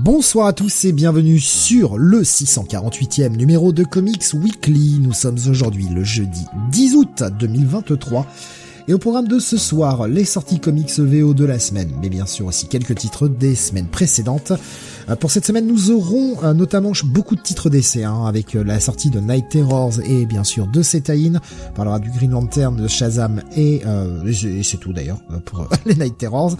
[0.00, 5.00] Bonsoir à tous et bienvenue sur le 648e numéro de Comics Weekly.
[5.00, 8.24] Nous sommes aujourd'hui le jeudi 10 août 2023
[8.88, 12.24] et au programme de ce soir, les sorties comics VO de la semaine, mais bien
[12.24, 14.54] sûr aussi quelques titres des semaines précédentes.
[15.10, 18.64] Euh, pour cette semaine, nous aurons euh, notamment beaucoup de titres d'essai, hein, avec euh,
[18.64, 21.38] la sortie de Night Terrors et bien sûr de Cetaïn.
[21.68, 23.82] On parlera du Green Lantern, de Shazam et,
[24.26, 26.56] et c'est tout d'ailleurs pour les Night Terrors.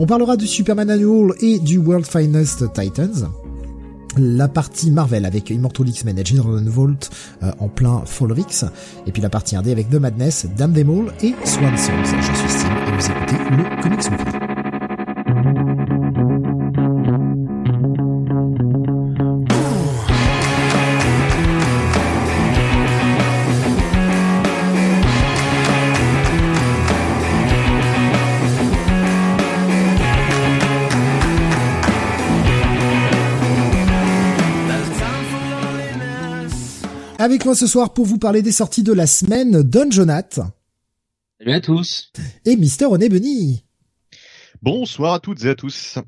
[0.00, 3.28] On parlera du Superman Annual et du World Finest Titans
[4.18, 7.10] la partie Marvel avec Immortal X-Men et General Vault
[7.42, 8.64] euh, en plein Fall of X,
[9.06, 12.04] et puis la partie indé avec The Madness, Damn Them All et Swan Songs.
[12.04, 14.47] Je suis Steve et vous écoutez le Comics Weekly.
[37.20, 40.38] Avec moi ce soir pour vous parler des sorties de la semaine, Don Jonath.
[41.40, 42.12] Salut à tous.
[42.44, 43.64] Et Mister René Benny.
[44.62, 45.98] Bonsoir à toutes et à tous.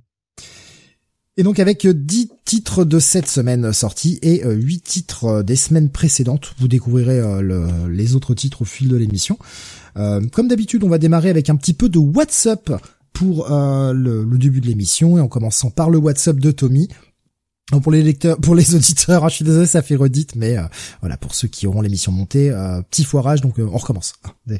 [1.36, 6.54] Et donc avec 10 titres de cette semaine sortis et 8 titres des semaines précédentes,
[6.58, 9.36] vous découvrirez euh, les autres titres au fil de l'émission.
[9.96, 12.80] Euh, comme d'habitude, on va démarrer avec un petit peu de WhatsApp
[13.12, 16.88] pour euh, le, le, début de l'émission et en commençant par le WhatsApp de Tommy
[17.78, 20.62] pour les lecteurs, pour les auditeurs, hein, je suis désolé, ça fait redite, mais euh,
[21.00, 24.14] voilà, pour ceux qui auront l'émission montée, euh, petit foirage, donc euh, on recommence.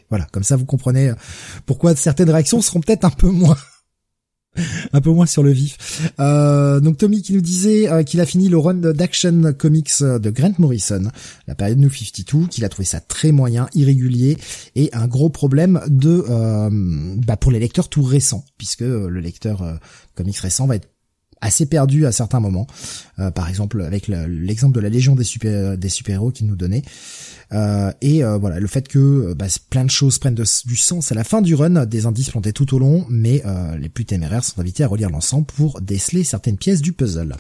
[0.09, 1.13] Voilà, comme ça vous comprenez
[1.67, 3.57] pourquoi certaines réactions seront peut-être un peu moins,
[4.93, 6.13] un peu moins sur le vif.
[6.19, 11.11] donc Tommy qui nous disait qu'il a fini le run d'Action Comics de Grant Morrison,
[11.49, 14.37] la période New 52, qu'il a trouvé ça très moyen, irrégulier
[14.77, 16.25] et un gros problème de,
[17.27, 19.81] bah, pour les lecteurs tout récents, puisque le lecteur
[20.15, 20.89] comics récent va être
[21.41, 22.67] assez perdu à certains moments.
[23.19, 26.57] Euh, par exemple, avec l'exemple de la Légion des super des super héros qu'il nous
[26.57, 26.83] donnait.
[27.53, 31.15] Euh, et euh, voilà, le fait que bah, plein de choses prennent du sens à
[31.15, 33.43] la fin du run, des indices plantés tout au long, mais
[33.79, 37.37] les plus téméraires sont invités à relire l'ensemble pour déceler certaines pièces du puzzle.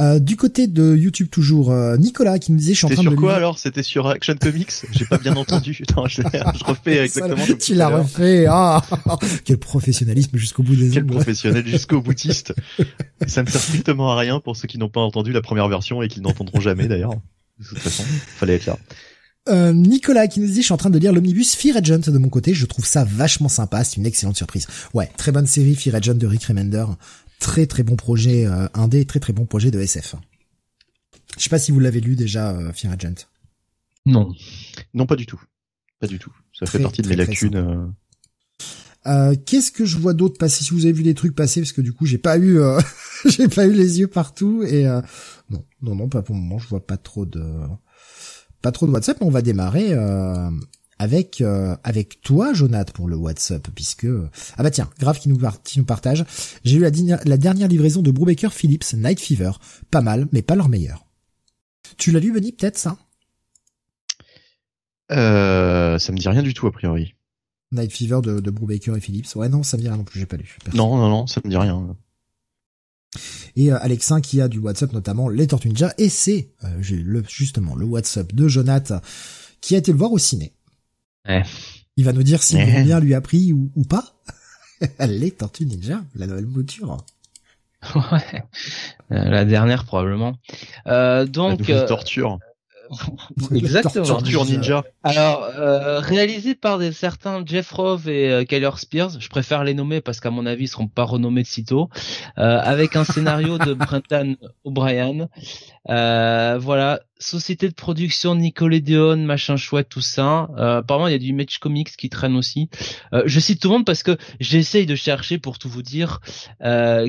[0.00, 3.02] Euh, du côté de YouTube toujours, euh, Nicolas qui nous disait je suis en train
[3.02, 3.58] sur de quoi alors?
[3.58, 4.70] C'était sur Action Comics?
[4.92, 5.72] J'ai pas bien entendu.
[6.08, 7.44] je, refais exactement.
[7.58, 8.46] tu l'as refait.
[8.48, 8.82] Ah,
[9.44, 12.54] quel professionnalisme jusqu'au bout des Quel professionnel jusqu'au boutiste.
[13.26, 16.02] Ça ne sert strictement à rien pour ceux qui n'ont pas entendu la première version
[16.02, 17.14] et qui n'entendront jamais d'ailleurs.
[17.58, 18.04] De toute façon,
[18.36, 18.78] fallait être là.
[19.48, 22.18] Euh, Nicolas qui nous dit je suis en train de lire l'omnibus Fear Agent de
[22.18, 24.66] mon côté, je trouve ça vachement sympa, c'est une excellente surprise.
[24.92, 26.84] Ouais, très bonne série Fear Agent de Rick Remender,
[27.38, 30.16] très très bon projet euh, indé, très très bon projet de SF.
[31.36, 33.26] Je sais pas si vous l'avez lu déjà, euh, Fear Agent.
[34.06, 34.32] Non.
[34.94, 35.40] Non, pas du tout.
[36.00, 36.32] Pas du tout.
[36.52, 37.56] Ça fait partie de mes lacunes.
[37.56, 37.86] Euh.
[39.06, 39.36] euh...
[39.46, 40.64] Qu'est-ce que je vois d'autre passer?
[40.64, 42.80] Si vous avez vu des trucs passer, parce que du coup j'ai pas eu, euh,
[43.26, 44.84] j'ai pas eu les yeux partout et
[45.50, 46.58] non, non, non, pas pour le moment.
[46.58, 47.44] Je vois pas trop de,
[48.62, 49.20] pas trop de WhatsApp.
[49.20, 49.94] Mais on va démarrer
[50.98, 54.06] avec euh, avec toi, Jonathan, pour le WhatsApp, puisque
[54.56, 56.24] ah bah tiens, grave qui nous, qui nous partage.
[56.64, 56.90] J'ai eu la,
[57.24, 59.52] la, dernière livraison de Brubaker Phillips Night Fever,
[59.90, 61.06] pas mal, mais pas leur meilleur.
[61.96, 62.96] Tu l'as lu, Benny, peut-être ça?
[65.10, 67.14] Euh, Ça me dit rien du tout a priori.
[67.72, 69.34] Night Fever de, de Brubaker et Phillips.
[69.36, 70.56] Ouais, non, ça me dit rien non plus, j'ai pas lu.
[70.74, 71.96] Non, non, non, ça me dit rien.
[73.56, 77.24] Et euh, Alexin qui a du WhatsApp notamment les Tortues Ninja et c'est euh, le,
[77.26, 79.00] justement le WhatsApp de Jonathan
[79.60, 80.52] qui a été le voir au ciné.
[81.96, 82.82] Il va nous dire si eh.
[82.82, 84.04] bien lui a pris ou, ou pas.
[85.00, 86.96] Les Tortues Ninja, la nouvelle mouture.
[87.94, 88.42] Ouais,
[89.12, 90.34] euh, la dernière probablement.
[90.88, 92.40] Euh, donc la torture.
[93.54, 94.04] Exactement.
[94.04, 94.84] Torture Ninja.
[95.02, 99.74] Alors, euh, réalisé par des certains Jeff Rove et euh, Keller Spears, je préfère les
[99.74, 101.88] nommer parce qu'à mon avis ils seront pas renommés de sitôt,
[102.38, 105.28] euh, avec un scénario de Brendan O'Brien.
[105.90, 110.48] Euh, voilà, société de production Nickelodeon, machin chouette, tout ça.
[110.58, 112.68] Euh, apparemment il y a du Image Comics qui traîne aussi.
[113.14, 116.20] Euh, je cite tout le monde parce que j'essaye de chercher pour tout vous dire.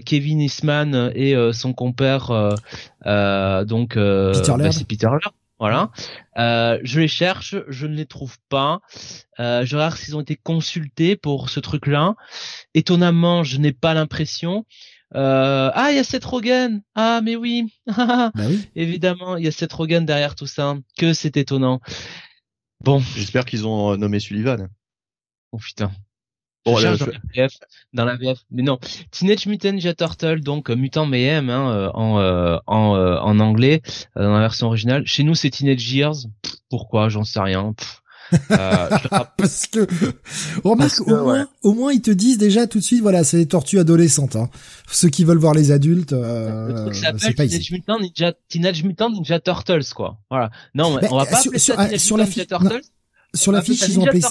[0.05, 2.27] Kevin Eastman et son compère,
[3.05, 5.91] donc Peter bah, c'est Peter Laird Voilà.
[6.37, 8.79] Euh, je les cherche, je ne les trouve pas.
[9.39, 12.15] Euh, je regarde s'ils ont été consultés pour ce truc-là.
[12.73, 14.65] Étonnamment, je n'ai pas l'impression.
[15.15, 16.81] Euh, ah, il y a Seth Rogen.
[16.95, 17.73] Ah, mais oui.
[17.87, 18.69] bah oui.
[18.75, 20.77] Évidemment, il y a Seth Rogen derrière tout ça.
[20.97, 21.81] Que c'est étonnant.
[22.81, 22.99] Bon.
[23.15, 24.69] J'espère qu'ils ont nommé Sullivan.
[25.51, 25.91] Oh putain.
[26.71, 27.53] Bon, je dans, la VF,
[27.93, 28.79] dans la VF, mais non.
[29.11, 33.81] Teenage Mutant Ninja Turtle, donc euh, Mutant Mayhem hein, euh, en euh, en en anglais
[34.15, 35.05] dans la version originale.
[35.05, 36.15] Chez nous, c'est Teenage Years.
[36.69, 37.09] pourquoi?
[37.09, 37.73] J'en sais rien.
[39.37, 39.87] Parce que
[40.63, 43.47] remarque au, moins, au moins ils te disent déjà tout de suite voilà c'est les
[43.47, 44.49] tortues adolescentes hein.
[44.91, 49.39] ceux qui veulent voir les adultes euh, c'est pas Teenage Mutant Ninja Teenage Mutant Ninja
[49.39, 52.25] Turtles quoi voilà non on va pas sur, appeler sur, ça Teenage sur Mutant la
[52.25, 52.89] Ninja Turtles
[53.33, 54.21] sur la fiche ils ont appelé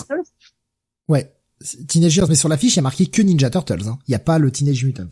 [1.08, 1.32] ouais
[1.88, 3.88] Teenagers, mais sur la fiche, il y a marqué que Ninja Turtles.
[3.88, 3.98] Hein.
[4.06, 5.08] Il n'y a pas le Teenage Mutant.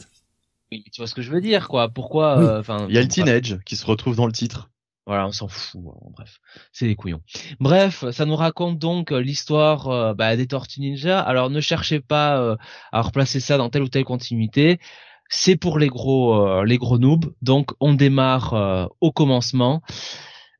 [0.73, 1.89] Oui, tu vois ce que je veux dire, quoi.
[1.89, 4.71] Pourquoi euh, Enfin, il y a le Teenage qui se retrouve dans le titre.
[5.07, 5.81] Voilà, on s'en fout.
[5.87, 6.41] Hein, bref,
[6.73, 7.21] c'est des couillons.
[7.61, 11.21] Bref, ça nous raconte donc euh, l'histoire euh, bah, des Tortues Ninja.
[11.21, 12.57] Alors, ne cherchez pas
[12.93, 14.81] à replacer ça dans telle ou telle continuité.
[15.29, 17.33] C'est pour les gros, les gros noobs.
[17.43, 19.83] Donc, on démarre au commencement.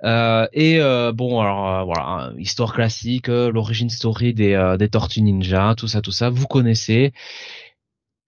[0.05, 5.75] Euh, et euh, bon, alors euh, voilà, histoire classique, l'origine story des, des Tortues Ninja,
[5.77, 7.13] tout ça, tout ça, vous connaissez.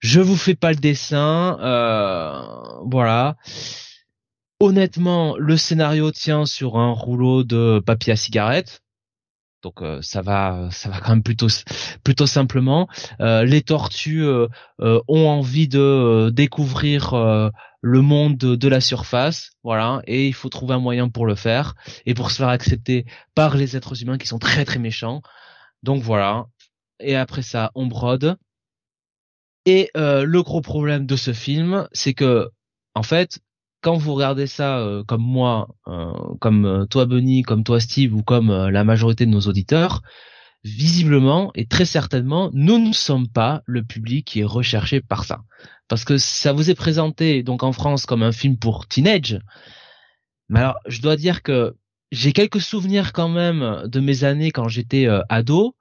[0.01, 1.57] Je vous fais pas le dessin,
[2.85, 3.37] voilà.
[4.61, 8.83] Honnêtement, le scénario tient sur un rouleau de papier à cigarette.
[9.63, 11.49] Donc ça va, ça va quand même plutôt
[12.05, 12.89] plutôt simplement.
[13.21, 14.25] les tortues
[14.79, 17.51] ont envie de découvrir
[17.81, 21.75] le monde de, la surface, voilà, et il faut trouver un moyen pour le faire
[22.07, 25.23] et pour se faire accepter par les êtres humains qui sont très très méchants.
[25.83, 26.47] Donc voilà.
[27.01, 28.37] Et après ça, on brode.
[29.67, 32.49] Et euh, le gros problème de ce film, c'est que
[32.95, 33.39] en fait,
[33.81, 38.23] quand vous regardez ça euh, comme moi, euh, comme toi Benny, comme toi Steve ou
[38.23, 40.03] comme la majorité de nos auditeurs,
[40.65, 45.41] visiblement et très certainement, nous ne sommes pas le public qui est recherché par ça
[45.89, 49.41] parce que ça vous est présenté donc en France comme un film pour teenage.
[50.49, 51.77] Mais alors, je dois dire que
[52.13, 55.75] j'ai quelques souvenirs quand même de mes années quand j'étais euh, ado.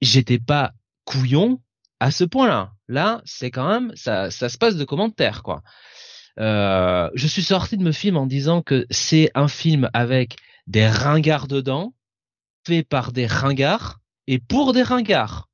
[0.00, 0.72] J'étais pas
[1.04, 1.60] couillon
[2.00, 2.72] à ce point-là.
[2.88, 5.62] Là, c'est quand même ça, ça se passe de commentaires quoi.
[6.38, 10.36] Euh, je suis sorti de me film en disant que c'est un film avec
[10.66, 11.92] des ringards dedans,
[12.66, 15.48] fait par des ringards et pour des ringards.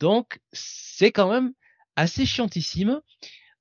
[0.00, 1.52] Donc, c'est quand même
[1.96, 3.00] assez chiantissime.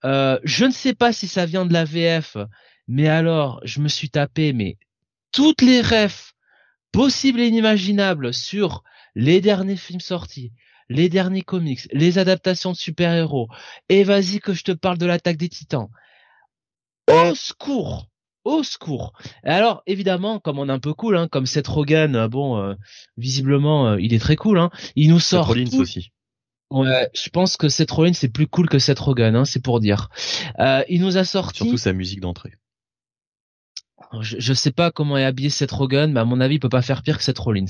[0.04, 2.38] Euh, je ne sais pas si ça vient de la VF,
[2.88, 4.78] mais alors je me suis tapé mais
[5.32, 6.34] toutes les refs
[6.92, 8.84] possibles et inimaginables sur
[9.16, 10.54] les derniers films sortis,
[10.90, 13.50] les derniers comics, les adaptations de super-héros.
[13.90, 15.90] Et vas-y que je te parle de l'attaque des Titans.
[17.10, 18.08] Au secours
[18.46, 19.14] au secours.
[19.44, 22.76] Et alors, évidemment, comme on est un peu cool, hein, comme Seth Rogen, bon, euh,
[23.18, 24.60] visiblement, euh, il est très cool.
[24.60, 25.54] Hein, il nous sort.
[25.54, 26.12] Seth aussi.
[26.72, 29.80] Ouais, je pense que Seth Rollins c'est plus cool que Seth Rogen, hein, c'est pour
[29.80, 30.10] dire.
[30.60, 31.64] Euh, il nous a sorti.
[31.64, 32.54] Surtout sa musique d'entrée.
[34.22, 36.70] Je, je sais pas comment est habillé Seth Rogen, mais à mon avis, il peut
[36.70, 37.66] pas faire pire que Seth Rollins.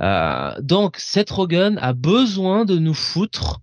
[0.00, 3.60] Euh, donc, Seth Rogen a besoin de nous foutre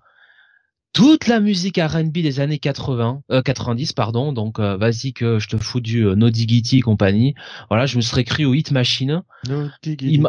[0.94, 4.32] toute la musique R&B des années 80, euh, 90 pardon.
[4.32, 7.34] Donc, euh, vas-y que je te fous du euh, No Diggity et compagnie.
[7.70, 9.24] Voilà, je me serais écrit au Hit Machine.
[9.48, 10.14] No Diggity.
[10.14, 10.24] Il,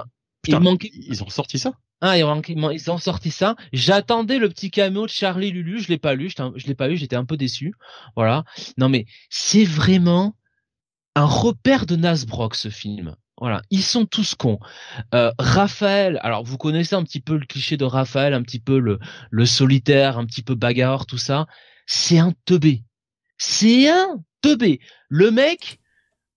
[0.49, 0.91] il manquait.
[0.93, 1.75] Ils ont sorti ça?
[2.01, 3.57] Ah, ils ont sorti ça.
[3.73, 6.99] J'attendais le petit caméo de Charlie Lulu, je l'ai pas lu, je l'ai pas lu,
[6.99, 7.75] j'étais un peu déçu.
[8.15, 8.45] Voilà.
[8.77, 10.37] Non mais c'est vraiment
[11.15, 13.17] un repère de Nasbrock ce film.
[13.39, 14.61] Voilà, ils sont tous cons.
[15.13, 18.79] Euh, Raphaël, alors vous connaissez un petit peu le cliché de Raphaël, un petit peu
[18.79, 19.01] le,
[19.31, 21.47] le solitaire, un petit peu bagarre, tout ça.
[21.87, 22.85] C'est un teubé.
[23.37, 24.81] C'est un teubé.
[25.09, 25.81] Le mec,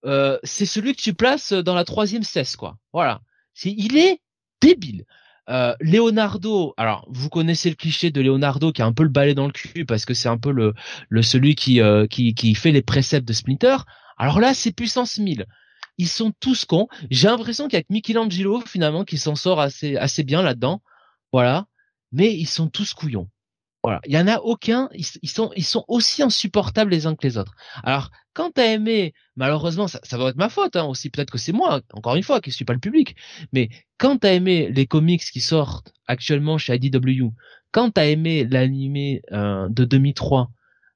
[0.06, 2.78] euh, c'est celui que tu places dans la troisième cesse, quoi.
[2.94, 3.22] Voilà.
[3.64, 4.22] Il est
[4.62, 5.06] débile.
[5.50, 9.34] Euh, Leonardo, alors vous connaissez le cliché de Leonardo qui a un peu le balai
[9.34, 10.74] dans le cul parce que c'est un peu le,
[11.08, 13.78] le celui qui, euh, qui, qui fait les préceptes de Splinter.
[14.18, 15.46] Alors là, c'est puissance 1000.
[15.98, 16.88] Ils sont tous cons.
[17.10, 20.82] J'ai l'impression qu'il y a que Michelangelo finalement qui s'en sort assez, assez bien là-dedans.
[21.34, 21.68] Voilà.
[22.12, 23.30] Mais ils sont tous couillons.
[23.84, 27.26] Voilà, il y en a aucun, ils, sont ils sont aussi insupportables les uns que
[27.26, 27.54] les autres.
[27.84, 31.38] Alors, quand t'as aimé, malheureusement, ça, ça va être ma faute hein, aussi, peut-être que
[31.38, 33.16] c'est moi, encore une fois, qui suis pas le public,
[33.54, 37.30] mais quand t'as aimé les comics qui sortent actuellement chez IDW,
[37.72, 40.50] quand t'as aimé l'animé euh, de 2003,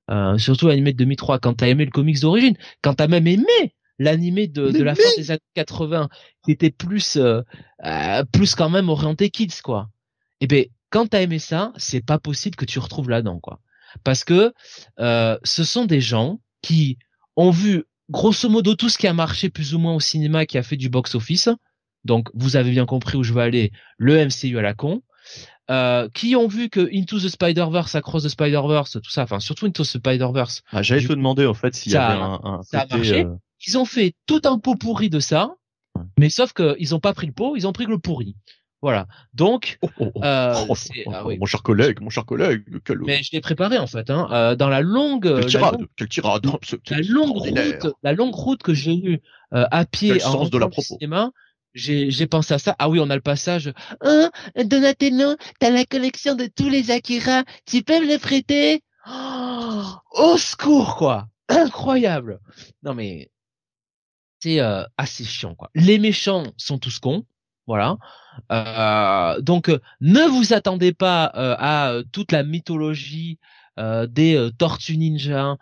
[0.10, 3.74] euh, surtout l'animé de 2003, quand t'as aimé le comics d'origine, quand t'as même aimé
[4.02, 6.10] l'animé de, de la fin des années 80,
[6.44, 7.42] qui était plus euh,
[7.86, 9.90] euh, plus quand même orienté kids quoi.
[10.40, 13.60] Eh ben quand t'as aimé ça, c'est pas possible que tu retrouves là-dedans, quoi.
[14.04, 14.54] Parce que
[15.00, 16.98] euh, ce sont des gens qui
[17.36, 20.58] ont vu grosso modo tout ce qui a marché plus ou moins au cinéma qui
[20.58, 21.50] a fait du box office.
[22.04, 25.02] Donc vous avez bien compris où je veux aller, le MCU à la con.
[25.70, 29.68] Euh, qui ont vu que Into the Spider-Verse, Across the Spider-Verse, tout ça, enfin surtout
[29.68, 30.64] Into the Spider-Verse.
[30.72, 33.26] Ah, J'allais te demander en fait s'il y avait un, un ça a marché.
[33.26, 33.36] Euh,
[33.68, 35.56] ils ont fait tout un pot pourri de ça,
[36.18, 38.36] mais sauf que ils ont pas pris le pot, ils ont pris le pourri.
[38.82, 39.06] Voilà.
[39.36, 40.24] Donc, oh, oh, oh.
[40.24, 40.56] euh,
[41.14, 42.64] ah mon cher collègue, mon cher collègue,
[43.06, 44.10] mais je l'ai préparé en fait.
[44.10, 46.46] Hein, euh, dans la longue, quelle tirade, la longue, quelle tirade,
[46.90, 49.22] la longue route, la longue route que j'ai eue
[49.54, 50.82] euh, à pied quel en de la propos.
[50.82, 51.32] cinéma,
[51.76, 52.76] j'ai j'ai pensé à ça.
[52.80, 53.72] Ah oui, on a le passage.
[54.02, 57.44] Hein, Donatello, t'as la collection de tous les Akira.
[57.68, 58.82] Tu peux me les prêter?
[59.08, 62.40] Oh, Au secours, quoi Incroyable.
[62.82, 63.30] Non mais
[64.42, 65.70] c'est euh, assez chiant, quoi.
[65.76, 67.26] Les méchants sont tous cons.
[67.68, 67.98] Voilà.
[68.52, 69.70] Euh, donc,
[70.02, 73.40] ne vous attendez pas euh, à toute la mythologie
[73.78, 75.58] des Tortues Ninja,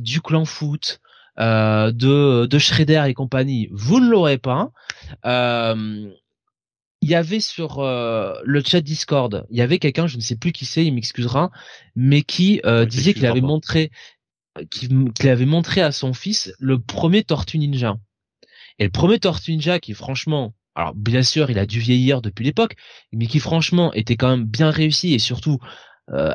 [0.00, 1.00] du Clan Foot,
[1.40, 4.72] euh, de, de Shredder et compagnie, vous ne l'aurez pas.
[5.24, 6.10] Euh,
[7.00, 10.36] il y avait sur euh, le chat Discord, il y avait quelqu'un, je ne sais
[10.36, 11.50] plus qui c'est, il m'excusera,
[11.96, 13.90] mais qui disait qu'il avait montré
[14.70, 17.96] qu'il avait montré à son fils le premier Tortue Ninja.
[18.78, 22.44] Et le premier Tortue Ninja qui franchement, alors bien sûr il a dû vieillir depuis
[22.44, 22.76] l'époque,
[23.12, 25.58] mais qui franchement était quand même bien réussi et surtout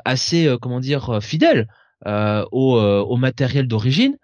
[0.06, 1.68] assez comment dire fidèle
[2.06, 4.18] au, au matériel d'origine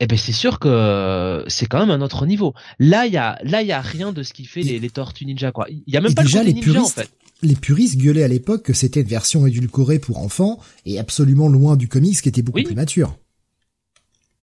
[0.00, 2.54] eh ben c'est sûr que c'est quand même un autre niveau.
[2.78, 4.90] Là, il y a là il y a rien de ce qui fait les, les
[4.90, 5.66] Tortues Ninja quoi.
[5.68, 7.10] Il y a même pas déjà, le les ninja puristes, en fait.
[7.42, 11.76] Les puristes gueulaient à l'époque que c'était une version édulcorée pour enfants et absolument loin
[11.76, 13.16] du comics qui était beaucoup plus mature.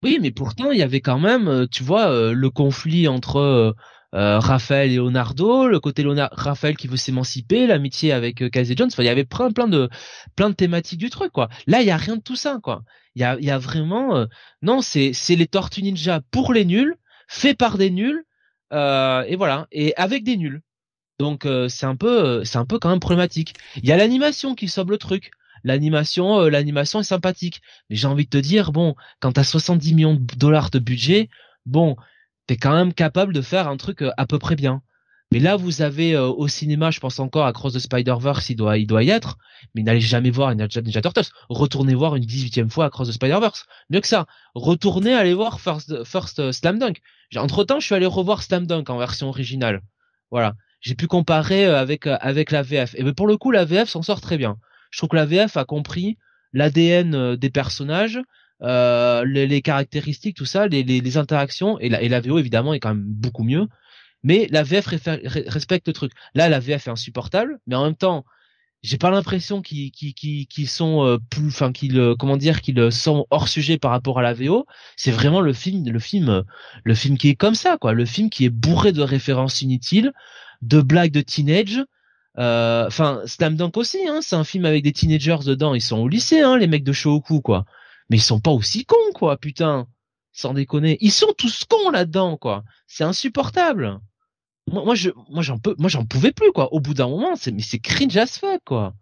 [0.04, 3.76] Oui, mais pourtant il y avait quand même, euh, tu vois, euh, le conflit entre
[4.14, 8.90] euh, Raphaël et Leonardo, le côté Raphaël qui veut s'émanciper, l'amitié avec euh, Casey Jones.
[8.92, 9.90] Enfin, il y avait plein, plein de,
[10.36, 11.50] plein de thématiques du truc, quoi.
[11.66, 12.84] Là, il y a rien de tout ça, quoi.
[13.16, 14.26] Il y a, il y a vraiment, euh,
[14.62, 16.96] non, c'est, c'est les Tortues Ninja pour les nuls,
[17.28, 18.24] fait par des nuls,
[18.72, 20.62] euh, et voilà, et avec des nuls.
[21.20, 23.56] Donc c'est un peu, c'est un peu quand même problématique.
[23.78, 25.32] Il y a l'animation qui sauve le truc
[25.66, 30.16] l'animation l'animation est sympathique mais j'ai envie de te dire bon quand t'as 70 millions
[30.16, 31.30] de dollars de budget
[31.66, 31.96] bon
[32.48, 34.82] t'es quand même capable de faire un truc euh, à peu près bien.
[35.32, 38.56] Mais là, vous avez euh, au cinéma, je pense encore à Cross the Spider-Verse, il
[38.56, 39.38] doit, il doit y être,
[39.74, 41.32] mais n'allez jamais voir Ninja, Ninja Turtles.
[41.50, 43.66] Retournez voir une 18e fois à Cross the Spider-Verse.
[43.90, 44.28] Mieux que ça.
[44.54, 47.02] Retournez aller voir First, First Slam Dunk.
[47.36, 49.82] Entre temps, je suis allé revoir Slam Dunk en version originale.
[50.30, 50.54] Voilà.
[50.84, 52.94] J'ai pu comparer euh, avec, avec la VF.
[52.96, 54.58] Et ben pour le coup, la VF s'en sort très bien.
[54.92, 56.18] Je trouve que la VF a compris
[56.54, 58.20] l'ADN des personnages,
[58.62, 62.80] euh, les, caractéristiques, tout ça, les, les, interactions, et la, et la VO évidemment est
[62.80, 63.68] quand même beaucoup mieux.
[64.24, 66.12] Mais la VF respecte le truc.
[66.36, 68.24] Là, la VF est insupportable, mais en même temps,
[68.84, 73.26] j'ai pas l'impression qu'ils qu'ils sont euh, plus, enfin qu'ils euh, comment dire qu'ils sont
[73.32, 74.66] hors sujet par rapport à la VO.
[74.98, 76.44] C'est vraiment le film, le film,
[76.84, 77.94] le film qui est comme ça, quoi.
[77.94, 80.12] Le film qui est bourré de références inutiles,
[80.68, 81.84] de blagues de teenage.
[82.36, 84.20] Enfin, Slam Dunk aussi, hein.
[84.22, 85.76] C'est un film avec des teenagers dedans.
[85.76, 87.66] Ils sont au lycée, hein, les mecs de Shoku, quoi
[88.10, 89.88] mais ils sont pas aussi cons, quoi, putain.
[90.32, 90.98] Sans déconner.
[91.02, 92.64] Ils sont tous cons là-dedans, quoi.
[92.88, 94.00] C'est insupportable.
[94.72, 96.74] Moi, moi, je, moi, j'en peux, moi, j'en pouvais plus, quoi.
[96.74, 98.94] Au bout d'un moment, c'est, mais c'est cringe as fuck, quoi.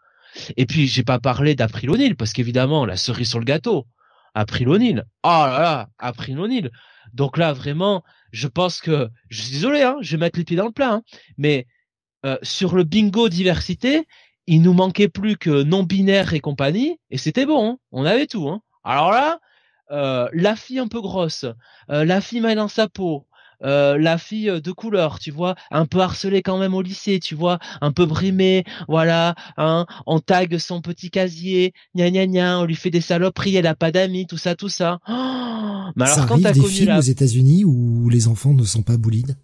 [0.58, 3.86] Et puis, j'ai pas parlé d'April O'Neil, parce qu'évidemment, la cerise sur le gâteau.
[4.34, 5.03] April O'Neil.
[5.24, 6.70] Oh là là, April O'Neil.
[7.13, 10.58] Donc là, vraiment, je pense que, je suis désolé, hein, je vais mettre les pieds
[10.58, 11.03] dans le plat, hein,
[11.38, 11.68] mais
[12.25, 14.08] euh, sur le bingo diversité,
[14.48, 17.77] il nous manquait plus que non binaire et compagnie, et c'était bon, hein.
[17.91, 18.48] on avait tout.
[18.50, 18.62] Hein.
[18.84, 19.39] Alors là,
[19.91, 21.46] euh, la fille un peu grosse,
[21.89, 23.27] euh, la fille mal dans sa peau,
[23.63, 27.36] euh, la fille de couleur, tu vois, un peu harcelée quand même au lycée, tu
[27.36, 32.65] vois, un peu brimée, voilà, hein, on tag son petit casier, gna gna gna, on
[32.65, 35.00] lui fait des saloperies, elle a pas d'amis, tout ça, tout ça.
[35.08, 38.84] mais alors ça quand t'as des connu films aux États-Unis où les enfants ne sont
[38.84, 39.38] pas bullied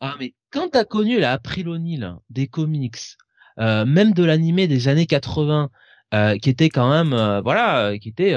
[0.00, 3.16] Ah mais quand t'as connu la April O'Neil des comics,
[3.58, 5.70] même de l'animé des années 80,
[6.14, 8.34] euh, qui était quand même euh, voilà euh, qui était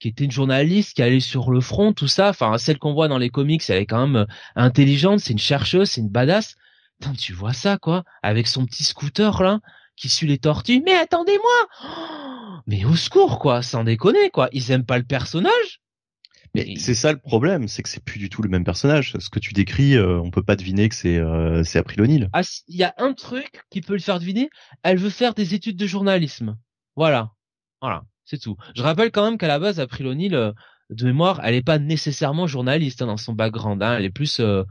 [0.00, 3.08] qui était une journaliste qui allait sur le front tout ça enfin celle qu'on voit
[3.08, 4.26] dans les comics elle est quand même
[4.56, 6.56] intelligente c'est une chercheuse c'est une badass
[6.98, 9.60] Putain, tu vois ça quoi avec son petit scooter là
[9.96, 14.86] qui suit les tortues mais attendez-moi mais au secours quoi sans déconner quoi ils aiment
[14.86, 15.80] pas le personnage
[16.54, 19.14] mais c'est ça le problème, c'est que c'est plus du tout le même personnage.
[19.20, 22.28] Ce que tu décris, on peut pas deviner que c'est euh, c'est April O'Neil.
[22.32, 24.50] Ah, il y a un truc qui peut le faire deviner.
[24.82, 26.56] Elle veut faire des études de journalisme.
[26.96, 27.30] Voilà.
[27.80, 28.02] Voilà.
[28.30, 28.56] C'est tout.
[28.76, 30.52] Je rappelle quand même qu'à la base, April O'Neil, euh,
[30.90, 33.82] de mémoire, elle n'est pas nécessairement journaliste hein, dans son background.
[33.82, 33.96] Hein.
[33.98, 34.62] Elle est plus, euh,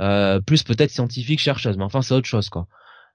[0.00, 1.76] euh, plus peut-être scientifique, chercheuse.
[1.76, 2.66] Mais enfin, c'est autre chose, quoi.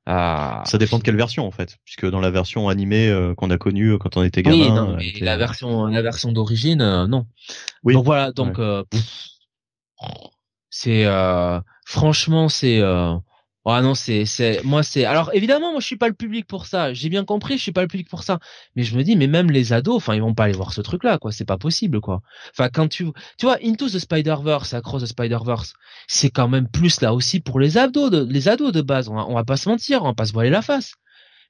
[0.06, 0.64] Ah.
[0.66, 4.00] Ça dépend de quelle version en fait, puisque dans la version animée qu'on a connue
[4.00, 4.58] quand on était gamin.
[4.58, 7.28] Oui, non, mais la version, la version d'origine, non.
[7.84, 7.94] Oui.
[7.94, 8.58] Donc voilà, donc
[10.70, 12.82] c'est euh, franchement c'est
[13.70, 16.46] euh, ah non c'est c'est moi c'est alors évidemment moi je suis pas le public
[16.48, 16.94] pour ça.
[16.94, 18.40] J'ai bien compris je suis pas le public pour ça.
[18.76, 20.82] Mais je me dis mais même les ados enfin ils vont pas aller voir ce
[20.82, 21.32] truc là quoi.
[21.32, 22.22] C'est pas possible quoi.
[22.52, 23.06] Enfin quand tu
[23.38, 25.74] tu vois Into the Spider Verse Across the Spider Verse
[26.08, 29.10] c'est quand même plus là aussi pour les ados de, les ados de base.
[29.10, 30.94] On va, on va pas se mentir on va pas se voiler la face.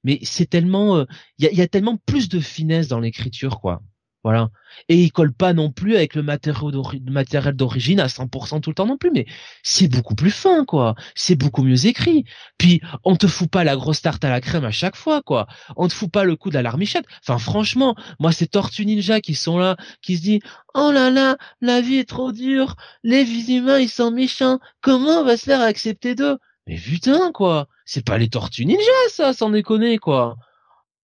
[0.04, 1.06] Mais c'est tellement
[1.38, 3.82] il y, a, y a tellement plus de finesse dans l'écriture quoi
[4.24, 4.50] voilà.
[4.90, 8.86] Et il colle pas non plus avec le matériel d'origine à 100% tout le temps
[8.86, 9.26] non plus, mais
[9.64, 10.96] c'est beaucoup plus fin, quoi.
[11.16, 12.26] C'est beaucoup mieux écrit.
[12.58, 15.48] Puis, on te fout pas la grosse tarte à la crème à chaque fois, quoi.
[15.78, 17.06] On te fout pas le coup de la larmichette.
[17.24, 20.42] Enfin, franchement, moi, ces Tortues Ninja qui sont là, qui se disent,
[20.74, 25.22] oh là là, la vie est trop dure, les vies humains, ils sont méchants, comment
[25.22, 26.38] on va se faire accepter d'eux?
[26.68, 27.68] Mais putain, quoi.
[27.86, 30.36] C'est pas les Tortues Ninja, ça, sans déconner, quoi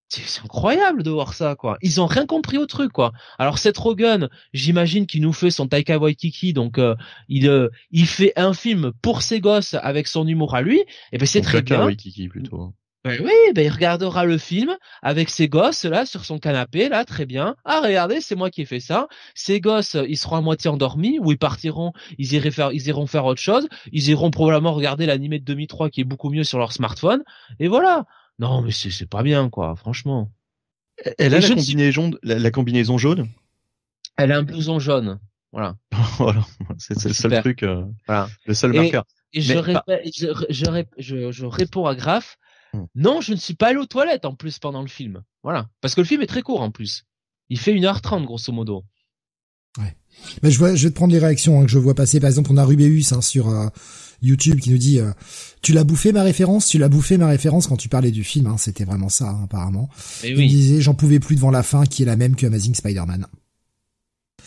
[0.10, 1.78] c'est incroyable de voir ça quoi.
[1.82, 3.12] Ils ont rien compris au truc quoi.
[3.40, 6.96] Alors Seth Rogen, j'imagine qu'il nous fait son Taika Waititi donc euh,
[7.28, 11.18] il euh, il fait un film pour ses gosses avec son humour à lui et
[11.18, 11.86] ben c'est très Taika bien.
[11.86, 12.74] Waititi plutôt.
[13.06, 17.06] Ben oui, ben il regardera le film avec ses gosses là sur son canapé là,
[17.06, 17.56] très bien.
[17.64, 19.08] Ah regardez, c'est moi qui ai fait ça.
[19.36, 23.26] Ses gosses, ils seront à moitié endormis ou ils partiront, ils faire, ils iront faire
[23.26, 23.68] autre chose.
[23.92, 27.24] Ils iront probablement regarder l'animé de 2003 qui est beaucoup mieux sur leur smartphone.
[27.60, 28.06] Et voilà.
[28.40, 30.32] Non, mais c'est c'est pas bien quoi, franchement.
[31.18, 33.28] Elle a la combinaison, la, combinaison jaune?
[34.18, 35.20] Elle a un blouson jaune,
[35.52, 35.76] voilà.
[36.18, 36.46] voilà,
[36.78, 38.30] c'est le seul truc, euh, voilà.
[38.46, 39.06] le seul marqueur.
[39.34, 39.54] Et je,
[40.50, 42.38] je, je, je, réponds à Graf.
[42.74, 42.86] Hmm.
[42.96, 45.24] Non, je ne suis pas allé aux toilettes en plus pendant le film.
[45.44, 47.04] Voilà, parce que le film est très court en plus.
[47.50, 48.86] Il fait 1h30 grosso modo.
[49.78, 49.96] Ouais.
[50.44, 52.20] Mais je, vois, je vais te prendre les réactions hein, que je vois passer.
[52.20, 53.68] Par exemple, on a Rubéus hein, sur euh,
[54.22, 55.12] YouTube qui nous dit euh,
[55.62, 56.68] Tu l'as bouffé ma référence?
[56.68, 57.68] Tu l'as bouffé ma référence?
[57.68, 58.48] Quand tu parlais du film.
[58.48, 59.90] Hein, C'était vraiment ça, apparemment.
[60.24, 62.76] Et Il disait J'en pouvais plus devant la fin qui est la même que Amazing
[62.76, 63.28] Spider-Man.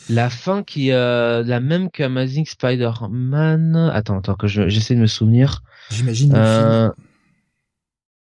[0.08, 3.90] La fin qui est euh, la même que Amazing Spider-Man.
[3.92, 5.62] Attends, attends, que j'essaie de me souvenir.
[5.90, 6.32] J'imagine.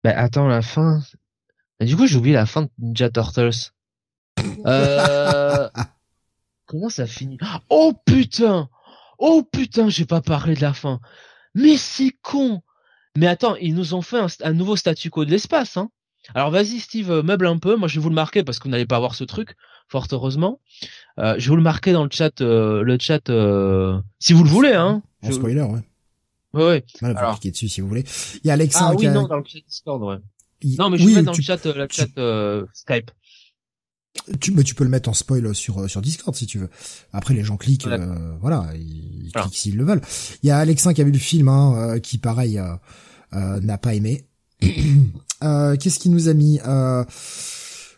[0.04, 1.00] Bah, attends, la fin.
[1.80, 3.72] Du coup, j'ai oublié la fin de Ninja Turtles.
[4.64, 5.68] Euh...
[6.72, 7.36] Comment ça finit?
[7.68, 8.70] Oh putain
[9.18, 11.00] Oh putain, j'ai pas parlé de la fin.
[11.54, 12.62] Mais c'est con.
[13.14, 15.76] Mais attends, ils nous ont fait un, nouveau statu quo de l'espace.
[15.76, 15.90] Hein.
[16.34, 17.76] Alors vas-y Steve, euh, meuble un peu.
[17.76, 19.54] Moi je vais vous le marquer parce que vous n'allez pas voir ce truc,
[19.86, 20.60] fort heureusement.
[21.18, 23.20] Euh, je vais vous le marquer dans le chat, euh, le chat,
[24.18, 24.72] si vous le voulez.
[24.72, 25.02] Hein.
[25.22, 25.80] En spoiler, ouais.
[26.54, 26.84] Ouais, ouais.
[27.02, 27.32] Voilà, Alors...
[27.34, 28.04] cliquer dessus si vous voulez.
[28.44, 28.94] Il y a Alexandre.
[28.94, 30.16] Ah oui, non, dans le chat Discord, ouais.
[30.78, 33.10] Non, mais je vais mettre dans le chat, le chat Skype.
[34.40, 36.68] Tu, mais tu peux le mettre en spoil sur euh, sur Discord si tu veux.
[37.12, 40.02] Après les gens cliquent, euh, voilà, ils, cliquent s'ils le veulent.
[40.42, 42.60] Il y a Alexin qui a vu le film, hein, euh, qui pareil
[43.32, 44.26] n'a pas aimé.
[44.60, 46.60] Qu'est-ce qu'il nous a mis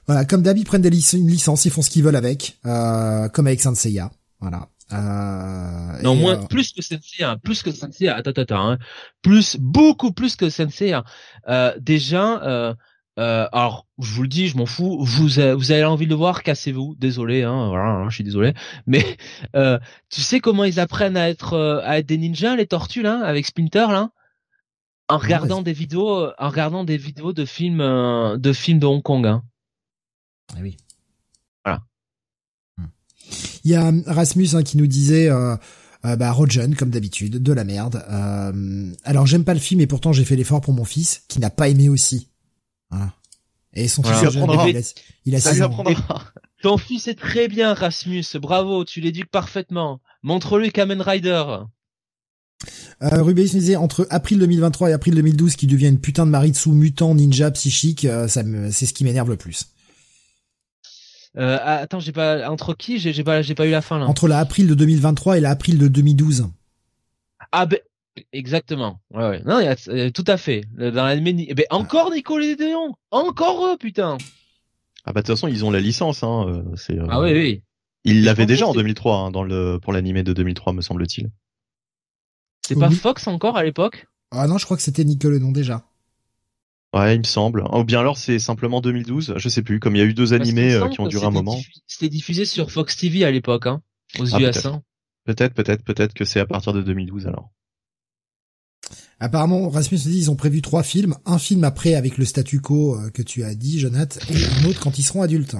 [0.06, 3.46] Voilà, comme d'habitude, ils prennent des une licence, ils font ce qu'ils veulent avec, comme
[3.46, 4.12] avec Saint Seiya.
[4.40, 4.68] Voilà.
[4.92, 8.78] Euh, non, moins, plus que Sensei, hein, plus que Sensei, attends, attends, hein,
[9.22, 10.92] plus, beaucoup plus que Sensei.
[10.92, 11.04] Hein.
[11.48, 12.76] Euh, déjà,
[13.18, 14.98] euh, euh, alors, je vous le dis, je m'en fous.
[15.04, 16.96] Vous, avez, vous avez envie de le voir, cassez-vous.
[16.98, 18.54] Désolé, hein, voilà, hein, je suis désolé.
[18.86, 19.16] Mais
[19.56, 19.78] euh,
[20.10, 23.24] tu sais comment ils apprennent à être euh, à être des ninjas, les tortues là,
[23.24, 24.10] avec Splinter là,
[25.08, 27.78] en regardant des vidéos, en regardant des vidéos de films,
[28.38, 29.26] de films de Hong Kong.
[29.26, 29.42] Hein.
[30.54, 30.76] Ah oui.
[31.64, 31.82] Voilà.
[32.78, 32.86] Hmm.
[33.64, 35.30] Il y a Rasmus hein, qui nous disait.
[35.30, 35.56] Euh,
[36.16, 38.04] bah Rogen comme d'habitude, de la merde.
[39.04, 41.48] alors j'aime pas le film et pourtant j'ai fait l'effort pour mon fils qui n'a
[41.48, 42.28] pas aimé aussi.
[43.74, 44.22] Et son fils
[45.24, 45.94] il a, il
[46.62, 48.24] Ton fils est très bien, Rasmus.
[48.40, 50.00] Bravo, tu l'éduques parfaitement.
[50.22, 51.44] Montre-lui Kamen Rider.
[53.02, 57.14] Euh, disait entre avril 2023 et avril 2012 qui devient une putain de Maritsu mutant
[57.14, 59.66] ninja psychique, euh, ça me, c'est ce qui m'énerve le plus.
[61.36, 62.98] Euh, ah, attends, j'ai pas entre qui?
[62.98, 64.06] J'ai, j'ai pas j'ai pas eu la fin là.
[64.06, 66.46] Entre la avril de 2023 et la avril de 2012.
[67.50, 67.80] Ah ben
[68.32, 69.00] Exactement.
[69.12, 69.42] Ouais, ouais.
[69.44, 70.64] Non, y a, tout à fait.
[70.72, 74.18] Dans l'anime, eh ben encore Nicolas Déon, encore eux, putain.
[75.04, 76.22] Ah bah de toute façon, ils ont la licence.
[76.22, 76.46] Hein.
[76.48, 76.98] Euh, c'est.
[76.98, 77.62] Euh, ah oui, oui.
[78.04, 81.30] Ils l'avaient déjà en 2003 hein, dans le pour l'animé de 2003, me semble-t-il.
[82.66, 84.06] C'est pas Fox encore à l'époque?
[84.30, 85.84] Ah non, je crois que c'était Nickelodeon déjà.
[86.94, 87.64] Ouais, il me semble.
[87.72, 89.80] Ou bien alors c'est simplement 2012, je sais plus.
[89.80, 91.58] Comme il y a eu deux animés euh, qui ont duré un moment.
[91.86, 93.82] C'était diffusé sur Fox TV à l'époque, hein,
[94.18, 94.68] aux ah, US.
[95.24, 97.50] Peut-être, peut-être, peut-être que c'est à partir de 2012 alors.
[99.24, 102.94] Apparemment, Rasmus dit ils ont prévu trois films, un film après avec le statu quo
[102.94, 105.56] euh, que tu as dit, Jonathan, et un autre quand ils seront adultes.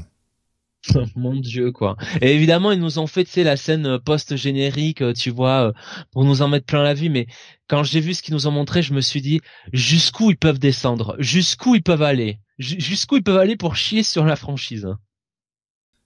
[1.16, 1.96] Mon dieu quoi.
[2.20, 5.72] Et évidemment ils nous ont fait tu la scène euh, post générique euh, tu vois
[6.12, 7.27] pour nous en mettre plein la vie mais
[7.66, 9.40] quand j'ai vu ce qu'ils nous ont montré je me suis dit
[9.72, 11.16] jusqu'où ils peuvent descendre?
[11.18, 12.40] Jusqu'où ils peuvent aller?
[12.59, 14.88] Jusqu'où ils peuvent aller pour chier sur la franchise?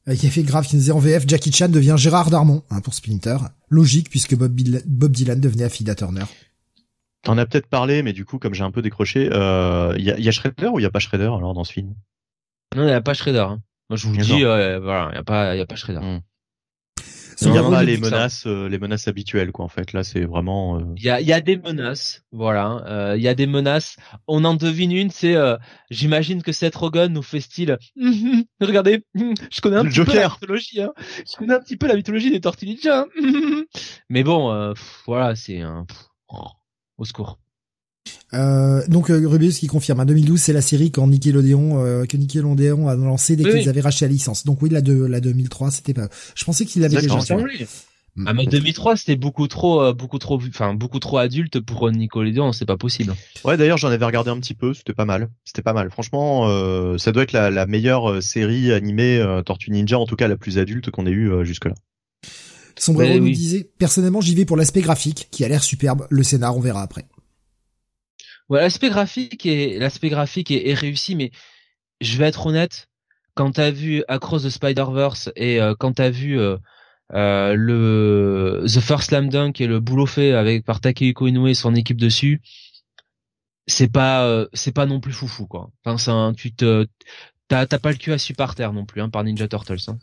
[0.06, 2.80] Il y avait grave qui nous disait en VF, Jackie Chan devient Gérard Darmon hein,
[2.80, 3.38] pour Splinter.
[3.68, 6.24] Logique puisque Bob, Bob Dylan devenait Affida Turner.
[7.28, 10.10] T'en as peut-être parlé, mais du coup, comme j'ai un peu décroché, il euh, y,
[10.10, 11.92] a, y a Shredder ou il y a pas Shredder alors dans ce film?
[12.74, 13.40] Non, il n'y a pas Shredder.
[13.40, 13.60] Hein.
[13.90, 16.00] Moi, je vous dis, euh, voilà, il y a pas, il y a pas Shredder.
[16.00, 16.20] Hmm.
[17.42, 19.66] Il n'y a pas les menaces, euh, les menaces habituelles, quoi.
[19.66, 20.80] En fait, là, c'est vraiment.
[20.96, 23.14] Il y, a, y a des menaces, voilà.
[23.14, 23.98] Il y a des menaces.
[24.26, 25.36] On en devine une, c'est,
[25.90, 27.76] j'imagine que Seth Rogen nous fait style.
[28.62, 30.80] regardez, je connais un petit peu la mythologie.
[30.80, 30.94] Hein.
[31.30, 33.00] Je connais un petit peu la mythologie des Tortues Ninja.
[33.00, 33.64] Hein.
[34.08, 34.72] Mais bon,
[35.06, 35.84] voilà, c'est un.
[36.98, 37.38] Au secours.
[38.34, 42.16] Euh, donc euh, Rubius qui confirme, en 2012 c'est la série quand Nickelodeon euh, que
[42.16, 44.44] Nickelodeon a lancé dès qu'ils avaient racheté la licence.
[44.44, 46.08] Donc oui la de la 2003 c'était pas.
[46.34, 47.18] Je pensais qu'il avait déjà.
[48.26, 52.52] Ah mais 2003 c'était beaucoup trop euh, beaucoup trop enfin beaucoup trop adulte pour Nickelodeon,
[52.52, 53.14] c'est pas possible.
[53.44, 55.28] Ouais d'ailleurs j'en avais regardé un petit peu, c'était pas mal.
[55.44, 55.90] C'était pas mal.
[55.90, 60.28] Franchement euh, ça doit être la, la meilleure série animée Tortue Ninja en tout cas
[60.28, 61.74] la plus adulte qu'on ait eu jusque là.
[62.78, 66.06] Sombrero nous disait, personnellement, j'y vais pour l'aspect graphique, qui a l'air superbe.
[66.10, 67.06] Le scénar, on verra après.
[68.48, 71.30] Ouais, l'aspect graphique est, l'aspect graphique est, réussi, mais
[72.00, 72.88] je vais être honnête,
[73.34, 76.56] quand t'as vu Across the Spider-Verse et euh, quand t'as vu euh,
[77.12, 81.54] euh, le The First Slam Dunk et le boulot fait avec par Takehiko Inoue et
[81.54, 82.40] son équipe dessus,
[83.66, 85.70] c'est pas c'est pas non plus foufou quoi.
[85.84, 86.86] Enfin, c'est un, tu te
[87.48, 89.76] t'as pas le cul à par terre non plus hein, par Ninja Turtles.
[89.88, 89.98] Hein.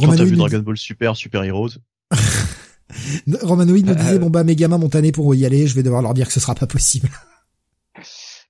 [0.00, 1.78] Quand t'as vu Dragon Ball Super, Super Heroes.
[3.42, 5.82] Romanoid nous disait, euh, bon bah mes gamins m'ont tanné pour y aller, je vais
[5.82, 7.08] devoir leur dire que ce sera pas possible.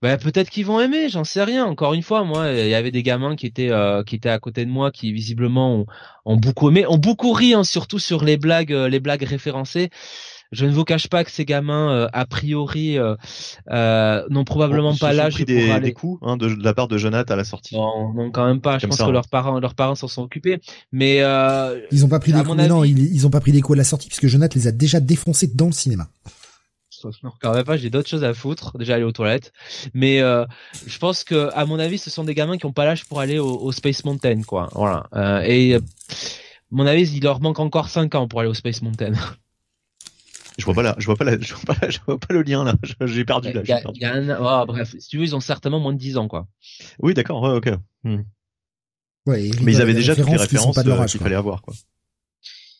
[0.00, 1.64] Bah peut-être qu'ils vont aimer, j'en sais rien.
[1.64, 4.38] Encore une fois, moi, il y avait des gamins qui étaient euh, qui étaient à
[4.38, 5.86] côté de moi, qui visiblement ont,
[6.24, 9.90] ont beaucoup aimé, ont beaucoup ri, hein, surtout sur les blagues, euh, les blagues référencées.
[10.50, 13.16] Je ne vous cache pas que ces gamins, euh, a priori, euh,
[13.70, 15.88] euh, n'ont probablement pas l'âge pour des, aller...
[15.88, 17.74] des coups hein, de, la part de Jonathan à la sortie.
[17.74, 18.78] Non, non quand même pas.
[18.78, 20.60] Je pense que leurs parents, leurs parents s'en sont occupés.
[20.90, 21.18] Mais
[21.90, 22.56] ils ont pas pris des coups.
[22.56, 25.00] Non, ils, ont pas pris des coups à la sortie puisque Jonathan les a déjà
[25.00, 26.08] défoncés dans le cinéma.
[27.40, 29.52] Quand même pas, j'ai d'autres choses à foutre, déjà aller aux toilettes.
[29.92, 33.04] Mais je pense que, à mon avis, ce sont des gamins qui ont pas l'âge
[33.04, 34.70] pour aller au, Space Mountain, quoi.
[34.72, 35.04] Voilà.
[35.46, 35.76] et
[36.70, 39.12] mon avis, il leur manque encore 5 ans pour aller au Space Mountain.
[40.58, 42.42] Je vois pas là, je vois pas là, je vois pas, je vois pas le
[42.42, 42.74] lien là.
[43.06, 43.62] J'ai perdu là.
[43.64, 46.28] Y a, un, oh, bref, si tu veux, ils ont certainement moins de 10 ans
[46.28, 46.46] quoi.
[46.98, 47.78] Oui, d'accord, ouais, ok.
[48.04, 48.22] Hmm.
[49.26, 51.74] Ouais, mais ils avaient déjà toutes les références euh, qu'il fallait avoir quoi.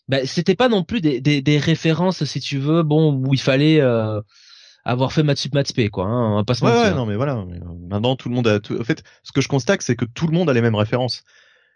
[0.09, 3.41] Bah, c'était pas non plus des, des, des, références si tu veux, bon où il
[3.41, 4.23] fallait euh,
[4.85, 6.07] avoir fait Matsup Matspe quoi.
[6.07, 6.81] Hein, on va pas se mentir.
[6.81, 7.45] Ouais, non mais voilà.
[7.47, 8.59] Mais, euh, maintenant tout le monde a.
[8.59, 8.81] Tout...
[8.81, 11.23] En fait, ce que je constate, c'est que tout le monde a les mêmes références.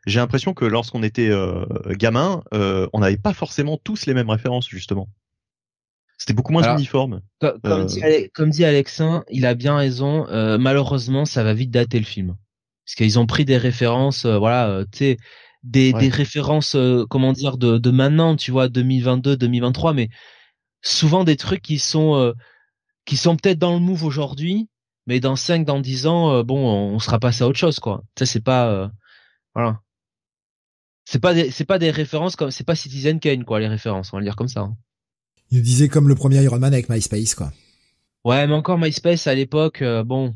[0.06, 4.30] J'ai l'impression que lorsqu'on était euh, gamin, euh, on n'avait pas forcément tous les mêmes
[4.30, 5.08] références justement.
[6.22, 7.20] C'était beaucoup moins uniforme.
[7.40, 7.84] Comme, euh...
[7.84, 8.00] dit,
[8.32, 10.28] comme, dit, Alexin, il a bien raison.
[10.28, 12.36] Euh, malheureusement, ça va vite dater le film,
[12.86, 15.16] parce qu'ils ont pris des références, euh, voilà, euh, tu sais,
[15.64, 16.76] des, des références,
[17.10, 20.10] comment dire, de, de maintenant, tu vois, 2022, 2023, mais
[20.80, 22.32] souvent des trucs qui sont
[23.04, 24.68] qui sont peut-être dans le move aujourd'hui,
[25.08, 28.04] mais dans 5, dans 10 ans, bon, on sera passé à autre chose, quoi.
[28.16, 28.92] Ça, c'est pas,
[29.56, 29.80] voilà.
[31.04, 34.12] C'est pas des, c'est pas des références comme, c'est pas Citizen Kane, quoi, les références,
[34.12, 34.60] on va le dire comme ça.
[34.60, 34.76] Hein.
[35.52, 37.52] Il disait comme le premier Iron Man avec MySpace, quoi.
[38.24, 40.34] Ouais, mais encore MySpace à l'époque, euh, bon.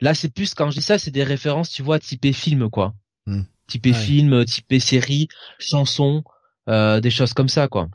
[0.00, 2.94] Là, c'est plus, quand je dis ça, c'est des références, tu vois, typé film, quoi.
[3.26, 3.42] Hmm.
[3.66, 5.26] Typé film, typé série,
[5.58, 6.22] chanson,
[6.68, 7.88] euh, des choses comme ça, quoi.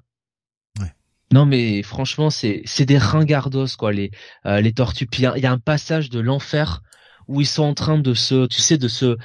[0.81, 0.91] Ouais.
[1.31, 4.11] Non, mais franchement, c'est, c'est des ringardos, quoi, les,
[4.45, 5.07] euh, les tortues.
[5.07, 6.83] Puis il y, a un passage de l'enfer
[7.29, 9.17] où ils sont en train de se, tu sais, de se,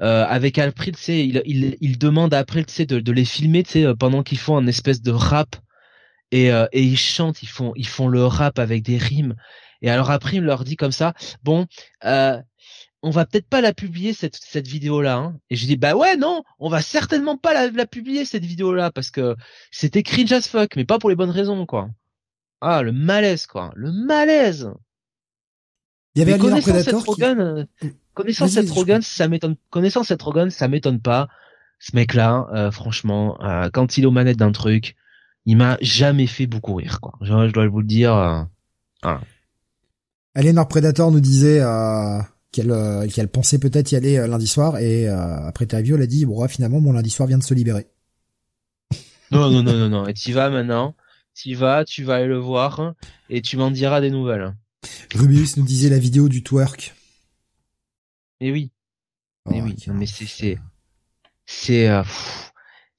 [0.00, 3.12] euh, avec Alfred, tu sais, il, il, il demande à April, tu sais, de, de
[3.12, 5.54] les filmer, tu sais, pendant qu'ils font un espèce de rap
[6.30, 9.34] et, euh, et ils chantent, ils font, ils font le rap avec des rimes.
[9.82, 11.66] Et alors après, il leur dit comme ça, bon,
[12.04, 12.40] euh,
[13.02, 15.16] on va peut-être pas la publier cette, cette vidéo-là.
[15.16, 15.38] Hein.
[15.50, 18.90] Et je dis, bah ouais, non, on va certainement pas la, la publier cette vidéo-là
[18.90, 19.36] parce que
[19.70, 21.88] c'était cringe as fuck, mais pas pour les bonnes raisons, quoi.
[22.60, 24.70] Ah, le malaise, quoi, le malaise.
[26.14, 27.64] Il y avait connaissant cette Rogan, euh,
[28.14, 31.28] connaissant cette Rogan, ça m'étonne, connaissant cette Rogan, ça m'étonne pas.
[31.78, 34.96] Ce mec-là, euh, franchement, euh, quand il est aux manettes d'un truc,
[35.46, 37.14] il m'a jamais fait beaucoup rire, quoi.
[37.22, 38.14] Je, dois vous le dire.
[38.14, 38.42] Euh,
[39.02, 39.20] voilà.
[40.36, 42.20] Alienor Predator nous disait euh,
[42.52, 46.06] qu'elle euh, qu'elle pensait peut-être y aller euh, lundi soir et après ta elle a
[46.06, 47.86] dit bon finalement mon lundi soir vient de se libérer.
[49.32, 50.94] Non non non non non, et tu vas maintenant,
[51.34, 52.94] tu vas, tu vas aller le voir
[53.28, 54.54] et tu m'en diras des nouvelles.
[55.16, 56.94] Rubius nous disait la vidéo du twerk.
[58.40, 58.70] Et oui.
[59.46, 60.58] Oh, et oui, mais c'est c'est
[61.44, 61.88] c'est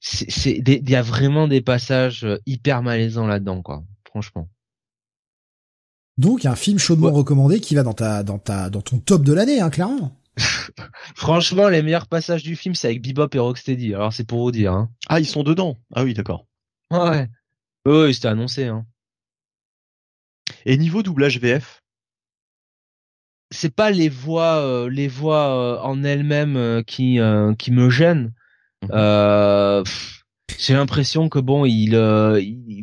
[0.00, 4.48] c'est il y a vraiment des passages euh, hyper malaisants là-dedans quoi franchement
[6.18, 9.32] donc un film chaudement recommandé qui va dans ta dans ta dans ton top de
[9.32, 10.18] l'année hein clairement
[11.14, 13.94] Franchement, les meilleurs passages du film, c'est avec Bebop et Rocksteady.
[13.94, 14.72] Alors c'est pour vous dire.
[14.72, 14.90] Hein.
[15.08, 15.76] Ah, ils sont dedans.
[15.94, 16.46] Ah oui, d'accord.
[16.90, 17.28] Ouais.
[17.86, 18.66] Oui, c'était annoncé.
[18.66, 18.86] Hein.
[20.64, 21.82] Et niveau doublage VF
[23.50, 27.18] C'est pas les voix, euh, les voix euh, en elles-mêmes euh, qui
[27.58, 28.32] qui me gênent.
[28.82, 29.84] Mhm.
[30.58, 31.94] J'ai l'impression que bon, il,
[32.40, 32.82] il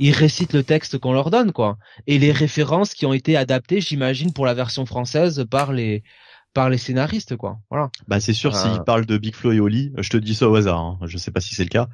[0.00, 1.76] ils récitent le texte qu'on leur donne, quoi.
[2.06, 6.02] Et les références qui ont été adaptées, j'imagine, pour la version française par les
[6.52, 7.58] par les scénaristes, quoi.
[7.70, 7.90] Voilà.
[8.08, 10.56] Bah c'est sûr, s'ils parlent de Big Flo et Oli, je te dis ça au
[10.56, 10.80] hasard.
[10.80, 10.98] Hein.
[11.04, 11.88] Je sais pas si c'est le cas.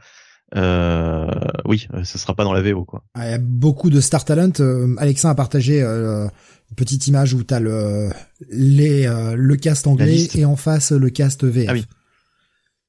[0.55, 1.27] Euh,
[1.65, 3.03] oui, ce sera pas dans la VO quoi.
[3.15, 4.53] Ah, il y a beaucoup de star talent.
[4.61, 6.29] Euh, Alexa a partagé euh,
[6.71, 8.11] une petite image où t'as le
[8.51, 11.67] les euh, le cast anglais et en face le cast VF.
[11.69, 11.85] Ah oui.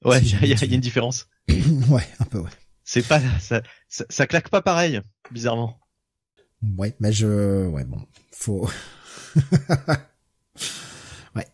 [0.04, 1.28] Ouais, il y, a une différence.
[1.90, 2.50] ouais, un peu ouais.
[2.84, 5.80] C'est pas ça, ça, claque pas pareil, bizarrement.
[6.78, 8.70] Ouais, mais je ouais bon, faut
[11.36, 11.48] Ouais.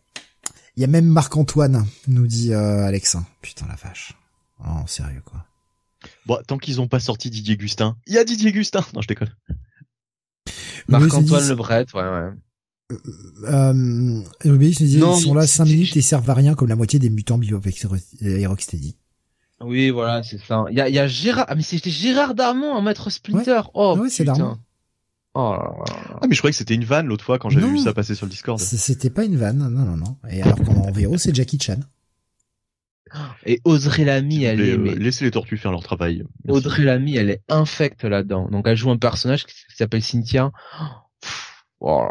[0.76, 3.26] Il y a même Marc-Antoine, nous dit euh, Alexa.
[3.42, 4.14] Putain la vache.
[4.60, 5.46] Oh, sérieux quoi.
[6.26, 7.98] Bon, tant qu'ils ont pas sorti Didier Gustin.
[8.08, 8.86] Il y a Didier Gustin.
[8.94, 9.34] Non, je déconne.
[10.88, 12.30] Marc-Antoine Lebret, ouais, ouais.
[12.92, 17.10] Euh, euh, ils sont là 5 minutes et servent à rien comme la moitié des
[17.10, 17.62] mutants Bebop
[18.22, 18.96] et Rocksteady.
[19.62, 20.66] Oui, voilà, c'est ça.
[20.70, 23.62] Il y a, y a Gérard, ah, mais c'était Gérard Darmon en maître Splinter.
[23.74, 24.58] Oh, ouais, c'est Darmon.
[25.36, 27.94] Oh ah, mais je croyais que c'était une vanne l'autre fois quand j'avais vu ça
[27.94, 28.60] passer sur le Discord.
[28.60, 30.18] C'était pas une vanne, non, non, non.
[30.30, 31.80] Et alors qu'en VO, c'est Jackie Chan.
[33.46, 34.78] Et Audrey Lamy, elle est.
[34.78, 34.96] Mais...
[34.96, 36.24] Laissez les tortues faire leur travail.
[36.48, 38.50] Audrey Lamy, elle est infecte là-dedans.
[38.50, 40.52] Donc elle joue un personnage qui s'appelle Cynthia.
[41.84, 42.08] Oh.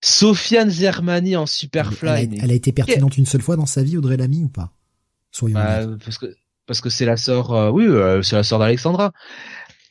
[0.00, 2.38] Sofiane Zermani en Superfly.
[2.42, 4.72] Elle a, été pertinente une seule fois dans sa vie, Audrey Lamy, ou pas?
[5.30, 6.34] Soyons bah, parce que
[6.66, 9.12] parce que c'est la sœur, euh, oui, euh, c'est la sœur d'Alexandra.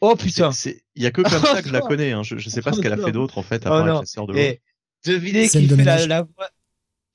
[0.02, 0.50] Oh putain.
[0.96, 2.14] Il y a que comme ça que je la connais.
[2.14, 2.24] Hein.
[2.24, 4.26] Je, je sais pas ce qu'elle a fait d'autre en fait à part la sœur
[4.26, 4.44] de l'autre.
[4.44, 4.62] Eh,
[5.06, 6.50] devinez qui fait la, la, voix.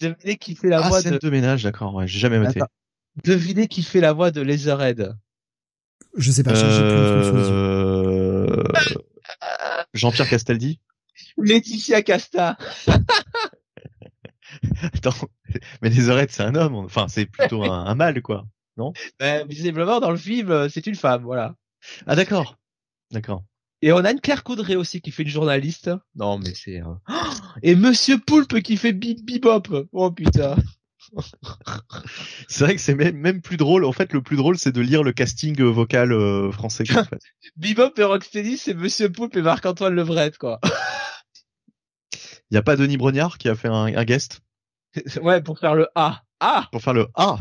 [0.01, 1.31] Devinez qui fait la ah, voix scène de...
[1.31, 1.95] ménage, d'accord.
[1.95, 2.61] Ouais, j'ai jamais noté.
[3.25, 5.17] Devinez qui fait la voix de Laserhead.
[6.17, 6.55] Je sais pas.
[6.55, 8.63] Euh...
[9.93, 10.79] Jean-Pierre Castaldi?
[11.39, 12.57] Laetitia Casta.
[14.83, 15.29] Attends,
[15.81, 16.75] mais Laserhead c'est un homme.
[16.75, 18.47] Enfin, c'est plutôt un, un mâle, quoi.
[18.77, 18.93] Non?
[19.19, 21.55] Ben, Visiblement, dans le film, euh, c'est une femme, voilà.
[22.07, 22.57] Ah d'accord.
[23.11, 23.45] D'accord.
[23.83, 25.91] Et on a une Claire Coudray aussi qui fait une journaliste.
[26.15, 26.83] Non, mais c'est...
[26.83, 26.95] Euh,
[27.63, 29.89] et Monsieur Poulpe qui fait bip bebop.
[29.93, 30.57] Oh putain.
[32.49, 33.85] c'est vrai que c'est même, même plus drôle.
[33.85, 36.85] En fait, le plus drôle, c'est de lire le casting euh, vocal euh, français.
[36.95, 37.21] En fait.
[37.57, 40.61] Bebop et Rocksteady, c'est Monsieur Poulpe et Marc-Antoine Levret, quoi.
[42.51, 44.41] Il y a pas Denis Brognard qui a fait un, un guest?
[45.23, 46.23] Ouais, pour faire le A.
[46.41, 47.39] A Pour faire le A.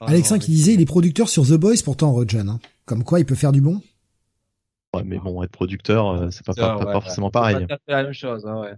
[0.00, 2.48] Oh Alexin qui disait, il est producteur sur The Boys, pourtant Rojan.
[2.48, 2.60] Hein.
[2.84, 3.80] Comme quoi, il peut faire du bon.
[4.94, 7.66] Ouais, mais bon, être producteur, euh, c'est pas, pas, pas, forcément pareil.
[7.66, 8.74] Pas la même chose, hein, ouais.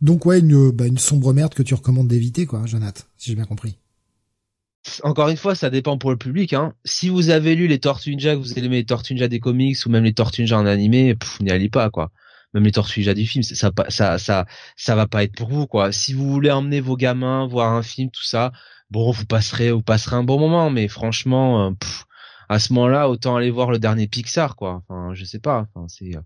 [0.00, 3.34] Donc ouais, une, bah, une sombre merde que tu recommandes d'éviter, quoi, Jonathan, si j'ai
[3.34, 3.78] bien compris.
[5.02, 6.52] Encore une fois, ça dépend pour le public.
[6.52, 6.74] Hein.
[6.84, 9.78] Si vous avez lu les Tortues Ninja, que vous aimez les Tortues Ninja des comics
[9.86, 12.10] ou même les Tortues Ninja en animé, n'y allez pas, quoi.
[12.54, 15.66] Même les Tortues Ninja du film, ça, ça, ça, ça va pas être pour vous,
[15.66, 15.92] quoi.
[15.92, 18.52] Si vous voulez emmener vos gamins voir un film, tout ça,
[18.90, 21.70] bon, vous passerez, vous passerez un bon moment, mais franchement, euh,
[22.48, 24.82] à ce moment-là, autant aller voir le dernier Pixar, quoi.
[24.88, 25.66] Enfin, je sais pas.
[25.74, 26.20] Enfin, c'est euh,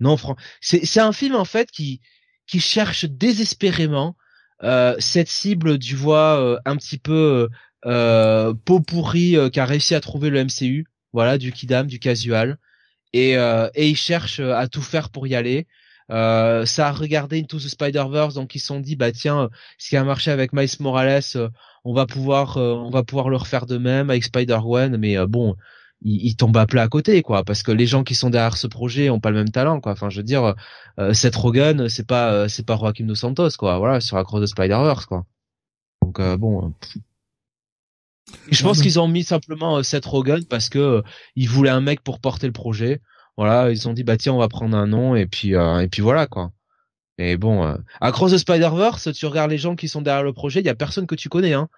[0.00, 0.16] non,
[0.60, 2.00] c'est c'est un film en fait qui
[2.46, 4.16] qui cherche désespérément
[4.62, 7.48] euh, cette cible du voix euh, un petit peu
[7.86, 12.58] euh, pot pourri qui a réussi à trouver le MCU, voilà, du kidam, du casual,
[13.14, 13.32] et
[13.74, 15.66] et ils cherchent à tout faire pour y aller.
[16.08, 19.96] ça a regardé Into the Spider-Verse, donc ils se sont dit bah tiens, ce qui
[19.96, 21.22] a marché avec Miles Morales,
[21.84, 25.26] on va pouvoir euh, on va pouvoir le refaire de même avec Spider-Gwen mais euh,
[25.26, 25.56] bon
[26.02, 28.56] il, il, tombe à plat à côté quoi parce que les gens qui sont derrière
[28.56, 29.92] ce projet ont pas le même talent quoi.
[29.92, 30.54] Enfin je veux dire
[30.98, 34.24] euh, Seth Rogen c'est pas euh, c'est pas Joaquin dos Santos quoi voilà sur la
[34.24, 35.24] croix de Spider-Verse quoi.
[36.02, 36.74] Donc bon
[38.50, 41.02] je pense qu'ils ont mis simplement Seth Rogen parce que
[41.36, 43.00] ils voulaient un mec pour porter le projet
[43.36, 46.02] voilà ils ont dit bah tiens on va prendre un nom et puis et puis
[46.02, 46.52] voilà quoi
[47.18, 50.60] mais bon, euh, Across the Spider-Verse, tu regardes les gens qui sont derrière le projet,
[50.60, 51.68] il y a personne que tu connais, hein.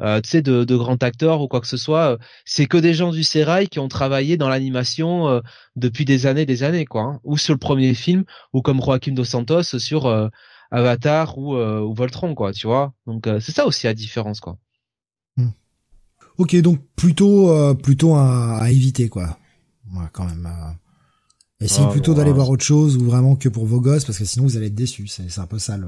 [0.00, 2.12] Euh, tu sais, de, de grands acteurs ou quoi que ce soit.
[2.12, 5.40] Euh, c'est que des gens du Serail qui ont travaillé dans l'animation euh,
[5.76, 7.02] depuis des années, des années, quoi.
[7.02, 7.20] Hein.
[7.24, 10.30] Ou sur le premier film, ou comme Joaquim dos Santos sur
[10.70, 12.52] Avatar ou, ou Voltron, quoi.
[12.52, 12.94] Tu vois.
[13.06, 14.58] Donc c'est ça aussi la différence, quoi.
[16.42, 19.38] Ok, donc plutôt plutôt à, à, éviter, quoi.
[19.94, 20.48] Ouais, quand même.
[21.62, 24.24] Essayez ah, plutôt d'aller voir autre chose ou vraiment que pour vos gosses parce que
[24.24, 25.06] sinon vous allez être déçus.
[25.06, 25.86] C'est un peu ça le.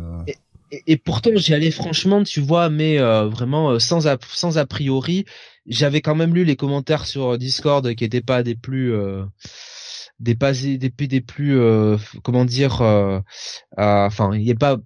[0.71, 4.57] Et, et, pourtant j'y allais franchement, tu vois, mais euh, vraiment euh, sans a, sans
[4.57, 5.25] a priori.
[5.67, 9.25] J'avais quand même lu les commentaires sur Discord qui étaient pas des plus euh,
[10.21, 11.59] des pas des, des plus
[12.23, 12.81] comment dire.
[13.77, 14.79] enfin, il est pas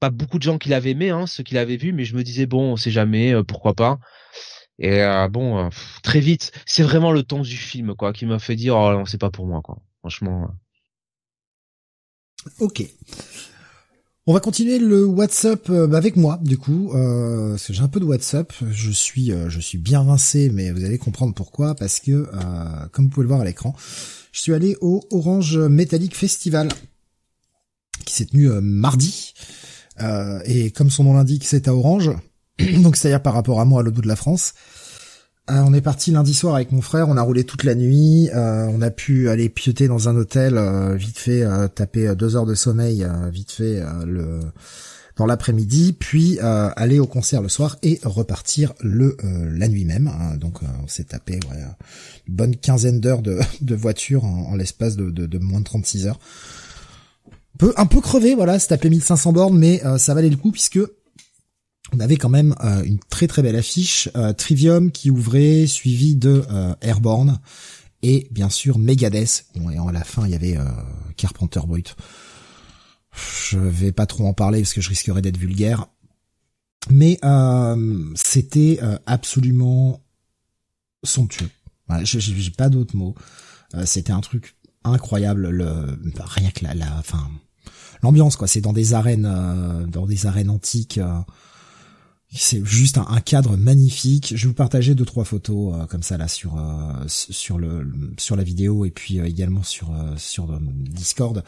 [0.00, 2.22] pas beaucoup de gens qui l'avaient aimé, hein, ceux qui l'avaient vu, mais je me
[2.22, 3.98] disais bon, on sait jamais, euh, pourquoi pas.
[4.78, 5.70] Et euh, bon,
[6.02, 9.04] très vite, c'est vraiment le ton du film quoi qui m'a fait dire oh non,
[9.04, 9.78] c'est pas pour moi quoi.
[10.00, 10.50] Franchement.
[12.60, 12.84] Ok.
[14.26, 17.88] On va continuer le WhatsApp bah, avec moi du coup, euh, parce que j'ai un
[17.88, 18.52] peu de WhatsApp.
[18.70, 22.28] Je suis, je suis bien rincé, mais vous allez comprendre pourquoi, parce que
[22.90, 23.76] comme vous pouvez le voir à l'écran,
[24.32, 26.68] je suis allé au Orange Metallic Festival
[28.04, 29.34] qui s'est tenu mardi.
[30.00, 32.10] Euh, et comme son nom l'indique, c'est à Orange.
[32.82, 34.54] Donc c'est-à-dire par rapport à moi à l'autre bout de la France.
[35.50, 38.30] Euh, on est parti lundi soir avec mon frère, on a roulé toute la nuit,
[38.34, 40.58] euh, on a pu aller pioter dans un hôtel,
[40.96, 44.40] vite fait taper deux heures de sommeil, vite fait le
[45.16, 50.06] dans l'après-midi, puis aller au concert le soir et repartir le la nuit même.
[50.06, 50.36] Hein.
[50.38, 51.40] donc on s'est tapé
[52.26, 56.06] une bonne quinzaine d'heures de, de voiture en, l'espace de, de, de, moins de 36
[56.06, 56.18] heures
[57.58, 60.50] peu un peu crevé, voilà, c'est appelé 1500 bornes, mais euh, ça valait le coup
[60.50, 60.80] puisque
[61.92, 66.16] on avait quand même euh, une très très belle affiche, euh, Trivium qui ouvrait, suivi
[66.16, 66.44] de
[66.80, 67.38] Airborne
[68.02, 69.46] et bien sûr Megadeth.
[69.56, 70.58] Bon, et à la fin il y avait
[71.16, 71.96] Carpenter Brut.
[73.48, 75.86] Je vais pas trop en parler parce que je risquerais d'être vulgaire,
[76.90, 77.18] mais
[78.16, 80.02] c'était absolument
[81.04, 81.50] somptueux.
[81.88, 83.14] Voilà, j'ai pas d'autres mots.
[83.84, 87.02] c'était un truc incroyable le rien que la, la
[88.04, 91.18] l'ambiance quoi c'est dans des arènes euh, dans des arènes antiques euh,
[92.34, 94.32] c'est juste un, cadre magnifique.
[94.36, 96.60] Je vais vous partager deux trois photos euh, comme ça là sur
[97.06, 101.44] sur le sur la vidéo et puis également sur sur Discord.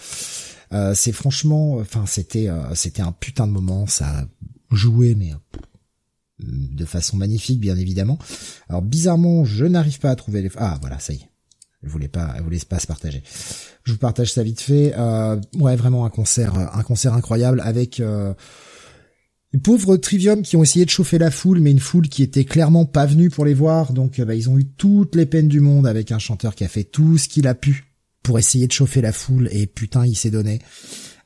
[0.94, 3.86] C'est franchement enfin c'était c'était un putain de moment.
[3.86, 4.26] Ça
[4.70, 5.32] jouait mais
[6.38, 8.18] de façon magnifique bien évidemment.
[8.68, 11.30] Alors bizarrement je n'arrive pas à trouver les ah voilà ça y est.
[11.82, 13.22] Elle voulait pas, elle voulait pas se partager.
[13.84, 14.94] Je vous partage ça vite fait.
[14.96, 18.34] Euh, ouais, vraiment un concert, un concert incroyable avec euh,
[19.52, 22.44] les pauvres Trivium qui ont essayé de chauffer la foule, mais une foule qui était
[22.44, 23.92] clairement pas venue pour les voir.
[23.92, 26.64] Donc, euh, bah, ils ont eu toutes les peines du monde avec un chanteur qui
[26.64, 29.48] a fait tout ce qu'il a pu pour essayer de chauffer la foule.
[29.52, 30.60] Et putain, il s'est donné.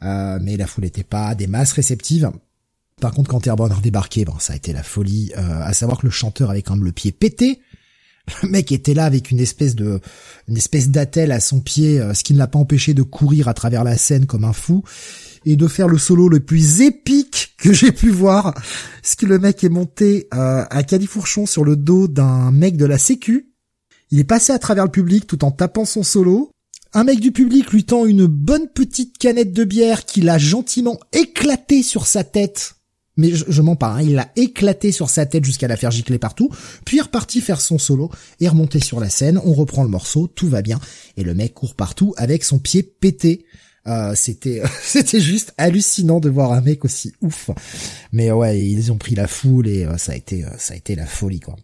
[0.02, 2.30] Euh, mais la foule était pas des masses réceptives.
[3.00, 5.32] Par contre, quand Airborne a débarqué, bon, ça a été la folie.
[5.36, 7.60] Euh, à savoir que le chanteur avait quand même le pied pété
[8.42, 10.00] le mec était là avec une espèce de,
[10.48, 13.48] une espèce d'attelle à son pied, euh, ce qui ne l'a pas empêché de courir
[13.48, 14.84] à travers la scène comme un fou
[15.44, 18.54] et de faire le solo le plus épique que j'ai pu voir.
[19.02, 22.86] Ce que le mec est monté euh, à califourchon sur le dos d'un mec de
[22.86, 23.52] la sécu.
[24.10, 26.50] Il est passé à travers le public tout en tapant son solo.
[26.92, 30.98] Un mec du public lui tend une bonne petite canette de bière qu'il a gentiment
[31.12, 32.74] éclaté sur sa tête
[33.20, 36.18] mais je, mens pas, hein, il l'a éclaté sur sa tête jusqu'à la faire gicler
[36.18, 36.48] partout,
[36.86, 40.26] puis est reparti faire son solo, et remonté sur la scène, on reprend le morceau,
[40.26, 40.80] tout va bien,
[41.18, 43.44] et le mec court partout avec son pied pété.
[43.86, 47.50] Euh, c'était c'était juste hallucinant de voir un mec aussi ouf.
[48.12, 50.76] Mais ouais, ils ont pris la foule et euh, ça a été euh, ça a
[50.76, 51.56] été la folie quoi.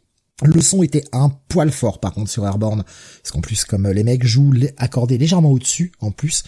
[0.43, 2.85] Le son était un poil fort par contre sur Airborne,
[3.23, 6.45] parce qu'en plus comme les mecs jouent accordés légèrement au-dessus en plus,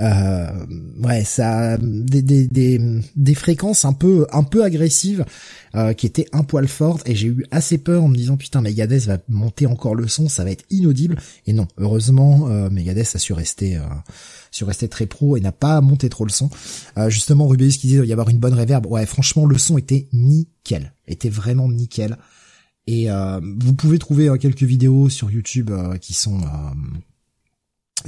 [0.00, 0.66] euh,
[1.04, 2.80] ouais ça des, des, des,
[3.14, 5.24] des, fréquences un peu un peu agressives
[5.76, 8.60] euh, qui étaient un poil fortes et j'ai eu assez peur en me disant putain
[8.60, 13.14] Megadeth va monter encore le son, ça va être inaudible et non heureusement euh, Megadeth
[13.14, 13.80] a su rester
[14.48, 16.50] euh, su rester très pro et n'a pas monté trop le son.
[16.96, 20.08] Euh, justement Rubius qui disait y avoir une bonne réverb, ouais franchement le son était
[20.12, 22.16] nickel, était vraiment nickel.
[22.88, 26.40] Et euh, vous pouvez trouver euh, quelques vidéos sur YouTube euh, qui sont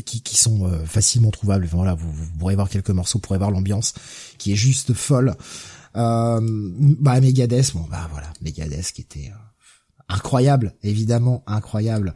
[0.06, 1.66] qui, qui sont facilement trouvables.
[1.66, 3.92] voilà, vous, pourrez voir quelques morceaux, vous pourrez voir l'ambiance
[4.38, 5.34] qui est juste folle.
[5.96, 6.40] Euh,
[6.98, 9.32] bah Megadeth, bon bah voilà, Megadeth qui était
[10.08, 12.14] incroyable, évidemment incroyable.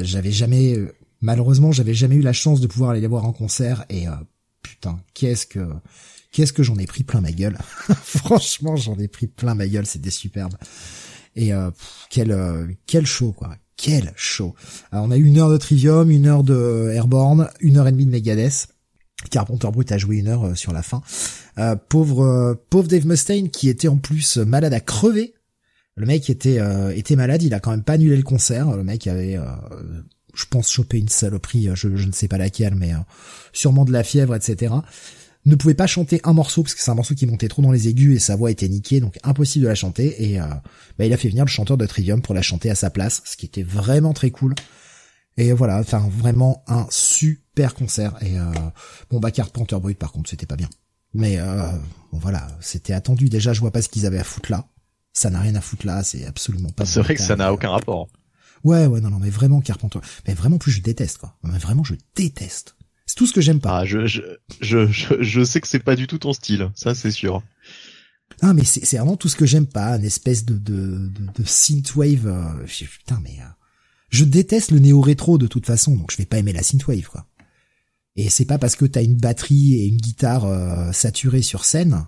[0.00, 0.76] j'avais jamais,
[1.22, 4.06] malheureusement, j'avais jamais eu la chance de pouvoir aller les voir en concert et
[4.62, 5.60] putain, qu'est-ce que
[6.32, 7.56] qu'est-ce que j'en ai pris plein ma gueule.
[8.02, 10.54] Franchement, j'en ai pris plein ma gueule, c'était superbe.
[11.36, 11.70] Et euh,
[12.10, 14.54] quel euh, quel show quoi, quel show.
[14.90, 18.06] On a eu une heure de Trivium, une heure de Airborne, une heure et demie
[18.06, 18.68] de Megadeth.
[19.30, 21.02] Carpenter Brut a joué une heure euh, sur la fin.
[21.58, 25.34] Euh, pauvre pauvre Dave Mustaine qui était en plus malade à crever.
[25.94, 26.58] Le mec était
[26.96, 28.74] était malade, il a quand même pas annulé le concert.
[28.74, 29.38] Le mec avait
[30.34, 32.92] je pense choper une saloperie, je, je ne sais pas laquelle, mais
[33.52, 34.72] sûrement de la fièvre, etc
[35.44, 37.72] ne pouvait pas chanter un morceau parce que c'est un morceau qui montait trop dans
[37.72, 40.30] les aigus et sa voix était niquée, donc impossible de la chanter.
[40.30, 40.46] Et euh,
[40.98, 43.22] bah, il a fait venir le chanteur de Trivium pour la chanter à sa place,
[43.24, 44.54] ce qui était vraiment très cool.
[45.36, 48.14] Et voilà, enfin vraiment un super concert.
[48.20, 48.44] Et euh,
[49.10, 50.68] bon bah Carpenter Brut par contre c'était pas bien.
[51.14, 51.70] Mais euh,
[52.12, 53.28] bon voilà, c'était attendu.
[53.28, 54.66] Déjà je vois pas ce qu'ils avaient à foutre là.
[55.14, 56.86] Ça n'a rien à foutre là, c'est absolument pas.
[56.86, 58.08] C'est vrai que ça n'a aucun rapport.
[58.64, 59.98] Ouais ouais non non mais vraiment Carpenter.
[60.26, 61.36] Mais vraiment plus je déteste quoi.
[61.42, 63.78] Mais vraiment je déteste C'est tout ce que j'aime pas.
[63.80, 64.22] Ah, je, je,
[64.60, 64.86] je,
[65.20, 67.42] je, sais que c'est pas du tout ton style, ça c'est sûr.
[68.40, 71.44] Ah mais c'est vraiment tout ce que j'aime pas, une espèce de de, de, de
[71.44, 72.26] synthwave.
[72.26, 73.48] Euh, putain mais euh,
[74.10, 77.08] je déteste le néo rétro de toute façon, donc je vais pas aimer la synthwave
[77.08, 77.26] quoi.
[78.14, 82.06] Et c'est pas parce que t'as une batterie et une guitare euh, saturée sur scène,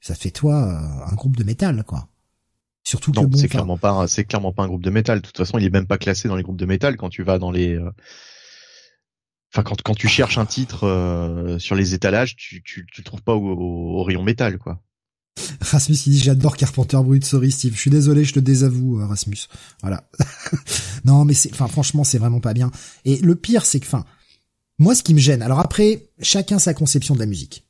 [0.00, 2.08] ça fait toi euh, un groupe de métal quoi.
[2.86, 5.20] Surtout que bon, c'est clairement pas c'est clairement pas un groupe de métal.
[5.20, 7.22] De toute façon, il est même pas classé dans les groupes de métal quand tu
[7.22, 7.78] vas dans les
[9.52, 13.22] Enfin, quand, quand tu cherches un titre sur les étalages, tu, tu, tu le trouves
[13.22, 14.82] pas au, au, au rayon métal, quoi.
[15.60, 17.74] Rasmus il dit j'adore Carpenter Brut, sorry Steve.
[17.74, 19.48] Je suis désolé, je te désavoue euh, Rasmus.
[19.82, 20.08] Voilà.
[21.04, 22.70] non mais c'est enfin franchement, c'est vraiment pas bien.
[23.04, 24.04] Et le pire c'est que enfin
[24.78, 25.42] moi ce qui me gêne.
[25.42, 27.66] Alors après, chacun sa conception de la musique.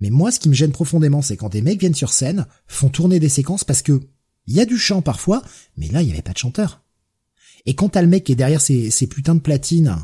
[0.00, 2.88] Mais moi ce qui me gêne profondément, c'est quand des mecs viennent sur scène, font
[2.88, 4.00] tourner des séquences parce que
[4.46, 5.42] il y a du chant parfois,
[5.76, 6.82] mais là il y avait pas de chanteur.
[7.66, 9.96] Et quand t'as le mec qui est derrière ces, ces putains de platines,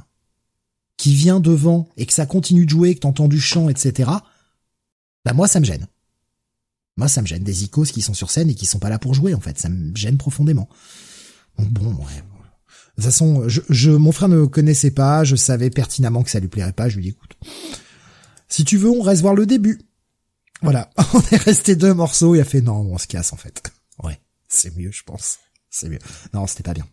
[0.97, 4.11] qui vient devant et que ça continue de jouer, que t'entends du chant, etc.
[5.25, 5.87] Bah moi ça me gêne.
[6.99, 8.99] Moi, ça me gêne des icônes qui sont sur scène et qui sont pas là
[8.99, 9.57] pour jouer, en fait.
[9.57, 10.69] Ça me gêne profondément.
[11.57, 11.95] Bon, ouais.
[11.95, 16.41] De toute façon, je, je, mon frère ne connaissait pas, je savais pertinemment que ça
[16.41, 17.37] lui plairait pas, je lui dis écoute,
[18.49, 19.81] si tu veux, on reste voir le début.
[20.61, 23.63] Voilà, on est resté deux morceaux, il a fait non, on se casse en fait.
[24.49, 25.39] C'est mieux, je pense.
[25.71, 25.99] C'est mieux.
[26.33, 26.87] Non, c'était pas bien.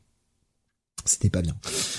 [1.05, 1.55] C'était pas bien.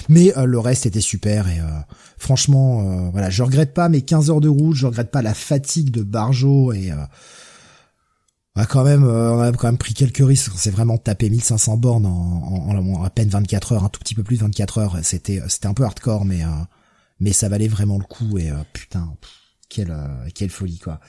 [0.08, 1.80] Mais euh, le reste était super et euh,
[2.18, 5.32] franchement, euh, voilà, je regrette pas mes 15 heures de route, je regrette pas la
[5.32, 6.92] fatigue de Barjo et
[8.56, 10.50] on a quand même, on a quand même pris quelques risques.
[10.52, 14.16] On s'est vraiment tapé 1500 bornes en, en, à peine 24 heures, un tout petit
[14.16, 14.98] peu plus de 24 heures.
[15.02, 16.42] C'était, c'était un peu hardcore, mais
[17.20, 18.38] mais ça valait vraiment le coup.
[18.38, 19.14] Et putain,
[19.68, 19.96] quelle
[20.34, 21.00] quelle folie quoi.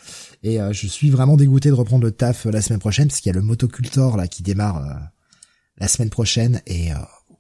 [0.43, 3.35] Et je suis vraiment dégoûté de reprendre le taf la semaine prochaine parce qu'il y
[3.35, 5.11] a le motocultor là qui démarre
[5.77, 6.89] la semaine prochaine et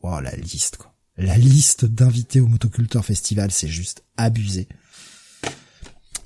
[0.03, 0.93] wow, la liste quoi.
[1.17, 4.67] La liste d'invités au motocultor festival, c'est juste abusé.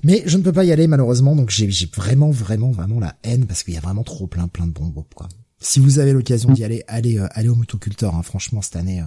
[0.04, 3.46] Mais je ne peux pas y aller malheureusement, donc j'ai vraiment, vraiment, vraiment la haine
[3.46, 5.14] parce qu'il y a vraiment trop plein, plein de bons groupes.
[5.14, 5.28] Quoi.
[5.60, 8.14] Si vous avez l'occasion d'y aller, allez, euh, allez au Motocultor.
[8.14, 8.22] Hein.
[8.22, 9.04] Franchement, cette année, euh,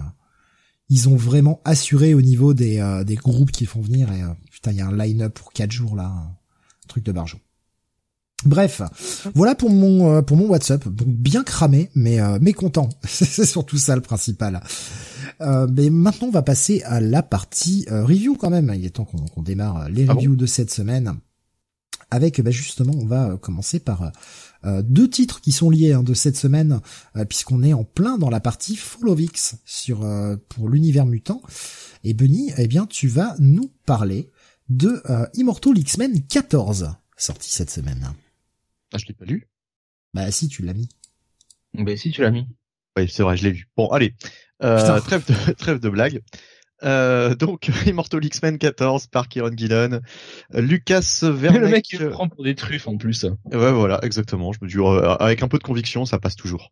[0.88, 4.10] ils ont vraiment assuré au niveau des, euh, des groupes qui font venir.
[4.10, 4.22] Et
[4.56, 6.36] putain, il y a un line-up pour quatre jours là, un
[6.88, 7.36] truc de barjo.
[8.44, 8.82] Bref,
[9.34, 10.86] voilà pour mon pour mon WhatsApp.
[10.88, 12.88] bien cramé, mais mais content.
[13.04, 14.62] C'est surtout ça le principal.
[15.40, 18.72] Euh, mais maintenant, on va passer à la partie euh, review quand même.
[18.74, 21.18] Il est temps qu'on démarre les ah reviews de cette semaine.
[22.10, 24.12] Avec, bah justement, on va commencer par
[24.64, 26.80] euh, deux titres qui sont liés hein, de cette semaine,
[27.28, 30.06] puisqu'on est en plein dans la partie X sur
[30.48, 31.42] pour l'univers mutant.
[32.04, 34.30] Et Benny, eh bien, tu vas nous parler
[34.68, 35.02] de
[35.34, 38.12] Immortal X-Men 14, sorti cette semaine.
[38.92, 39.48] Ah, je l'ai pas lu.
[40.14, 40.88] Bah si, tu l'as mis.
[41.74, 42.46] Bah si, tu l'as mis.
[42.96, 43.68] Oui, c'est vrai, je l'ai lu.
[43.76, 44.14] Bon, allez.
[44.62, 46.22] Euh, trêve de trêve de blague.
[46.82, 50.00] Euh, donc Immortal X-Men 14 par Kieron Gillen,
[50.52, 51.60] Lucas Verneck.
[51.60, 53.24] Le mec il prend pour des truffes en plus.
[53.52, 54.52] Ouais voilà exactement.
[54.52, 56.70] Je me dis euh, avec un peu de conviction ça passe toujours.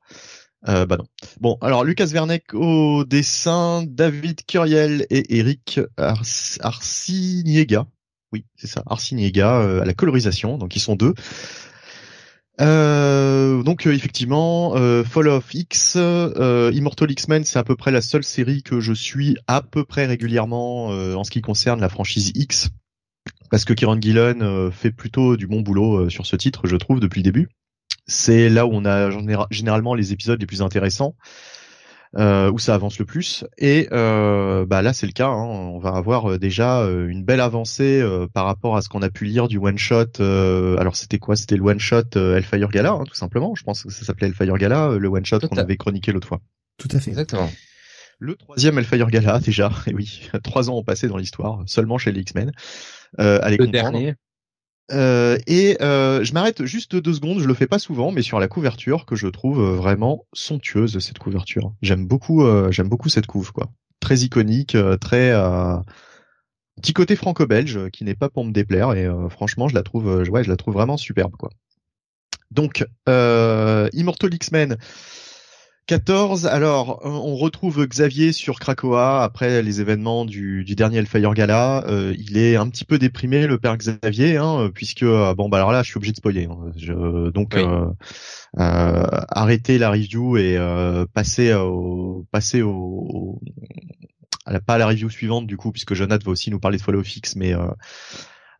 [0.68, 1.04] Euh, bah non.
[1.40, 7.86] Bon alors Lucas Verneck au dessin, David Curiel et Eric Arciniega.
[8.32, 11.14] Oui c'est ça Arciniega euh, à la colorisation donc ils sont deux.
[12.60, 18.62] Euh, donc effectivement, Fall of X, Immortal X-Men, c'est à peu près la seule série
[18.62, 22.70] que je suis à peu près régulièrement en ce qui concerne la franchise X,
[23.50, 27.18] parce que Kieran Gillen fait plutôt du bon boulot sur ce titre, je trouve, depuis
[27.18, 27.48] le début.
[28.06, 29.10] C'est là où on a
[29.50, 31.14] généralement les épisodes les plus intéressants
[32.16, 33.44] euh, où ça avance le plus.
[33.58, 35.28] Et euh, bah là, c'est le cas.
[35.28, 35.44] Hein.
[35.44, 39.02] On va avoir euh, déjà euh, une belle avancée euh, par rapport à ce qu'on
[39.02, 40.20] a pu lire du one shot.
[40.20, 41.36] alors c'était quoi?
[41.36, 43.54] C'était le one shot Hellfire Gala, hein, tout simplement.
[43.54, 46.40] Je pense que ça s'appelait Hellfire Gala, le one shot qu'on avait chroniqué l'autre fois.
[46.78, 47.10] Tout à fait.
[47.10, 47.50] Exactement.
[48.20, 49.70] Le troisième Hellfire Gala déjà.
[49.86, 52.52] Et oui, trois ans ont passé dans l'histoire, seulement chez les X-Men.
[53.20, 54.14] Euh, allez le dernier.
[54.92, 58.38] Euh, et euh, je m'arrête juste deux secondes, je le fais pas souvent, mais sur
[58.38, 61.72] la couverture que je trouve euh, vraiment somptueuse cette couverture.
[61.82, 63.70] J'aime beaucoup, j'aime beaucoup cette couve quoi.
[64.00, 65.32] Très iconique, très
[66.76, 70.44] petit côté franco-belge qui n'est pas pour me déplaire et franchement je la trouve, ouais,
[70.44, 71.50] je la trouve vraiment superbe quoi.
[72.50, 74.76] Donc Immortal X-Men.
[75.86, 81.84] 14, alors on retrouve Xavier sur Krakoa après les événements du, du dernier Hellfire Gala.
[81.88, 85.58] Euh, il est un petit peu déprimé, le père Xavier, hein, puisque euh, bon bah
[85.58, 86.48] alors là je suis obligé de spoiler.
[86.50, 86.72] Hein.
[86.76, 87.86] Je, donc euh,
[88.54, 90.58] arrêter la review et
[91.12, 93.40] passer au passer au,
[94.46, 96.78] à la, pas à la review suivante du coup, puisque Jonathan va aussi nous parler
[96.78, 97.66] de Follow Fix, mais euh,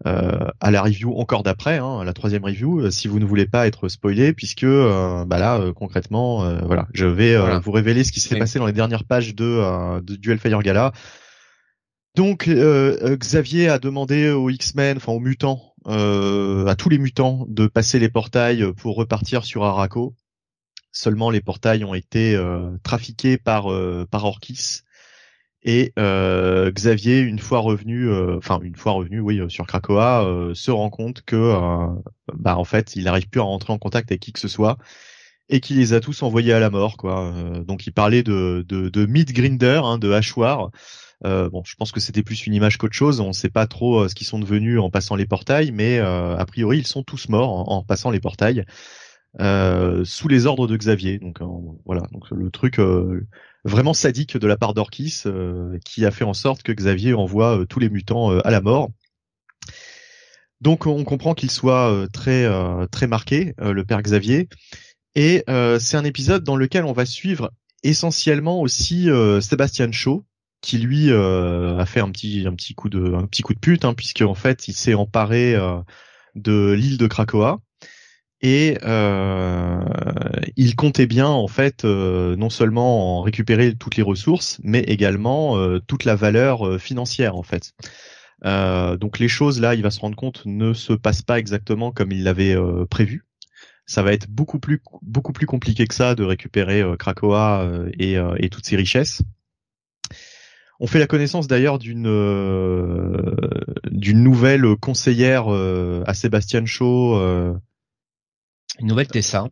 [0.05, 3.67] à la review encore d'après, hein, la troisième review, euh, si vous ne voulez pas
[3.67, 8.39] être spoilé, puisque euh, bah là concrètement, voilà, je vais vous révéler ce qui s'est
[8.39, 10.93] passé dans les dernières pages de, de du Hellfire Gala.
[12.17, 17.99] Donc Xavier a demandé aux X-Men, enfin aux mutants, à tous les mutants, de passer
[17.99, 20.15] les portails pour repartir sur Araco.
[20.93, 22.39] Seulement les portails ont été
[22.83, 23.69] trafiqués par
[24.11, 24.83] par Orkis
[25.65, 30.53] et euh, Xavier, une fois revenu, euh, enfin une fois revenu, oui, euh, sur Krakoa,
[30.55, 31.57] se rend compte que,
[32.35, 34.79] bah en fait, il n'arrive plus à rentrer en contact avec qui que ce soit
[35.51, 37.35] et qu'il les a tous envoyés à la mort, quoi.
[37.67, 40.71] donc il parlait de de, de Meat Grinder, hein, de hachoir.
[41.23, 43.21] bon, je pense que c'était plus une image qu'autre chose.
[43.21, 46.45] On ne sait pas trop ce qu'ils sont devenus en passant les portails, mais a
[46.47, 48.65] priori ils sont tous morts en, passant les portails.
[49.39, 51.19] sous les ordres de Xavier.
[51.19, 51.41] Donc
[51.87, 52.79] voilà, donc le truc
[53.65, 57.61] vraiment sadique de la part d'Orkis euh, qui a fait en sorte que Xavier envoie
[57.61, 58.91] euh, tous les mutants euh, à la mort.
[60.61, 62.49] Donc on comprend qu'il soit très
[62.91, 64.49] très marqué, le père Xavier,
[65.15, 67.51] et c'est un épisode dans lequel on va suivre
[67.83, 69.09] essentiellement aussi
[69.43, 70.25] Sébastien Shaw,
[70.62, 73.85] qui lui a fait un petit un petit coup de un petit coup de pute,
[73.85, 75.55] hein, puisque en fait il s'est emparé
[76.35, 77.61] de l'île de Krakoa
[78.45, 79.80] et euh,
[80.57, 85.57] il comptait bien en fait euh, non seulement en récupérer toutes les ressources, mais également
[85.57, 87.72] euh, toute la valeur euh, financière en fait.
[88.45, 92.12] donc les choses là, il va se rendre compte, ne se passent pas exactement comme
[92.12, 92.55] il l'avait
[92.90, 93.24] prévu.
[93.86, 97.66] Ça va être beaucoup plus beaucoup plus compliqué que ça de récupérer Krakoa
[97.99, 99.22] et, et, toutes ses richesses.
[100.80, 102.11] On fait la connaissance d'ailleurs d'une
[103.90, 107.57] d'une nouvelle conseillère à Sébastien Shaw
[108.81, 109.49] une nouvelle Tessa.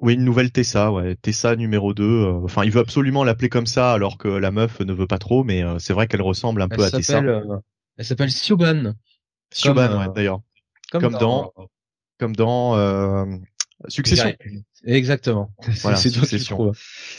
[0.00, 1.16] Oui, une nouvelle Tessa, ouais.
[1.16, 2.04] Tessa numéro 2.
[2.04, 5.18] Euh, enfin, il veut absolument l'appeler comme ça, alors que la meuf ne veut pas
[5.18, 7.22] trop, mais euh, c'est vrai qu'elle ressemble un peu à Tessa.
[7.22, 7.58] Euh,
[7.96, 8.94] elle s'appelle Siobhan.
[9.52, 10.40] Siobhan, ouais, d'ailleurs.
[10.90, 11.52] Comme, dans,
[12.18, 12.74] comme dans
[13.88, 14.34] Succession.
[14.84, 15.50] Exactement.
[15.82, 16.72] Voilà, c'est Succession.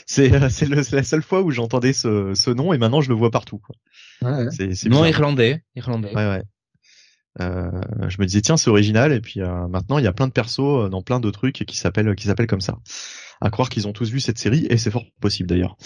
[0.06, 3.32] C'est c'est la seule fois où j'entendais ce, ce nom et maintenant je le vois
[3.32, 3.62] partout.
[4.22, 6.14] Ouais, C'est non irlandais, irlandais.
[6.16, 6.44] Ouais ouais.
[7.40, 7.70] Euh,
[8.08, 10.32] je me disais tiens c'est original et puis euh, maintenant il y a plein de
[10.32, 12.78] persos euh, dans plein de trucs qui s'appellent qui s'appellent comme ça.
[13.40, 15.78] À croire qu'ils ont tous vu cette série et c'est fort possible d'ailleurs.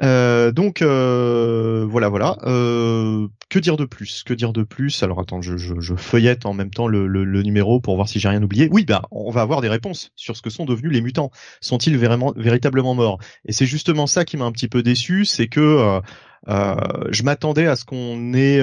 [0.00, 2.36] donc voilà voilà.
[2.44, 4.22] que dire de plus?
[4.22, 5.02] Que dire de plus?
[5.02, 8.08] Alors attends je, je, je, feuillette en même temps le, le, le numéro pour voir
[8.08, 8.68] si j'ai rien oublié.
[8.70, 11.32] Oui bah on va avoir des réponses sur ce que sont devenus les mutants.
[11.60, 13.18] Sont-ils vraiment véritablement morts?
[13.44, 16.00] Et c'est justement ça qui m'a un petit peu déçu, c'est que
[16.46, 18.60] je m'attendais à ce qu'on ait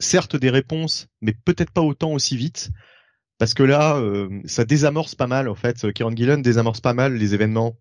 [0.00, 2.70] certes des réponses, mais peut-être pas autant aussi vite.
[3.38, 5.92] Parce que là, euh, ça désamorce pas mal, en fait.
[5.92, 7.76] Kieran Gillen désamorce pas mal les événements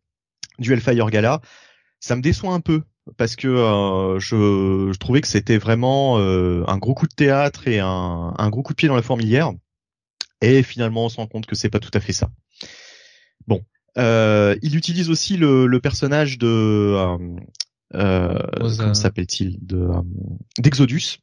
[0.59, 1.41] du Hellfire Gala.
[1.99, 2.83] Ça me déçoit un peu,
[3.17, 7.67] parce que euh, je, je, trouvais que c'était vraiment euh, un gros coup de théâtre
[7.67, 9.51] et un, un, gros coup de pied dans la fourmilière.
[10.41, 12.29] Et finalement, on se rend compte que c'est pas tout à fait ça.
[13.47, 13.63] Bon.
[13.95, 16.95] il utilise aussi le, le personnage de...
[17.91, 19.57] comment s'appelle-t-il?
[19.65, 19.89] De
[20.59, 21.17] d'Exodus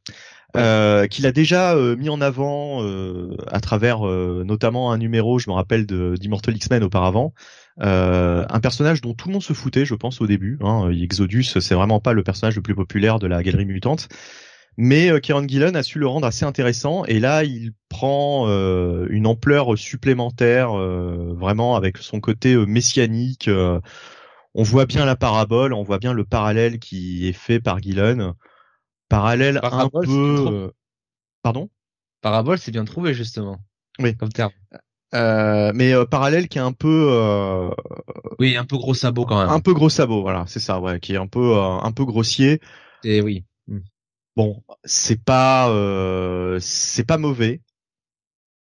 [0.55, 5.49] euh, qu'il a déjà euh, mis en avant euh, à travers notamment un numéro, je
[5.49, 7.33] me rappelle d'Immortal X-Men auparavant,
[7.79, 10.57] un personnage dont tout le monde se foutait, je pense au début.
[10.61, 14.07] Hein, Exodus, c'est vraiment pas le personnage le plus populaire de la galerie mutante,
[14.77, 18.47] mais Kieran Gillen a su le rendre assez intéressant et là il prend
[19.09, 23.49] une ampleur supplémentaire, vraiment avec son côté messianique.
[24.53, 28.33] on voit bien la parabole, on voit bien le parallèle qui est fait par Gillen
[29.09, 30.45] parallèle un peu.
[30.47, 30.71] Euh,
[31.41, 31.69] pardon?
[32.21, 33.59] Parabole, c'est bien trouvé justement.
[33.99, 34.15] Oui.
[34.15, 34.51] Comme terme.
[35.13, 37.09] Euh, mais euh, parallèle qui est un peu.
[37.11, 37.69] Euh...
[38.39, 39.49] Oui, un peu gros sabot quand même.
[39.49, 42.59] Un peu gros sabot, voilà, c'est ça, ouais, qui est un peu un peu grossier.
[43.03, 43.45] Et oui.
[43.67, 43.79] Hmm.
[44.35, 45.69] Bon, c'est pas
[46.59, 47.61] c'est pas mauvais,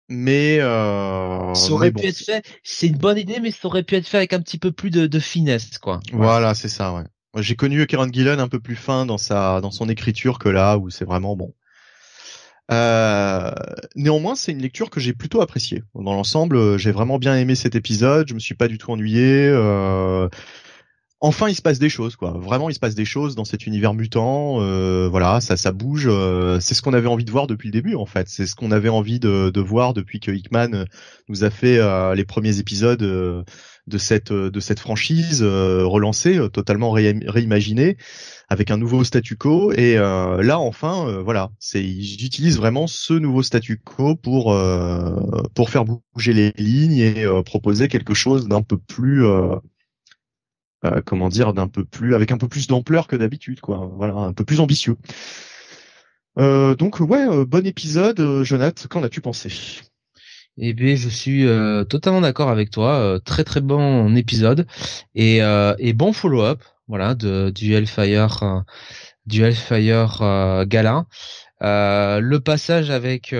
[0.08, 2.42] mais euh, ça aurait pu être fait.
[2.62, 4.90] C'est une bonne idée, mais ça aurait pu être fait avec un petit peu plus
[4.90, 6.00] de, de finesse, quoi.
[6.12, 7.04] Voilà, c'est ça, ouais.
[7.36, 10.78] J'ai connu Kieran Gillen un peu plus fin dans sa dans son écriture que là
[10.78, 11.54] où c'est vraiment bon.
[12.70, 13.50] Euh,
[13.96, 15.82] néanmoins, c'est une lecture que j'ai plutôt appréciée.
[15.94, 18.28] Dans l'ensemble, j'ai vraiment bien aimé cet épisode.
[18.28, 19.48] Je me suis pas du tout ennuyé.
[19.48, 20.28] Euh,
[21.20, 22.32] enfin, il se passe des choses, quoi.
[22.38, 24.60] Vraiment, il se passe des choses dans cet univers mutant.
[24.60, 26.10] Euh, voilà, ça, ça bouge.
[26.60, 28.28] c'est ce qu'on avait envie de voir depuis le début, en fait.
[28.28, 30.84] C'est ce qu'on avait envie de, de, voir depuis que Hickman
[31.28, 31.80] nous a fait
[32.14, 33.44] les premiers épisodes
[33.88, 37.96] de cette de cette franchise euh, relancée, euh, totalement réimaginée,
[38.48, 39.72] avec un nouveau statu quo.
[39.72, 44.56] Et euh, là, enfin, voilà, c'est j'utilise vraiment ce nouveau statu quo pour
[45.54, 49.24] pour faire bouger les lignes et proposer quelque chose d'un peu plus
[51.04, 53.90] comment dire, d'un peu plus avec un peu plus d'ampleur que d'habitude, quoi.
[53.96, 54.96] Voilà, un peu plus ambitieux.
[56.36, 58.86] donc ouais, bon épisode, Jonathan.
[58.88, 59.50] Qu'en as-tu pensé?
[60.60, 62.94] Eh bien, je suis euh, totalement d'accord avec toi.
[62.96, 64.66] Euh, très très bon épisode
[65.14, 68.64] et, euh, et bon follow-up, voilà, de, du Hellfire
[69.26, 71.04] du Hellfire Gala.
[71.60, 73.34] le passage avec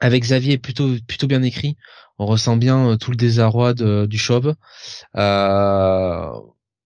[0.00, 1.76] avec Xavier est plutôt plutôt bien écrit.
[2.18, 4.54] On ressent bien tout le désarroi du Chauve.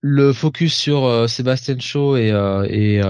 [0.04, 3.00] le focus sur Sébastien Shaw est,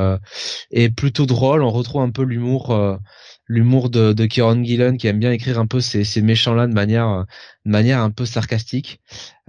[0.71, 1.63] est plutôt drôle.
[1.63, 2.99] On retrouve un peu l'humour
[3.47, 6.67] l'humour de, de Kieran Gillen qui aime bien écrire un peu ces, ces méchants là
[6.67, 7.27] de manière
[7.65, 9.01] de manière un peu sarcastique.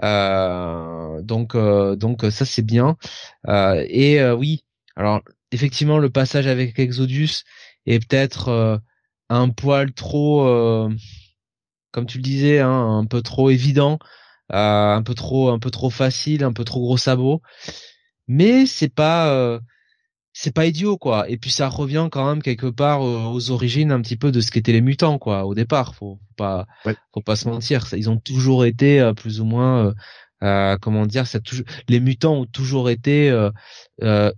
[0.03, 2.97] Euh, donc euh, donc ça c'est bien.
[3.47, 4.65] Euh, et euh, oui
[4.95, 5.21] alors
[5.51, 7.43] effectivement le passage avec Exodus
[7.85, 8.77] est peut-être euh,
[9.29, 10.43] un poil trop
[11.91, 13.99] comme tu le disais hein, un peu trop évident
[14.49, 17.41] un peu trop un peu trop facile un peu trop gros sabot.
[18.27, 19.59] Mais c'est pas
[20.33, 21.29] c'est pas idiot quoi.
[21.29, 24.51] Et puis ça revient quand même quelque part aux, origines un petit peu de ce
[24.51, 25.95] qu'étaient les mutants quoi au départ.
[25.95, 26.65] Faut, pas
[27.13, 27.85] faut pas se mentir.
[27.93, 29.93] Ils ont toujours été euh, plus ou moins euh,
[30.43, 33.29] euh, comment dire ça toujours les mutants ont toujours été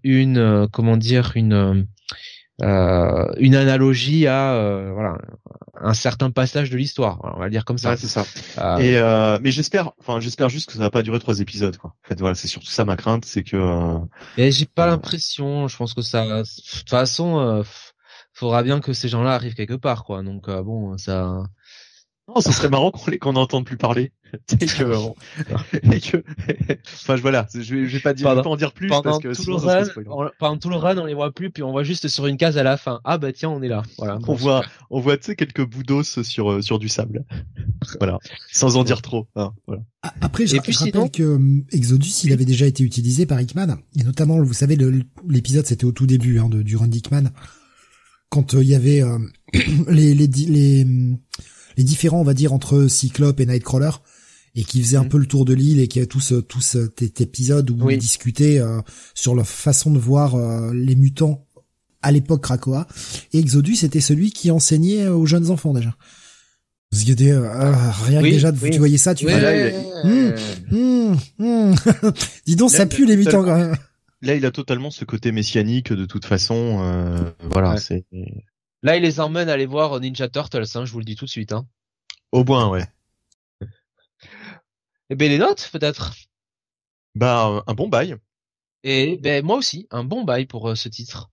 [0.04, 1.88] une comment dire une
[2.62, 5.18] euh, une analogie à euh, voilà
[5.82, 7.90] un certain passage de l'histoire on va le dire comme ça.
[7.92, 8.26] Ouais, c'est ça.
[8.58, 11.76] Euh, et euh, mais j'espère enfin j'espère juste que ça va pas durer trois épisodes
[11.78, 11.96] quoi.
[12.06, 13.98] En fait voilà c'est surtout ça ma crainte c'est que
[14.38, 17.64] et j'ai pas l'impression je pense que ça de toute façon
[18.32, 20.24] faudra bien que ces gens-là arrivent quelque part quoi.
[20.24, 21.44] Donc bon ça
[22.28, 24.12] non, ce serait marrant qu'on les qu'on n'entende plus parler.
[24.60, 25.14] et que,
[25.94, 26.24] et que,
[26.94, 29.36] enfin voilà, je vais, je vais pas dire, pas en dire plus pendant parce que
[29.36, 31.84] tout le run, on, pendant tout le run, on les voit plus, puis on voit
[31.84, 33.00] juste sur une case à la fin.
[33.04, 33.84] Ah bah tiens, on est là.
[34.00, 34.18] Voilà.
[34.28, 37.26] on voit, on voit tu sais quelques bouts d'os sur euh, sur du sable.
[38.00, 38.18] voilà,
[38.52, 39.28] sans en dire trop.
[39.36, 39.84] Hein, voilà.
[40.22, 44.04] Après, je, je rappelle que euh, Exodus, il avait déjà été utilisé par Hickman, et
[44.04, 44.78] notamment, vous savez,
[45.28, 47.30] l'épisode c'était au tout début hein, de, du run d'Hickman,
[48.30, 49.04] quand euh, il y avait
[49.88, 50.86] les les, les
[51.78, 53.92] les différents, on va dire, entre Cyclope et Nightcrawler,
[54.56, 55.10] et qui faisait un mhm.
[55.10, 57.98] peu le tour de l'île et qui a tout, ce, tout cet épisode où ils
[57.98, 58.80] discutaient euh,
[59.14, 61.46] sur leur façon de voir euh, les mutants
[62.02, 62.88] à l'époque Krakoa.
[63.34, 65.96] Et Exodus était celui qui enseignait aux jeunes enfants déjà.
[66.92, 69.28] Parce que euh, rien que déjà, tu voyais ça, tu.
[69.30, 71.76] Hum, hum,
[72.46, 73.76] Dis donc, ça pue les mutants quand même.
[74.22, 77.34] Là, il a totalement ce côté messianique de toute façon.
[77.52, 78.06] voilà, c'est
[78.86, 81.26] Là, il les emmène à aller voir Ninja Turtles, hein, je vous le dis tout
[81.26, 81.54] de suite.
[81.54, 81.66] Hein.
[82.32, 82.86] Au moins, ouais.
[83.60, 83.66] Et
[85.10, 86.14] eh ben les notes, peut-être.
[87.16, 88.16] Bah, un bon bail.
[88.84, 91.32] Et ben moi aussi, un bon bail pour euh, ce titre.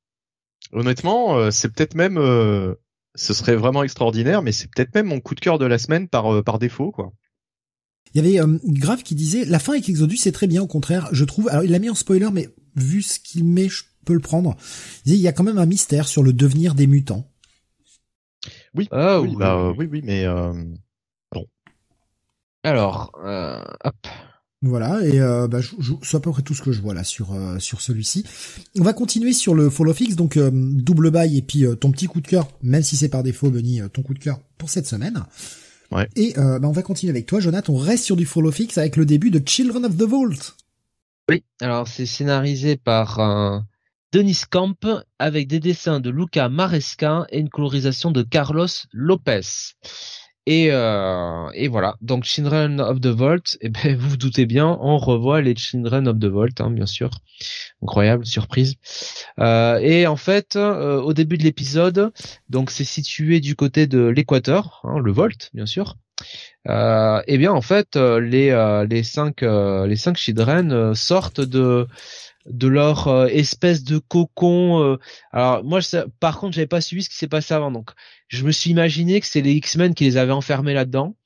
[0.72, 2.74] Honnêtement, euh, c'est peut-être même, euh,
[3.16, 6.08] ce serait vraiment extraordinaire, mais c'est peut-être même mon coup de cœur de la semaine
[6.08, 7.12] par par défaut, quoi.
[8.14, 11.10] Il y avait Grave qui disait la fin avec Exodus c'est très bien, au contraire,
[11.12, 11.50] je trouve.
[11.50, 14.56] Alors il l'a mis en spoiler, mais vu ce qu'il met, je peux le prendre.
[15.04, 17.28] Il y a quand même un mystère sur le devenir des mutants.
[18.74, 20.52] Oui, ah, oui, bah, euh, oui, oui, mais euh,
[21.30, 21.46] bon.
[22.62, 23.94] Alors, euh, hop.
[24.64, 25.58] Voilà, et euh, bah,
[26.02, 28.24] c'est à peu près tout ce que je vois là sur euh, sur celui-ci.
[28.78, 32.20] On va continuer sur le follow fix, donc double bail et puis ton petit coup
[32.20, 35.24] de cœur, même si c'est par défaut, Benny, ton coup de cœur pour cette semaine.
[35.90, 36.08] Ouais.
[36.14, 37.72] Et bah, on va continuer avec toi, Jonathan.
[37.72, 40.54] On reste sur du follow fix avec le début de Children of the Vault.
[41.28, 43.66] Oui, alors c'est scénarisé par un
[44.12, 44.76] Denis Camp
[45.18, 49.40] avec des dessins de Luca Maresca et une colorisation de Carlos Lopez.
[50.44, 54.98] Et, euh, voilà, donc Children of the Vault, eh ben vous vous doutez bien, on
[54.98, 57.10] revoit les Children of the Vault, hein, bien sûr.
[57.82, 58.74] Incroyable, surprise.
[59.38, 62.12] Euh, et en fait, euh, au début de l'épisode,
[62.50, 65.96] donc c'est situé du côté de l'Équateur, hein, le Volt, bien sûr.
[66.68, 68.50] Euh, eh bien en fait, les
[68.88, 70.18] les cinq les cinq
[70.94, 71.88] sortent de
[72.46, 74.82] de leur euh, espèce de cocon.
[74.82, 74.96] Euh.
[75.32, 75.80] Alors moi,
[76.20, 77.90] par contre, j'avais pas suivi ce qui s'est passé avant, donc
[78.28, 81.16] je me suis imaginé que c'est les X-Men qui les avaient enfermés là-dedans.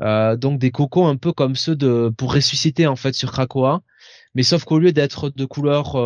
[0.00, 3.82] Euh, donc des cocons un peu comme ceux de pour ressusciter en fait sur Krakoa,
[4.34, 5.96] mais sauf qu'au lieu d'être de couleur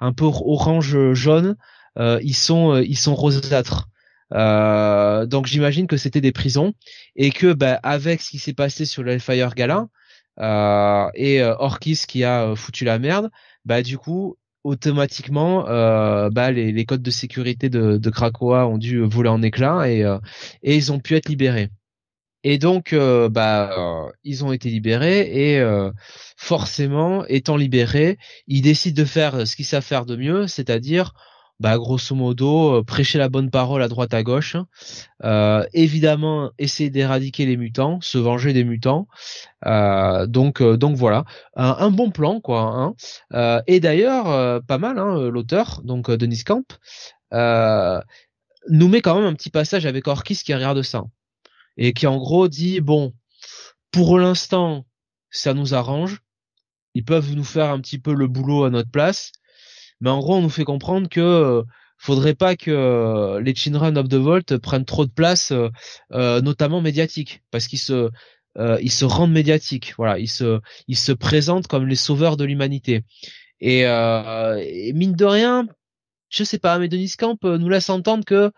[0.00, 1.56] un peu orange jaune,
[1.98, 3.88] ils sont ils sont rosâtres.
[4.30, 6.74] donc j'imagine que c'était des prisons
[7.16, 9.88] et que bah, avec ce qui s'est passé sur l'Hellfire Gala
[11.14, 13.30] et Orkis qui a foutu la merde,
[13.68, 19.00] bah du coup automatiquement euh, bah les, codes de sécurité de, de Krakoa ont dû
[19.02, 20.18] voler en éclats et, euh,
[20.62, 21.68] et ils ont pu être libérés.
[22.44, 25.62] Et donc euh, bah ils ont été libérés et
[26.36, 28.16] forcément étant libérés,
[28.46, 31.12] ils décident de faire ce qu'ils savent faire de mieux, c'est-à-dire
[31.60, 34.56] bah grosso modo euh, prêcher la bonne parole à droite à gauche
[35.24, 39.08] euh, évidemment essayer d'éradiquer les mutants se venger des mutants
[39.66, 41.24] euh, donc donc voilà.
[41.56, 42.94] Un, bon plan quoi
[43.32, 43.62] hein.
[43.66, 46.64] Et d'ailleurs pas mal hein, l'auteur donc Denis Camp
[47.32, 51.04] nous met quand même un petit passage avec Orkis qui regarde ça
[51.76, 53.14] et qui en gros dit bon
[53.90, 54.84] pour l'instant
[55.30, 56.20] ça nous arrange.
[56.94, 59.32] Ils peuvent nous faire un petit peu le boulot à notre place
[60.00, 61.62] mais en gros on nous fait comprendre que
[61.96, 65.52] faudrait pas que les Children of the Vault prennent trop de place,
[66.10, 68.10] notamment médiatique, parce qu'ils se
[68.80, 69.94] ils se rendent médiatiques.
[69.98, 73.02] Voilà, ils se ils se présentent comme les sauveurs de l'humanité.
[73.60, 75.66] Et, et, mine de rien,
[76.30, 78.52] je sais pas, mais Denis Camp nous laisse entendre que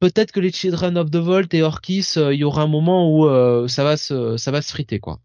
[0.00, 3.10] peut-être que les Children of the Vault et Orkis, euh, il y aura un moment
[3.10, 5.20] où euh, ça va se ça va se friter quoi.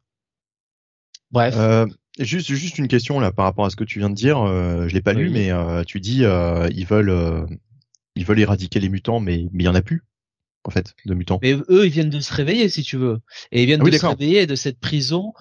[1.32, 1.56] Bref.
[1.58, 1.86] Euh,
[2.26, 4.40] juste juste une question là par rapport à ce que tu viens de dire.
[4.42, 5.52] Euh, je l'ai pas lu, mais
[5.86, 7.48] tu dis ils veulent
[8.16, 10.04] ils veulent éradiquer les mutants, mais mais il y en a plus
[10.64, 11.40] en fait de mutants.
[11.42, 13.20] Mais eux ils viennent de se réveiller si tu veux,
[13.52, 15.34] et ils viennent ah de se réveiller de cette prison.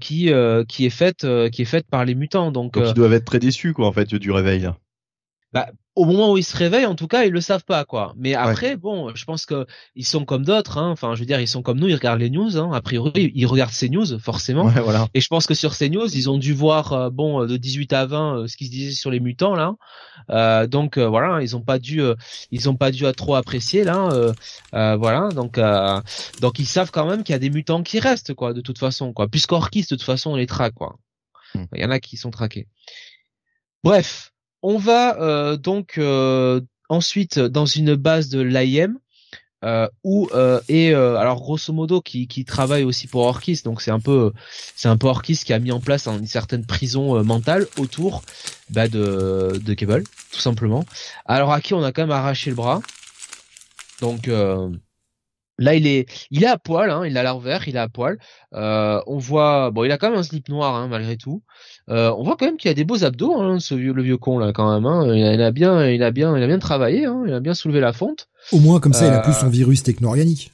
[0.00, 0.30] qui
[0.68, 3.38] qui est faite qui est faite par les mutants donc, donc ils doivent être très
[3.38, 4.78] déçus quoi en fait du réveil là.
[5.52, 8.14] Bah, au moment où ils se réveillent, en tout cas, ils le savent pas, quoi.
[8.18, 10.76] Mais après, bon, je pense que ils sont comme d'autres.
[10.76, 10.90] Hein.
[10.90, 11.88] Enfin, je veux dire, ils sont comme nous.
[11.88, 12.58] Ils regardent les news.
[12.58, 12.70] Hein.
[12.74, 14.68] A priori, ils regardent ces news, forcément.
[14.68, 15.08] voilà.
[15.14, 17.56] Et je pense que sur ces news, ils ont dû voir, euh, bon, euh, de
[17.56, 19.74] 18 à 20, euh, ce qui se disait sur les mutants là.
[20.30, 22.02] Euh, donc voilà, ils ont pas dû,
[22.50, 24.08] ils ont pas dû à trop apprécier là.
[24.72, 25.28] voilà.
[25.30, 25.58] Donc,
[26.40, 28.78] donc ils savent quand même qu'il y a des mutants qui restent, quoi, de toute
[28.78, 29.28] façon, quoi.
[29.28, 30.98] Puisqu'Orkis, de toute façon, on les traque, quoi.
[31.54, 31.64] Hmm.
[31.74, 32.68] Il y en a qui sont traqués.
[33.82, 34.32] Bref.
[34.68, 38.98] On va euh, donc euh, ensuite dans une base de l'AIM
[39.64, 40.28] euh, où
[40.68, 44.32] et alors grosso modo qui, qui travaille aussi pour Orkis donc c'est un peu
[44.74, 48.22] c'est un peu Orkis qui a mis en place une certaine prison mentale autour
[48.70, 50.02] bah, de de Cable
[50.32, 50.84] tout simplement.
[51.26, 52.82] Alors à qui on a quand même arraché le bras.
[54.00, 54.28] Donc
[55.58, 57.88] Là, il est, il est à poil, hein, il a l'air vert, il est à
[57.88, 58.18] poil.
[58.54, 61.42] Euh, on voit, bon, il a quand même un slip noir hein, malgré tout.
[61.88, 64.18] Euh, on voit quand même qu'il a des beaux abdos, hein, ce vieux, le vieux
[64.18, 64.84] con là quand même.
[64.84, 65.14] Hein.
[65.14, 67.80] Il, a, bien, il a bien, il a bien travaillé, hein, il a bien soulevé
[67.80, 68.28] la fonte.
[68.52, 70.52] Au moins comme ça, il a plus son euh, virus techno-organique.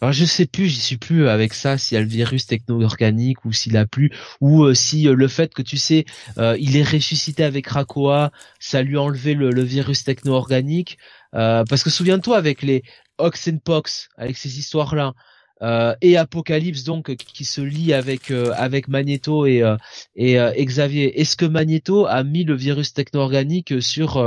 [0.00, 3.44] Alors je sais plus, j'y suis plus avec ça, s'il y a le virus techno-organique
[3.44, 6.04] ou s'il a plus, ou euh, si le fait que tu sais,
[6.36, 8.30] il est ressuscité avec Krakoa,
[8.60, 10.98] ça lui a enlevé le, le virus techno-organique.
[11.32, 12.84] parce que souviens-toi avec les
[13.18, 15.14] Oxenpox, avec ces histoires-là,
[15.60, 19.76] euh, et Apocalypse donc qui, se lie avec euh, avec Magneto et euh,
[20.14, 21.20] et, Xavier.
[21.20, 24.24] Est-ce que Magneto a mis le virus techno-organique sur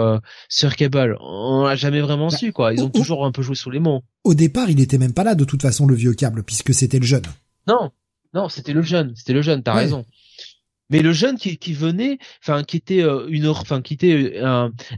[0.49, 1.17] sur Cable?
[1.21, 2.73] On l'a jamais vraiment bah, su quoi.
[2.73, 4.03] Ils ont toujours un peu joué sous les mots.
[4.23, 6.99] Au départ, il était même pas là de toute façon le vieux Cable puisque c'était
[6.99, 7.23] le jeune.
[7.67, 7.91] Non,
[8.33, 9.63] non, c'était le jeune, c'était le jeune.
[9.63, 10.05] T'as raison.
[10.89, 14.41] Mais le jeune qui, qui venait, enfin qui était une, enfin qui était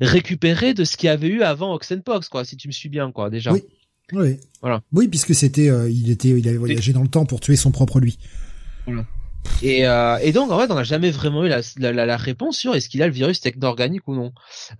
[0.02, 2.44] récupéré de ce qu'il y avait eu avant Oxenpox quoi.
[2.44, 3.54] Si tu me suis bien quoi déjà.
[3.54, 3.62] Oui.
[4.14, 4.38] Oui.
[4.62, 4.82] Voilà.
[4.92, 7.72] Oui, puisque c'était, euh, il était, il avait voyagé dans le temps pour tuer son
[7.72, 8.18] propre lui.
[8.86, 9.06] Voilà.
[9.62, 12.58] Et, euh, et donc en fait on n'a jamais vraiment eu la, la, la, réponse
[12.58, 14.32] sur est-ce qu'il a le virus techno-organique ou non.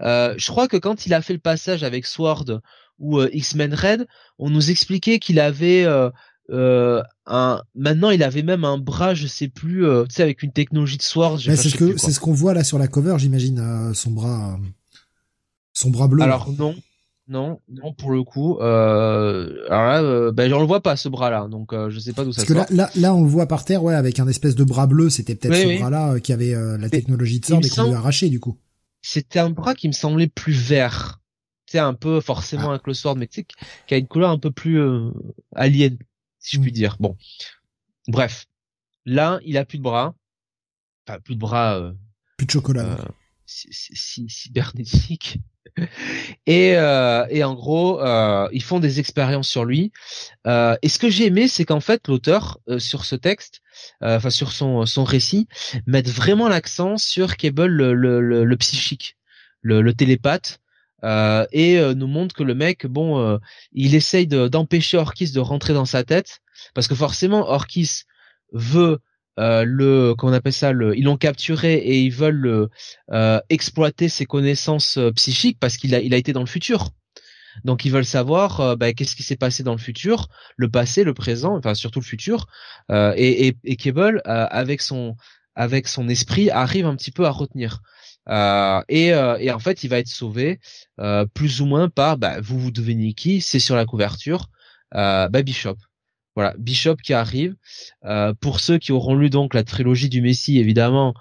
[0.02, 2.62] Euh, je crois que quand il a fait le passage avec Sword
[3.00, 4.08] ou euh, X-Men Red,
[4.40, 5.86] on nous expliquait qu'il avait
[7.26, 10.98] un maintenant il avait même un bras je sais plus tu sais avec une technologie
[10.98, 11.40] de Sword.
[11.40, 14.60] c'est ce que c'est ce qu'on voit là sur la cover j'imagine son bras
[15.74, 16.24] son bras bleu.
[16.24, 16.76] Alors non
[17.28, 18.58] non, non pour le coup.
[18.60, 22.12] Euh, alors là, euh, ben j'en le vois pas ce bras-là, donc euh, je sais
[22.12, 24.28] pas d'où ça Parce que là, là, on le voit par terre, ouais, avec un
[24.28, 25.10] espèce de bras bleu.
[25.10, 27.98] C'était peut-être ce bras-là euh, qui avait la technologie de Sword et qu'on lui a
[27.98, 28.60] arraché du coup.
[29.02, 31.22] C'était un bras qui me semblait plus vert.
[31.66, 32.72] C'est un peu forcément ah.
[32.72, 33.48] avec le Sword, mais tu sais,
[33.88, 34.82] qui a une couleur un peu plus
[35.56, 35.98] alien,
[36.40, 36.76] si je puis mm.
[36.76, 36.98] dire.
[37.00, 37.16] Bon,
[38.08, 38.48] bref,
[39.06, 40.14] là, il a plus de bras,
[41.08, 41.94] enfin plus de bras.
[42.38, 42.98] plus de chocolat.
[43.46, 45.40] cybernétique.
[46.46, 49.92] Et, euh, et en gros, euh, ils font des expériences sur lui.
[50.48, 53.62] Euh, et ce que j'ai aimé, c'est qu'en fait, l'auteur euh, sur ce texte,
[54.04, 55.48] euh, enfin sur son son récit,
[55.88, 59.18] met vraiment l'accent sur Cable le, le, le, psychique,
[59.62, 60.60] le, le télépathe.
[61.52, 63.40] et nous montre que le mec, bon,
[63.74, 66.40] il essaye d'empêcher Orkis de rentrer dans sa tête,
[66.74, 68.04] parce que forcément Orkis
[68.54, 69.00] veut
[69.40, 72.70] euh, le comment on appelle ça le ils l'ont capturé et ils veulent
[73.12, 76.90] euh, exploiter ses connaissances euh, psychiques parce qu'il a il a été dans le futur.
[77.66, 80.28] Donc ils veulent savoir bah, qu'est-ce qui s'est passé dans le futur
[80.58, 82.48] le passé le présent enfin surtout le futur.
[82.92, 85.16] Et, et, et Cable avec son
[85.56, 87.82] avec son esprit arrive un petit peu à retenir.
[88.90, 90.60] Et, et en fait il va être sauvé
[91.36, 94.50] plus ou moins par bah, vous vous devenez qui c'est sur la couverture
[94.92, 95.78] bah, Bishop
[96.36, 97.56] voilà, Bishop qui arrive.
[98.06, 101.14] Euh, pour ceux qui auront lu donc la trilogie du Messie, évidemment,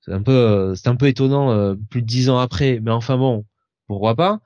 [0.00, 2.90] c'est un peu, euh, c'est un peu étonnant euh, plus de dix ans après, mais
[2.90, 3.44] enfin bon,
[3.86, 4.40] pourquoi pas.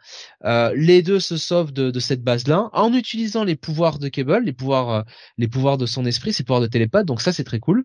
[0.74, 4.52] les deux se sauvent de, de cette base-là en utilisant les pouvoirs de Cable, les
[4.52, 5.06] pouvoirs,
[5.38, 7.06] les pouvoirs de son esprit, ses pouvoirs de télépathe.
[7.06, 7.84] Donc ça, c'est très cool.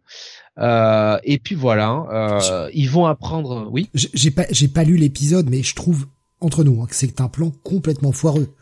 [0.59, 3.69] et puis voilà, ils vont apprendre.
[3.71, 3.89] Oui.
[3.93, 6.07] J'ai pas, j'ai pas lu l'épisode, mais je trouve
[6.41, 8.53] entre nous hein, que c'est un plan complètement foireux.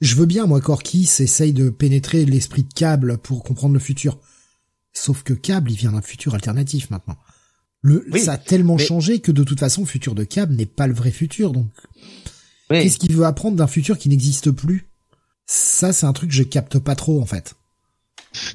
[0.00, 4.18] Je veux bien, moi, qu'Orkis essaye de pénétrer l'esprit de Cable pour comprendre le futur.
[4.92, 7.18] Sauf que Cable, il vient d'un futur alternatif maintenant.
[7.82, 10.86] Le, ça a tellement changé que de toute façon, le futur de Cab n'est pas
[10.86, 11.52] le vrai futur.
[11.52, 11.70] Donc,
[12.68, 14.88] qu'est-ce qu'il veut apprendre d'un futur qui n'existe plus?
[15.46, 17.54] Ça, c'est un truc que je capte pas trop en fait.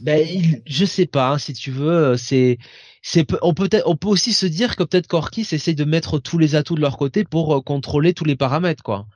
[0.01, 0.27] Ben,
[0.65, 1.31] je sais pas.
[1.31, 2.57] Hein, si tu veux, c'est
[3.01, 6.37] c'est on peut on peut aussi se dire que peut-être qu'Orkis essaye de mettre tous
[6.37, 9.07] les atouts de leur côté pour euh, contrôler tous les paramètres quoi.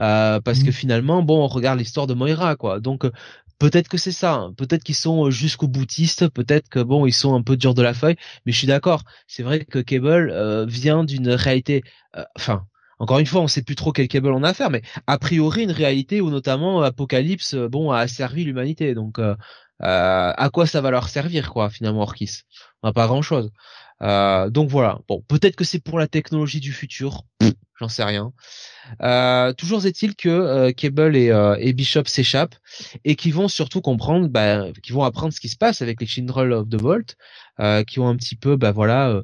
[0.00, 0.72] Euh, parce que mmh.
[0.72, 2.80] finalement, bon, on regarde l'histoire de Moira, quoi.
[2.80, 3.12] Donc euh,
[3.58, 4.34] peut-être que c'est ça.
[4.34, 4.54] Hein.
[4.56, 6.28] Peut-être qu'ils sont jusqu'au boutiste.
[6.28, 8.16] Peut-être que bon, ils sont un peu durs de la feuille.
[8.46, 9.02] Mais je suis d'accord.
[9.26, 11.82] C'est vrai que Cable vient d'une réalité.
[12.36, 12.64] Enfin,
[12.98, 15.18] encore une fois, on sait plus trop quel Cable on a à faire, mais a
[15.18, 18.94] priori une réalité où notamment Apocalypse, bon, a servi l'humanité.
[18.94, 19.18] Donc
[19.82, 22.42] euh, à quoi ça va leur servir quoi finalement Orkis?
[22.82, 23.50] Pas grand chose.
[24.02, 25.00] Euh, donc voilà.
[25.08, 27.22] Bon, peut-être que c'est pour la technologie du futur.
[27.82, 28.32] J'en sais rien.
[29.02, 32.54] Euh, toujours est-il que euh, Cable et, euh, Bishop s'échappent
[33.04, 36.06] et qui vont surtout comprendre, bah, qui vont apprendre ce qui se passe avec les
[36.06, 37.16] Chindrel of the Vault,
[37.58, 39.20] euh, qui ont un petit peu, bah voilà,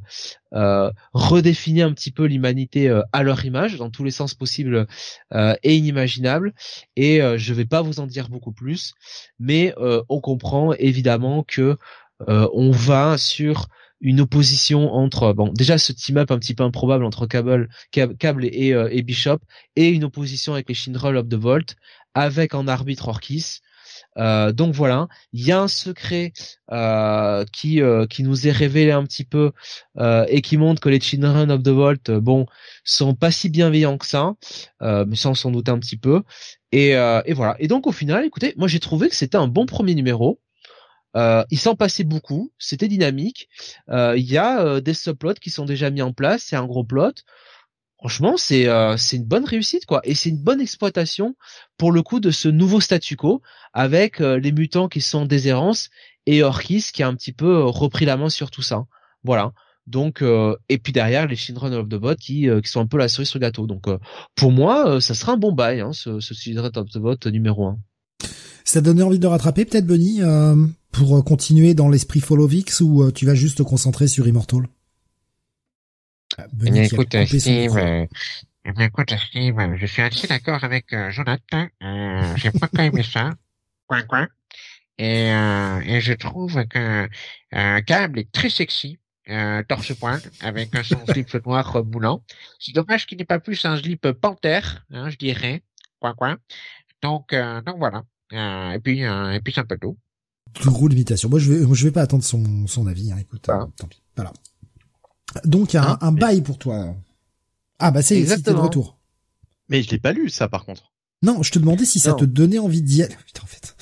[1.12, 4.88] redéfini un petit peu l'humanité à leur image dans tous les sens possibles
[5.32, 6.52] et inimaginables.
[6.96, 8.94] Et je vais pas vous en dire beaucoup plus,
[9.38, 9.72] mais
[10.08, 11.76] on comprend évidemment que
[12.26, 13.68] on va sur
[14.00, 18.44] une opposition entre bon déjà ce team up un petit peu improbable entre Cable, Cable
[18.44, 19.38] et, euh, et, Bishop
[19.76, 21.74] et une opposition avec les Shinrel of the Vault
[22.14, 23.60] avec en arbitre Orkis.
[24.18, 26.32] Euh, donc voilà, il y a un secret
[26.72, 29.52] euh, qui euh, qui nous est révélé un petit peu
[29.98, 32.46] euh, et qui montre que les Children of the Vault, bon,
[32.84, 34.34] sont pas si bienveillants que ça,
[34.80, 36.22] mais sans s'en douter un petit peu.
[36.72, 37.56] Et, et voilà.
[37.58, 40.40] Et donc au final, écoutez, moi j'ai trouvé que c'était un bon premier numéro.
[41.16, 43.48] Euh, il s'en passait beaucoup, c'était dynamique.
[43.90, 46.66] Euh, il y a euh, des subplots qui sont déjà mis en place, c'est un
[46.66, 47.12] gros plot.
[47.98, 51.34] Franchement, c'est c'est une bonne réussite quoi, et c'est une bonne exploitation
[51.78, 53.42] pour le coup de ce nouveau statu quo
[53.72, 55.90] avec les mutants qui sont en déshérence
[56.24, 58.84] et Orkis qui a un petit peu repris la main sur tout ça.
[59.24, 59.52] Voilà.
[59.88, 60.22] Donc
[60.68, 63.30] et puis derrière les Shinron of the Bot qui qui sont un peu la cerise
[63.30, 63.66] sur le gâteau.
[63.66, 63.86] Donc
[64.36, 67.66] pour moi, ça sera un bon bail hein, ce, ce Shinron of the Bot numéro
[67.66, 67.78] 1.
[68.64, 70.20] Ça donne envie de rattraper peut-être Bunny
[70.92, 74.26] pour euh, continuer dans l'esprit Follow Vix ou euh, tu vas juste te concentrer sur
[74.26, 74.66] Immortal?
[76.38, 78.06] Eh bien, écoute, Steve, euh,
[78.64, 81.66] eh bien, écoute, Steve, je suis assez d'accord avec euh, Jonathan.
[81.82, 83.34] Euh, J'ai pas quand aimé ça.
[83.86, 84.26] Quoi, quoi.
[84.98, 87.08] Et, euh, et je trouve que
[87.54, 88.98] euh, Cable est très sexy.
[89.30, 92.24] Euh, torse pointe avec son slip noir moulant.
[92.58, 95.62] C'est dommage qu'il n'ait pas plus un slip panthère, hein, je dirais.
[96.00, 96.38] Quoi quoi.
[97.02, 98.04] Donc donc voilà.
[98.32, 99.98] et puis et puis c'est un peu tout
[100.64, 101.28] gros limitation.
[101.28, 103.12] Moi, je vais, je vais pas attendre son, son avis.
[103.12, 104.02] Hein, écoute, hein, tant pis.
[104.16, 104.32] Voilà.
[105.44, 106.94] Donc un, hein un bail pour toi.
[107.78, 108.98] Ah bah c'est le retour.
[109.68, 110.92] Mais je l'ai pas lu ça par contre.
[111.22, 113.16] Non, je te demandais si ça te donnait envie d'y aller.
[113.26, 113.76] Putain, en fait.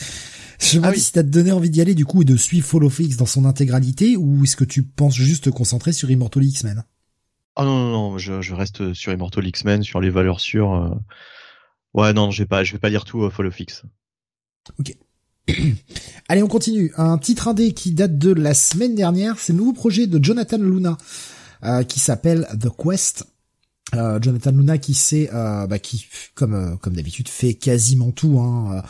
[0.59, 2.37] Je me demandais ah si ça te donnait envie d'y aller du coup et de
[2.37, 6.11] suivre Follow Fix dans son intégralité ou est-ce que tu penses juste te concentrer sur
[6.11, 6.85] Immortal X-Men?
[7.57, 10.75] Ah non non non, je, je reste sur Immortal X-Men, sur les valeurs sûres.
[10.75, 10.95] Euh.
[11.95, 13.85] Ouais non, je vais pas, je vais pas lire tout euh, Follow Fix.
[14.79, 14.97] Ok.
[16.29, 16.93] Allez, on continue.
[16.97, 20.59] Un titre indé qui date de la semaine dernière, c'est le nouveau projet de Jonathan
[20.59, 20.99] Luna
[21.65, 23.25] euh, qui s'appelle The Quest.
[23.95, 28.41] Euh, Jonathan Luna qui sait, euh, bah, qui comme euh, comme d'habitude fait quasiment tout,
[28.41, 28.83] hein,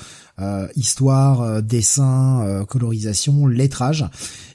[0.74, 4.06] histoire, dessin, colorisation, lettrage.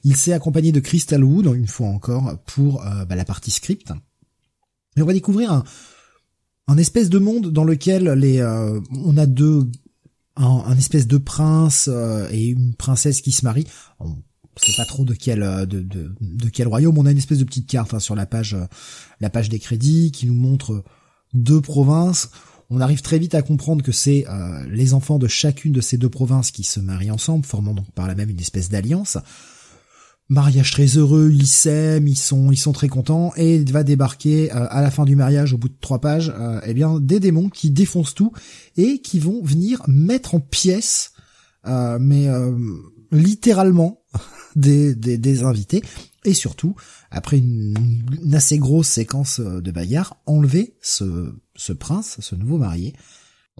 [0.03, 3.91] Il s'est accompagné de Crystal Wood une fois encore pour bah, la partie script.
[4.95, 5.63] Et on va découvrir un,
[6.67, 9.67] un espèce de monde dans lequel les on a deux
[10.41, 13.67] un, espèce de prince euh, et une princesse qui se marient.
[13.99, 14.17] On
[14.57, 16.97] sait pas trop de quel euh, de, de, quel royaume.
[16.97, 18.65] On a une espèce de petite carte hein, sur la page euh,
[19.19, 20.83] la page des crédits qui nous montre
[21.33, 22.29] deux provinces.
[22.69, 24.25] On arrive très vite à comprendre que c'est
[24.69, 28.07] les enfants de chacune de ces deux provinces qui se marient ensemble, formant donc par
[28.07, 29.17] la même une espèce d'alliance
[30.31, 34.51] mariage très heureux, ils s'aiment, ils sont, ils sont très contents, et il va débarquer
[34.53, 37.19] euh, à la fin du mariage, au bout de trois pages, euh, eh bien des
[37.19, 38.31] démons qui défoncent tout
[38.77, 41.11] et qui vont venir mettre en pièces,
[41.67, 42.27] euh, mais
[43.11, 44.03] littéralement
[44.55, 45.83] des, des, invités,
[46.23, 46.75] et surtout
[47.11, 47.75] après une,
[48.23, 52.93] une, assez grosse séquence de bagarre, enlever ce, ce prince, ce nouveau marié,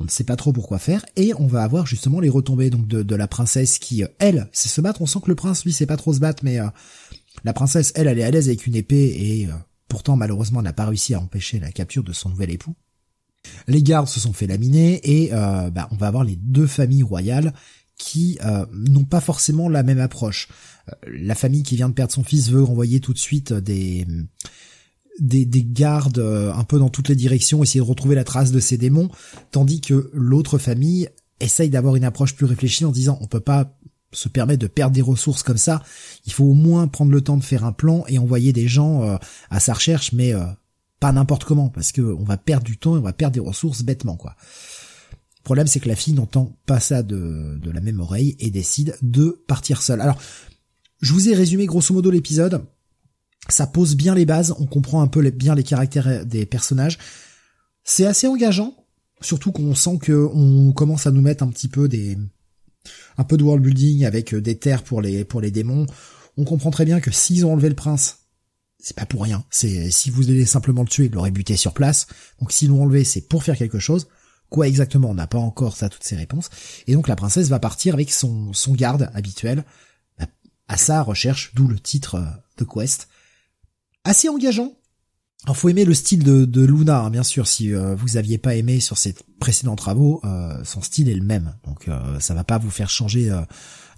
[0.01, 2.87] on ne sait pas trop pourquoi faire, et on va avoir justement les retombées donc
[2.87, 5.01] de, la princesse qui, euh, elle, sait se battre.
[5.01, 6.67] On sent que le prince, lui, sait pas trop se battre, mais euh,
[7.43, 9.51] la princesse, elle, elle est à l'aise avec une épée, et euh,
[9.87, 12.75] pourtant, malheureusement, n'a pas réussi à empêcher la capture de son nouvel époux.
[13.67, 17.53] Les gardes se sont fait laminer, et bah, on va avoir les deux familles royales
[17.97, 18.37] qui
[18.71, 20.47] n'ont pas forcément la même approche.
[21.07, 24.05] la famille qui vient de perdre son fils veut envoyer tout de suite des
[25.19, 28.59] des, gardes euh, un peu dans toutes les directions, essayer de retrouver la trace de
[28.59, 29.09] ces démons,
[29.51, 31.09] tandis que l'autre famille
[31.39, 33.77] essaye d'avoir une approche plus réfléchie en disant on peut pas
[34.13, 35.83] se permet de perdre des ressources comme ça,
[36.25, 39.03] il faut au moins prendre le temps de faire un plan et envoyer des gens
[39.03, 39.17] euh,
[39.49, 40.43] à sa recherche, mais euh,
[40.99, 43.39] pas n'importe comment, parce que on va perdre du temps et on va perdre des
[43.39, 44.35] ressources bêtement, quoi.
[45.37, 48.51] Le problème, c'est que la fille n'entend pas ça de, de la même oreille et
[48.51, 49.99] décide de partir seule.
[49.99, 50.19] Alors,
[51.01, 52.63] je vous ai résumé grosso modo l'épisode.
[53.51, 56.97] Ça pose bien les bases, on comprend un peu bien les caractères des personnages.
[57.83, 58.75] C'est assez engageant,
[59.21, 62.17] surtout qu'on sent que on commence à nous mettre un petit peu des
[63.17, 65.85] un peu de world building avec des terres pour les pour les démons.
[66.37, 68.19] On comprend très bien que s'ils ont enlevé le prince,
[68.79, 69.43] c'est pas pour rien.
[69.49, 72.07] C'est si vous allez simplement le tuer, il l'aurait buté sur place.
[72.39, 74.07] Donc s'ils l'ont enlevé, c'est pour faire quelque chose.
[74.49, 76.49] Quoi exactement On n'a pas encore ça toutes ces réponses.
[76.87, 79.63] Et donc la princesse va partir avec son son garde habituel
[80.71, 82.25] à sa recherche, d'où le titre euh,
[82.57, 83.09] de Quest.
[84.03, 84.73] Assez engageant.
[85.45, 87.47] Alors faut aimer le style de, de Luna, hein, bien sûr.
[87.47, 91.23] Si euh, vous aviez pas aimé sur ses précédents travaux, euh, son style est le
[91.23, 91.89] même, donc
[92.19, 93.31] ça va pas vous faire changer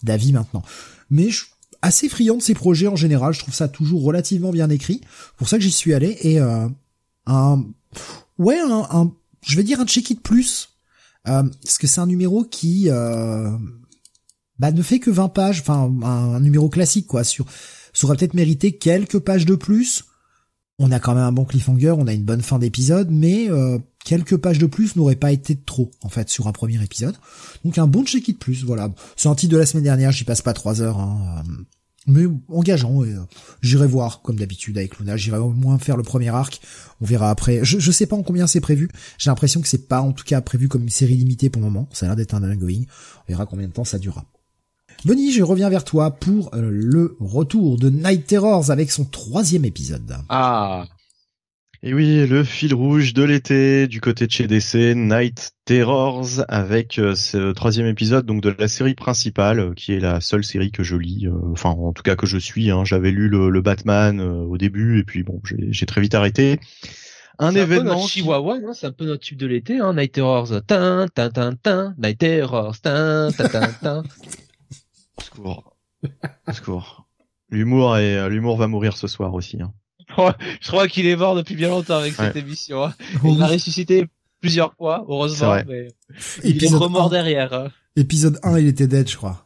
[0.03, 0.63] d'avis maintenant.
[1.09, 1.45] Mais je,
[1.81, 3.33] assez friand de ses projets en général.
[3.33, 5.01] Je trouve ça toujours relativement bien écrit.
[5.37, 7.65] Pour ça que j'y suis allé et un
[8.37, 10.69] ouais un, je vais dire un check it plus
[11.25, 12.89] parce que c'est un numéro qui
[14.59, 17.23] bah, ne fait que 20 pages, enfin un, numéro classique quoi.
[17.23, 17.45] Sur,
[17.93, 20.05] ça aurait peut-être mérité quelques pages de plus.
[20.79, 23.77] On a quand même un bon cliffhanger, on a une bonne fin d'épisode, mais euh,
[24.03, 27.15] quelques pages de plus n'auraient pas été trop en fait sur un premier épisode.
[27.63, 28.91] Donc un bon check-it plus, voilà.
[29.15, 31.63] C'est un titre de la semaine dernière, j'y passe pas trois heures, hein, euh,
[32.07, 33.03] mais engageant.
[33.03, 33.19] Euh,
[33.61, 36.59] j'irai voir comme d'habitude avec Luna, j'irai au moins faire le premier arc.
[37.01, 37.63] On verra après.
[37.63, 38.89] Je, je sais pas en combien c'est prévu.
[39.19, 41.67] J'ai l'impression que c'est pas en tout cas prévu comme une série limitée pour le
[41.67, 41.87] moment.
[41.93, 42.81] Ça a l'air d'être un ongoing.
[43.27, 44.25] On verra combien de temps ça durera.
[45.05, 49.65] Benny, je reviens vers toi pour euh, le retour de Night Terrors avec son troisième
[49.65, 50.15] épisode.
[50.29, 50.85] Ah
[51.85, 56.97] et oui, le fil rouge de l'été du côté de chez DC, Night Terrors, avec
[56.99, 60.71] euh, ce troisième épisode donc de la série principale, euh, qui est la seule série
[60.71, 62.71] que je lis, enfin en tout cas que je suis.
[62.71, 62.85] Hein.
[62.85, 66.61] J'avais lu le, Batman au début et puis bon, j'ai très vite arrêté.
[67.39, 68.07] Un événement.
[68.07, 70.47] Chihuahua, hein, c'est un peu notre tube de l'été, hein, Night Terrors.
[70.65, 74.03] Tin, tin, tin, tin, Night Terrors, tin, tin, tin, tin.
[75.21, 75.75] Secours.
[76.51, 77.07] Secours.
[77.49, 79.61] L'humour et l'humour va mourir ce soir aussi.
[79.61, 79.73] Hein.
[80.61, 82.83] Je crois qu'il est mort depuis bien longtemps avec cette émission.
[82.83, 82.93] Hein.
[83.23, 84.07] Il a ressuscité
[84.41, 85.87] plusieurs fois, heureusement, mais
[86.43, 87.53] il est remort derrière.
[87.53, 87.71] Hein.
[87.95, 89.45] Épisode 1, il était dead, je crois.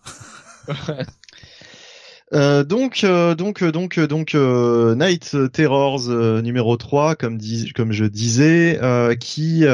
[2.34, 6.10] Euh, donc, euh, donc, euh, donc, donc, Night Terrors
[6.42, 8.80] numéro 3, comme, dis, comme je disais,
[9.20, 9.66] qui,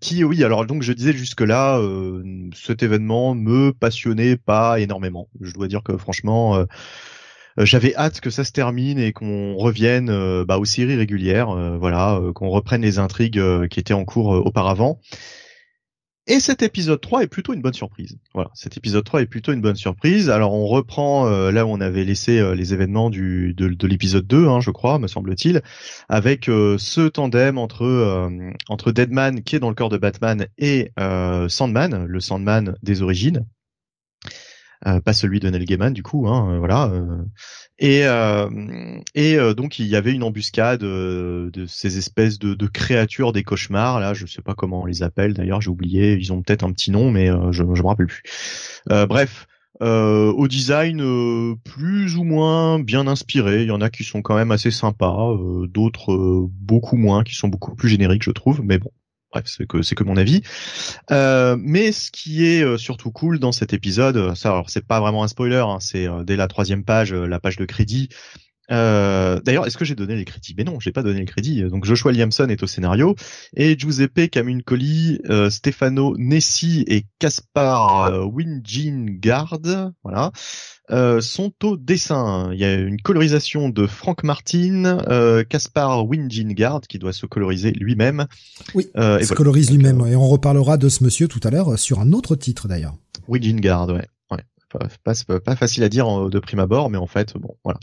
[0.00, 1.80] qui, oui, alors donc je disais jusque là,
[2.54, 5.28] cet événement me passionnait pas énormément.
[5.40, 6.64] Je dois dire que franchement,
[7.58, 12.48] j'avais hâte que ça se termine et qu'on revienne bah, aux séries régulières, voilà, qu'on
[12.48, 15.00] reprenne les intrigues qui étaient en cours auparavant.
[16.30, 18.16] Et cet épisode 3 est plutôt une bonne surprise.
[18.34, 20.30] Voilà, cet épisode 3 est plutôt une bonne surprise.
[20.30, 24.28] Alors on reprend euh, là où on avait laissé euh, les événements du, de, l'épisode
[24.28, 25.60] 2, hein, je crois, me semble-t-il,
[26.08, 28.30] avec euh, ce tandem entre
[28.68, 30.92] entre Deadman qui est dans le corps de Batman et
[31.48, 33.44] Sandman, le Sandman des origines.
[35.04, 36.90] Pas celui de Neil Gaiman du coup, hein, voilà.
[37.80, 38.50] Et, euh,
[39.14, 43.42] et euh, donc il y avait une embuscade euh, de ces espèces de, créatures des
[43.42, 44.00] cauchemars.
[44.00, 45.32] Là, je sais pas comment on les appelle.
[45.32, 46.14] D'ailleurs, j'ai oublié.
[46.14, 48.22] Ils ont peut-être un petit nom, mais je, je me rappelle plus.
[48.86, 49.46] bref,
[49.80, 53.62] au design plus ou moins bien inspiré.
[53.62, 55.34] Il y en a qui sont quand même assez sympas,
[55.66, 58.60] d'autres beaucoup moins, qui sont beaucoup plus génériques, je trouve.
[58.62, 58.90] Mais bon,
[59.32, 60.42] Bref, c'est que c'est que mon avis.
[61.10, 65.00] Euh, mais ce qui est euh, surtout cool dans cet épisode, ça, alors c'est pas
[65.00, 68.08] vraiment un spoiler, hein, c'est euh, dès la troisième page, la page de crédit.
[68.68, 70.54] D'ailleurs, est-ce que j'ai donné les crédits?
[70.56, 71.64] Mais non, j'ai pas donné les crédits.
[71.64, 73.16] Donc Joshua Liamson est au scénario
[73.56, 79.58] et Giuseppe Camuncoli, Stefano Nessi et Caspar Wingingard,
[80.04, 80.30] voilà,
[80.90, 82.50] euh, sont au dessin.
[82.52, 87.72] Il y a une colorisation de Frank Martin, euh, Caspar Wingingard qui doit se coloriser
[87.72, 88.26] lui-même.
[88.74, 90.04] Oui, euh, il se colorise lui-même.
[90.06, 92.96] Et on reparlera de ce monsieur tout à l'heure sur un autre titre d'ailleurs.
[93.28, 94.06] Wingingard, ouais.
[95.02, 97.80] Pas, pas, facile à dire de prime abord, mais en fait, bon, voilà.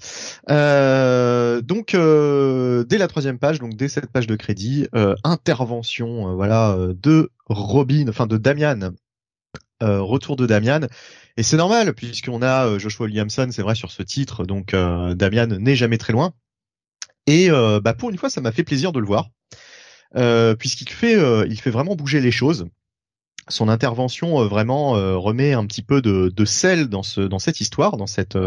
[0.49, 4.87] Euh, donc, dès la troisième page, donc dès cette page de crédit,
[5.25, 8.91] intervention, voilà, de Robin, enfin de Damian,
[9.81, 10.87] retour de Damian,
[11.37, 15.13] et c'est normal, puisqu'on a euh, Joshua Williamson, c'est vrai, sur ce titre, donc euh,
[15.13, 16.33] Damian n'est jamais très loin.
[17.27, 19.29] Et euh, bah, pour une fois, ça m'a fait plaisir de le voir,
[20.57, 21.15] puisqu'il fait,
[21.47, 22.65] il fait vraiment bouger les choses.
[23.49, 27.97] Son intervention vraiment remet un petit peu de, de, sel dans, ce, dans cette histoire,
[27.97, 28.37] dans cette,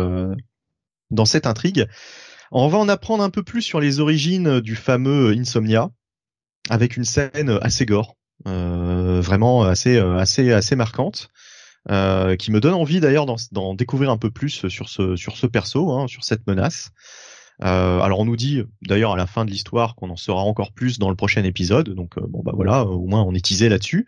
[1.10, 1.86] dans cette intrigue.
[2.50, 5.90] On va en apprendre un peu plus sur les origines du fameux Insomnia,
[6.70, 8.16] avec une scène assez gore,
[8.47, 11.30] vraiment assez, assez, assez marquante.
[11.88, 15.93] qui me donne envie d'ailleurs d'en découvrir un peu plus sur ce sur ce perso,
[15.93, 16.93] hein, sur cette menace.
[17.62, 20.72] Euh, alors on nous dit d'ailleurs à la fin de l'histoire qu'on en saura encore
[20.72, 23.68] plus dans le prochain épisode, donc euh, bon bah voilà, au moins on est teasé
[23.68, 24.07] là-dessus.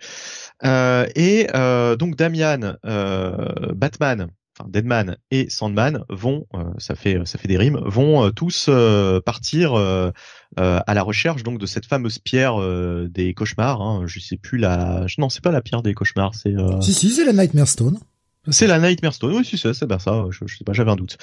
[0.65, 1.47] Euh, et
[1.99, 2.77] donc Damian,
[3.75, 4.29] Batman,
[4.63, 6.47] enfin Deadman et Sandman vont,
[6.79, 8.71] ça fait ça fait des rimes, vont tous
[9.25, 12.57] partir à la recherche donc de cette fameuse pierre
[13.09, 13.81] des cauchemars.
[13.81, 16.55] Hein, je sais plus la, non c'est pas la pierre des cauchemars, c'est.
[16.81, 17.99] Si si c'est la Nightmare Stone.
[18.51, 20.25] C'est la Nightmare Stone, oui, c'est c'est bien ça.
[20.31, 21.17] Je, je, sais pas, j'avais un doute.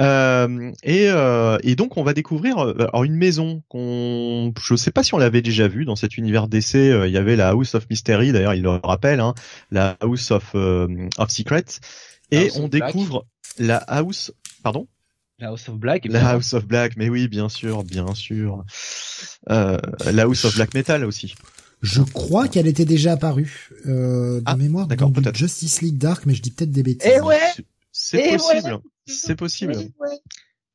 [0.00, 4.90] Euh, et, euh, et donc on va découvrir euh, alors une maison qu'on, je sais
[4.90, 6.90] pas si on l'avait déjà vue dans cet univers d'essai.
[6.90, 9.34] Euh, il y avait la House of Mystery, d'ailleurs il le rappelle, hein,
[9.70, 11.78] la House of euh, of Secrets,
[12.34, 13.26] et on découvre
[13.58, 14.32] la House,
[14.62, 14.88] pardon?
[15.38, 16.06] La House of Black.
[16.08, 18.64] La House of Black, mais oui, bien sûr, bien sûr.
[19.48, 21.34] la House of Black Metal aussi.
[21.82, 26.34] Je crois qu'elle était déjà apparue euh, de ah, mémoire dans Justice League Dark, mais
[26.34, 27.10] je dis peut-être des bêtises.
[27.14, 27.52] Eh ouais
[27.92, 29.76] c'est eh possible, c'est possible.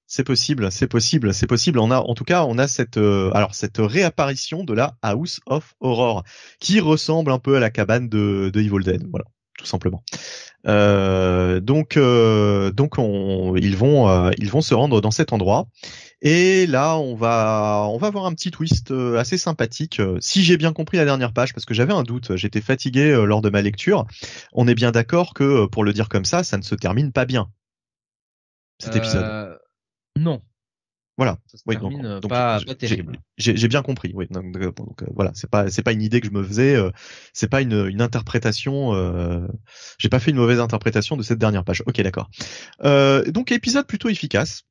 [0.08, 1.80] C'est possible, c'est possible, c'est possible.
[1.80, 5.40] On a, en tout cas, on a cette, euh, alors cette réapparition de la House
[5.46, 6.24] of Horror,
[6.60, 9.26] qui ressemble un peu à la cabane de, de Evil Dead, voilà,
[9.58, 10.04] tout simplement.
[10.70, 15.68] Euh, donc, euh, donc, on, ils vont, euh, ils vont se rendre dans cet endroit.
[16.22, 20.02] Et là, on va, on va voir un petit twist assez sympathique.
[20.20, 23.42] Si j'ai bien compris la dernière page, parce que j'avais un doute, j'étais fatigué lors
[23.42, 24.06] de ma lecture.
[24.54, 27.26] On est bien d'accord que, pour le dire comme ça, ça ne se termine pas
[27.26, 27.50] bien.
[28.80, 29.58] Cet épisode.
[30.18, 30.42] Non.
[31.20, 31.38] Voilà.
[31.66, 33.20] oui, donc, pas, terrible.
[33.38, 34.12] J'ai bien compris.
[34.16, 34.26] Oui.
[34.32, 36.78] Donc, voilà, c'est pas c'est pas une idée que je me faisais.
[37.34, 38.94] c'est pas une, une interprétation.
[38.94, 39.46] Euh,
[39.98, 41.84] J'ai pas fait une mauvaise interprétation de cette dernière page.
[41.86, 42.30] Ok, d'accord.
[42.82, 44.64] donc épisode plutôt efficace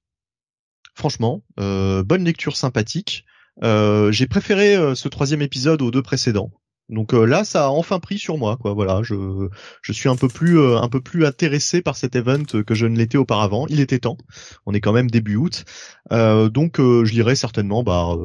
[0.98, 3.24] franchement, euh, bonne lecture sympathique.
[3.62, 6.50] Euh, j'ai préféré euh, ce troisième épisode aux deux précédents.
[6.88, 8.72] Donc là, ça a enfin pris sur moi, quoi.
[8.72, 9.48] Voilà, je
[9.82, 12.96] je suis un peu plus un peu plus intéressé par cet event que je ne
[12.96, 13.66] l'étais auparavant.
[13.68, 14.16] Il était temps.
[14.64, 15.64] On est quand même début août,
[16.10, 18.16] donc je lirai certainement, bah,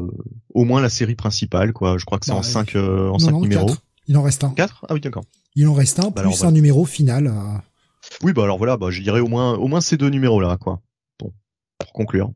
[0.54, 1.98] au moins la série principale, quoi.
[1.98, 3.76] Je crois que c'est bah, en cinq en cinq numéros.
[4.08, 4.52] Il en reste un.
[4.52, 4.86] Quatre?
[4.90, 5.24] Ah oui, d'accord.
[5.56, 7.34] Il en reste un bah, plus un numéro final.
[8.22, 10.58] Oui, bah alors voilà, bah je lirai au moins au moins ces deux numéros là,
[10.58, 10.82] quoi.
[11.20, 11.32] Bon,
[11.78, 12.32] pour conclure.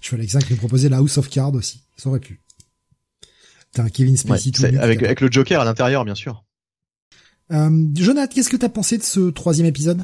[0.00, 1.82] Je Alexandre qui me proposait la House of Cards aussi.
[1.96, 2.40] Ça aurait pu.
[3.72, 6.44] T'as un Kevin Spacey tout avec, avec le Joker à l'intérieur, bien sûr.
[7.50, 10.02] Euh, Jonathan, qu'est-ce que t'as pensé de ce troisième épisode?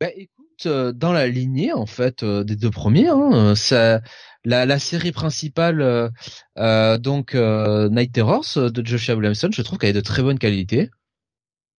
[0.00, 4.00] Bah, écoute, euh, dans la lignée en fait euh, des deux premiers, hein, ça,
[4.44, 6.10] la, la, série principale,
[6.58, 10.90] euh, donc Night Terrors de Joshua Williamson, je trouve qu'elle est de très bonne qualité.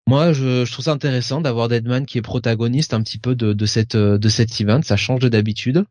[0.07, 3.51] Moi, je, je, trouve ça intéressant d'avoir Deadman qui est protagoniste un petit peu de,
[3.51, 4.81] de cette de cet event.
[4.81, 5.83] Ça change de d'habitude.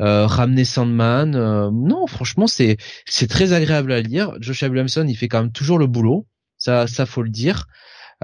[0.00, 4.32] Euh, ramener Sandman, euh, non, franchement, c'est c'est très agréable à lire.
[4.40, 6.26] Joshua Williamson, il fait quand même toujours le boulot.
[6.56, 7.66] Ça, ça faut le dire.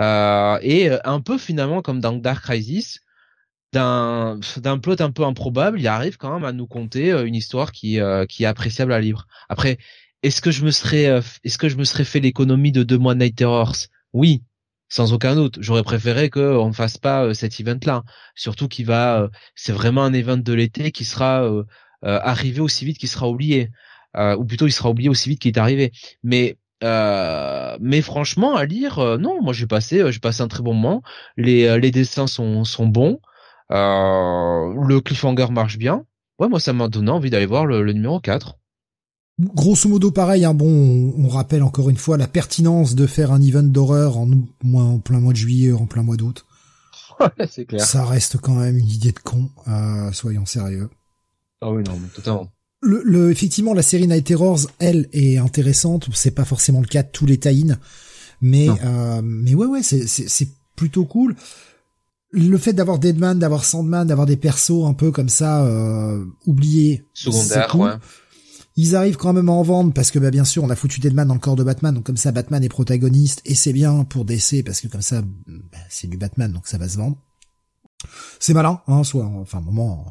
[0.01, 3.01] Euh, et un peu finalement comme dans Dark Crisis,
[3.74, 7.72] d'un d'un plot un peu improbable, il arrive quand même à nous conter une histoire
[7.72, 7.99] qui
[8.30, 9.26] qui est appréciable à lire.
[9.51, 9.76] Après,
[10.22, 13.14] est-ce que je me serais est-ce que je me serais fait l'économie de deux mois
[13.14, 13.76] de Night Terrors?
[14.14, 14.43] Oui,
[14.89, 15.59] sans aucun doute.
[15.61, 18.03] J'aurais préféré qu'on ne fasse pas euh, cet event-là.
[18.34, 21.64] Surtout qu'il va, euh, c'est vraiment un event de l'été qui sera euh,
[22.03, 23.70] arrivé aussi vite qu'il sera oublié,
[24.16, 25.93] ou plutôt il sera oublié aussi vite qu'il est arrivé.
[26.22, 31.03] Mais mais franchement, à lire, non, moi j'ai passé, j'ai passé un très bon moment.
[31.37, 33.18] Les les dessins sont sont bons,
[33.70, 36.05] le cliffhanger marche bien.
[36.39, 38.57] Ouais, moi ça m'a donné envie d'aller voir le, le numéro 4
[39.39, 40.45] grosso modo pareil.
[40.45, 44.30] Hein, bon, on, rappelle encore une fois la pertinence de faire un event d'horreur en,
[44.74, 46.47] en plein mois de juillet, en plein mois d'août.
[47.51, 47.84] c'est clair.
[47.84, 49.51] Ça reste quand même une idée de con.
[49.68, 50.91] Euh, soyons sérieux.
[51.61, 52.51] Ah oui, non, totalement.
[52.82, 56.08] Le, le, effectivement, la série Night Terrors, elle, est intéressante.
[56.13, 57.64] C'est pas forcément le cas de tous les tie
[58.42, 61.34] mais euh, mais ouais, ouais, c'est c'est plutôt cool.
[62.33, 67.07] Le fait d'avoir Deadman, d'avoir Sandman, d'avoir des persos un peu comme ça euh, oubliés,
[67.14, 67.92] secondaire, ouais
[68.77, 71.01] ils arrivent quand même à en vendre parce que bah, bien sûr on a foutu
[71.01, 74.05] Deadman dans le corps de Batman, donc comme ça Batman est protagoniste et c'est bien
[74.05, 77.17] pour DC parce que comme ça bah, c'est du Batman donc ça va se vendre.
[78.39, 80.07] C'est malin, hein, soit enfin moment.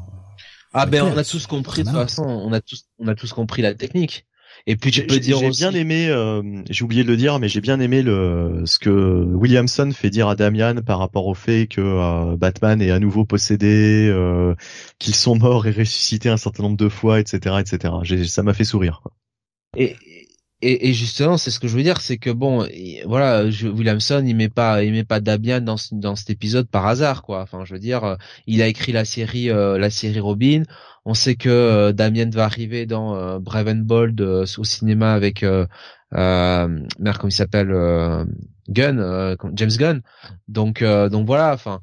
[0.72, 3.32] Ah ben on a tous compris de toute façon, on a tous on a tous
[3.32, 4.26] compris la technique.
[4.68, 7.48] Et puis tu peux dire j'ai bien aimé, euh, j'ai oublié de le dire, mais
[7.48, 11.68] j'ai bien aimé le ce que Williamson fait dire à Damian par rapport au fait
[11.68, 14.56] que euh, Batman est à nouveau possédé, euh,
[14.98, 17.94] qu'ils sont morts et ressuscités un certain nombre de fois, etc., etc.
[18.26, 19.02] Ça m'a fait sourire.
[19.76, 19.94] Et
[20.62, 22.66] et, et, justement, c'est ce que je veux dire, c'est que bon,
[23.04, 26.86] voilà, je, Williamson, il met pas, il met pas Damian dans dans cet épisode par
[26.86, 27.42] hasard, quoi.
[27.42, 28.16] Enfin, je veux dire, euh,
[28.46, 30.62] il a écrit la série, euh, la série Robin.
[31.04, 35.44] On sait que euh, Damien va arriver dans euh, Brave and Bold au cinéma avec,
[35.44, 35.66] euh,
[36.12, 37.68] merde, comment il s'appelle,
[38.68, 40.02] Gunn, James Gunn.
[40.48, 41.80] Donc, donc voilà, enfin,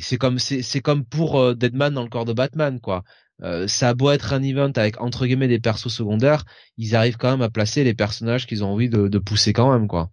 [0.00, 3.04] c'est comme, c'est comme pour Deadman dans le corps de Batman, quoi.
[3.42, 6.44] Euh, ça a beau être un event avec entre guillemets des persos secondaires,
[6.78, 9.72] ils arrivent quand même à placer les personnages qu'ils ont envie de, de, pousser quand
[9.72, 10.10] même quoi.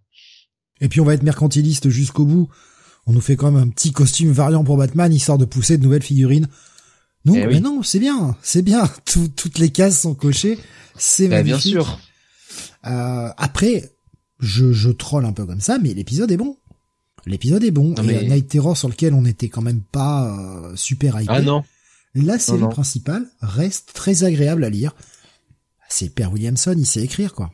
[0.80, 2.48] Et puis on va être mercantiliste jusqu'au bout.
[3.06, 5.84] On nous fait quand même un petit costume variant pour Batman histoire de pousser de
[5.84, 6.48] nouvelles figurines.
[7.24, 8.90] Non, eh mais non, c'est bien, c'est bien.
[9.04, 10.58] toutes les cases sont cochées,
[10.96, 12.00] c'est bah, Bien sûr.
[12.86, 13.92] Euh, après,
[14.40, 16.56] je, je troll un peu comme ça, mais l'épisode est bon.
[17.26, 17.94] L'épisode est bon.
[17.94, 21.32] et Night Terror sur lequel on était quand même pas euh, super hypé.
[21.32, 21.62] Ah non
[22.14, 24.94] la série principale reste très agréable à lire.
[25.88, 27.50] C'est Père Williamson, il sait écrire quoi.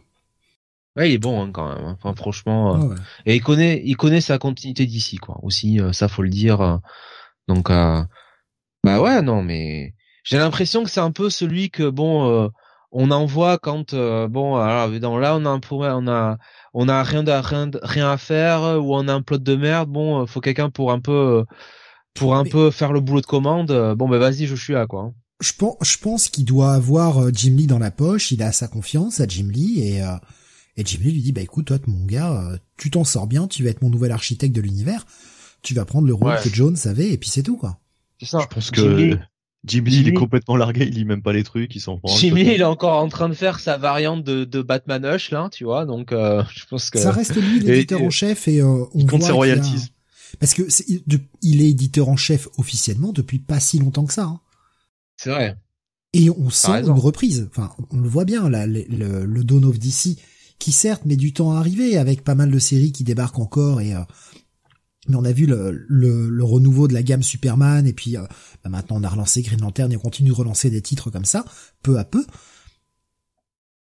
[0.97, 1.85] Ouais, il est bon hein, quand même.
[1.85, 1.97] Hein.
[2.03, 2.95] Enfin, franchement, euh,
[3.25, 5.39] et il connaît, il connaît sa continuité d'ici quoi.
[5.43, 6.61] Aussi, euh, ça faut le dire.
[6.61, 6.77] Euh.
[7.47, 9.95] donc, bah ouais, non, mais
[10.25, 12.51] j'ai l'impression que c'est un peu celui que bon,
[12.91, 16.39] on envoie quand bon, alors dans là on a un on a
[16.75, 19.89] on a rien, rien, rien à faire ou on a un plot de merde.
[19.91, 21.45] Bon, faut quelqu'un pour un peu
[22.15, 24.87] pour un peu faire le boulot de commande, euh, bon ben vas-y, je suis là
[24.87, 25.13] quoi.
[25.41, 28.51] Je pense, je pense qu'il doit avoir euh, Jim Lee dans la poche, il a
[28.53, 30.17] sa confiance à Jim Lee et euh,
[30.77, 33.63] et Jim Lee lui dit bah écoute toi mon gars, tu t'en sors bien, tu
[33.63, 35.07] vas être mon nouvel architecte de l'univers,
[35.63, 37.79] tu vas prendre le rôle que Jones avait et puis c'est tout quoi.
[38.21, 38.41] C'est ça.
[38.41, 39.17] Je pense que
[39.65, 42.17] Jim Lee, il est complètement largué, il lit même pas les trucs, il s'en prend.
[42.17, 45.31] Jim Lee, il est encore en train de faire sa variante de, de Batman Hush
[45.31, 48.89] là, tu vois, donc je pense que ça reste lui l'éditeur en chef et on
[48.95, 49.93] il compte ses royalties.
[50.39, 51.05] Parce que est,
[51.43, 54.25] il est éditeur en chef officiellement depuis pas si longtemps que ça.
[54.25, 54.41] Hein.
[55.17, 55.57] C'est vrai.
[56.13, 57.49] Et on sent une reprise.
[57.51, 60.17] Enfin, on le voit bien là, le, le, Dawn of DC,
[60.59, 63.81] qui certes met du temps à arriver avec pas mal de séries qui débarquent encore
[63.81, 64.03] et euh,
[65.09, 68.23] mais on a vu le, le, renouveau de la gamme Superman et puis euh,
[68.63, 71.25] bah, maintenant on a relancé Green Lantern et on continue de relancer des titres comme
[71.25, 71.45] ça,
[71.83, 72.25] peu à peu.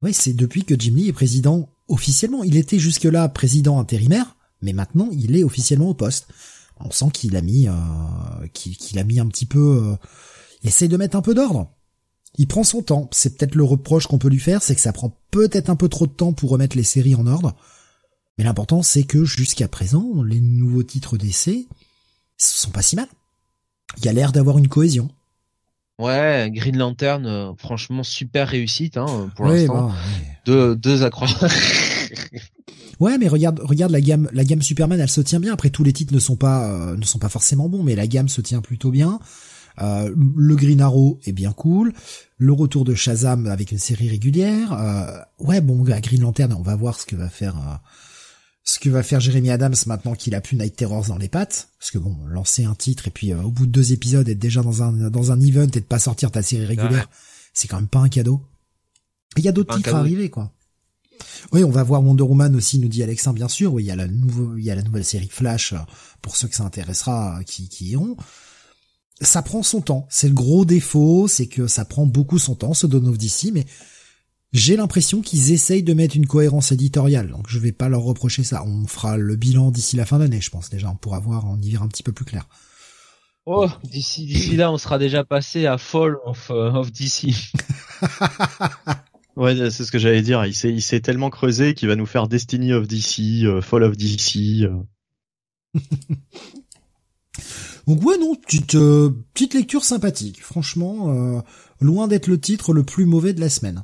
[0.02, 2.44] Ouais, c'est depuis que Jim Lee est président officiellement.
[2.44, 6.27] Il était jusque-là président intérimaire, mais maintenant il est officiellement au poste.
[6.80, 7.73] On sent qu'il a mis, euh,
[8.53, 9.95] qu'il a mis un petit peu, euh,
[10.64, 11.72] il essaye de mettre un peu d'ordre.
[12.38, 13.10] Il prend son temps.
[13.11, 15.88] C'est peut-être le reproche qu'on peut lui faire, c'est que ça prend peut-être un peu
[15.88, 17.56] trop de temps pour remettre les séries en ordre.
[18.38, 21.68] Mais l'important, c'est que jusqu'à présent, les nouveaux titres d'essai
[22.38, 23.07] sont pas si mal.
[23.98, 25.10] Il y a l'air d'avoir une cohésion.
[25.99, 29.90] Ouais, Green Lantern, euh, franchement super réussite hein, pour l'instant.
[29.90, 29.95] Bah,
[30.45, 31.03] deux, deux
[32.99, 35.53] Ouais, mais regarde, regarde la gamme, la gamme Superman, elle se tient bien.
[35.53, 38.07] Après, tous les titres ne sont pas, euh, ne sont pas forcément bons, mais la
[38.07, 39.20] gamme se tient plutôt bien.
[39.82, 41.94] Euh, le Green Arrow est bien cool.
[42.38, 44.74] Le retour de Shazam avec une série régulière.
[44.74, 47.82] Euh, ouais, bon, Green Lantern, on va voir ce que va faire,
[48.64, 51.70] ce que va faire Jeremy Adams maintenant qu'il a plus Night Terrors dans les pattes.
[51.80, 54.61] Parce que bon, lancer un titre et puis au bout de deux épisodes être déjà
[54.61, 57.10] dans un dans un event et de pas sortir ta série régulière,
[57.53, 58.41] c'est quand même pas un cadeau.
[59.38, 60.52] Il y a d'autres titres à arriver, quoi.
[61.52, 63.73] Oui, on va voir Wonder Woman aussi, nous dit Alexin, bien sûr.
[63.73, 65.77] Oui, il y a la nouveau, il y a la nouvelle série Flash, euh,
[66.22, 68.15] pour ceux que ça intéressera, euh, qui, qui iront.
[69.22, 70.07] Ça prend son temps.
[70.10, 73.52] C'est le gros défaut, c'est que ça prend beaucoup son temps, ce Dawn of DC,
[73.53, 73.65] mais
[74.53, 78.44] j'ai l'impression qu'ils essayent de mettre une cohérence éditoriale, donc je vais pas leur reprocher
[78.44, 78.64] ça.
[78.65, 81.60] On fera le bilan d'ici la fin d'année, je pense déjà, on pourra voir, on
[81.60, 82.48] y verra un petit peu plus clair.
[83.45, 87.34] Oh, d'ici d'ici là, on sera déjà passé à Fall of, euh, of DC.
[89.35, 90.45] Ouais, c'est ce que j'allais dire.
[90.45, 93.84] Il s'est, il s'est tellement creusé qu'il va nous faire Destiny of DC, euh, Fall
[93.84, 94.64] of DC.
[94.64, 94.84] Euh.
[97.88, 100.41] Donc ouais, non, petite, euh, petite lecture sympathique.
[100.43, 101.43] Franchement,
[101.81, 103.84] loin d'être le titre le plus mauvais de la semaine.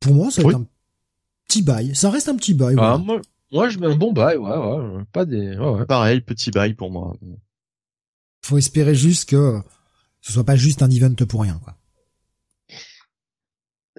[0.00, 0.66] Pour moi, ça va être un
[1.48, 1.94] petit bail.
[1.94, 2.76] Ça reste un petit bail.
[2.78, 3.20] Ah, moi,
[3.52, 4.36] moi, je mets un bon bail.
[4.36, 5.04] Ouais, ouais.
[5.12, 5.56] Pas des.
[5.56, 5.86] Ouais, ouais.
[5.86, 7.16] Pareil, petit bail pour moi.
[8.42, 9.60] Faut espérer juste que
[10.20, 11.76] ce soit pas juste un event pour rien, quoi.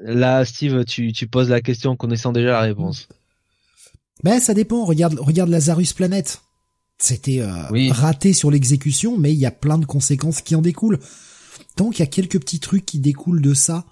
[0.01, 3.07] Là, Steve, tu, tu poses la question en connaissant déjà la réponse.
[4.23, 4.85] Ben, ça dépend.
[4.85, 6.41] Regarde, regarde Lazarus Planet.
[6.99, 10.99] C'était euh, raté sur l'exécution, mais il y a plein de conséquences qui en découlent.
[11.75, 13.85] Tant qu'il y a quelques petits trucs qui découlent de ça,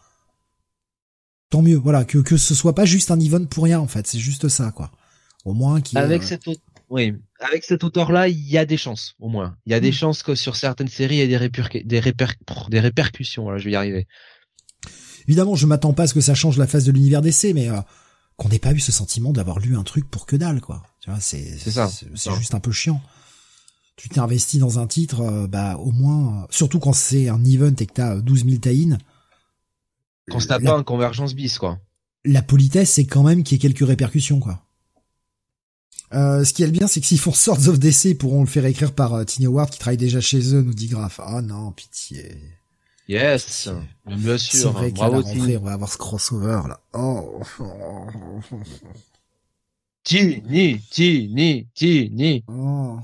[1.52, 1.78] tant mieux.
[1.78, 4.08] Voilà, que que ce soit pas juste un event pour rien en fait.
[4.08, 4.92] C'est juste ça, quoi.
[5.44, 5.98] Au moins qui.
[5.98, 6.48] Avec euh, cet
[6.90, 9.58] oui, avec cet auteur-là, il y a des chances, au moins.
[9.66, 9.94] Il y a des mm.
[9.94, 11.84] chances que sur certaines séries, il y ait des, réper...
[11.84, 13.44] des, des répercussions.
[13.44, 14.08] Voilà, je vais y arriver.
[15.28, 17.70] Évidemment, je m'attends pas à ce que ça change la phase de l'univers d'essai, mais
[17.70, 17.80] euh,
[18.38, 20.84] qu'on n'ait pas eu ce sentiment d'avoir lu un truc pour que dalle, quoi.
[21.02, 21.72] Tu vois, c'est c'est
[22.16, 23.02] c'est juste un peu chiant.
[23.96, 27.44] Tu t'es investi dans un titre, euh, bah au moins, euh, surtout quand c'est un
[27.46, 28.90] event et que t'as 12 000 tie
[30.30, 31.80] Quand t'as pas un convergence bis, quoi.
[32.26, 34.66] la politesse, c'est quand même qu'il y ait quelques répercussions, quoi.
[36.14, 38.48] Euh, ce qui est bien, c'est que s'ils font Swords of DC, ils pourront le
[38.48, 41.20] faire écrire par euh, Tiny Howard qui travaille déjà chez eux, nous dit Graf.
[41.24, 42.38] Ah oh non, pitié.
[43.08, 43.70] Yes,
[44.08, 44.60] bien sûr.
[44.60, 46.80] C'est vrai qu'à la rentrée, on va avoir ce crossover là.
[46.94, 47.42] Oh.
[50.04, 52.44] Tini, Tini, Tini.
[52.48, 52.98] Oh.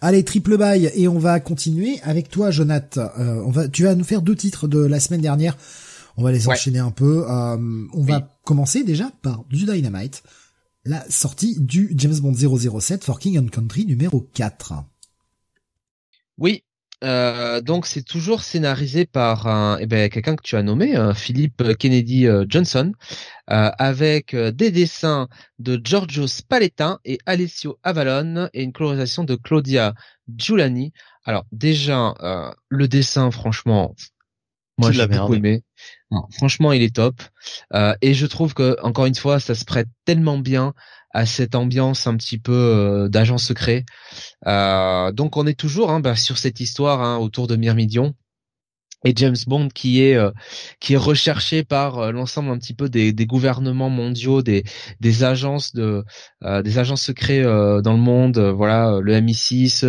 [0.00, 3.10] Allez, triple bail et on va continuer avec toi, Jonathan.
[3.18, 5.56] Euh, on va, tu vas nous faire deux titres de la semaine dernière.
[6.18, 7.24] On va les enchaîner un peu.
[7.28, 10.22] Euh, on va commencer déjà par du Dynamite,
[10.84, 14.74] la sortie du James Bond 007 for King and Country numéro 4.
[16.38, 16.62] Oui,
[17.04, 21.76] euh, donc c'est toujours scénarisé par un, eh ben, quelqu'un que tu as nommé, Philippe
[21.78, 22.92] Kennedy euh, Johnson,
[23.50, 25.28] euh, avec des dessins
[25.58, 29.94] de Giorgio Spalletin et Alessio Avalon et une colorisation de Claudia
[30.34, 30.92] Giuliani.
[31.24, 32.14] Alors déjà
[32.68, 33.94] le dessin, franchement,
[34.78, 35.62] moi j'ai beaucoup aimé.
[36.32, 37.22] Franchement, il est top.
[38.02, 40.74] et je trouve que encore une fois, ça se prête tellement bien
[41.16, 43.86] à cette ambiance un petit peu euh, d'agent secret.
[44.46, 48.14] Euh, donc on est toujours hein, bah, sur cette histoire hein, autour de Myrmidion
[49.06, 50.30] et James Bond qui est euh,
[50.80, 54.64] qui est recherché par euh, l'ensemble un petit peu des, des, gouvernements mondiaux, des
[55.00, 56.04] des agences de
[56.44, 59.84] euh, des agences secrets dans le monde, voilà le MI6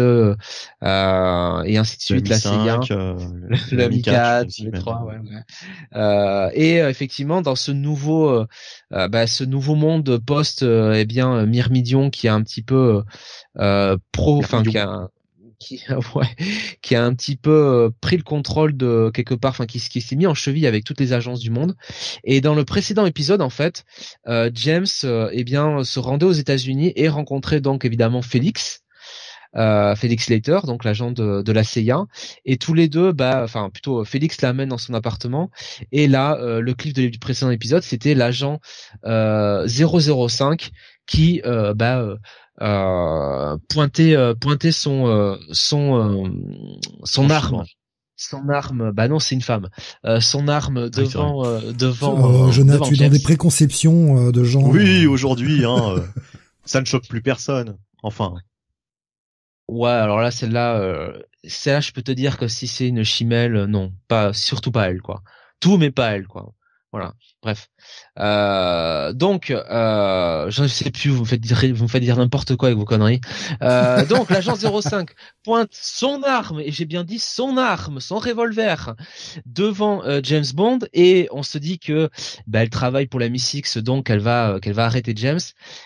[1.66, 5.16] et ainsi de suite, la CIA, le, MI4, le 3, ouais,
[5.96, 6.52] ouais.
[6.54, 8.46] et effectivement dans ce nouveau
[8.92, 13.04] bah, ce nouveau monde post eh bien Myrmidion qui a un petit peu
[14.12, 15.10] pro, enfin qui a
[15.60, 15.84] qui
[16.16, 16.36] ouais,
[16.82, 20.16] qui a un petit peu euh, pris le contrôle de quelque part, enfin qui, s'est
[20.16, 21.76] mis en cheville avec toutes les agences du monde.
[22.24, 23.86] Et dans le précédent épisode, en fait,
[24.28, 28.84] euh, James, euh, eh bien, se rendait aux États-Unis et rencontrait donc évidemment Félix.
[29.56, 32.06] Euh, Félix Leiter, donc l'agent de, de, la CIA,
[32.46, 35.50] et tous les deux, bah, enfin plutôt Félix l'amène dans son appartement,
[35.92, 38.60] et là, euh, le clip de, du précédent épisode, c'était l'agent
[39.06, 40.70] euh, 005
[41.08, 42.18] qui, bah, euh,
[42.60, 46.34] pointer euh, pointer son euh, son
[47.04, 47.64] son arme
[48.20, 49.70] son arme, bah non, c'est une femme.
[50.22, 52.48] son arme ah devant, devant.
[52.48, 54.64] Oh, Jonathan, tu es dans des préconceptions de gens.
[54.64, 56.04] Oui, aujourd'hui, hein,
[56.66, 57.78] ça ne choque plus personne.
[58.02, 58.34] Enfin.
[59.68, 61.14] Ouais, alors là, celle-là,
[61.44, 65.02] celle-là, je peux te dire que si c'est une chimelle, non, pas, surtout pas elle,
[65.04, 65.22] quoi.
[65.60, 66.56] Tout, mais pas elle, quoi.
[66.94, 67.14] Voilà.
[67.44, 67.68] Bref.
[68.18, 72.18] Euh, donc, euh, je ne sais plus, vous me faites dire, vous me faites dire
[72.18, 73.20] n'importe quoi avec vos conneries.
[73.62, 75.10] Euh, donc, l'agent 05
[75.44, 78.96] pointe son arme, et j'ai bien dit son arme, son revolver,
[79.46, 82.10] devant euh, James Bond, et on se dit que
[82.48, 85.40] bah, elle travaille pour la Miss X, donc elle va, qu'elle va arrêter James.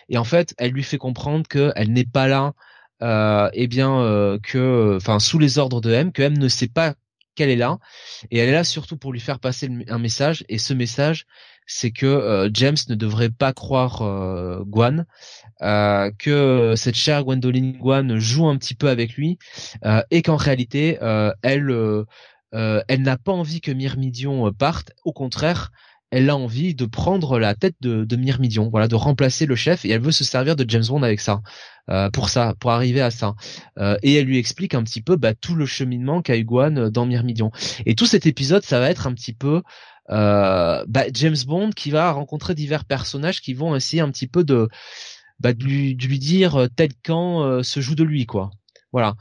[0.10, 2.53] Et en fait, elle lui fait comprendre qu'elle n'est pas là,
[3.02, 6.68] euh, eh bien, euh, que, enfin, sous les ordres de M, que M ne sait
[6.68, 6.94] pas
[7.41, 7.80] qu'elle est là.
[8.30, 10.45] Et elle est là surtout pour lui faire passer un message.
[10.47, 11.26] Et ce message
[11.72, 15.05] c'est que euh, James ne devrait pas croire euh, Gwan
[15.61, 19.38] euh, que cette chère Gwendoline Gwan joue un petit peu avec lui
[20.09, 20.97] et qu'en réalité
[21.41, 22.05] elle
[22.53, 24.91] elle n'a pas envie que Myrmidion parte.
[25.05, 25.72] Au contraire
[26.11, 29.85] elle a envie de prendre la tête de, de Myrmidion, voilà, de remplacer le chef,
[29.85, 31.41] et elle veut se servir de James Bond avec ça,
[31.89, 33.33] euh, pour ça, pour arriver à ça.
[33.79, 37.05] Euh, et elle lui explique un petit peu bah, tout le cheminement qu'a Iguane dans
[37.05, 37.51] Myrmidion.
[37.85, 39.63] Et tout cet épisode, ça va être un petit peu
[40.09, 44.43] euh, bah, James Bond qui va rencontrer divers personnages qui vont essayer un petit peu
[44.43, 44.67] de,
[45.39, 48.51] bah, lui, de lui dire tel camp se joue de lui, quoi.
[48.91, 49.15] Voilà.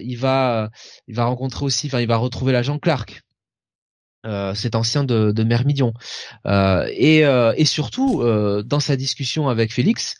[0.00, 0.70] il va,
[1.08, 3.22] il va rencontrer aussi, enfin, il va retrouver l'agent Clark
[4.26, 5.94] euh, cet ancien de, de Myrmidion.
[6.46, 8.22] Euh, euh, et, surtout,
[8.64, 10.16] dans sa discussion avec Félix,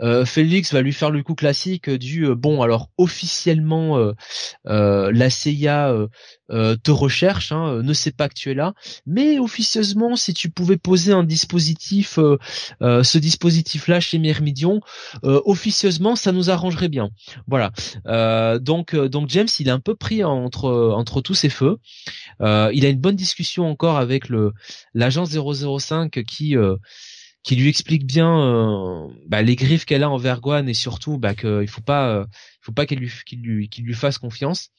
[0.00, 3.98] euh, Félix va lui faire le coup classique du euh, bon alors officiellement
[4.66, 5.94] euh, la CIA
[6.48, 8.72] te recherche, hein, ne sait pas que tu es là,
[9.06, 12.18] mais officieusement si tu pouvais poser un dispositif,
[12.80, 14.80] ce dispositif-là chez Myrmidion,
[15.22, 17.10] officieusement ça nous arrangerait bien.
[17.46, 17.70] Voilà.
[18.60, 21.78] donc donc James il est un peu pris entre entre tous ces feux.
[22.40, 24.52] il a une bonne discussion encore avec le
[24.94, 26.56] l'agence 005 qui
[27.42, 31.34] qui lui explique bien euh, bah, les griffes qu'elle a envers Guan et surtout bah,
[31.34, 32.26] qu'il faut pas, euh,
[32.60, 34.70] faut pas lui, qu'il lui, qu'il lui fasse confiance.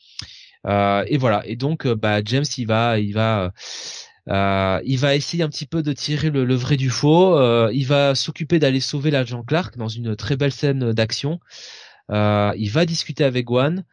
[0.67, 1.41] Euh, et voilà.
[1.45, 3.51] Et donc, bah, James, il va, il va,
[4.85, 7.39] il va essayer un petit peu de tirer le, le vrai du faux.
[7.71, 11.39] il va s'occuper d'aller sauver l'agent Clark dans une très belle scène d'action.
[12.09, 13.83] il va discuter avec Guan.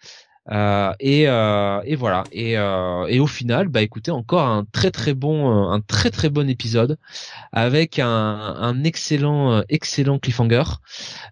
[0.50, 2.24] Euh, et, euh, et, voilà.
[2.32, 6.28] Et, euh, et, au final, bah écoutez, encore un très très bon, un très très
[6.30, 6.98] bon épisode
[7.52, 10.64] avec un, un excellent excellent cliffhanger.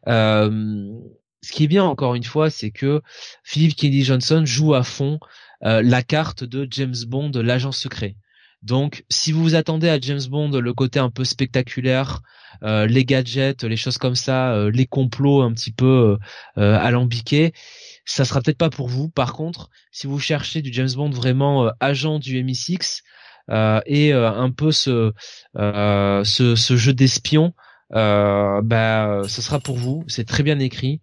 [0.06, 3.02] ce qui est bien encore une fois, c'est que
[3.44, 5.18] Philip Kennedy Johnson joue à fond
[5.60, 8.16] la carte de James Bond, l'agent secret.
[8.64, 12.22] Donc, si vous vous attendez à James Bond, le côté un peu spectaculaire,
[12.62, 16.16] euh, les gadgets, les choses comme ça, euh, les complots un petit peu
[16.56, 17.52] euh, alambiqués,
[18.04, 19.08] ça sera peut-être pas pour vous.
[19.08, 23.00] Par contre, si vous cherchez du James Bond vraiment agent du MI6
[23.86, 25.12] et un peu ce
[25.54, 27.54] ce, ce, jeu d'espion,
[27.94, 30.04] euh, bah, ce sera pour vous.
[30.08, 31.00] C'est très bien écrit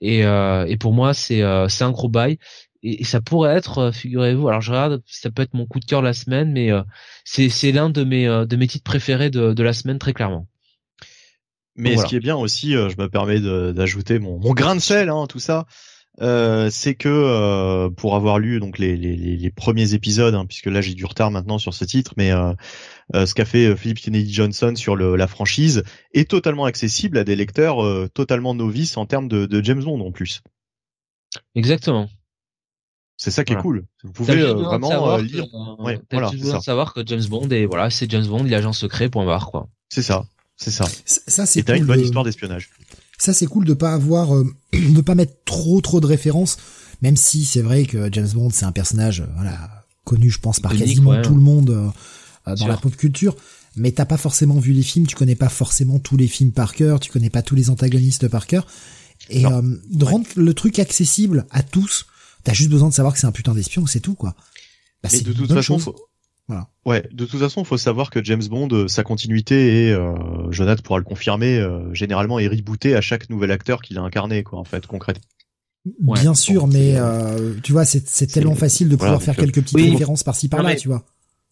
[0.00, 2.38] et, et pour moi c'est c'est un gros bail
[2.84, 5.86] et, ça pourrait être, euh, figurez-vous, alors je regarde, ça peut être mon coup de
[5.86, 6.82] cœur la semaine, mais euh,
[7.24, 10.12] c'est c'est l'un de mes euh, de mes titres préférés de, de la semaine très
[10.12, 10.46] clairement.
[11.76, 15.08] Mais ce qui est bien aussi, je me permets d'ajouter mon, mon grain de sel,
[15.08, 15.66] hein, tout ça,
[16.20, 20.80] euh, c'est que pour avoir lu donc les, les, les premiers épisodes, hein, puisque là
[20.80, 22.54] j'ai du retard maintenant sur ce titre, mais euh,
[23.12, 25.82] ce qu'a fait Philip Kennedy Johnson sur le, la franchise
[26.12, 27.78] est totalement accessible à des lecteurs
[28.14, 30.42] totalement novices en termes de, de James Bond en plus.
[31.54, 32.08] Exactement.
[33.16, 33.84] C'est ça qui est cool.
[34.02, 35.46] Vous pouvez euh, vraiment euh, lire.
[35.46, 38.72] Que, ouais, voilà, besoin de savoir que James Bond est voilà, c'est James Bond, l'agent
[38.72, 39.08] secret.
[39.08, 39.68] Point barre quoi.
[39.88, 40.26] C'est ça,
[40.56, 40.84] c'est ça.
[41.04, 41.60] Ça c'est.
[41.60, 42.70] Et t'as une bonne histoire d'espionnage.
[43.18, 46.56] Ça c'est cool de pas avoir, euh, de pas mettre trop trop de références,
[47.02, 50.76] même si c'est vrai que James Bond c'est un personnage voilà connu, je pense par
[50.76, 51.92] quasiment tout le monde
[52.46, 53.36] dans la pop culture.
[53.76, 56.74] Mais t'as pas forcément vu les films, tu connais pas forcément tous les films par
[56.74, 58.66] cœur, tu connais pas tous les antagonistes par cœur.
[59.30, 62.06] Et de rendre le truc accessible à tous,
[62.44, 64.36] T'as juste besoin de savoir que c'est un putain d'espion, c'est tout quoi.
[65.02, 65.96] Bah, de toute façon, faut...
[66.48, 66.68] voilà.
[66.84, 70.14] Ouais, de toute façon, faut savoir que James Bond, euh, sa continuité est, euh,
[70.50, 74.42] Jonathan pourra le confirmer, euh, généralement est rebooté à chaque nouvel acteur qu'il a incarné,
[74.42, 75.24] quoi, en fait, concrètement.
[76.00, 80.22] Bien sûr, mais euh, tu vois, c'est tellement facile de pouvoir faire quelques petites références
[80.22, 81.02] par-ci par-là, tu vois.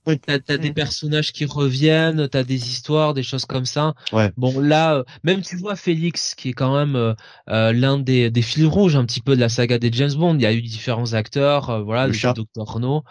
[0.04, 0.18] Oui.
[0.18, 3.94] T'as as des personnages qui reviennent, t'as des histoires, des choses comme ça.
[4.12, 4.32] Ouais.
[4.36, 8.66] Bon là, même tu vois Félix, qui est quand même euh, l'un des, des fils
[8.66, 10.34] rouges un petit peu de la saga des James Bond.
[10.34, 12.34] Il y a eu différents acteurs, voilà, le, chat.
[12.34, 12.80] Dr.
[12.80, 13.04] No.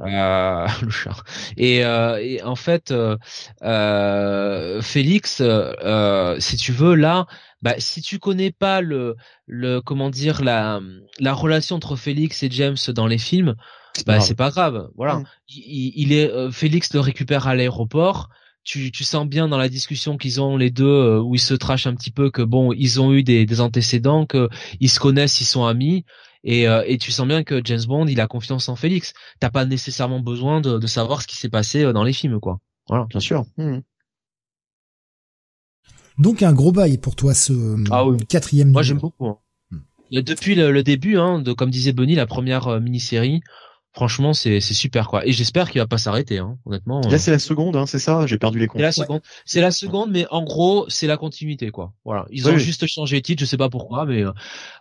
[0.00, 1.16] Euh, le chat.
[1.56, 2.92] Et, et en fait,
[4.82, 5.42] Félix,
[6.38, 7.26] si tu veux, là,
[7.62, 9.16] bah, si tu connais pas le,
[9.46, 10.80] le comment dire la,
[11.18, 13.56] la relation entre Félix et James dans les films,
[14.04, 14.88] bah c'est pas grave.
[14.94, 15.22] Voilà.
[15.48, 18.28] Il, est euh, Félix le récupère à l'aéroport.
[18.62, 21.54] Tu, tu sens bien dans la discussion qu'ils ont les deux euh, où ils se
[21.54, 24.48] trachent un petit peu que bon ils ont eu des, des antécédents que
[24.80, 26.04] ils se connaissent ils sont amis
[26.44, 29.50] et, euh, et tu sens bien que James Bond il a confiance en Félix t'as
[29.50, 33.06] pas nécessairement besoin de, de savoir ce qui s'est passé dans les films quoi voilà
[33.06, 33.78] bien sûr mmh.
[36.18, 39.38] donc un gros bail pour toi ce ah quatrième moi j'aime beaucoup hein.
[39.70, 40.20] mmh.
[40.22, 43.40] depuis le, début hein, de comme disait Bonnie la première mini-série
[43.96, 45.26] franchement c'est c'est super quoi.
[45.26, 48.26] Et j'espère qu'il va pas s'arrêter hein, honnêtement là c'est la seconde hein, c'est ça?
[48.26, 48.78] J'ai perdu les comptes.
[48.78, 49.20] C'est la seconde.
[49.46, 51.94] C'est la seconde mais en gros c'est la continuité quoi.
[52.04, 52.26] Voilà.
[52.30, 54.32] Ils ont juste changé de titre je sais pas pourquoi mais euh,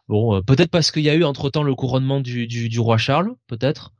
[0.09, 2.79] bon euh, peut-être parce qu'il y a eu entre temps le couronnement du du, du
[2.79, 3.93] roi Charles peut-être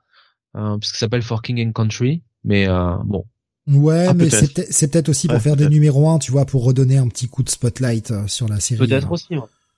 [0.58, 3.26] euh, puisque ça s'appelle For King and Country mais euh, bon.
[3.68, 6.98] Ouais, ah, mais c'est peut-être aussi pour faire des numéros 1, tu vois, pour redonner
[6.98, 8.78] un petit coup de spotlight sur la série.
[8.86, 9.30] Peut-être aussi,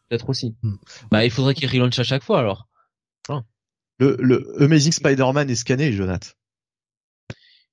[0.09, 0.55] peut-être aussi.
[0.61, 0.75] Hmm.
[1.09, 2.67] Bah, il faudrait qu'il relaunch à chaque fois alors.
[3.99, 6.29] Le, le Amazing Spider-Man est scanné, Jonathan.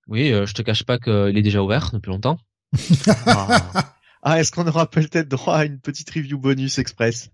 [0.06, 2.38] Oui, euh, je te cache pas qu'il est déjà ouvert depuis longtemps.
[3.26, 7.30] ah, ah est-ce qu'on aura peut-être droit à une petite review bonus express?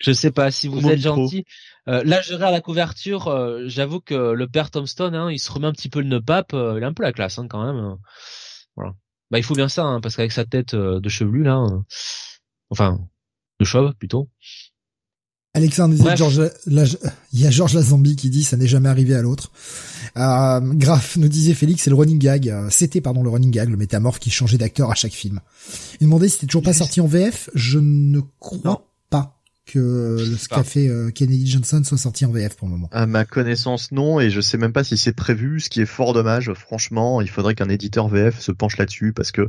[0.00, 1.44] Je sais pas si vous êtes gentil.
[1.88, 3.28] Euh, là, je regarde la couverture.
[3.28, 6.22] Euh, j'avoue que le père Tombstone, hein, il se remet un petit peu le nœud
[6.22, 6.54] pape.
[6.54, 7.96] Euh, il a un peu la classe hein, quand même.
[8.76, 8.94] Voilà.
[9.30, 11.64] Bah, il faut bien ça, hein, parce qu'avec sa tête de chevelu là,
[12.70, 12.98] enfin
[13.60, 14.28] de chauve plutôt.
[15.52, 19.22] Alexandre disait George, il y a Georges Lazambi qui dit ça n'est jamais arrivé à
[19.22, 19.50] l'autre.
[20.16, 22.48] Euh, Graf nous disait Félix, c'est le running gag.
[22.48, 25.40] Euh, c'était pardon le running gag, le métamorphe qui changeait d'acteur à chaque film.
[26.00, 27.50] Il demandait si c'était toujours pas sorti en VF.
[27.54, 32.54] Je ne crois pas que ce qu'a fait euh, Kennedy Johnson soit sorti en VF
[32.56, 32.88] pour le moment.
[32.92, 35.86] À ma connaissance, non, et je sais même pas si c'est prévu, ce qui est
[35.86, 36.52] fort dommage.
[36.54, 39.48] Franchement, il faudrait qu'un éditeur VF se penche là-dessus parce que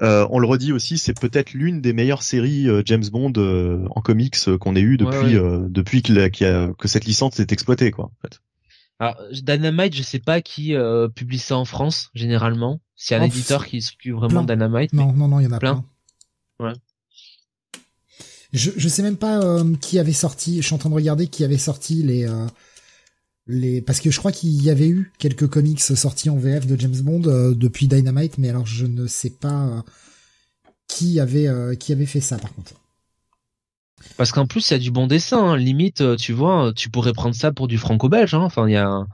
[0.00, 3.84] euh, on le redit aussi, c'est peut-être l'une des meilleures séries euh, James Bond euh,
[3.90, 5.34] en comics qu'on ait eu depuis
[5.70, 8.06] depuis que, que cette licence est exploitée quoi.
[8.06, 8.40] En fait.
[9.00, 10.74] Alors, Dynamite, je sais pas qui
[11.14, 12.80] publie ça en France généralement.
[12.96, 14.92] C'est un éditeur qui s'occupe vraiment de Dynamite.
[14.92, 15.84] Non, non, non, il y en a plein.
[16.60, 16.72] Ouais.
[18.52, 19.40] Je je sais même pas
[19.80, 20.62] qui avait sorti.
[20.62, 22.28] Je suis en train de regarder qui avait sorti les
[23.48, 26.78] les parce que je crois qu'il y avait eu quelques comics sortis en VF de
[26.78, 29.80] James Bond euh, depuis Dynamite, mais alors je ne sais pas euh,
[30.86, 32.74] qui avait euh, qui avait fait ça par contre.
[34.16, 35.56] Parce qu'en plus il y a du bon dessin, hein.
[35.56, 38.42] limite tu vois, tu pourrais prendre ça pour du franco-belge, hein.
[38.42, 39.06] enfin il y a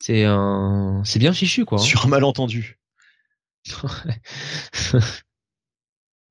[0.00, 1.78] c'est un c'est bien fichu quoi.
[1.78, 1.82] Hein.
[1.82, 2.78] Sur un malentendu.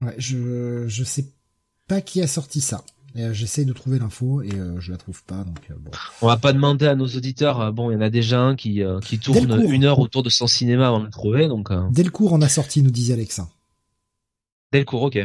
[0.01, 1.27] ouais, je je sais
[1.87, 2.83] pas qui a sorti ça.
[3.31, 5.43] J'essaie de trouver l'info et je la trouve pas.
[5.43, 5.91] Donc bon.
[6.21, 7.73] On va pas demander à nos auditeurs.
[7.73, 10.47] bon, il y en a déjà un qui qui tourne une heure autour de son
[10.47, 11.47] cinéma avant de le trouver.
[11.47, 11.69] Donc.
[11.91, 13.49] Delcourt en a sorti, nous disait Alexa.
[14.71, 15.19] Delcourt, ok.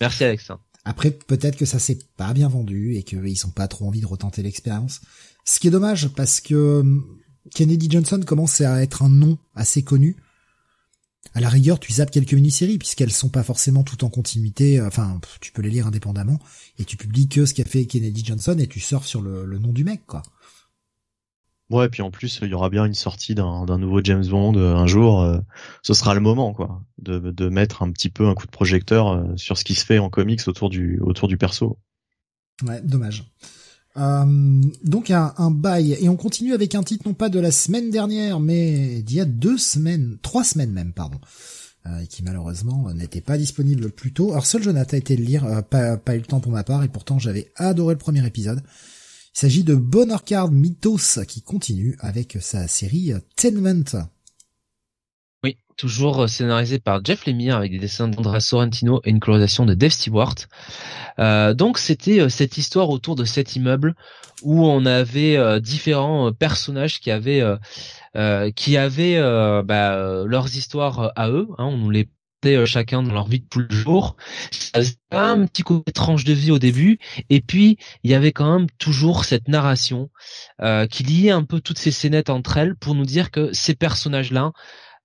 [0.00, 0.60] Merci Alexa.
[0.84, 4.06] Après, peut-être que ça s'est pas bien vendu et qu'ils ont pas trop envie de
[4.06, 5.00] retenter l'expérience.
[5.44, 6.82] Ce qui est dommage parce que
[7.54, 10.16] Kennedy Johnson commence à être un nom assez connu.
[11.34, 14.80] À la rigueur, tu zappes quelques mini-séries puisqu'elles sont pas forcément toutes en continuité.
[14.80, 16.38] Enfin, tu peux les lire indépendamment
[16.78, 19.72] et tu publies que ce qu'a fait Kennedy Johnson et tu surfes sur le, nom
[19.72, 20.22] du mec, quoi.
[21.70, 24.54] Ouais, et puis en plus, il y aura bien une sortie d'un nouveau James Bond
[24.54, 25.20] euh, un jour.
[25.20, 25.38] Euh,
[25.82, 29.08] ce sera le moment, quoi, de, de mettre un petit peu un coup de projecteur
[29.08, 31.78] euh, sur ce qui se fait en comics autour du autour du perso.
[32.62, 33.30] Ouais, dommage.
[33.98, 37.50] Euh, donc un, un bail et on continue avec un titre non pas de la
[37.50, 41.18] semaine dernière mais d'il y a deux semaines, trois semaines même pardon,
[41.86, 44.30] euh, qui malheureusement n'était pas disponible plus tôt.
[44.30, 46.62] Alors seul Jonathan a été le lire, euh, pas, pas eu le temps pour ma
[46.62, 48.62] part et pourtant j'avais adoré le premier épisode.
[49.34, 54.08] Il s'agit de Bonheur Card Mythos qui continue avec sa série Tenement.
[55.78, 59.92] Toujours scénarisé par Jeff Lemire avec des dessins d'Andrea Sorrentino et une colorisation de Dave
[59.92, 60.34] Stewart.
[61.18, 63.94] Euh, donc c'était euh, cette histoire autour de cet immeuble
[64.42, 67.42] où on avait euh, différents personnages qui avaient
[68.56, 69.20] qui avaient
[69.62, 71.48] bah, leurs histoires à eux.
[71.58, 72.08] Hein, on nous les
[72.66, 74.16] chacun dans leur vie de tous les jours.
[75.10, 76.98] Un petit côté tranche de vie au début,
[77.30, 80.10] et puis il y avait quand même toujours cette narration
[80.90, 84.52] qui liait un peu toutes ces scénettes entre elles pour nous dire que ces personnages-là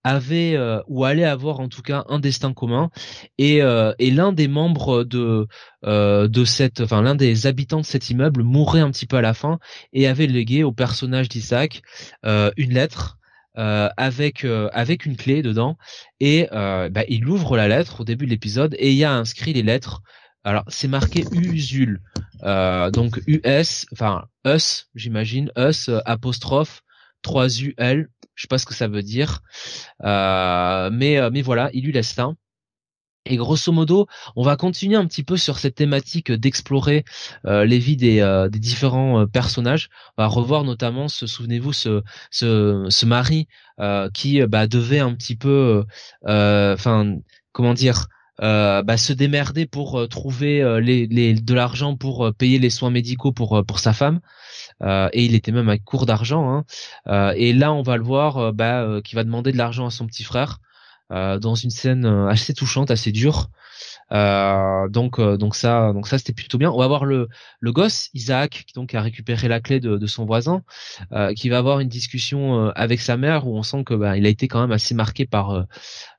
[0.04, 2.90] avait euh, ou allait avoir en tout cas un destin commun.
[3.38, 5.48] Et, euh, et l'un des membres de
[5.86, 9.22] euh, de cette enfin l'un des habitants de cet immeuble mourait un petit peu à
[9.22, 9.60] la fin
[9.94, 11.82] et avait légué au personnage d'Isaac
[12.24, 13.18] une lettre
[13.56, 15.78] avec avec une clé dedans.
[16.20, 19.54] Et bah, il ouvre la lettre au début de l'épisode et il y a inscrit
[19.54, 20.02] les lettres.
[20.44, 22.02] Alors c'est marqué Usul
[22.42, 26.82] donc US enfin us j'imagine us apostrophe
[27.22, 29.42] 3 UL je sais pas ce que ça veut dire,
[30.04, 32.32] euh, mais euh, mais voilà, il lui laisse ça.
[33.26, 37.06] Et grosso modo, on va continuer un petit peu sur cette thématique d'explorer
[37.46, 38.20] euh, les vies des,
[38.52, 39.90] des différents personnages.
[40.18, 43.48] On va revoir notamment, ce, souvenez-vous, ce, ce, ce mari
[44.14, 45.86] qui bah, devait un petit peu,
[46.26, 47.16] enfin,
[47.54, 48.08] comment dire,
[48.40, 53.64] bah, se démerder pour trouver les, les, de l'argent pour payer les soins médicaux pour
[53.66, 54.20] pour sa femme.
[54.82, 56.50] Euh, et il était même à court d'argent.
[56.50, 56.66] Hein.
[57.08, 59.92] Euh, et là, on va le voir, euh, bah, qui va demander de l'argent à
[59.92, 60.60] son petit frère
[61.10, 63.52] dans une scène assez touchante, assez dure.
[64.14, 66.72] Donc donc ça donc ça c'était plutôt bien.
[66.72, 67.30] On va voir le
[67.60, 70.64] le gosse Isaac qui donc a récupéré la clé de, de son voisin,
[71.36, 74.30] qui va avoir une discussion avec sa mère où on sent que bah, il a
[74.30, 75.66] été quand même assez marqué par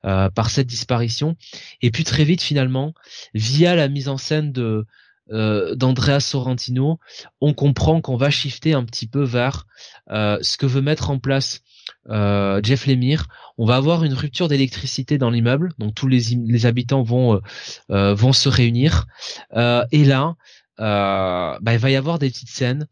[0.02, 1.36] par cette disparition.
[1.82, 2.94] Et puis très vite finalement,
[3.32, 4.86] via la mise en scène de
[5.32, 6.98] euh, d'Andrea Sorrentino,
[7.40, 9.66] on comprend qu'on va shifter un petit peu vers
[10.10, 11.62] euh, ce que veut mettre en place
[12.08, 13.26] euh, Jeff Lemire.
[13.58, 17.40] On va avoir une rupture d'électricité dans l'immeuble, donc tous les, habitants vont
[17.88, 19.06] vont se réunir.
[19.52, 20.34] et là,
[20.78, 22.86] bah, il va y avoir des petites scènes.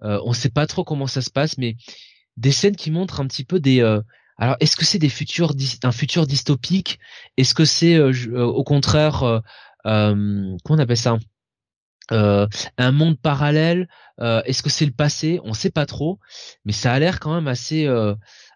[0.00, 1.76] on ne sait pas trop comment ça se passe, mais
[2.36, 3.80] des scènes qui montrent un petit peu des
[4.38, 5.52] alors, est-ce que c'est des futurs,
[5.84, 6.98] un futur dystopique?
[7.36, 9.42] Est-ce que c'est au contraire,
[9.84, 11.18] comment on appelle ça?
[12.10, 12.46] Euh,
[12.78, 13.88] un monde parallèle?
[14.20, 15.40] Euh, Est-ce que c'est le passé?
[15.44, 16.18] On sait pas trop,
[16.64, 18.14] mais ça a l'air quand même assez euh,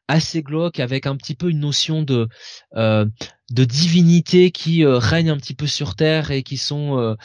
[0.08, 2.28] assez glauque avec un petit peu une notion de
[2.74, 7.16] de divinité qui règne un petit peu sur terre et qui sont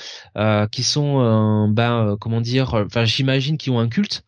[0.72, 4.24] qui sont ben comment dire enfin j'imagine qui ont un culte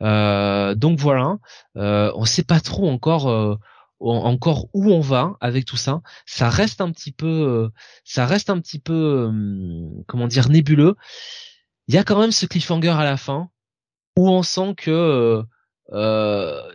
[0.00, 1.36] donc voilà
[1.74, 3.58] on sait pas trop encore
[4.00, 6.00] encore où on va avec tout ça.
[6.26, 7.68] Ça reste un petit peu, euh,
[8.04, 10.96] ça reste un petit peu, euh, comment dire, nébuleux.
[11.88, 13.50] Il y a quand même ce cliffhanger à la fin
[14.16, 15.42] où on sent que
[15.92, 16.72] euh,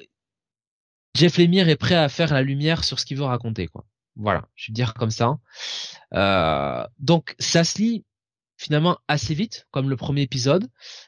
[1.15, 3.85] Jeff Lemire est prêt à faire la lumière sur ce qu'il veut raconter, quoi.
[4.17, 5.37] Voilà, je vais dire comme ça.
[6.99, 8.05] donc ça se lit
[8.57, 10.67] finalement assez vite, comme le premier épisode,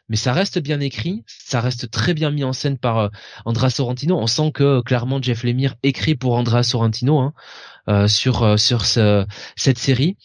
[0.10, 3.10] mais ça reste bien écrit, ça reste très bien mis en scène par euh,
[3.46, 4.18] Andrea Sorrentino.
[4.18, 7.34] On sent que clairement Jeff Lemire écrit pour Andrea Sorrentino hein,
[7.90, 9.26] euh, sur euh, sur ce,
[9.56, 10.18] cette série.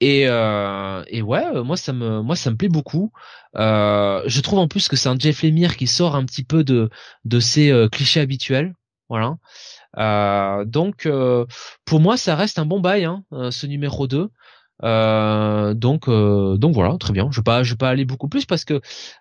[0.00, 3.12] Et, euh, et ouais, moi ça me moi ça me plaît beaucoup.
[3.56, 6.64] Euh, je trouve en plus que c'est un Jeff Lemire qui sort un petit peu
[6.64, 6.90] de
[7.24, 8.74] de ses clichés habituels.
[9.08, 9.36] Voilà.
[10.64, 11.08] donc
[11.84, 14.30] pour moi ça reste un bon bail, hein, ce numéro 2.
[14.82, 18.28] Euh, donc euh, donc voilà très bien je vais pas je vais pas aller beaucoup
[18.28, 18.80] plus parce que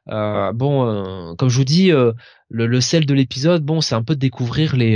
[0.10, 2.16] euh, bon comme je vous dis le,
[2.50, 4.96] le, sel de l'épisode bon c'est un peu de découvrir les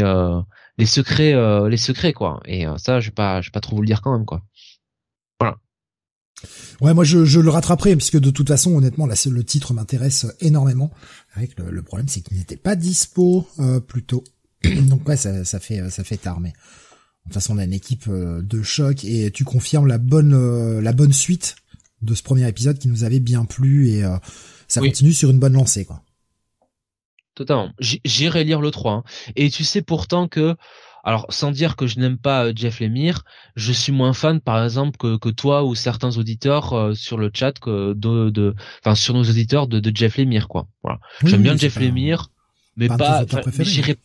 [0.80, 1.36] les secrets
[1.70, 4.02] les secrets quoi et ça je vais pas je vais pas trop vous le dire
[4.02, 4.42] quand même quoi
[5.40, 5.58] voilà
[6.82, 10.28] Ouais, moi je, je le rattraperai puisque de toute façon, honnêtement, là, le titre m'intéresse
[10.40, 10.92] énormément.
[11.34, 14.24] Avec le, problème, c'est qu'il n'était pas dispo euh, plus tôt.
[14.64, 16.54] Donc ouais, ça, ça fait ça fait tard, mais de
[17.26, 20.82] toute façon, on a une équipe euh, de choc et tu confirmes la bonne euh,
[20.82, 21.56] la bonne suite
[22.02, 24.18] de ce premier épisode qui nous avait bien plu et euh,
[24.68, 26.04] ça continue sur une bonne lancée, quoi.
[27.36, 27.72] Totalement.
[27.80, 28.92] J'irai lire le 3.
[28.94, 29.04] Hein.
[29.36, 30.56] Et tu sais pourtant que
[31.04, 33.24] alors, sans dire que je n'aime pas Jeff Lemire,
[33.56, 37.32] je suis moins fan, par exemple, que, que toi ou certains auditeurs euh, sur le
[37.34, 40.68] chat que de, enfin, sur nos auditeurs de, de Jeff Lemire, quoi.
[40.84, 41.00] Voilà.
[41.24, 42.30] J'aime bien Jeff Lemire,
[42.76, 43.24] mais pas,
[43.58, 43.96] mais j'irai,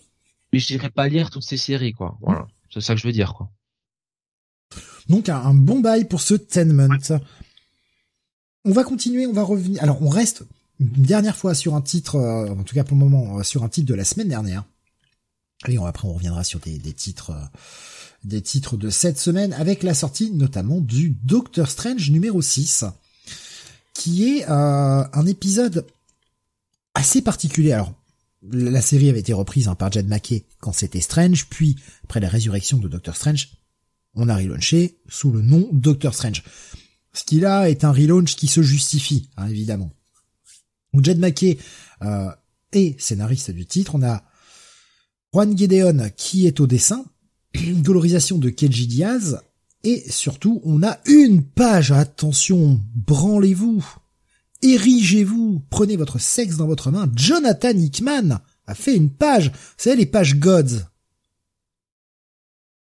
[0.53, 2.19] mais j'irai pas lire toutes ces séries, quoi.
[2.20, 2.47] Voilà.
[2.73, 3.51] C'est ça que je veux dire, quoi.
[5.09, 6.89] Donc, un, bon bail pour ce Tenement.
[8.65, 9.83] On va continuer, on va revenir.
[9.83, 10.45] Alors, on reste
[10.79, 13.69] une dernière fois sur un titre, euh, en tout cas pour le moment, sur un
[13.69, 14.65] titre de la semaine dernière.
[15.69, 17.59] Et après, on reviendra sur des, titres, euh,
[18.24, 22.85] des titres de cette semaine avec la sortie notamment du Doctor Strange numéro 6,
[23.95, 25.87] qui est euh, un épisode
[26.95, 27.73] assez particulier.
[27.73, 27.93] Alors,
[28.51, 32.28] la série avait été reprise hein, par Jed McKay quand c'était Strange, puis après la
[32.28, 33.51] résurrection de Doctor Strange,
[34.14, 36.43] on a relaunché sous le nom Doctor Strange.
[37.12, 39.93] Ce qui là est un relaunch qui se justifie, hein, évidemment.
[41.01, 41.59] Jed McKay
[42.02, 42.31] euh,
[42.73, 43.94] est scénariste du titre.
[43.94, 44.23] On a
[45.32, 47.05] Juan Gedeon qui est au dessin,
[47.55, 49.40] dolorisation de Kenji Diaz,
[49.85, 53.85] et surtout on a une page, attention, branlez-vous,
[54.62, 60.06] érigez-vous, prenez votre sexe dans votre main, Jonathan Hickman a fait une page, savez les
[60.06, 60.86] pages Gods.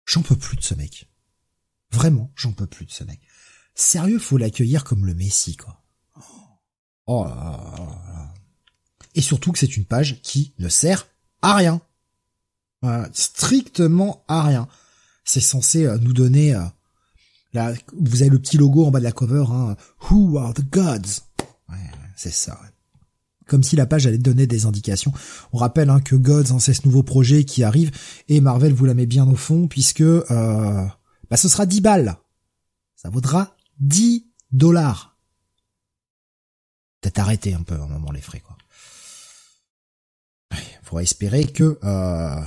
[0.05, 1.09] J'en peux plus de ce mec.
[1.91, 3.19] Vraiment, j'en peux plus de ce mec.
[3.75, 5.81] Sérieux, faut l'accueillir comme le Messie, quoi.
[7.07, 7.25] Oh
[9.15, 11.07] Et surtout que c'est une page qui ne sert
[11.41, 11.81] à rien
[13.13, 14.67] strictement à rien.
[15.23, 16.63] C'est censé euh, nous donner euh,
[17.53, 19.75] là, vous avez le petit logo en bas de la cover, hein,
[20.09, 21.21] Who are the gods?
[21.71, 22.59] Ouais, C'est ça.
[23.47, 25.11] Comme si la page allait donner des indications.
[25.53, 27.91] On rappelle hein, que Gods, hein, c'est ce nouveau projet qui arrive,
[28.27, 30.85] et Marvel vous la met bien au fond, puisque euh,
[31.29, 32.17] bah, ce sera 10 balles.
[32.95, 35.17] Ça vaudra 10 dollars.
[37.01, 38.57] Peut-être arrêter un peu un moment les frais, quoi.
[40.83, 42.41] Faudra espérer que euh,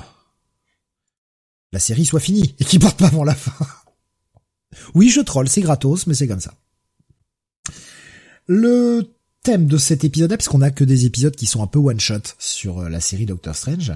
[1.72, 3.66] la série soit finie et qu'il parte pas avant la fin.
[4.94, 6.54] oui, je troll, c'est gratos, mais c'est comme ça.
[8.46, 11.78] Le thème de cet épisode-là, parce qu'on a que des épisodes qui sont un peu
[11.78, 13.92] one-shot sur euh, la série Doctor Strange,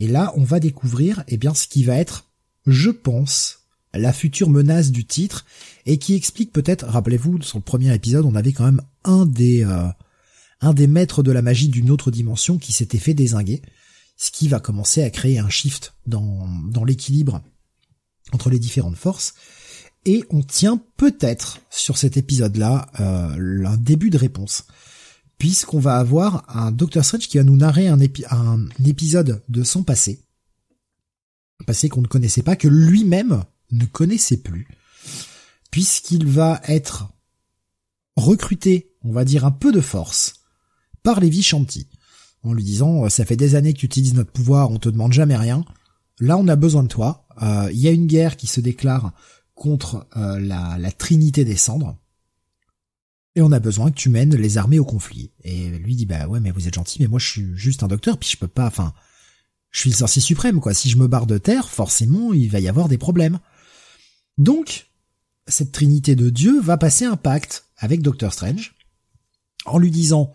[0.00, 2.26] et là, on va découvrir, eh bien, ce qui va être,
[2.66, 3.60] je pense,
[3.94, 5.46] la future menace du titre,
[5.86, 9.64] et qui explique peut-être, rappelez-vous, sur le premier épisode, on avait quand même un des,
[9.64, 9.88] euh,
[10.60, 13.62] un des maîtres de la magie d'une autre dimension qui s'était fait désinguer
[14.16, 17.42] ce qui va commencer à créer un shift dans, dans l'équilibre
[18.32, 19.34] entre les différentes forces.
[20.06, 24.64] Et on tient peut-être sur cet épisode-là euh, un début de réponse,
[25.36, 27.98] puisqu'on va avoir un Doctor Strange qui va nous narrer un,
[28.86, 30.24] épisode de son passé,
[31.60, 33.42] un passé qu'on ne connaissait pas, que lui-même
[33.72, 34.68] ne connaissait plus,
[35.72, 37.08] puisqu'il va être
[38.16, 40.34] recruté, on va dire un peu de force,
[41.02, 41.88] par les Vishanti
[42.44, 44.88] en lui disant euh, ça fait des années que tu utilises notre pouvoir, on te
[44.88, 45.64] demande jamais rien.
[46.20, 47.26] Là, on a besoin de toi.
[47.42, 49.12] Euh, il y a une guerre qui se déclare
[49.56, 51.96] contre euh, la, la Trinité des Cendres.
[53.34, 55.32] Et on a besoin que tu mènes les armées au conflit.
[55.42, 57.88] Et lui dit bah ouais mais vous êtes gentil mais moi je suis juste un
[57.88, 58.94] docteur puis je peux pas enfin
[59.70, 60.72] je suis le sorcier suprême quoi.
[60.72, 63.40] Si je me barre de terre, forcément il va y avoir des problèmes.
[64.38, 64.86] Donc
[65.48, 68.74] cette trinité de Dieu va passer un pacte avec Doctor Strange
[69.64, 70.32] en lui disant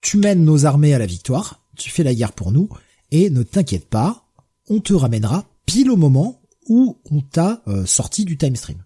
[0.00, 2.68] tu mènes nos armées à la victoire, tu fais la guerre pour nous,
[3.12, 4.26] et ne t'inquiète pas,
[4.68, 8.84] on te ramènera pile au moment où on t'a euh, sorti du time stream.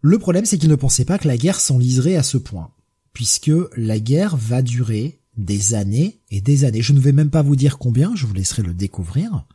[0.00, 2.72] Le problème, c'est qu'il ne pensait pas que la guerre s'enliserait à ce point,
[3.12, 6.82] puisque la guerre va durer des années et des années.
[6.82, 9.46] Je ne vais même pas vous dire combien, je vous laisserai le découvrir.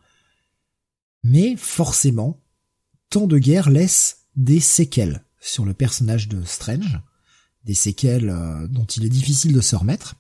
[1.23, 2.41] Mais forcément,
[3.09, 6.99] tant de guerres laissent des séquelles sur le personnage de Strange,
[7.65, 10.15] des séquelles euh, dont il est difficile de se remettre.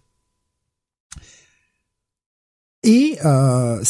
[2.83, 3.83] Et euh,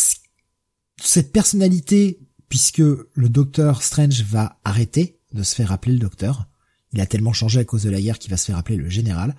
[1.02, 2.20] cette personnalité,
[2.50, 6.48] puisque le docteur Strange va arrêter de se faire appeler le docteur,
[6.94, 8.90] il a tellement changé à cause de la guerre qu'il va se faire appeler le
[8.90, 9.36] général,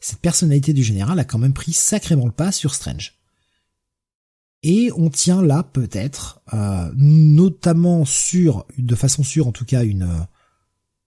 [0.00, 3.14] cette personnalité du général a quand même pris sacrément le pas sur Strange.
[4.62, 10.26] Et on tient là peut-être, euh, notamment sur, de façon sûre en tout cas, une,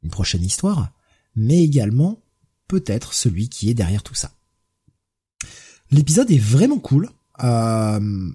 [0.03, 0.91] une prochaine histoire,
[1.35, 2.21] mais également
[2.67, 4.31] peut-être celui qui est derrière tout ça.
[5.89, 7.09] L'épisode est vraiment cool.
[7.43, 8.31] Euh,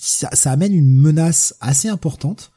[0.00, 2.52] ça, amène une menace assez importante.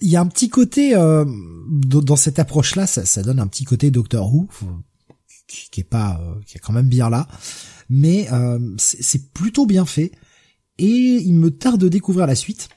[0.00, 1.24] il y a un petit côté euh,
[1.68, 4.48] dans cette approche-là, ça, ça, donne un petit côté Doctor Who
[5.46, 7.26] qui, qui est pas, euh, qui est quand même bien là,
[7.88, 10.12] mais euh, c'est plutôt bien fait
[10.78, 12.68] et il me tarde de découvrir la suite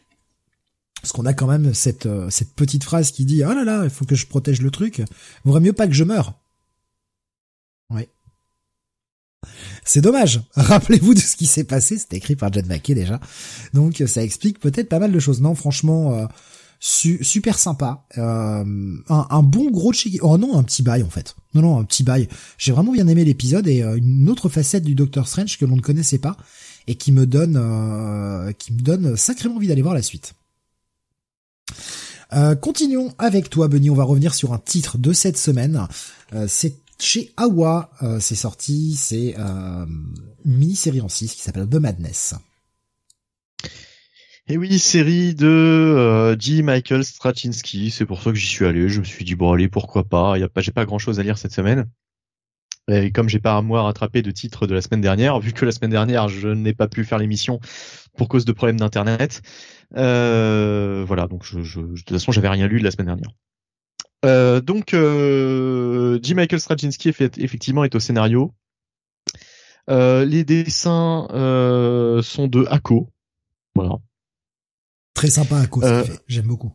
[1.01, 3.89] parce qu'on a quand même cette cette petite phrase qui dit oh là là, il
[3.89, 5.03] faut que je protège le truc,
[5.43, 6.33] vaudrait mieux pas que je meure.
[7.89, 8.07] Oui.
[9.87, 10.41] C'est dommage.
[10.55, 11.97] Rappelez-vous de ce qui s'est passé.
[11.97, 13.19] C'était écrit par John McKay déjà.
[13.73, 15.41] Donc ça explique peut-être pas mal de choses.
[15.41, 16.27] Non, franchement,
[16.79, 18.05] super sympa.
[18.17, 18.63] Euh,
[19.09, 20.19] un, bon gros check.
[20.21, 21.35] Oh non, un petit bail en fait.
[21.53, 22.27] Non non, un petit bail.
[22.57, 25.75] J'ai vraiment bien aimé l'épisode et euh, une autre facette du Doctor Strange que l'on
[25.75, 26.37] ne connaissait pas
[26.87, 30.33] et qui me donne euh, qui me donne sacrément envie d'aller voir la suite.
[32.61, 33.89] continuons avec toi, Benny.
[33.89, 35.87] On va revenir sur un titre de cette semaine.
[36.47, 37.89] c'est chez Awa.
[38.19, 38.95] c'est sorti.
[38.95, 40.13] C'est une
[40.45, 42.35] mini-série en 6 qui s'appelle The Madness.
[44.49, 46.61] Et oui, série de euh, G.
[46.61, 47.91] Michael Straczynski.
[47.91, 48.87] C'est pour ça que j'y suis allé.
[48.87, 50.37] Je me suis dit bon allez pourquoi pas?
[50.37, 51.89] Y j'ai pas grand chose à lire cette semaine.
[52.89, 55.65] Et comme j'ai pas à moi rattrapé de titres de la semaine dernière, vu que
[55.65, 57.59] la semaine dernière je n'ai pas pu faire l'émission
[58.15, 59.41] pour cause de problèmes d'internet,
[59.97, 61.27] euh, voilà.
[61.27, 63.31] Donc je, je, de toute façon j'avais rien lu de la semaine dernière.
[64.25, 66.33] Euh, donc euh, G.
[66.33, 68.53] Michael Straczynski effectivement est au scénario.
[69.89, 73.09] Euh, les dessins euh, sont de Ako.
[73.75, 73.97] Voilà.
[75.13, 76.73] Très sympa euh, j'aime beaucoup.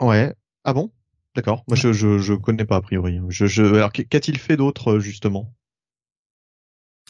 [0.00, 0.34] Ouais.
[0.64, 0.90] Ah bon?
[1.34, 1.64] D'accord.
[1.68, 3.20] Moi, je, je, je connais pas a priori.
[3.28, 3.62] Je, je...
[3.62, 5.52] Alors, qu'a-t-il fait d'autre justement?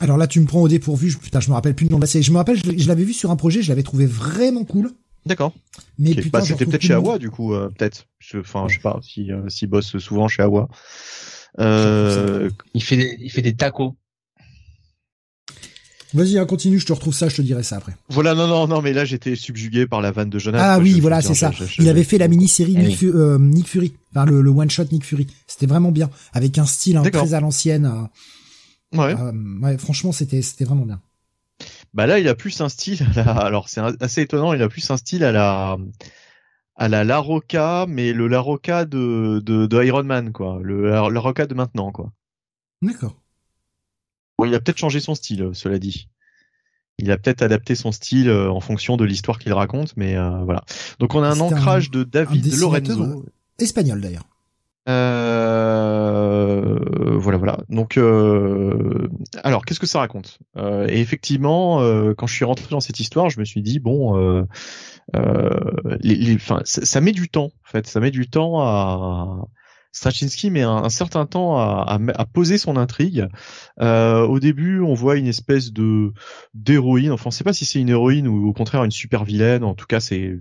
[0.01, 1.11] Alors là, tu me prends au dépourvu.
[1.11, 2.25] Je, putain, je me rappelle plus le nom de la série.
[2.25, 3.63] Je me rappelle, je, l'avais vu sur un projet.
[3.63, 4.93] Je l'avais trouvé vraiment cool.
[5.27, 5.53] D'accord.
[5.99, 8.07] Mais putain, bah, c'était peut-être chez Awa du coup, euh, peut-être.
[8.37, 10.69] Enfin, je sais pas si euh, s'il bosse souvent chez Awa.
[11.61, 12.51] Euh...
[12.75, 13.97] Il fait des, il fait des tacos.
[16.15, 17.93] Vas-y, hein, continue, je te retrouve ça, je te dirai ça après.
[18.09, 20.65] Voilà, non, non, non, mais là j'étais subjugué par la vanne de Jonathan.
[20.65, 21.51] Ah oui, voilà, c'est ça.
[21.79, 25.27] Il avait fait la mini-série Nick, euh, Nick, Fury, enfin le, one-shot Nick Fury.
[25.49, 28.09] C'était vraiment bien, avec un style hein, très à l'ancienne.
[28.95, 29.17] Euh, ouais.
[29.19, 29.77] Euh, ouais.
[29.77, 31.01] Franchement, c'était c'était vraiment bien.
[31.95, 33.07] Bah là, il a plus un style.
[33.27, 35.79] Alors c'est assez étonnant, il a plus un style à la
[36.77, 40.59] à la Larocca, mais le Larocca de, de, de Iron Man, quoi.
[40.61, 42.13] Le Larocca de maintenant, quoi.
[42.83, 43.17] D'accord.
[44.37, 46.09] Bon, il a peut-être changé son style, cela dit.
[46.99, 50.43] Il a peut-être adapté son style euh, en fonction de l'histoire qu'il raconte, mais euh,
[50.45, 50.65] voilà.
[50.99, 53.25] Donc on a un ancrage de David Lorenzo.
[53.59, 54.27] Espagnol d'ailleurs.
[54.89, 56.79] Euh,
[57.17, 57.59] voilà, voilà.
[57.69, 59.09] Donc, euh,
[59.43, 60.39] alors, qu'est-ce que ça raconte?
[60.57, 61.79] Et effectivement,
[62.15, 64.47] quand je suis rentré dans cette histoire, je me suis dit bon,
[66.65, 67.53] ça, met du temps.
[67.67, 69.47] En fait, ça met du temps à
[69.95, 73.29] Straczynski met un, certain temps à, poser son intrigue.
[73.81, 76.13] Euh, au début, on voit une espèce de
[76.53, 77.13] d'héroïne.
[77.13, 79.63] Enfin, on ne sait pas si c'est une héroïne ou au contraire une super vilaine.
[79.63, 80.37] En tout cas, c'est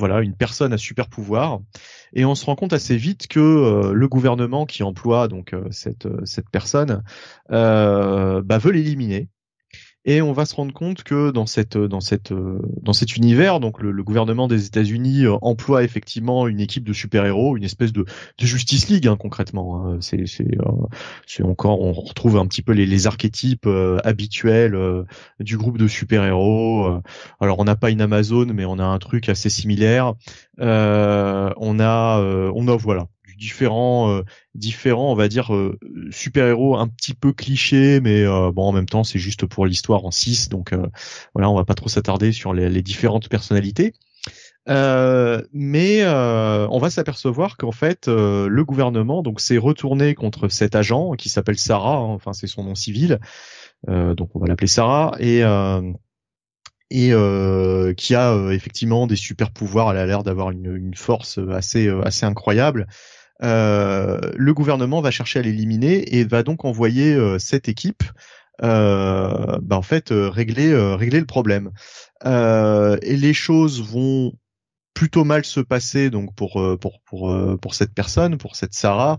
[0.00, 1.60] voilà une personne à super pouvoir.
[2.12, 5.68] Et on se rend compte assez vite que euh, le gouvernement qui emploie donc euh,
[5.70, 7.04] cette cette personne
[7.48, 9.28] bah, veut l'éliminer
[10.04, 13.80] et on va se rendre compte que dans cette dans cette dans cet univers donc
[13.80, 18.04] le, gouvernement des États-Unis euh, emploie effectivement une équipe de super-héros une espèce de,
[18.38, 19.98] de Justice League hein, concrètement hein.
[20.00, 24.76] c'est c'est euh, encore on retrouve un petit peu les, les archétypes euh, habituels
[25.38, 27.00] du groupe de super-héros.
[27.40, 30.14] Alors on n'a pas une Amazon mais on a un truc assez similaire.
[30.58, 32.20] On a
[32.54, 33.08] on a voilà
[33.40, 34.22] différents, euh,
[34.54, 35.78] différents, on va dire euh,
[36.10, 40.04] super-héros un petit peu clichés, mais euh, bon en même temps c'est juste pour l'histoire
[40.04, 40.74] en 6, donc
[41.34, 43.94] voilà on va pas trop s'attarder sur les, différentes personnalités.
[44.68, 51.30] mais on va s'apercevoir qu'en fait le gouvernement donc s'est retourné contre cet agent qui
[51.30, 53.18] s'appelle Sarah, hein, enfin c'est son nom civil,
[53.88, 55.42] donc on va l'appeler Sarah et
[56.92, 57.12] et
[57.96, 59.92] qui a effectivement des super pouvoirs.
[59.92, 62.86] Elle a l'air d'avoir une, une, force assez assez incroyable.
[63.42, 68.02] Euh, le gouvernement va chercher à l'éliminer et va donc envoyer euh, cette équipe
[68.62, 71.70] euh, bah, en fait régler régler le problème.
[72.24, 74.32] et les choses vont
[74.92, 79.18] plutôt mal se passer donc pour pour pour pour cette personne, pour cette Sarah.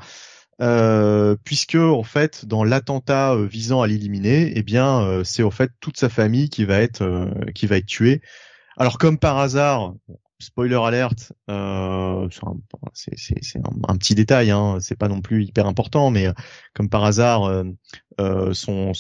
[0.61, 5.98] Euh, puisque en fait dans l'attentat visant à l'éliminer, eh bien c'est en fait toute
[5.98, 8.22] sa famille qui va être qui va être tuée.
[8.77, 9.93] Alors comme par hasard,
[10.41, 12.27] spoiler alert, euh,
[12.93, 16.34] c'est un, petit détail, hein, c'est pas non plus hyper important, mais euh,
[16.73, 17.63] comme par hasard, euh,
[18.19, 18.91] euh, son,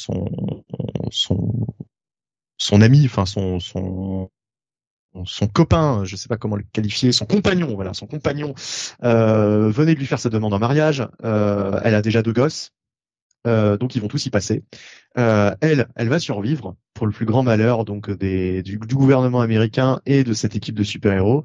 [2.81, 3.59] ami, enfin son,
[5.53, 8.53] copain, je sais pas comment le qualifier, son compagnon, voilà, son compagnon
[9.01, 11.07] venait de lui faire sa demande en mariage.
[11.23, 12.71] elle a déjà deux gosses.
[13.45, 14.63] Donc ils vont tous y passer.
[15.15, 20.33] elle, elle va survivre pour le plus grand malheur donc du, gouvernement américain et de
[20.33, 21.43] cette équipe de super-héros,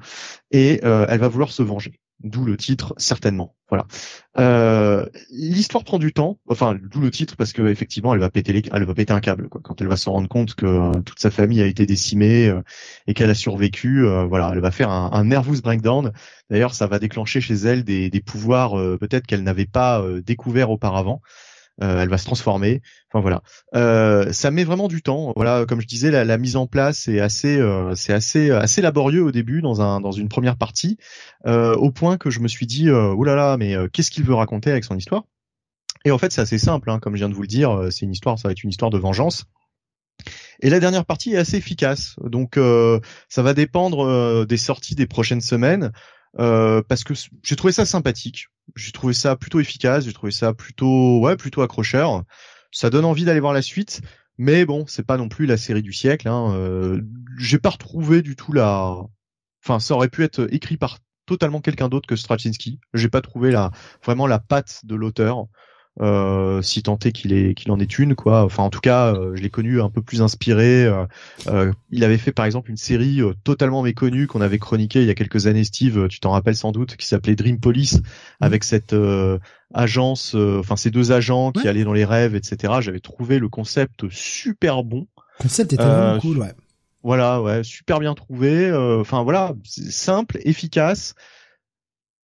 [0.50, 2.00] et elle va vouloir se venger.
[2.20, 3.54] D'où le titre, certainement.
[3.68, 3.86] Voilà.
[4.38, 6.38] Euh, L'histoire prend du temps.
[6.48, 9.20] Enfin, d'où le titre parce que effectivement, elle va péter les, elle va péter un
[9.20, 9.48] câble.
[9.50, 12.62] Quand elle va se rendre compte que euh, toute sa famille a été décimée euh,
[13.06, 16.12] et qu'elle a survécu, euh, voilà, elle va faire un, un nervous breakdown.
[16.48, 21.20] D'ailleurs, ça va déclencher chez elle des, des pouvoirs peut-être qu'elle n'avait pas découvert auparavant.
[21.82, 22.80] Euh, elle va se transformer.
[23.10, 23.42] Enfin voilà,
[23.74, 25.32] euh, ça met vraiment du temps.
[25.36, 29.22] Voilà, comme je disais, la, mise en place est assez, euh, c'est assez, assez laborieux
[29.22, 30.96] au début dans un, dans une première partie,
[31.44, 34.70] au point que je me suis dit, oh là là, mais qu'est-ce qu'il veut raconter
[34.70, 35.24] avec son histoire?
[36.04, 38.06] Et en fait, c'est assez simple, hein, comme je viens de vous le dire, c'est
[38.06, 39.44] une histoire, ça va être une histoire de vengeance.
[40.60, 42.16] Et la dernière partie est assez efficace.
[42.22, 42.58] Donc
[43.28, 45.92] ça va dépendre des sorties des prochaines semaines.
[46.38, 50.52] Euh, parce que j'ai trouvé ça sympathique, j'ai trouvé ça plutôt efficace, j'ai trouvé ça
[50.52, 52.24] plutôt ouais plutôt accrocheur.
[52.72, 54.02] Ça donne envie d'aller voir la suite,
[54.36, 56.28] mais bon, c'est pas non plus la série du siècle.
[56.28, 56.52] Hein.
[56.54, 57.00] Euh,
[57.38, 58.96] j'ai pas retrouvé du tout la,
[59.64, 62.80] enfin ça aurait pu être écrit par totalement quelqu'un d'autre que Straczynski.
[62.92, 63.70] J'ai pas trouvé la
[64.04, 65.46] vraiment la patte de l'auteur.
[66.02, 68.44] Euh, si tant est qu'il en est une quoi.
[68.44, 70.84] Enfin en tout cas, euh, je l'ai connu un peu plus inspiré.
[71.46, 75.10] Euh, il avait fait par exemple une série totalement méconnue qu'on avait chroniquée il y
[75.10, 76.08] a quelques années, Steve.
[76.08, 78.00] Tu t'en rappelles sans doute, qui s'appelait Dream Police,
[78.40, 78.94] avec cette
[79.72, 82.74] agence, enfin ces deux agents qui allaient dans les rêves, etc.
[82.80, 85.06] J'avais trouvé le concept super bon.
[85.38, 86.52] Le concept était vraiment cool, ouais.
[87.02, 88.70] Voilà, ouais, super bien trouvé.
[88.72, 91.14] Enfin voilà, simple, efficace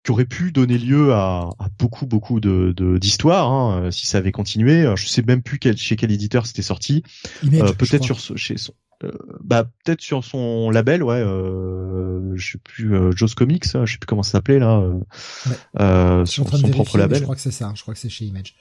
[0.04, 4.32] qui aurait pu donner lieu à, à beaucoup beaucoup de d'histoires hein, si ça avait
[4.32, 4.92] continué.
[4.96, 7.02] Je sais même plus quel, chez quel éditeur c'était sorti.
[7.44, 8.74] Euh, peut-être sur chez son,
[9.04, 9.10] euh,
[9.42, 11.16] bah peut-être sur son label, ouais.
[11.16, 14.80] Euh, je sais plus euh, Joe's Comics, je sais plus comment ça s'appelait là.
[14.80, 15.52] Ouais.
[15.80, 17.18] Euh, sur son propre label.
[17.18, 17.72] Je crois que c'est ça.
[17.74, 18.54] Je crois que c'est chez Image.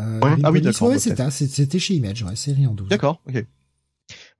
[0.00, 0.36] Euh, ouais.
[0.42, 0.88] Ah oui, d'accord.
[0.88, 2.88] Ouais, c'était chez Image, ouais, série en 12.
[2.88, 3.44] D'accord, ok.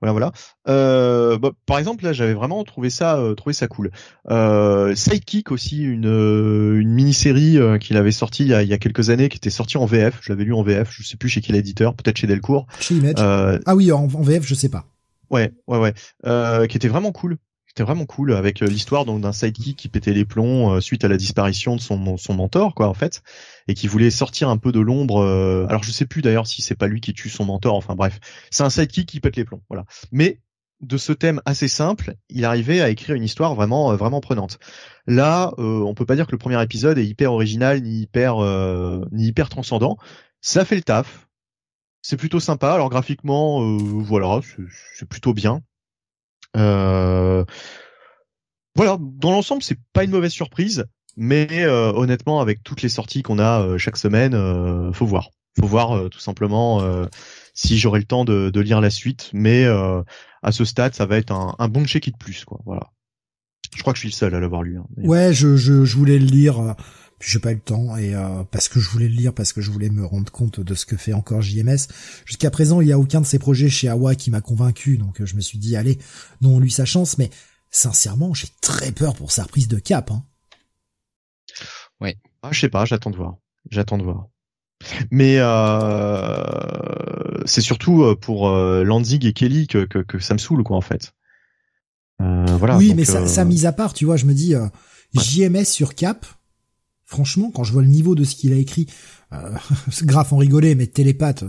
[0.01, 0.31] Voilà, voilà.
[0.67, 3.91] Euh, bah, par exemple, là, j'avais vraiment trouvé ça, euh, trouvé ça cool.
[4.29, 8.73] Euh, Sidekick aussi, une, euh, une mini-série qu'il avait sorti il y, a, il y,
[8.73, 10.19] a, quelques années, qui était sortie en VF.
[10.21, 10.89] Je l'avais lu en VF.
[10.91, 12.67] Je sais plus chez quel éditeur, peut-être chez Delcourt.
[12.79, 13.15] Chez Image.
[13.17, 14.85] ah oui, en, en, VF, je sais pas.
[15.29, 16.67] Ouais, ouais, ouais.
[16.67, 17.37] qui était vraiment cool.
[17.69, 21.05] C'était vraiment cool avec euh, l'histoire donc d'un sidekick qui pétait les plombs euh, suite
[21.05, 23.21] à la disparition de son son mentor quoi en fait
[23.67, 25.21] et qui voulait sortir un peu de l'ombre.
[25.21, 27.75] Euh, alors je sais plus d'ailleurs si c'est pas lui qui tue son mentor.
[27.75, 28.19] Enfin bref,
[28.49, 29.61] c'est un sidekick qui pète les plombs.
[29.69, 29.85] Voilà.
[30.11, 30.41] Mais
[30.81, 34.57] de ce thème assez simple, il arrivait à écrire une histoire vraiment vraiment prenante.
[35.05, 38.37] Là, on peut pas dire que le premier épisode est hyper original ni hyper
[39.11, 39.97] ni hyper transcendant.
[40.41, 41.27] Ça fait le taf.
[42.01, 42.73] C'est plutôt sympa.
[42.73, 44.39] Alors graphiquement, voilà,
[44.95, 45.61] c'est plutôt bien.
[46.57, 47.45] Euh,
[48.75, 50.85] voilà, dans l'ensemble, c'est pas une mauvaise surprise,
[51.17, 54.33] mais euh, honnêtement, avec toutes les sorties qu'on a euh, chaque semaine,
[54.93, 55.29] faut voir.
[55.59, 56.81] Faut voir tout simplement
[57.53, 61.17] si j'aurai le temps de, de, lire la suite, mais à ce stade, ça va
[61.17, 62.61] être un, un bon check de plus, quoi.
[62.65, 62.91] Voilà.
[63.75, 64.77] Je crois que je suis le seul à l'avoir lu.
[64.77, 66.75] Hein, ouais, je, je, je, voulais le lire,
[67.19, 68.13] puis j'ai pas eu le temps et
[68.51, 70.85] parce que je voulais le lire, parce que je voulais me rendre compte de ce
[70.85, 71.87] que fait encore JMS.
[72.25, 75.23] Jusqu'à présent, il y a aucun de ces projets chez Awa qui m'a convaincu, donc
[75.23, 75.99] je me suis dit allez,
[76.41, 77.29] non, lui sa chance, mais
[77.71, 80.11] sincèrement, j'ai très peur pour sa reprise de cap.
[80.11, 80.23] Hein.
[82.01, 82.17] Ouais.
[82.41, 83.37] Ah, je sais pas, j'attends de voir.
[83.69, 84.27] J'attends de voir.
[85.11, 86.41] Mais euh,
[87.45, 90.77] c'est surtout euh, pour euh, Lanzig et Kelly que, que, que, ça me saule, quoi,
[90.77, 91.13] en fait.
[92.21, 92.77] Euh, voilà.
[92.77, 94.53] Oui, mais ça, ça mise à part, tu vois, je me dis
[95.13, 96.25] JMS sur Cap.
[97.09, 98.85] Franchement, quand je vois le niveau de ce qu'il a écrit,
[99.33, 99.57] euh,
[100.03, 101.43] grave en rigoler, mais télépathe,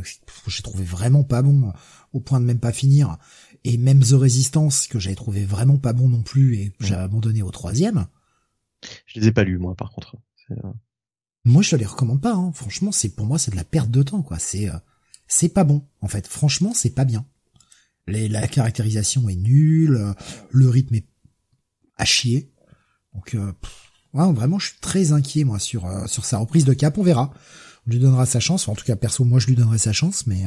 [0.46, 1.74] j'ai trouvé vraiment pas bon,
[2.14, 3.18] au point de même pas finir
[3.64, 6.94] et même The Resistance que j'avais trouvé vraiment pas bon non plus et que j'ai
[6.94, 8.06] abandonné au troisième.
[9.04, 10.16] Je les ai pas lus moi par contre.
[10.50, 10.72] Euh,
[11.44, 12.32] moi je les recommande pas.
[12.32, 12.52] Hein.
[12.54, 14.38] Franchement, c'est pour moi c'est de la perte de temps quoi.
[14.38, 14.78] C'est euh,
[15.26, 16.26] c'est pas bon en fait.
[16.26, 17.26] Franchement, c'est pas bien.
[18.06, 20.14] Les, la caractérisation est nulle, euh,
[20.50, 21.06] le rythme est
[21.98, 22.50] à chier.
[23.12, 23.36] Donc
[24.14, 26.96] ouais, vraiment, je suis très inquiet moi sur sur sa reprise de cap.
[26.98, 27.32] On verra.
[27.86, 28.68] On lui donnera sa chance.
[28.68, 30.44] en tout cas, perso, moi je lui donnerai sa chance, mais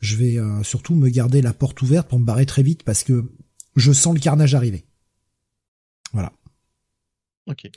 [0.00, 3.04] je vais euh, surtout me garder la porte ouverte pour me barrer très vite parce
[3.04, 3.30] que
[3.76, 4.84] je sens le carnage arriver.
[6.12, 6.32] Voilà.
[7.46, 7.70] Ok.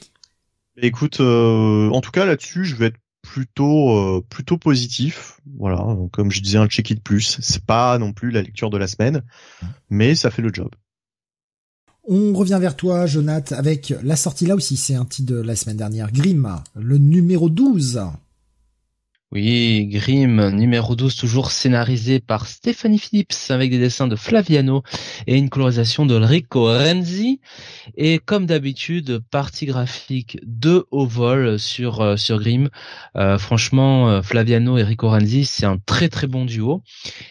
[0.77, 5.40] Écoute, euh, en tout cas là-dessus, je vais être plutôt euh, plutôt positif.
[5.57, 7.40] Voilà, comme je disais, un check it plus.
[7.41, 9.23] C'est pas non plus la lecture de la semaine,
[9.90, 10.69] mais ça fait le job.
[12.06, 15.56] On revient vers toi, Jonath, avec la sortie là aussi, c'est un titre de la
[15.56, 18.02] semaine dernière, Grimm, le numéro 12.
[19.36, 24.84] Oui, Grimm, numéro 12, toujours scénarisé par Stephanie Phillips avec des dessins de Flaviano
[25.26, 27.40] et une colorisation de Rico Renzi.
[27.98, 32.70] Et comme d'habitude, partie graphique de haut vol sur, euh, sur Grimm.
[33.16, 36.84] Euh, franchement, euh, Flaviano et Rico Renzi, c'est un très très bon duo.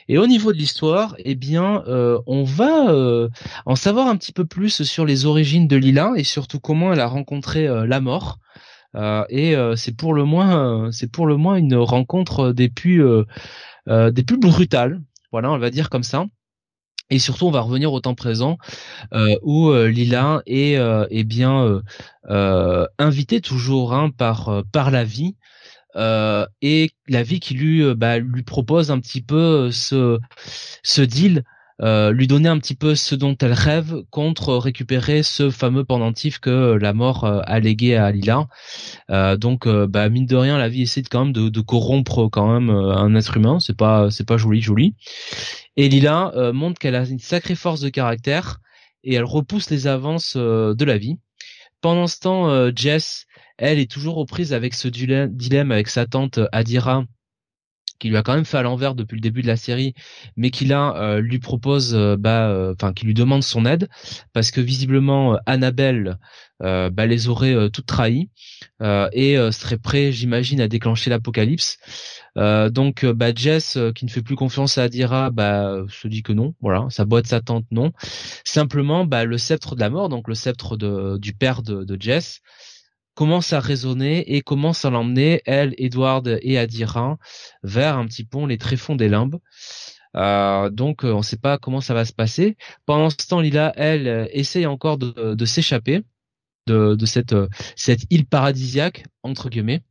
[0.09, 1.85] Et au niveau de l'histoire, eh bien,
[2.27, 3.29] on va
[3.65, 7.01] en savoir un petit peu plus sur les origines de Lila et surtout comment elle
[7.01, 8.41] a rencontré la mort.
[8.94, 13.05] Euh, et euh, c'est pour le moins, c'est pour le moins une rencontre des plus,
[13.05, 15.01] euh, des plus brutales.
[15.31, 16.27] Voilà, on va dire comme ça.
[17.10, 18.56] Et surtout, on va revenir au temps présent
[19.43, 21.82] où Lila est, est bien
[22.98, 25.36] invitée toujours hein, par par la vie
[25.94, 30.19] et la vie qui lui bah, lui propose un petit peu ce
[30.82, 31.52] ce deal euh,
[31.82, 36.78] lui donner un petit peu ce dont elle rêve contre récupérer ce fameux pendentif que
[36.80, 38.48] la mort euh, a légué à Lila.
[39.10, 42.70] Euh, donc, bah, mine de rien, la vie essaie quand même de, corrompre quand même
[42.70, 43.59] un être humain.
[43.60, 44.94] C'est pas, c'est pas joli, joli.
[45.76, 48.60] Et Lila montre qu'elle a une sacrée force de caractère
[49.04, 51.18] et elle repousse les avances de la vie.
[51.80, 53.26] Pendant ce temps, Jess,
[53.59, 57.04] elle est toujours aux prises avec ce dilemme avec sa tante Adira
[58.03, 59.95] qui lui a quand même fait à l'envers depuis le début de la série,
[60.37, 63.89] mais qui là euh, lui propose, euh, bah, euh, enfin, qui lui demande son aide,
[64.33, 66.19] parce que visiblement Annabelle
[66.61, 68.31] bah, les aurait toutes trahies
[68.81, 71.77] et serait prêt, j'imagine, à déclencher l'apocalypse.
[72.37, 76.55] donc bah, Jess, qui ne fait plus confiance à Adira, bah, se dit que non,
[76.61, 77.91] voilà, sa boîte sa tante non.
[78.45, 80.77] Simplement, bah, le sceptre de la mort, donc le sceptre
[81.19, 82.43] du père de Jess,
[83.14, 87.18] commence à raisonner et commence à l'emmener, elle, Edward et Adira,
[87.62, 89.39] vers un petit pont les tréfonds des limbes.
[90.16, 92.56] Euh, donc euh, on ne sait pas comment ça va se passer.
[92.86, 96.02] Pendant ce temps, Lila, elle, euh, essaye encore de, s'échapper
[96.66, 97.34] de, cette,
[97.76, 99.82] cette île paradisiaque, entre guillemets.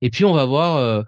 [0.00, 1.04] Et puis on va voir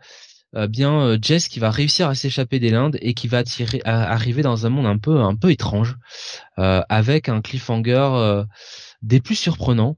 [0.68, 3.42] bien Jess qui va réussir à s'échapper des Lindes et qui va
[3.84, 5.96] arriver dans un monde un peu un peu étrange,
[6.56, 8.44] avec un cliffhanger
[9.02, 9.96] des plus surprenants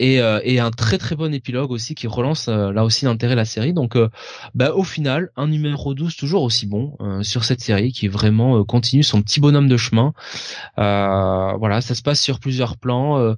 [0.00, 3.36] et, euh, un très très bon épilogue aussi qui relance euh, là aussi l'intérêt de
[3.36, 3.74] la série.
[3.74, 4.08] Donc euh,
[4.54, 9.02] bah, au final, un numéro 12 toujours aussi bon sur cette série qui vraiment continue
[9.02, 10.12] son petit bonhomme de chemin.
[10.76, 13.36] voilà, ça se passe sur plusieurs plans.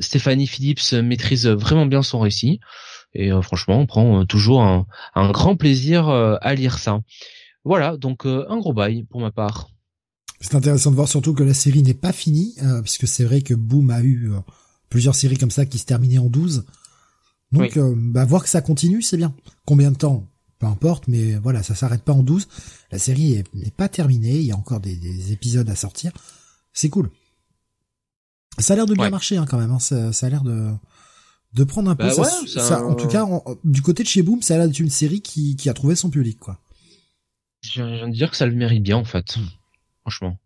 [0.00, 2.60] Stéphanie Phillips maîtrise vraiment bien son récit.
[3.14, 7.00] Et franchement, on prend toujours un, un, grand plaisir à lire ça.
[7.64, 9.68] Voilà, donc un gros bail pour ma part.
[10.40, 13.40] C'est intéressant de voir surtout que la série n'est pas finie, euh, puisque c'est vrai
[13.40, 14.38] que Boom a eu euh,
[14.90, 16.64] plusieurs séries comme ça qui se terminaient en 12.
[17.52, 19.34] Donc, euh, bah, voir que ça continue, c'est bien.
[19.64, 20.28] Combien de temps?
[20.58, 22.48] Peu importe, mais voilà, ça s'arrête pas en 12.
[22.90, 26.12] La série n'est pas terminée, il y a encore des, épisodes à sortir.
[26.72, 27.10] C'est cool.
[28.58, 29.78] Ça a l'air de bien marcher hein, quand même, hein.
[29.78, 30.70] ça, a l'air de
[31.52, 33.24] de prendre un peu bah ça, en tout cas
[33.64, 35.94] du côté de chez Boom ça a l'air d'être une série qui, qui a trouvé
[35.94, 36.60] son public quoi
[37.62, 39.38] je viens de dire que ça le mérite bien en fait
[40.06, 40.38] franchement.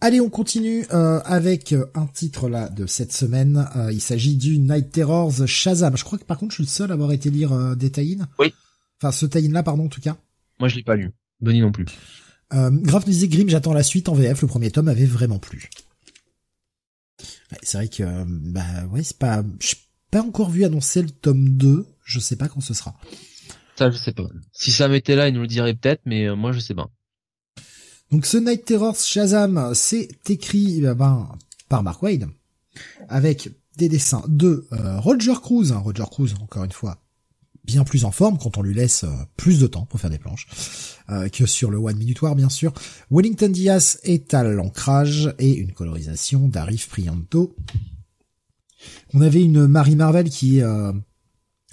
[0.00, 3.68] Allez, on continue euh, avec euh, un titre là de cette semaine.
[3.76, 5.96] Euh, il s'agit du Night Terrors Shazam.
[5.96, 8.18] Je crois que par contre, je suis le seul à avoir été lire des tie
[8.38, 8.52] Oui.
[9.00, 10.16] Enfin, ce tie là, pardon, en tout cas.
[10.58, 11.12] Moi, je l'ai pas lu.
[11.40, 11.86] Bonnie non plus.
[12.54, 14.42] Euh, Graf nous disait Grimm, j'attends la suite en VF.
[14.42, 15.70] Le premier tome avait vraiment plu.
[17.62, 19.74] c'est vrai que, bah ouais, c'est pas, je
[20.10, 21.86] pas encore vu annoncer le tome 2.
[22.04, 22.96] Je sais pas quand ce sera.
[23.76, 24.24] Ça, je sais pas.
[24.52, 26.90] Si ça m'était là, il nous le dirait peut-être, mais moi, je sais pas.
[28.10, 31.28] Donc ce Night Terror Shazam, c'est écrit eh ben,
[31.68, 32.28] par Mark Wade,
[33.08, 36.98] avec des dessins de euh, Roger Cruz, hein, Roger Cruz encore une fois
[37.62, 40.18] bien plus en forme quand on lui laisse euh, plus de temps pour faire des
[40.18, 40.48] planches
[41.10, 42.72] euh, que sur le One Minute War bien sûr.
[43.10, 47.54] Wellington Diaz est à l'ancrage et une colorisation d'Arif Prianto.
[49.14, 50.62] On avait une Marie Marvel qui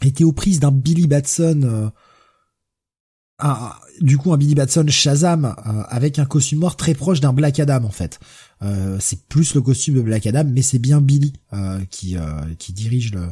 [0.03, 1.91] était aux prises d'un Billy Batson
[3.39, 7.33] ah, du coup un Billy Batson Shazam euh, avec un costume noir très proche d'un
[7.33, 8.19] Black Adam en fait.
[8.61, 12.15] Euh, c'est plus le costume de Black Adam, mais c'est bien Billy euh, qui
[12.57, 13.27] qui dirige le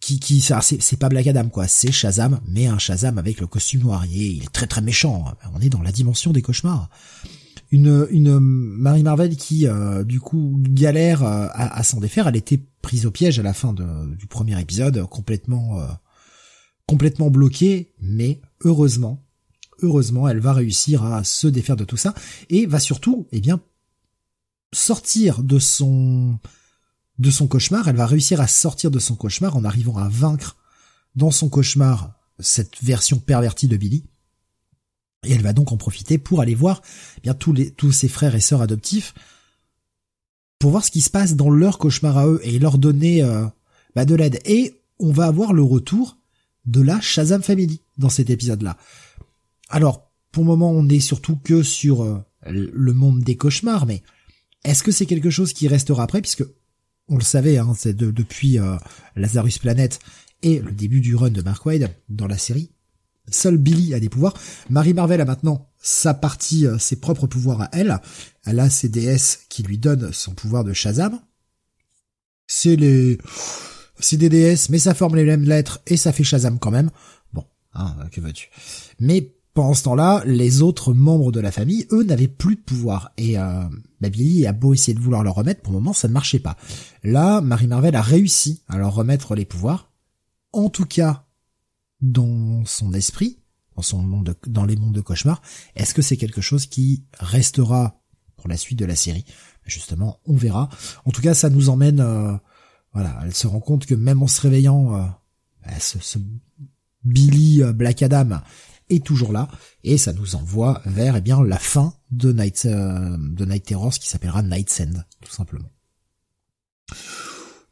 [0.00, 3.82] qui qui c'est pas Black Adam quoi, c'est Shazam, mais un Shazam avec le costume
[3.82, 4.04] noir.
[4.06, 5.24] Il est, très très méchant.
[5.54, 6.88] On est dans la dimension des cauchemars.
[7.72, 9.66] Une une Marie Marvel qui
[10.04, 12.28] du coup galère à, s'en défaire.
[12.28, 15.80] Elle était prise au piège à la fin du premier épisode, complètement
[16.86, 19.24] complètement bloquée, mais heureusement,
[19.82, 22.14] heureusement, elle va réussir à se défaire de tout ça
[22.48, 23.60] et va surtout, eh bien,
[24.72, 26.38] sortir de son
[27.18, 27.88] de son cauchemar.
[27.88, 30.56] Elle va réussir à sortir de son cauchemar en arrivant à vaincre
[31.14, 34.04] dans son cauchemar cette version pervertie de Billy.
[35.24, 36.82] Et elle va donc en profiter pour aller voir
[37.16, 39.14] eh bien tous les tous ses frères et sœurs adoptifs
[40.58, 43.46] pour voir ce qui se passe dans leur cauchemar à eux et leur donner euh,
[43.94, 44.40] bah, de l'aide.
[44.44, 46.18] Et on va avoir le retour
[46.66, 48.76] de la Shazam Family dans cet épisode-là.
[49.68, 54.02] Alors, pour le moment, on est surtout que sur euh, le monde des cauchemars, mais
[54.64, 56.44] est-ce que c'est quelque chose qui restera après, puisque
[57.08, 58.76] on le savait, hein, c'est depuis euh,
[59.14, 59.98] Lazarus Planet
[60.42, 62.72] et le début du run de Mark Wade dans la série,
[63.30, 64.34] seul Billy a des pouvoirs.
[64.70, 67.98] Marie Marvel a maintenant sa partie, euh, ses propres pouvoirs à elle.
[68.44, 71.20] Elle a ses déesses qui lui donnent son pouvoir de Shazam.
[72.46, 73.18] C'est les,
[73.98, 76.90] c'est des déesses, mais ça forme les mêmes lettres et ça fait Shazam quand même.
[77.32, 77.44] Bon,
[77.78, 78.50] hein, que veux-tu?
[78.98, 83.12] Mais pendant ce temps-là, les autres membres de la famille, eux, n'avaient plus de pouvoir.
[83.16, 83.64] Et euh,
[84.02, 86.56] a beau essayer de vouloir leur remettre, pour le moment, ça ne marchait pas.
[87.02, 89.90] Là, Marie Marvel a réussi à leur remettre les pouvoirs.
[90.52, 91.26] En tout cas,
[92.02, 93.38] dans son esprit,
[93.76, 95.40] dans son monde, dans les mondes de cauchemar.
[95.74, 98.00] Est-ce que c'est quelque chose qui restera
[98.36, 99.24] pour la suite de la série?
[99.64, 100.68] Justement, on verra.
[101.04, 102.36] En tout cas, ça nous emmène, euh,
[102.92, 105.04] voilà, elle se rend compte que même en se réveillant, euh,
[105.64, 106.18] bah, ce,
[107.06, 108.40] Billy euh, Black Adam
[108.88, 109.48] est toujours là
[109.84, 114.08] et ça nous envoie vers eh bien la fin de Night de Night Terrors qui
[114.08, 115.70] s'appellera Night Send tout simplement.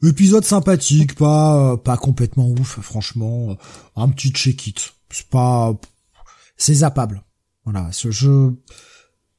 [0.03, 3.57] Épisode sympathique, pas pas complètement ouf, franchement,
[3.95, 4.93] un petit check it.
[5.09, 5.73] C'est pas
[6.57, 7.23] c'est zappable.
[7.65, 8.11] Voilà, ce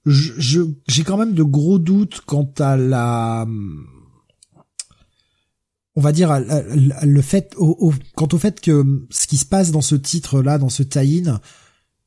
[0.05, 3.45] j'ai quand même de gros doutes quant à la
[5.95, 6.41] on va dire
[7.03, 10.57] le fait au, quant au fait que ce qui se passe dans ce titre là
[10.57, 11.39] dans ce tie-in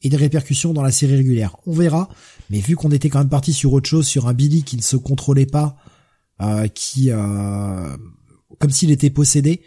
[0.03, 1.57] ait des répercussions dans la série régulière.
[1.67, 2.09] On verra,
[2.51, 4.83] mais vu qu'on était quand même parti sur autre chose sur un Billy qui ne
[4.83, 5.77] se contrôlait pas
[6.41, 7.97] euh, qui euh,
[8.59, 9.63] comme s'il était possédé.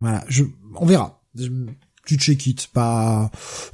[0.00, 0.44] Voilà, je
[0.76, 1.20] on verra
[2.08, 2.68] tu check it.
[2.68, 3.30] Pas,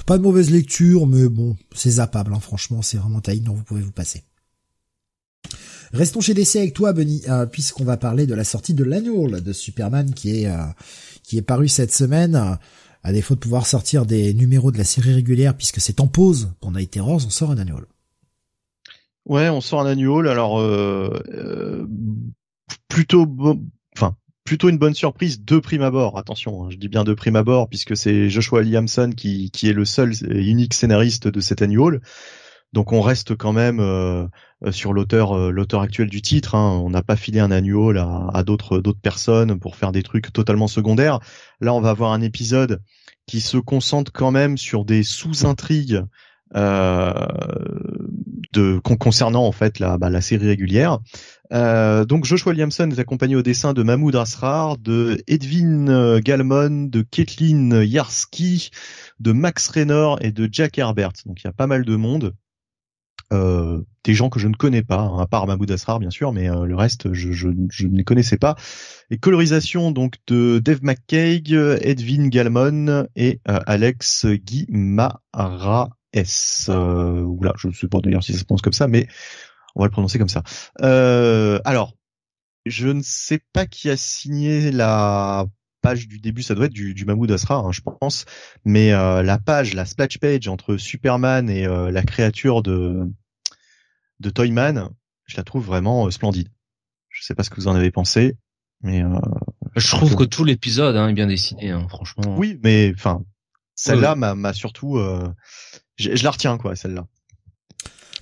[0.07, 3.63] pas de mauvaise lecture, mais bon, c'est zappable, hein, franchement, c'est vraiment taille dont vous
[3.63, 4.25] pouvez vous passer.
[5.95, 9.41] Restons chez DC avec toi, Benny, euh, puisqu'on va parler de la sortie de l'annual
[9.41, 10.65] de Superman qui est, euh,
[11.23, 12.59] qui est paru cette semaine.
[13.05, 16.53] À défaut de pouvoir sortir des numéros de la série régulière, puisque c'est en pause
[16.61, 17.85] pour Night Terrors, on sort un annual.
[19.25, 20.27] Ouais, on sort un annual.
[20.27, 21.87] Alors euh, euh
[22.89, 23.27] plutôt
[23.97, 26.19] enfin plutôt une bonne surprise de prime abord.
[26.19, 29.73] Attention, hein, je dis bien de prime abord puisque c'est Joshua Williamson qui, qui est
[29.73, 32.01] le seul et unique scénariste de cet annual.
[32.73, 33.79] Donc on reste quand même
[34.73, 36.55] sur l'auteur euh, l'auteur actuel du titre.
[36.55, 36.81] Hein.
[36.85, 40.33] On n'a pas filé un annual à, à d'autres d'autres personnes pour faire des trucs
[40.33, 41.21] totalement secondaires.
[41.61, 42.81] Là, on va avoir un épisode
[43.27, 46.05] qui se concentre quand même sur des sous-intrigues
[46.57, 47.13] euh,
[48.53, 51.01] de concernant en fait la, bah, la série régulière.
[51.53, 56.87] Euh, donc Josh Williamson est accompagné au dessin de Mahmoud Asrar, de Edwin euh, Galmon,
[56.89, 58.71] de Kathleen Yarsky,
[59.19, 61.13] de Max Raynor et de Jack Herbert.
[61.27, 62.35] Donc il y a pas mal de monde.
[63.33, 66.33] Euh, des gens que je ne connais pas, hein, à part Mahmoud Asrar bien sûr,
[66.33, 68.55] mais le reste je, je, je, ne les connaissais pas.
[69.11, 76.69] Et colorisation donc de Dave McCaig, Edwin Galmon et Alex Guimara S.
[76.71, 79.09] Euh, oula, je ne sais pas d'ailleurs si ça se prononce comme ça, mais
[79.75, 80.43] on va le prononcer comme ça.
[80.83, 81.95] Euh, alors,
[82.65, 85.47] je ne sais pas qui a signé la
[85.85, 88.25] page du début, ça doit être du, du Mahmoud Asra, hein, je pense,
[88.65, 93.07] mais euh, la page, la splash page entre Superman et euh, la créature de
[94.21, 94.89] de Toyman,
[95.27, 96.49] je la trouve vraiment euh, splendide.
[97.11, 98.37] Je sais pas ce que vous en avez pensé,
[98.83, 99.03] mais
[99.77, 102.37] je trouve que tout l'épisode hein, est bien dessiné, hein, franchement.
[102.37, 103.23] Oui, mais enfin,
[103.77, 104.99] celle-là m'a surtout,
[105.97, 107.07] je, je la retiens quoi, celle-là.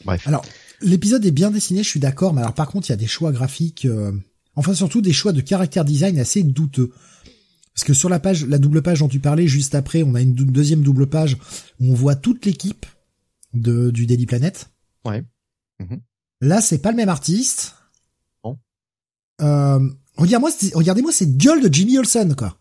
[0.05, 0.27] Bref.
[0.27, 0.45] Alors,
[0.83, 3.07] L'épisode est bien dessiné, je suis d'accord, mais alors par contre, il y a des
[3.07, 4.13] choix graphiques, euh,
[4.57, 6.93] enfin surtout des choix de caractère design assez douteux.
[7.75, 10.21] Parce que sur la page, la double page dont tu parlais, juste après, on a
[10.21, 11.37] une deuxième double page
[11.81, 12.85] où on voit toute l'équipe
[13.55, 14.71] de du Daily Planet.
[15.05, 15.25] Ouais.
[15.81, 16.01] Mhm.
[16.41, 17.75] Là, c'est pas le même artiste.
[18.43, 18.59] Bon.
[19.41, 22.59] Euh, regardez-moi, regardez-moi cette gueule de Jimmy Olsen, quoi.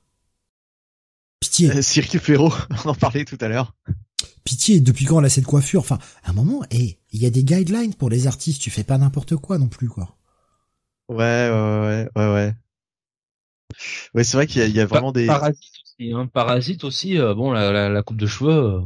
[1.40, 1.72] Pitié.
[1.72, 2.54] Euh, Cyril Ferro,
[2.86, 3.76] on en parlait tout à l'heure.
[4.44, 5.82] Pitié, depuis quand elle a cette coiffure?
[5.82, 8.98] Enfin, à un moment, il y a des guidelines pour les artistes, tu fais pas
[8.98, 10.18] n'importe quoi non plus, quoi.
[11.10, 12.34] Ouais, ouais, ouais, ouais.
[12.34, 12.56] Ouais,
[14.16, 15.28] c'est vrai qu'il y, a vraiment des...
[15.28, 16.28] Parasite aussi, hein.
[16.28, 18.82] Parasite aussi, euh, bon, la, la, coupe de cheveux, euh,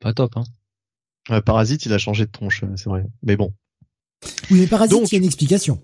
[0.00, 0.44] pas top, hein.
[1.28, 3.04] Ouais, Parasite, il a changé de tronche, euh, c'est vrai.
[3.22, 3.52] Mais bon.
[4.50, 5.82] Oui, mais Parasite, il y a une explication.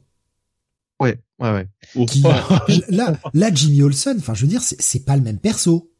[1.00, 1.68] Ouais, ouais, ouais.
[2.88, 5.90] là, là, Jimmy Olsen, enfin, je veux dire, c'est pas le même perso.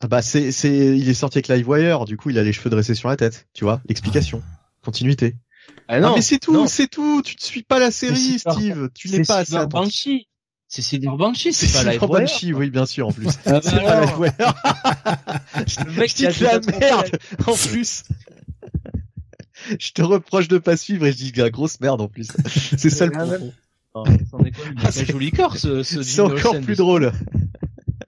[0.00, 2.68] Ah bah c'est c'est il est sorti avec Livewire, du coup il a les cheveux
[2.68, 4.42] dressés sur la tête, tu vois, l'explication,
[4.82, 5.36] continuité.
[5.88, 9.08] Ah non, mais c'est tout, c'est tout, tu ne suis pas la série Steve, tu
[9.08, 10.28] n'es pas assez Banshee.
[10.74, 12.08] C'est Silver Banshee, c'est pas Livewire.
[12.08, 13.28] Banshee, oui bien sûr en plus.
[13.46, 14.32] Ah, c'est pas Livewire.
[15.86, 17.10] Le mec qui la merde
[17.46, 18.02] en plus.
[19.78, 22.26] je te reproche de pas suivre et je dis la grosse merde en plus.
[22.76, 23.52] C'est ça le problème.
[24.90, 27.12] c'est joli corps ce, ce C'est encore plus drôle.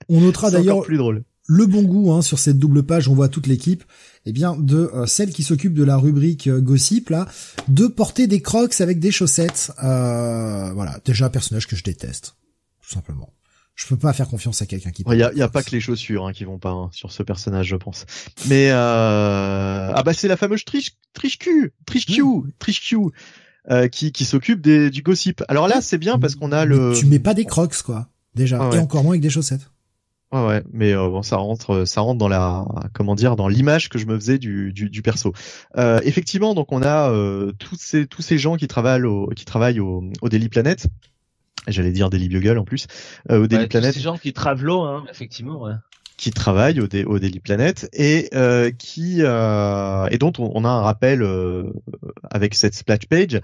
[0.08, 1.22] On notera d'ailleurs plus drôle.
[1.46, 3.06] le bon goût hein, sur cette double page.
[3.06, 3.84] On voit toute l'équipe,
[4.24, 7.28] eh bien de euh, celle qui s'occupe de la rubrique euh, gossip là,
[7.68, 9.70] de porter des Crocs avec des chaussettes.
[9.84, 12.34] Euh, voilà, déjà un personnage que je déteste,
[12.86, 13.32] tout simplement.
[13.74, 15.04] Je peux pas faire confiance à quelqu'un qui.
[15.10, 17.12] Il y a, y a pas que les chaussures hein, qui vont pas hein, sur
[17.12, 18.06] ce personnage, je pense.
[18.48, 19.92] Mais euh...
[19.94, 22.22] ah bah c'est la fameuse triche triche Q, triche Q,
[22.58, 22.96] triche Q.
[23.68, 25.42] Euh, qui, qui s'occupe des, du gossip.
[25.48, 26.92] Alors là, c'est bien parce qu'on a le.
[26.96, 28.76] Tu mets pas des crocs, quoi, déjà, Ah ouais.
[28.76, 29.72] et encore moins avec des chaussettes.
[30.30, 33.88] Ouais, ouais, mais euh, bon, ça rentre, ça rentre dans la, comment dire, dans l'image
[33.88, 35.32] que je me faisais du, du, du perso.
[35.76, 39.44] Euh, effectivement, donc on a euh, tous ces tous ces gens qui travaillent au, qui
[39.44, 40.86] travaillent au, au Daily Planet.
[41.66, 42.86] J'allais dire Daily Bugle en plus,
[43.30, 43.94] euh, au Daily Ouais, tous Planet.
[43.94, 45.72] ces gens qui travelent, hein, effectivement, ouais.
[46.16, 50.68] qui travaille au, au Daily Planet et euh, qui euh, et dont on, on a
[50.68, 51.64] un rappel euh,
[52.30, 53.40] avec cette splash page.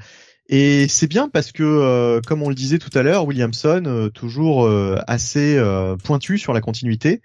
[0.49, 4.09] Et c'est bien parce que, euh, comme on le disait tout à l'heure, Williamson euh,
[4.09, 7.23] toujours euh, assez euh, pointu sur la continuité,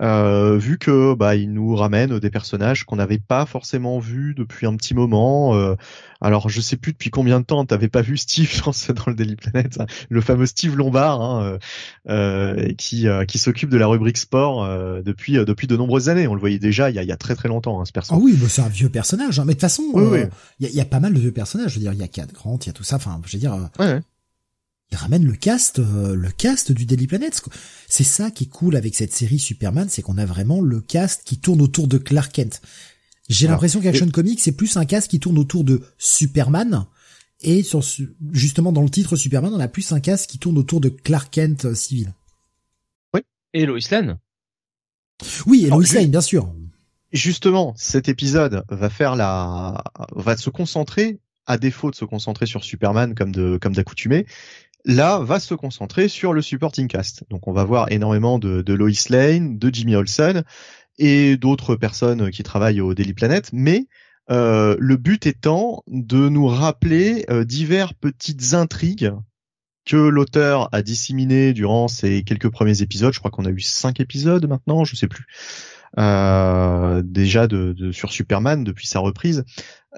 [0.00, 4.66] euh, vu que bah il nous ramène des personnages qu'on n'avait pas forcément vus depuis
[4.66, 5.54] un petit moment.
[5.54, 5.74] euh,
[6.22, 9.04] alors je sais plus depuis combien de temps t'avais pas vu Steve dans, ce- dans
[9.08, 11.58] le Daily Planet, hein, le fameux Steve Lombard, hein, euh,
[12.08, 16.08] euh, qui euh, qui s'occupe de la rubrique sport euh, depuis euh, depuis de nombreuses
[16.08, 16.26] années.
[16.26, 17.92] On le voyait déjà il y a, il y a très très longtemps hein, ce
[17.92, 18.14] perso.
[18.14, 19.38] Ah oui, bah c'est un vieux personnage.
[19.38, 19.44] Hein.
[19.44, 20.20] Mais de toute façon, Oui, oui.
[20.58, 21.70] il y, a, il y a pas mal de vieux personnages.
[21.70, 22.96] Je veux dire, il y a Cat Grant, il y a tout ça.
[22.96, 24.00] Enfin, je veux dire, Ouais, ouais.
[24.92, 27.42] Il ramène le cast, euh, le cast du Daily Planet.
[27.88, 31.22] C'est ça qui est cool avec cette série Superman, c'est qu'on a vraiment le cast
[31.24, 32.60] qui tourne autour de Clark Kent.
[33.28, 36.84] J'ai l'impression qu'Action Comics c'est plus un cast qui tourne autour de Superman.
[37.40, 37.82] Et sur
[38.32, 41.32] justement dans le titre Superman, on a plus un cast qui tourne autour de Clark
[41.32, 42.12] Kent euh, civil.
[43.54, 44.18] Et Lois Lane.
[45.46, 46.54] Oui, et Lois Lane, bien sûr.
[47.12, 52.64] Justement, cet épisode va faire la, va se concentrer, à défaut de se concentrer sur
[52.64, 54.26] Superman comme de, comme d'accoutumé,
[54.84, 57.24] là va se concentrer sur le supporting cast.
[57.30, 60.44] Donc on va voir énormément de, de Lois Lane, de Jimmy Olsen
[60.98, 63.86] et d'autres personnes qui travaillent au Daily Planet, mais
[64.30, 69.12] euh, le but étant de nous rappeler euh, divers petites intrigues
[69.84, 73.12] que l'auteur a disséminées durant ces quelques premiers épisodes.
[73.12, 75.26] Je crois qu'on a eu cinq épisodes maintenant, je sais plus.
[75.98, 79.44] Euh, déjà de, de- sur Superman depuis sa reprise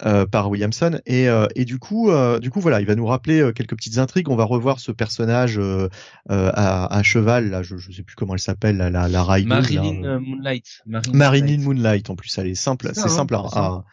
[0.04, 0.98] euh, par Williamson.
[1.06, 3.76] Et, euh, et du coup euh, du coup voilà il va nous rappeler euh, quelques
[3.76, 4.28] petites intrigues.
[4.28, 5.88] On va revoir ce personnage euh,
[6.32, 9.24] euh, à, à cheval là je, je sais plus comment elle s'appelle la la, la.
[9.44, 10.82] Marilyn Moonlight.
[10.84, 12.10] Marilyn Marilyn Moonlight.
[12.10, 13.84] En plus elle est simple C'est ça, hein, simple à,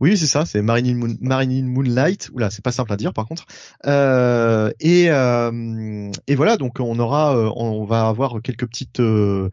[0.00, 2.28] oui c'est ça c'est Marilyn Moon, Marilyn Moonlight.
[2.34, 3.46] Oula c'est pas simple à dire par contre.
[3.86, 9.48] Euh, et euh, et voilà donc on aura euh, on va avoir quelques petites euh,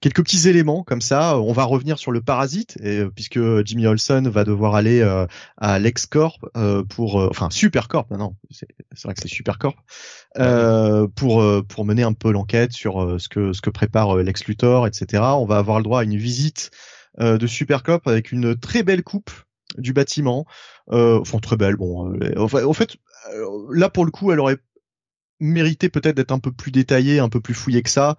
[0.00, 1.38] quelques petits éléments comme ça.
[1.38, 5.26] On va revenir sur le parasite et, euh, puisque Jimmy Olsen va devoir aller euh,
[5.56, 8.68] à LexCorp euh, pour euh, enfin Supercorp maintenant c'est
[9.04, 9.76] vrai que c'est Supercorp
[10.38, 14.16] euh, pour euh, pour mener un peu l'enquête sur euh, ce que ce que prépare
[14.16, 16.70] euh, Lex Luthor etc on va avoir le droit à une visite
[17.20, 19.30] euh, de Supercorp avec une très belle coupe
[19.78, 20.46] du bâtiment.
[20.92, 22.96] Euh, enfin très belle bon euh, en fait
[23.34, 24.58] euh, là pour le coup elle aurait
[25.40, 28.16] mérité peut-être d'être un peu plus détaillée un peu plus fouillée que ça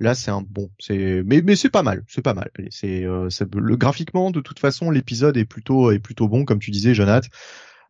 [0.00, 3.28] là c'est un bon c'est mais mais c'est pas mal c'est pas mal c'est euh,
[3.54, 7.28] le graphiquement de toute façon l'épisode est plutôt est plutôt bon comme tu disais Jonathan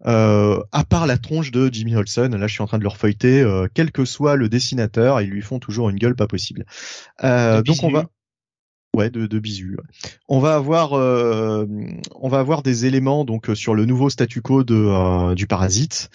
[0.07, 2.89] euh, à part la tronche de Jimmy Olsen, là je suis en train de le
[2.89, 6.65] refeuilleter, euh, quel que soit le dessinateur, ils lui font toujours une gueule pas possible.
[7.23, 8.07] Euh, donc on va,
[8.97, 9.77] ouais, de, de bisu.
[9.77, 10.11] ouais.
[10.29, 11.67] On va avoir, euh,
[12.15, 16.09] on va avoir des éléments donc sur le nouveau statu quo de euh, du parasite,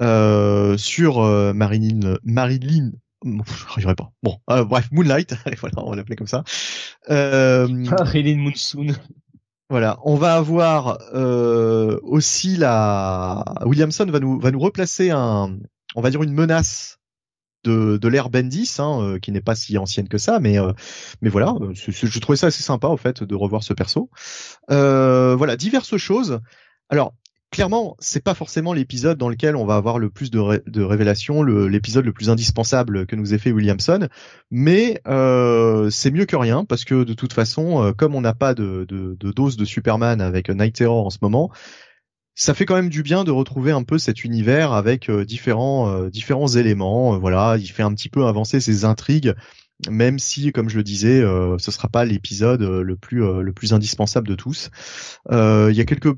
[0.00, 2.90] euh, sur euh, Marilyn, Marilyn.
[3.24, 4.12] J'arriverai pas.
[4.22, 6.44] Bon, euh, bref, Moonlight, voilà, on va l'appeler comme ça.
[7.10, 8.94] Euh, Marilyn Monsoon.
[9.70, 15.58] voilà, on va avoir euh, aussi la Williamson va nous va nous replacer un
[15.94, 16.98] on va dire une menace
[17.64, 20.72] de de l'ère Bendis hein, euh, qui n'est pas si ancienne que ça mais euh,
[21.20, 24.10] mais voilà, euh, je trouvais ça assez sympa au fait de revoir ce perso.
[24.70, 26.40] Euh, voilà, diverses choses.
[26.88, 27.14] Alors
[27.50, 30.82] Clairement, c'est pas forcément l'épisode dans lequel on va avoir le plus de, ré- de
[30.82, 34.08] révélations, l'épisode le, plus indispensable que nous ait fait Williamson,
[34.50, 38.34] mais euh, c'est mieux que rien parce que de toute façon, euh, comme on n'a
[38.34, 38.86] pas de,
[39.18, 41.50] dose de Superman avec Night Terror en ce moment,
[42.34, 45.88] ça fait quand même du bien de retrouver un peu cet univers avec euh, différents
[45.88, 47.18] euh, différents éléments.
[47.18, 49.34] Voilà, il fait un petit peu avancer ses intrigues,
[49.88, 51.22] même si, comme je le disais,
[51.58, 54.70] ce sera pas l'épisode le plus le plus indispensable de tous.
[55.30, 56.14] Il y a quelques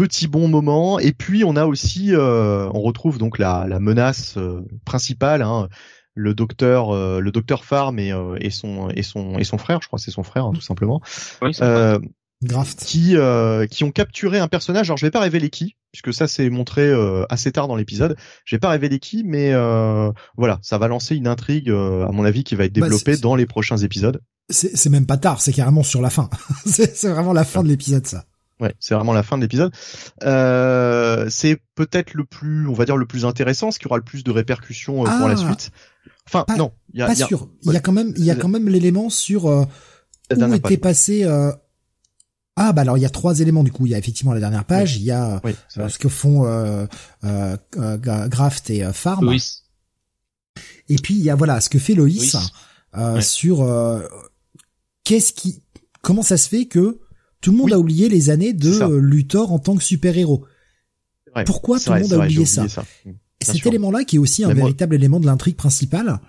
[0.00, 4.36] petits bons moments et puis on a aussi euh, on retrouve donc la, la menace
[4.38, 5.42] euh, principale.
[5.42, 5.68] Hein,
[6.14, 9.80] le docteur, euh, le docteur Farm et, euh, et son et son et son frère,
[9.82, 11.00] je crois que c'est son frère hein, tout simplement.
[11.42, 11.98] Oui, Euh,
[12.42, 12.82] Graft.
[12.84, 14.88] qui euh, qui ont capturé un personnage.
[14.88, 18.16] Alors je vais pas révéler qui, puisque ça c'est montré euh, assez tard dans l'épisode.
[18.46, 22.12] Je vais pas révéler qui, mais euh, voilà, ça va lancer une intrigue, euh, à
[22.12, 24.20] mon avis, qui va être Bah, développée dans les prochains épisodes.
[24.48, 26.28] C'est même pas tard, c'est carrément sur la fin.
[26.66, 28.24] c'est c'est vraiment la fin de l'épisode, ça.
[28.60, 29.72] Ouais, c'est vraiment la fin de l'épisode.
[30.22, 34.02] Euh, c'est peut-être le plus, on va dire le plus intéressant, ce qui aura le
[34.04, 35.70] plus de répercussions euh, pour la Ah, suite.
[36.26, 37.48] Enfin, pas- non, il y a, Pas il y a- sûr.
[37.62, 39.64] Il y a quand même, il y a quand même l'élément sur euh,
[40.30, 40.78] où était page.
[40.80, 41.24] passé.
[41.24, 41.50] euh,
[42.56, 43.86] Ah bah alors il y a trois éléments du coup.
[43.86, 44.96] Il y a effectivement la dernière page.
[44.96, 46.84] Il y a Oui, euh, ce que font euh,
[47.24, 49.24] euh, euh, Gra- Graft et euh, Farm.
[49.24, 49.64] Loïs.
[50.90, 52.50] Et puis il y a voilà ce que fait Loïs Loïs.
[52.96, 53.22] euh, Ouais.
[53.22, 54.00] sur euh,
[55.04, 55.62] qu'est-ce qui,
[56.02, 57.00] comment ça se fait que
[57.40, 57.72] tout le monde Oui.
[57.74, 60.44] a oublié les années de Luthor en tant que super héros.
[61.26, 61.44] C'est vrai.
[61.44, 62.66] pourquoi tout le monde a oublié ça
[63.42, 66.20] cet élément-là qui est aussi un moi- véritable élément de l'intrigue principale,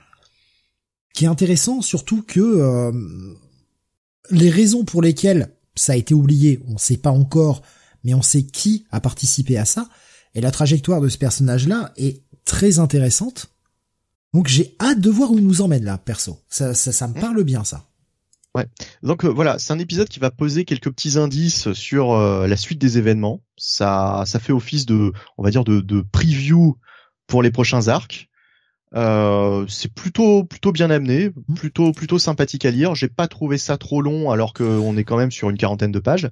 [1.13, 2.91] qui est intéressant surtout que euh,
[4.29, 7.63] les raisons pour lesquelles ça a été oublié, on sait pas encore,
[8.05, 9.89] mais on sait qui a participé à ça,
[10.35, 13.47] et la trajectoire de ce personnage-là est très intéressante.
[14.33, 16.39] Donc j'ai hâte de voir où il nous emmène là, perso.
[16.47, 17.85] Ça, ça, ça me parle bien ça.
[19.01, 22.57] Donc euh, voilà, c'est un épisode qui va poser quelques petits indices sur euh, la
[22.57, 23.41] suite des événements.
[23.57, 26.77] Ça, ça fait office de, on va dire, de, de preview
[27.27, 28.29] pour les prochains arcs.
[28.93, 31.55] Euh, c'est plutôt plutôt bien amené, Mhm.
[31.55, 32.93] plutôt plutôt sympathique à lire.
[32.93, 35.99] J'ai pas trouvé ça trop long alors qu'on est quand même sur une quarantaine de
[35.99, 36.29] pages.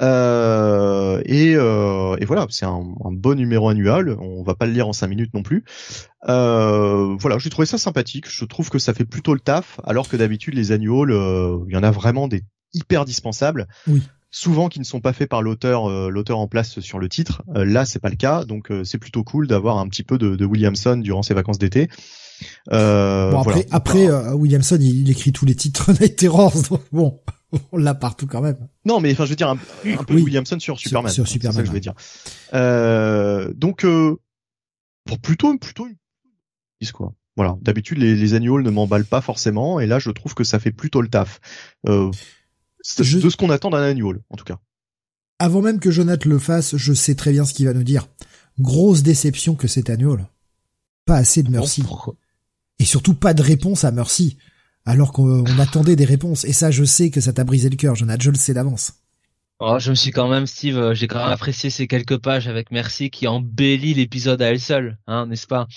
[0.00, 4.16] Euh, et, euh, et voilà, c'est un, un bon numéro annuel.
[4.18, 5.64] On va pas le lire en cinq minutes non plus.
[6.28, 8.26] Euh, voilà, j'ai trouvé ça sympathique.
[8.28, 11.74] Je trouve que ça fait plutôt le taf, alors que d'habitude les annuals, euh, il
[11.74, 12.42] y en a vraiment des
[12.74, 13.68] hyper dispensables.
[13.86, 14.02] Oui.
[14.34, 17.42] Souvent qui ne sont pas faits par l'auteur, euh, l'auteur en place sur le titre.
[17.54, 20.16] Euh, là, c'est pas le cas, donc euh, c'est plutôt cool d'avoir un petit peu
[20.16, 21.90] de, de Williamson durant ses vacances d'été.
[22.72, 23.66] Euh, bon après, voilà.
[23.70, 27.20] après euh, Williamson il, il écrit tous les titres Night Terrors, donc bon,
[27.72, 28.56] on l'a partout quand même.
[28.84, 30.22] Non, mais enfin, je veux dire un, un peu Oui.
[30.22, 31.12] Williamson sur Superman.
[31.12, 31.94] sur Superman, C'est ça que je veux dire.
[32.54, 34.16] Euh, donc, euh,
[35.06, 35.96] bon, plutôt, plutôt, une
[36.92, 37.12] quoi.
[37.36, 37.56] Voilà.
[37.62, 40.72] D'habitude, les, les annuals ne m'emballent pas forcément, et là, je trouve que ça fait
[40.72, 41.40] plutôt le taf.
[41.86, 42.10] Euh,
[42.84, 44.58] Je- de ce qu'on attend d'un annual, en tout cas.
[45.38, 48.08] Avant même que Jonathan le fasse, je sais très bien ce qu'il va nous dire.
[48.60, 50.28] Grosse déception que cet annual.
[51.04, 51.82] Pas assez de Mercy.
[51.82, 52.14] Bon, pourquoi?
[52.78, 54.36] Et surtout pas de réponse à Mercy.
[54.86, 56.44] Alors qu'on on attendait des réponses.
[56.44, 58.20] Et ça, je sais que ça t'a brisé le cœur, Jonathan.
[58.22, 58.94] Je le sais d'avance.
[59.60, 62.48] Oh, je me suis quand même, Steve, euh, j'ai quand même apprécié ces quelques pages
[62.48, 65.68] avec Merci qui embellit l'épisode à elle seule, hein, n'est-ce pas?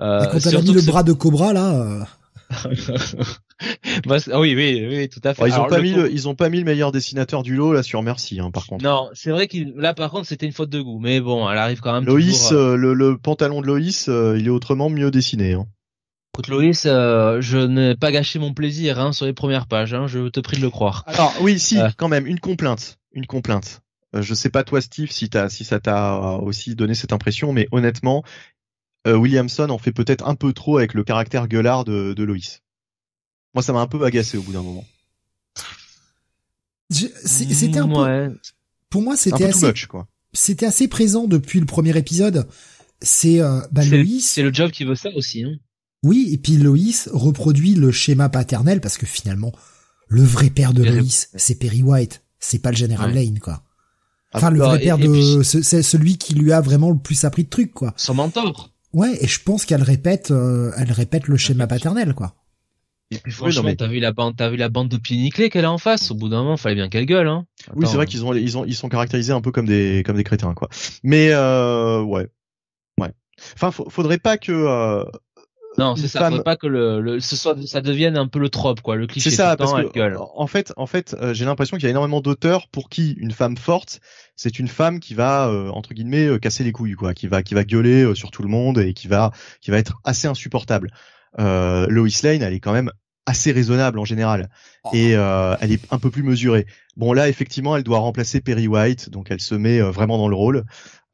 [0.00, 2.04] Euh, quand elle a mis le bras de Cobra, là, euh,
[4.06, 5.48] Bah, oui, oui, oui, tout à fait.
[5.48, 7.42] Ils ont Alors, pas le mis, pauvre- le, ils ont pas mis le meilleur dessinateur
[7.42, 8.84] du lot là sur Merci, hein, par contre.
[8.84, 11.58] Non, c'est vrai qu'il là par contre c'était une faute de goût, mais bon, elle
[11.58, 12.04] arrive quand même.
[12.04, 15.54] Loïs, toujours, euh, euh, le, le pantalon de Loïs, euh, il est autrement mieux dessiné.
[15.54, 15.66] Hein.
[16.34, 20.08] Écoute, Loïs, euh, je n'ai pas gâché mon plaisir hein, sur les premières pages, hein,
[20.08, 21.04] je te prie de le croire.
[21.06, 21.88] Alors oui, si, Euh.
[21.96, 23.82] quand même, une complainte, une complainte.
[24.16, 27.52] Euh, je sais pas toi, Steve, si t'as, si ça t'a aussi donné cette impression,
[27.52, 28.24] mais honnêtement,
[29.06, 32.62] euh, Williamson en fait peut-être un peu trop avec le caractère gueulard de, de Loïs.
[33.54, 34.84] Moi, ça m'a un peu agacé au bout d'un moment.
[36.90, 38.28] c'était un peu, Ouais.
[38.90, 40.08] pour moi, c'était peu too assez, much, quoi.
[40.32, 42.48] c'était assez présent depuis le premier épisode.
[43.00, 44.28] C'est, euh, bah, C'est Loïs.
[44.28, 45.44] c'est le job qui veut ça aussi.
[45.44, 45.54] Hein.
[46.04, 49.52] Oui, et puis Loïs reproduit le schéma paternel parce que finalement,
[50.06, 52.22] le vrai père de Perry- Loïs, c'est Perry White.
[52.38, 53.24] C'est pas le général Ouais.
[53.24, 53.62] Lane, quoi.
[54.34, 56.90] Enfin, Ah, le bah, vrai et- père et de, c'est celui qui lui a vraiment
[56.90, 57.94] le plus appris de trucs, quoi.
[57.96, 58.70] Son mentor.
[58.92, 62.34] Ouais, et je pense qu'elle répète, euh, elle répète le schéma paternel, quoi.
[63.10, 65.16] Et puis franchement, non, mais- t'as vu la bande, t'as vu la bande de pieds
[65.16, 66.10] nickelés qu'elle a en face?
[66.10, 67.28] Au bout d'un moment, fallait bien qu'elle gueule.
[67.28, 67.46] Hein.
[67.76, 70.16] Oui, c'est vrai qu'ils ont, ils ont, ils sont caractérisés un peu comme des, comme
[70.16, 70.68] des crétins, quoi.
[71.02, 72.28] Mais euh, ouais,
[72.98, 73.12] ouais.
[73.54, 74.52] Enfin, faut- faudrait pas que.
[74.52, 75.04] euh,
[75.78, 76.20] Non, c'est ça.
[76.20, 78.96] femme- Faudrait pas que le, le, ce soit, ça devienne un peu le trope, quoi,
[78.96, 79.30] le cliché.
[79.30, 80.16] C'est ça, parce que gueule.
[80.18, 83.32] en fait, en fait, euh, j'ai l'impression qu'il y a énormément d'auteurs pour qui une
[83.32, 84.00] femme forte,
[84.36, 87.42] c'est une femme qui va euh, entre guillemets euh, casser les couilles, quoi, qui va,
[87.42, 90.28] qui va gueuler euh, sur tout le monde et qui va, qui va être assez
[90.28, 90.90] insupportable.
[91.40, 92.90] Euh, Lois Lane, elle est quand même
[93.26, 94.50] assez raisonnable en général
[94.92, 96.66] et euh, elle est un peu plus mesurée.
[96.96, 100.28] Bon là, effectivement, elle doit remplacer Perry White, donc elle se met euh, vraiment dans
[100.28, 100.64] le rôle.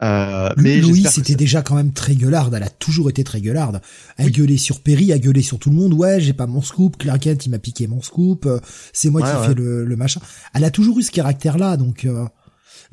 [0.02, 2.54] Euh, mais Louis, c'était ça- déjà quand même très gueularde.
[2.54, 3.82] Elle a toujours été très gueularde.
[4.16, 4.32] Elle Oui.
[4.32, 5.92] gueulait sur Perry, elle gueulait sur tout le monde.
[5.92, 6.96] Ouais, j'ai pas mon scoop.
[6.96, 8.46] Clark Kent, il m'a piqué mon scoop.
[8.46, 8.58] euh,
[8.92, 9.46] C'est moi Ouais, qui ouais.
[9.48, 10.20] fais le, le machin.
[10.54, 12.24] Elle a toujours eu ce caractère-là, donc euh,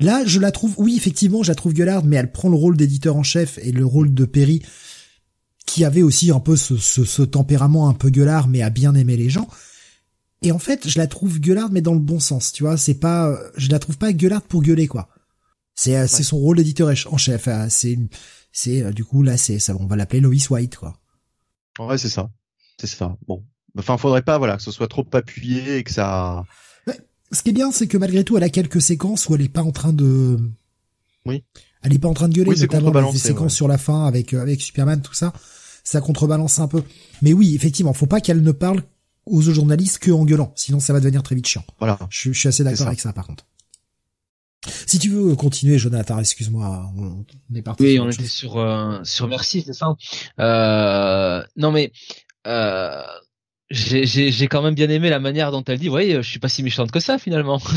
[0.00, 0.74] là, je la trouve.
[0.76, 3.72] Oui, effectivement, je la trouve gueularde, mais elle prend le rôle d'éditeur en chef et
[3.72, 4.60] le rôle de Perry,
[5.66, 8.94] qui avait aussi un peu ce, ce, ce tempérament un peu gueulard, mais à bien
[8.94, 9.48] aimer les gens.
[10.42, 12.52] Et en fait, je la trouve gueularde, mais dans le bon sens.
[12.52, 15.08] Tu vois, c'est pas, je la trouve pas gueularde pour gueuler, quoi.
[15.80, 17.46] C'est euh, son rôle d'éditeur en chef.
[17.46, 19.76] euh, C'est euh, du coup là, c'est ça.
[19.78, 20.98] On va l'appeler Lois White, quoi.
[21.78, 22.28] Ouais, c'est ça,
[22.80, 23.16] c'est ça.
[23.28, 23.44] Bon,
[23.78, 26.44] enfin, faudrait pas, voilà, que ce soit trop appuyé et que ça.
[27.30, 29.48] ce qui est bien, c'est que malgré tout, elle a quelques séquences où elle est
[29.48, 30.36] pas en train de.
[31.26, 31.44] Oui.
[31.82, 34.34] Elle est pas en train de gueuler, oui, notamment des séquences sur la fin avec
[34.34, 35.32] euh, avec Superman, tout ça.
[35.84, 36.82] Ça contrebalance un peu.
[37.22, 38.82] Mais oui, effectivement, faut pas qu'elle ne parle
[39.26, 41.64] aux journalistes que en gueulant, sinon ça va devenir très vite chiant.
[41.78, 41.98] Voilà.
[42.10, 43.46] Je, je suis assez d'accord avec ça, par contre.
[44.66, 47.24] Si tu veux continuer, Jonathan, excuse-moi, on,
[47.54, 47.84] est parti.
[47.84, 49.94] Oui, on était sur euh, sur Merci, c'est ça.
[50.40, 51.92] Euh, non mais
[52.46, 53.02] euh,
[53.70, 56.62] j'ai quand même bien aimé la manière dont elle dit, voyez, je suis pas si
[56.62, 57.60] méchante que ça finalement.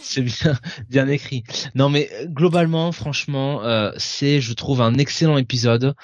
[0.00, 0.58] C'est bien,
[0.88, 1.44] bien écrit.
[1.74, 5.94] Non, mais globalement, franchement, euh, c'est, je trouve, un excellent épisode.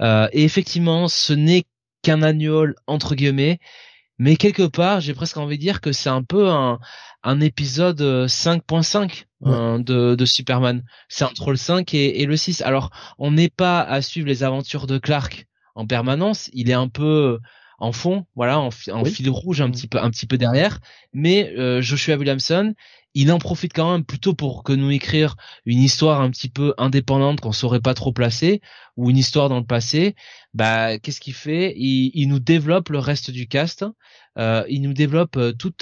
[0.00, 1.64] Euh, et effectivement, ce n'est
[2.02, 3.60] qu'un annual entre guillemets,
[4.18, 6.78] mais quelque part, j'ai presque envie de dire que c'est un peu un,
[7.22, 10.82] un épisode 5.5 de, de Superman.
[11.08, 12.62] C'est entre le 5 et, et le 6.
[12.62, 16.50] Alors, on n'est pas à suivre les aventures de Clark en permanence.
[16.52, 17.38] Il est un peu
[17.80, 19.72] en fond, voilà, en, fil rouge un mmh.
[19.72, 20.80] petit peu, un petit peu derrière.
[21.14, 22.74] Mais euh, Joshua Williamson,
[23.14, 26.74] il en profite quand même plutôt pour que nous écrire une histoire un petit peu
[26.76, 28.60] indépendante qu'on saurait pas trop placer
[28.96, 30.14] ou une histoire dans le passé.
[30.54, 31.74] Bah, qu'est-ce qu'il fait?
[31.76, 33.84] Il, nous développe le reste du cast.
[34.38, 35.72] Euh, il nous développe euh, tout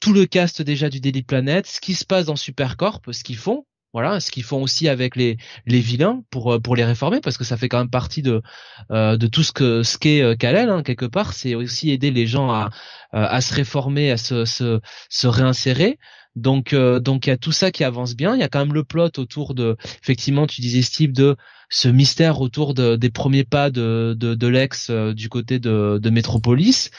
[0.00, 3.36] tout le cast déjà du Daily Planet, ce qui se passe dans Supercorp, ce qu'ils
[3.36, 7.20] font, voilà, ce qu'ils font aussi avec les les vilains pour euh, pour les réformer
[7.20, 8.42] parce que ça fait quand même partie de
[8.90, 12.10] euh, de tout ce que ce qu'est euh, Kalel hein, quelque part, c'est aussi aider
[12.10, 12.70] les gens à
[13.12, 14.80] à se réformer, à se se,
[15.10, 15.98] se réinsérer.
[16.34, 18.72] Donc donc il y a tout ça qui avance bien, il y a quand même
[18.72, 21.36] le plot autour de effectivement tu disais Steve de
[21.72, 25.98] ce mystère autour de, des premiers pas de, de, de l'ex euh, du côté de,
[26.00, 26.90] de Metropolis,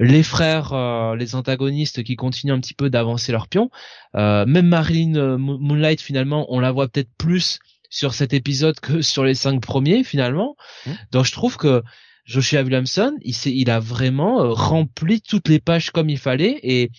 [0.00, 3.70] les frères, euh, les antagonistes qui continuent un petit peu d'avancer leur pion,
[4.16, 7.60] euh, même Marilyn Moonlight finalement, on la voit peut-être plus
[7.90, 10.56] sur cet épisode que sur les cinq premiers finalement.
[10.86, 10.90] Mmh.
[11.12, 11.82] Donc je trouve que
[12.24, 16.90] Joshua Williamson, il, il a vraiment rempli toutes les pages comme il fallait et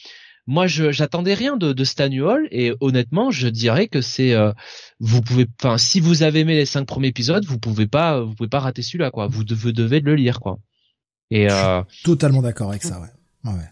[0.47, 4.51] moi je j'attendais rien de, de Stanuol et honnêtement je dirais que c'est euh,
[4.99, 8.33] vous pouvez enfin si vous avez aimé les cinq premiers épisodes vous pouvez pas vous
[8.35, 9.27] pouvez pas rater celui-là quoi.
[9.27, 10.59] Vous devez, devez le lire quoi.
[11.31, 13.69] Et euh, totalement d'accord avec ça ouais ouais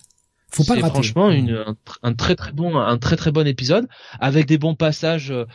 [0.54, 0.94] faut pas le rater.
[0.94, 1.64] Franchement, une,
[2.04, 3.88] un, très très bon, un très très bon épisode
[4.20, 5.32] avec des bons passages.
[5.32, 5.46] Euh,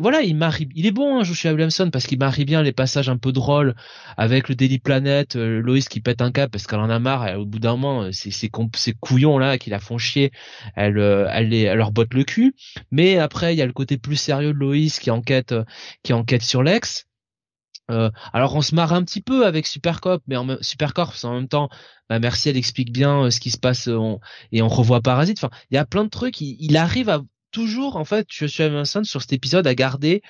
[0.00, 3.08] voilà, il marie, il est bon, hein, Joshua Williamson, parce qu'il marie bien les passages
[3.08, 3.74] un peu drôles
[4.16, 7.28] avec le Daily Planet, euh, Loïs qui pète un cap parce qu'elle en a marre.
[7.28, 10.30] Et au bout d'un moment, euh, c'est ces, ces couillons là qui la font chier,
[10.74, 12.54] elle, elle, les, elle leur botte le cul.
[12.90, 15.54] Mais après, il y a le côté plus sérieux de Loïs qui enquête,
[16.02, 17.09] qui enquête sur l'ex.
[17.90, 21.48] Euh, alors on se marre un petit peu avec Supercorp, mais en Supercorp en même
[21.48, 21.68] temps,
[22.08, 24.16] bah merci, elle explique bien euh, ce qui se passe euh,
[24.52, 25.38] et on revoit Parasite.
[25.38, 26.40] Enfin, il y a plein de trucs.
[26.40, 30.22] Il, arrive à toujours, en fait, je suis Vincent sur cet épisode à garder.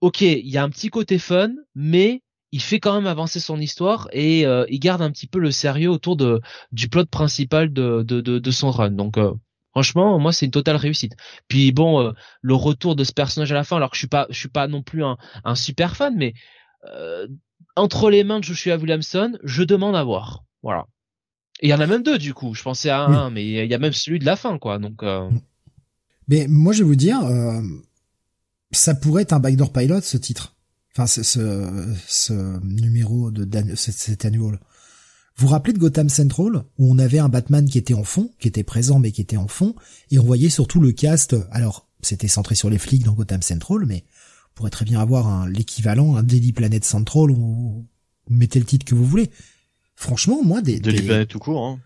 [0.00, 2.22] Ok, il y a un petit côté fun, mais
[2.52, 5.90] il fait quand même avancer son histoire et il garde un petit peu le sérieux
[5.90, 6.40] autour de
[6.72, 8.90] du plot principal de de, de, son run.
[8.90, 9.18] Donc
[9.76, 11.16] Franchement, moi, c'est une totale réussite.
[11.48, 14.26] Puis bon, le retour de ce personnage à la fin, alors que je suis pas,
[14.30, 16.32] je suis pas non plus un, super fan, mais
[17.76, 20.44] entre les mains de Joshua Williamson, je demande à voir.
[20.62, 20.86] Voilà.
[21.60, 22.54] Et il y en a même deux du coup.
[22.54, 24.78] Je pensais à un, mais il y a même celui de la fin, quoi.
[24.78, 25.02] Donc.
[25.02, 25.30] Euh...
[26.28, 27.60] Mais moi, je vais vous dire, euh,
[28.72, 30.54] ça pourrait être un backdoor pilot ce titre.
[30.92, 32.32] Enfin, ce, ce,
[32.64, 34.58] numéro de cet annual.
[35.36, 38.30] Vous vous rappelez de Gotham Central où on avait un Batman qui était en fond,
[38.38, 39.74] qui était présent mais qui était en fond,
[40.10, 41.36] et on voyait surtout le cast.
[41.50, 44.04] Alors, c'était centré sur les flics dans Gotham Central, mais
[44.56, 47.86] pourrait très bien avoir l'équivalent, un Daily Planet Central ou
[48.28, 49.30] mettez le titre que vous voulez.
[49.94, 51.64] Franchement, moi, des Daily Planet tout court.
[51.64, 51.78] Hein.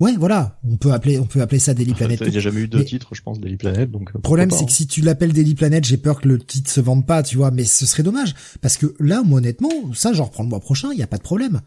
[0.00, 2.20] Ouais, voilà, on peut appeler, on peut appeler ça Daily Planet.
[2.24, 3.90] Il n'y a jamais eu deux titres, je pense, Daily Planet.
[3.90, 4.74] Donc le problème, c'est que hein.
[4.74, 7.50] si tu l'appelles Daily Planet, j'ai peur que le titre se vende pas, tu vois.
[7.50, 10.90] Mais ce serait dommage parce que là, moi, honnêtement, ça, j'en reprends le mois prochain,
[10.92, 11.60] il y a pas de problème.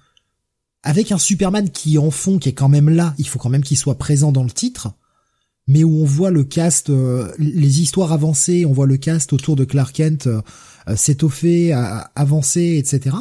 [0.82, 3.50] Avec un Superman qui est en fond, qui est quand même là, il faut quand
[3.50, 4.96] même qu'il soit présent dans le titre
[5.72, 9.56] mais où on voit le cast, euh, les histoires avancées, on voit le cast autour
[9.56, 10.42] de Clark Kent euh,
[10.90, 11.72] euh s'étoffer,
[12.14, 13.16] avancer, etc.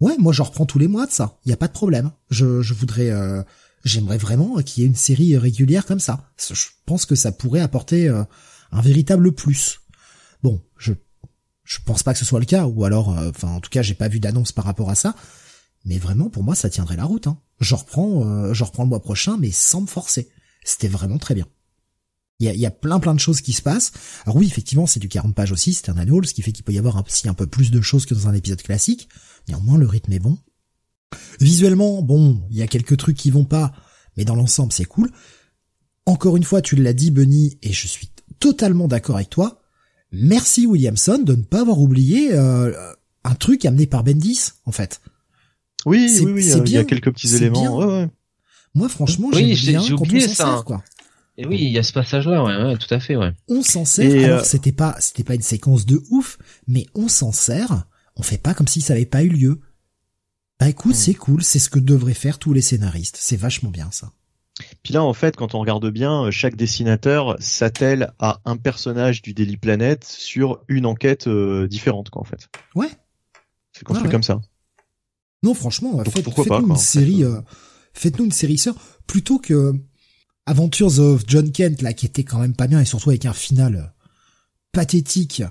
[0.00, 1.38] Ouais, moi j'en reprends tous les mois de ça.
[1.44, 2.10] Il y a pas de problème.
[2.28, 3.44] Je, je voudrais, euh,
[3.84, 6.32] j'aimerais vraiment qu'il y ait une série régulière comme ça.
[6.38, 9.80] Je pense que ça pourrait apporter un véritable plus.
[10.42, 10.92] Bon, je
[11.62, 13.94] je pense pas que ce soit le cas, ou alors, enfin en tout cas j'ai
[13.94, 15.14] pas vu d'annonce par rapport à ça.
[15.84, 17.28] Mais vraiment pour moi ça tiendrait la route.
[17.28, 17.38] Hein.
[17.60, 20.30] Je reprends, je reprends le mois prochain, mais sans me forcer.
[20.64, 21.46] C'était vraiment très bien.
[22.40, 23.92] Il y a, y a, plein plein de choses qui se passent.
[24.24, 26.64] Alors oui, effectivement, c'est du 40 pages aussi, c'est un annual, ce qui fait qu'il
[26.64, 29.08] peut y avoir aussi un peu plus de choses que dans un épisode classique.
[29.48, 30.38] Néanmoins, le rythme est bon.
[31.40, 33.72] Visuellement, bon, il y a quelques trucs qui vont pas,
[34.16, 35.10] mais dans l'ensemble, c'est cool.
[36.06, 39.60] Encore une fois, tu l'as dit, Bunny, et je suis totalement d'accord avec toi.
[40.12, 42.72] Merci Williamson de ne pas avoir oublié euh,
[43.24, 45.00] un truc amené par Bendis, en fait.
[45.86, 47.78] Oui, oui, oui, il y a quelques petits éléments.
[47.78, 48.08] Ouais, ouais.
[48.74, 50.62] Moi, franchement, oui, j'ai oublié ça.
[50.64, 50.82] quoi.
[51.40, 53.32] Et oui, il y a ce passage-là, ouais, ouais, tout à fait, ouais.
[53.48, 54.26] On s'en sert.
[54.26, 56.36] alors, c'était pas, c'était pas une séquence de ouf,
[56.66, 57.86] mais on s'en sert.
[58.16, 59.60] On fait pas comme si ça avait pas eu lieu.
[60.58, 60.98] Bah écoute, hmm.
[60.98, 63.16] c'est cool, c'est ce que devraient faire tous les scénaristes.
[63.18, 64.12] C'est vachement bien ça.
[64.82, 69.22] Puis là, en fait, quand on regarde bien, euh, chaque dessinateur s'attelle à un personnage
[69.22, 72.50] du Daily Planet sur une enquête euh, différente, quoi, en fait.
[72.74, 72.90] Ouais.
[73.72, 74.42] C'est construit comme ça.
[75.42, 77.40] Non, franchement, faites, nous une série, euh,
[77.94, 78.74] faites-nous une série sœur
[79.06, 79.72] plutôt que
[80.50, 83.32] Adventures of John Kent là, qui était quand même pas bien et surtout avec un
[83.32, 83.92] final
[84.72, 85.42] pathétique,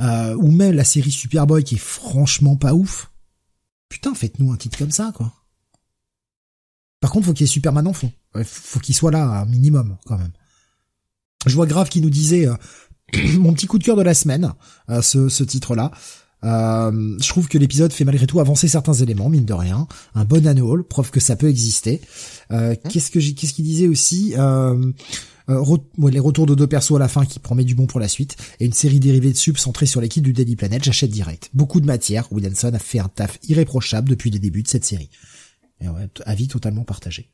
[0.00, 3.10] ou même la série Superboy qui est franchement pas ouf.
[3.88, 5.32] Putain, faites-nous un titre comme ça, quoi.
[7.00, 8.12] Par contre, faut qu'il y ait Superman en fond.
[8.44, 10.32] Faut qu'il soit là, un minimum, quand même.
[11.46, 12.56] Je vois Grave qui nous disait euh,
[13.38, 14.52] mon petit coup de cœur de la semaine,
[14.90, 15.92] euh, ce, ce titre-là.
[16.44, 19.86] Euh, je trouve que l'épisode fait malgré tout avancer certains éléments, mine de rien.
[20.14, 22.00] Un bon annual, preuve que ça peut exister.
[22.52, 24.92] Euh, qu'est-ce que j'ai, qu'est-ce qu'il disait aussi euh,
[25.48, 28.36] Les retours de deux persos à la fin qui promet du bon pour la suite
[28.60, 30.82] et une série dérivée de sub centrée sur l'équipe du Daily Planet.
[30.84, 31.50] J'achète direct.
[31.54, 32.32] Beaucoup de matière.
[32.32, 35.10] Williamson a fait un taf irréprochable depuis les débuts de cette série.
[35.80, 37.30] Et ouais, avis totalement partagé.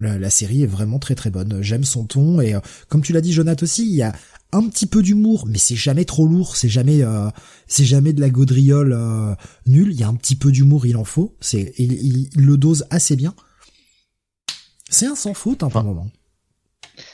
[0.00, 1.62] La, série est vraiment très très bonne.
[1.62, 4.12] J'aime son ton et euh, comme tu l'as dit, Jonathan aussi, il y a
[4.52, 7.30] un petit peu d'humour, mais c'est jamais trop lourd, c'est jamais euh,
[7.68, 9.34] c'est jamais de la gaudriole euh,
[9.66, 9.92] nulle.
[9.92, 11.36] Il y a un petit peu d'humour, il en faut.
[11.40, 13.34] C'est il, le dose assez bien.
[14.90, 16.10] C'est un sans faute un hein, enfin, moment.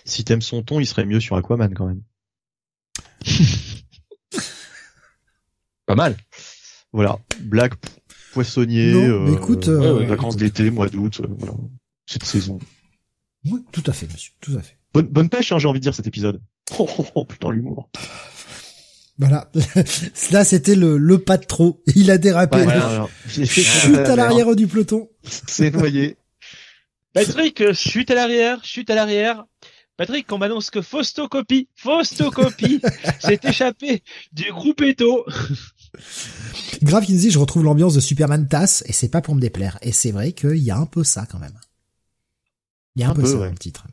[0.05, 2.03] Si t'aimes son ton, il serait mieux sur Aquaman quand même.
[5.87, 6.17] Pas mal.
[6.93, 7.75] Voilà, blague
[8.33, 11.55] poissonnier, euh, écoute, euh, vacances d'été, mois d'août, euh, voilà,
[12.11, 12.59] cette saison.
[13.47, 14.77] Oui, tout à fait, monsieur, tout à fait.
[14.93, 16.41] Bonne, bonne pêche, hein, j'ai envie de dire cet épisode.
[16.79, 17.91] Oh, oh, oh putain l'humour.
[19.19, 19.51] Voilà.
[20.31, 21.83] Là, c'était le, le pas de trop.
[21.97, 22.65] Il a dérapé.
[23.29, 25.09] Chute à l'arrière du peloton.
[25.25, 26.17] C'est noyé.
[27.13, 29.45] Patrick, chute à l'arrière, chute à l'arrière.
[29.97, 32.81] Patrick, on m'annonce que Fausto Copie, Fausto Copie
[33.19, 35.27] s'est échappé du groupe Eto.
[36.85, 39.41] Grave qui nous dit, je retrouve l'ambiance de Superman TAS et c'est pas pour me
[39.41, 39.77] déplaire.
[39.83, 41.59] Et c'est vrai qu'il y a un peu ça quand même.
[42.97, 43.87] Il y a un, peu, ça dans le titre.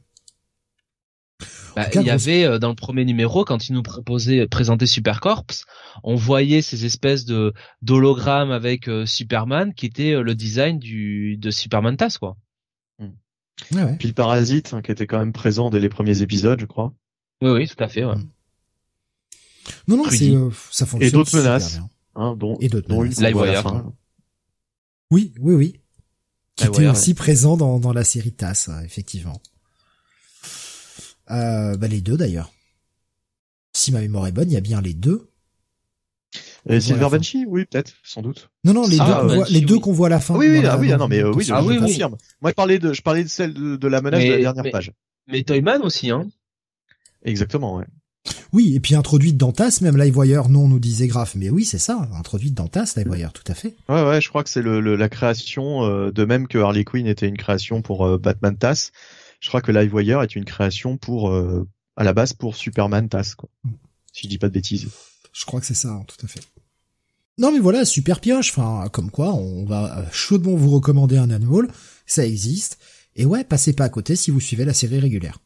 [1.76, 4.88] Bah, il y avait euh, dans le premier numéro quand il nous proposait euh, présenter
[4.88, 5.66] Supercorps,
[6.04, 7.54] on voyait ces espèces de
[7.84, 12.36] d'hologrammes avec euh, Superman qui était le design du de Superman TAS quoi.
[12.98, 13.96] Hmm.
[14.00, 16.94] Puis le parasite hein, qui était quand même présent dès les premiers épisodes, je crois.
[17.44, 18.04] Oui oui, tout à fait.
[18.04, 18.16] Ouais.
[18.16, 18.30] Hmm.
[19.88, 20.34] Non non, c'est
[20.72, 21.10] ça fonctionne.
[21.10, 21.80] Et d'autres menaces.
[22.16, 22.90] Hein, dont, et d'autres
[25.12, 25.80] Oui, oui, oui.
[26.58, 29.40] Qui était aussi présent dans, dans la série TAS, effectivement.
[31.30, 32.52] Euh, bah les deux d'ailleurs.
[33.74, 35.30] Si ma mémoire est bonne, il y a bien les deux.
[36.70, 38.50] Et Silver Banshee, oui, peut-être, sans doute.
[38.64, 40.36] Non, non, les deux, qu'on voit, les deux qu'on voit à la fin.
[40.36, 42.18] Oui, oui, ah, oui, ah, non, mais euh, oui, je, ah, oui, confirme.
[42.42, 44.92] Moi, je parlais de, je parlais de celle de, la menace de la dernière page.
[45.28, 46.28] Mais Toyman aussi, hein.
[47.24, 47.86] Exactement, ouais.
[48.54, 51.66] Oui, et puis introduite dans TAS, même Livewire, non, on nous disait grave, mais oui,
[51.66, 53.76] c'est ça, introduite dans TAS, Livewire, tout à fait.
[53.90, 57.08] Ouais, ouais, je crois que c'est le, la création, euh, de même que Harley Quinn
[57.08, 58.92] était une création pour euh, Batman TAS,
[59.40, 63.34] je crois que Livewire est une création pour, euh, à la base, pour Superman TAS,
[63.38, 63.50] quoi.
[63.64, 63.72] Mm.
[64.14, 64.88] Si je dis pas de bêtises.
[65.34, 66.42] Je crois que c'est ça, hein, tout à fait.
[67.38, 71.68] Non mais voilà, super pioche, enfin, comme quoi, on va chaudement vous recommander un annual,
[72.08, 72.80] ça existe,
[73.16, 75.40] et ouais, passez pas à côté si vous suivez la série régulière.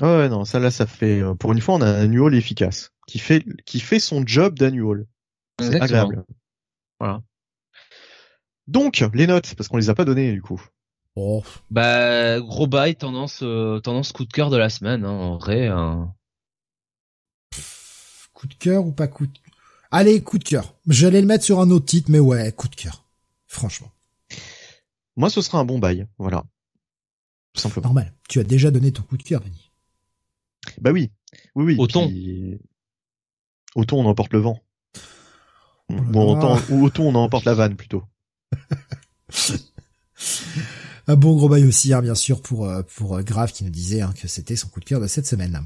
[0.00, 1.20] Ouais, non, ça là, ça fait.
[1.20, 4.58] Euh, pour une fois, on a un annual efficace qui fait qui fait son job
[4.58, 5.06] d'annual.
[5.58, 6.24] C'est agréable.
[7.00, 7.22] Voilà.
[8.66, 10.60] Donc les notes, parce qu'on les a pas données du coup.
[11.14, 11.42] Oh.
[11.70, 15.68] Bah gros bail, tendance euh, tendance coup de cœur de la semaine, hein, en vrai.
[15.68, 16.12] Hein.
[18.34, 19.32] Coup de cœur ou pas coup de
[19.90, 20.74] Allez, coup de cœur.
[20.88, 23.04] J'allais le mettre sur un autre titre, mais ouais, coup de cœur.
[23.46, 23.90] Franchement.
[25.16, 26.44] Moi, ce sera un bon bail, voilà.
[27.54, 27.86] Tout simplement.
[27.86, 28.12] Normal.
[28.28, 29.65] Tu as déjà donné ton coup de cœur, Benny.
[30.80, 31.10] Bah oui,
[31.54, 31.76] oui, oui.
[31.78, 32.12] Auton.
[33.74, 34.60] Auton, on emporte le vent.
[35.88, 38.02] Oh bon, autant, ou auton, on emporte la vanne plutôt.
[41.08, 43.70] Un bon gros bail aussi, hein, bien sûr, pour euh, pour euh, Grave qui nous
[43.70, 45.62] disait hein, que c'était son coup de cœur de cette semaine.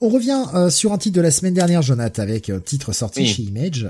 [0.00, 3.26] On revient euh, sur un titre de la semaine dernière, Jonathan, avec un titre sorti
[3.26, 3.88] chez Image.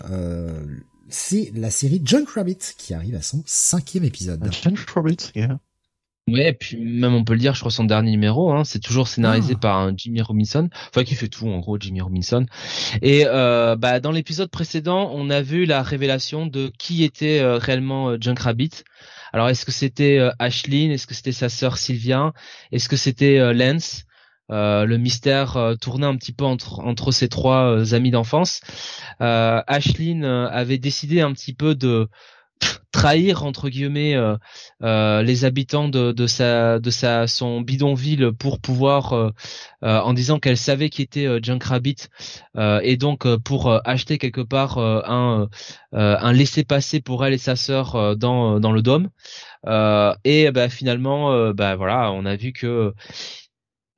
[1.09, 4.47] c'est la série John Rabbit qui arrive à son cinquième épisode.
[4.63, 5.59] John Rabbit, yeah.
[6.29, 9.09] Ouais, puis même on peut le dire, je crois son dernier numéro, hein, c'est toujours
[9.09, 9.61] scénarisé ah.
[9.61, 12.47] par un Jimmy Robinson, enfin qui fait tout en gros, Jimmy Robinson.
[13.03, 17.59] Et euh, bah dans l'épisode précédent, on a vu la révélation de qui était euh,
[17.59, 18.85] réellement euh, Junk Rabbit.
[19.33, 22.33] Alors est-ce que c'était euh, Ashlyn, est-ce que c'était sa sœur Sylvia,
[22.71, 24.05] est-ce que c'était Lance?
[24.53, 28.63] Le mystère tournait un petit peu entre entre ces trois amis d'enfance.
[29.21, 32.09] Euh, Ashlyn avait décidé un petit peu de
[32.93, 34.17] trahir entre guillemets
[34.81, 39.33] les habitants de, sa de sa son bidonville pour pouvoir
[39.83, 42.09] en disant qu'elle savait qui était Junk Rabbit
[42.59, 45.49] et donc pour acheter quelque part un
[45.93, 49.09] un laisser passer pour elle et sa sœur dans dans le dôme.
[50.25, 52.93] Et bah, finalement bah voilà on a vu que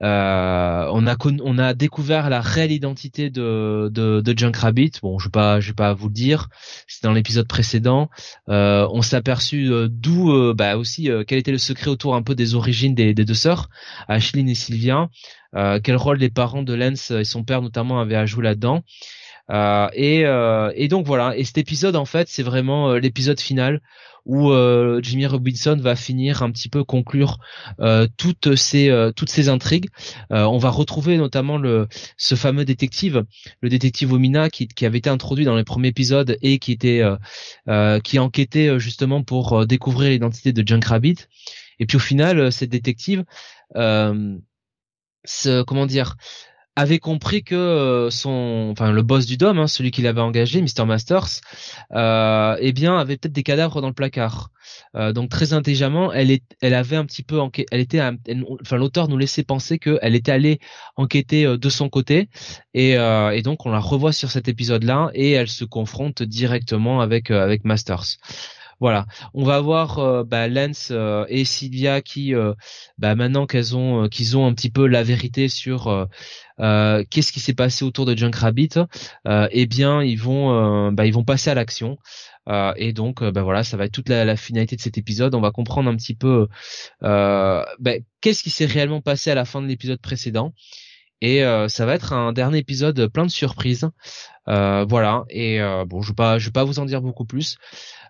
[0.03, 4.93] euh, on a on a découvert la réelle identité de de, de Junk Rabbit.
[5.03, 6.49] Bon, je vais pas je vais pas vous le dire.
[6.89, 8.11] C'est dans l'épisode précédent.
[8.49, 12.35] Euh, on s'est aperçu euh, d'où bah aussi quel était le secret autour un peu
[12.35, 13.69] des origines des, deux sœurs,
[14.09, 15.09] Ashlyn et Sylvia.
[15.55, 18.83] quel rôle les parents de Lance et son père notamment avaient à jouer là-dedans.
[19.95, 20.25] et,
[20.75, 21.37] et donc voilà.
[21.37, 23.81] Et cet épisode en fait, c'est vraiment l'épisode final
[24.25, 27.39] où euh, Jimmy Robinson va finir un petit peu conclure
[27.81, 29.89] euh, toutes ces euh, toutes ces intrigues.
[30.31, 33.25] on va retrouver notamment le ce fameux détective,
[33.61, 37.03] le détective Omina qui, qui avait été introduit dans les premiers épisodes et qui était
[38.05, 41.17] qui enquêtait justement pour découvrir l'identité de Junk Rabbit.
[41.79, 43.25] Et puis au final, cette détective,
[43.75, 46.17] ce, comment dire,
[46.75, 50.63] avait compris que euh, son, enfin le boss du dôme, hein, celui qui l'avait engagé,
[50.63, 51.41] Mr Masters,
[51.93, 54.51] euh, eh bien avait peut-être des cadavres dans le placard.
[54.95, 57.41] Euh, donc très intelligemment, elle est, elle avait un petit peu,
[57.71, 58.01] elle était,
[58.63, 60.61] enfin l'auteur nous laissait penser qu'elle était allée
[60.97, 62.29] enquêter euh, de son côté,
[62.73, 67.31] et, et, donc on la revoit sur cet épisode-là et elle se confronte directement avec
[67.31, 68.17] avec Masters.
[68.83, 72.53] Voilà, on va voir euh, bah, Lance euh, et Sylvia qui, euh,
[72.99, 76.09] bah, maintenant qu'elles ont, qu'ils ont un petit peu la vérité sur
[76.59, 78.71] qu'est-ce qui s'est passé autour de Junk Rabbit,
[79.29, 81.97] eh bien ils vont, bah, ils vont passer à l'action.
[82.75, 85.37] et donc, bah, voilà, ça va être toute la, finalité de cet épisode.
[85.37, 86.49] On va comprendre un petit peu
[87.01, 90.55] qu'est-ce qui s'est réellement passé à la fin de l'épisode précédent.
[91.21, 93.89] Et ça va être un dernier épisode plein de surprises.
[94.47, 95.25] voilà.
[95.31, 97.59] Et bon, je vais vais pas vous en dire beaucoup plus.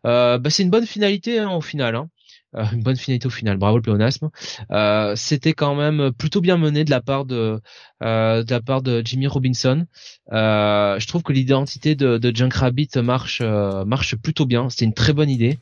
[0.06, 1.94] Euh, bah, c'est une bonne finalité hein, au final.
[1.94, 2.08] Hein.
[2.54, 3.56] Euh, une bonne finalité au final.
[3.56, 4.30] Bravo le pléonasme.
[4.70, 7.60] Euh, c'était quand même plutôt bien mené de la part de
[8.00, 9.86] de la part de Jimmy Robinson.
[10.30, 14.68] je trouve que l'identité de, de Junk Rabbit marche marche plutôt bien.
[14.70, 15.58] C'était une très bonne idée.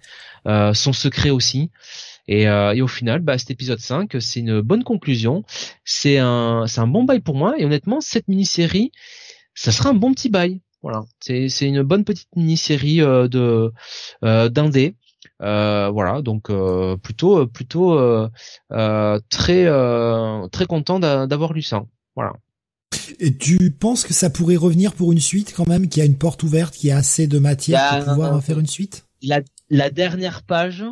[0.46, 1.70] son secret aussi.
[2.28, 5.44] Et, et, au final, bah, cet épisode 5, c'est une bonne conclusion.
[5.84, 7.54] C'est un, c'est un bon bail pour moi.
[7.58, 8.92] Et honnêtement, cette mini-série,
[9.54, 10.60] ça sera un bon petit bail.
[10.82, 13.72] Voilà, c'est c'est une bonne petite mini-série euh, de
[14.24, 14.96] euh, d'indé.
[15.42, 17.98] Euh, voilà, donc euh, plutôt plutôt
[19.28, 19.66] très
[20.50, 21.84] très content d'avoir lu ça.
[22.16, 22.32] Voilà.
[23.20, 26.06] Et tu penses que ça pourrait revenir pour une suite quand même, qu'il y a
[26.06, 29.06] une porte ouverte, qu'il y a assez de matière pour pouvoir faire une suite?
[29.22, 30.84] la, la dernière page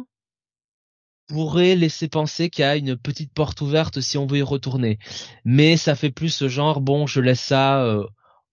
[1.28, 4.98] pourrait laisser penser qu'il y a une petite porte ouverte si on veut y retourner.
[5.44, 7.85] Mais ça fait plus ce genre, bon, je laisse ça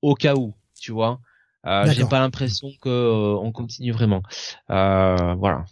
[0.02, 1.20] au cas où tu vois.
[1.66, 4.22] Euh, j'ai pas l'impression que euh, on continue vraiment.
[4.70, 5.66] Euh, voilà.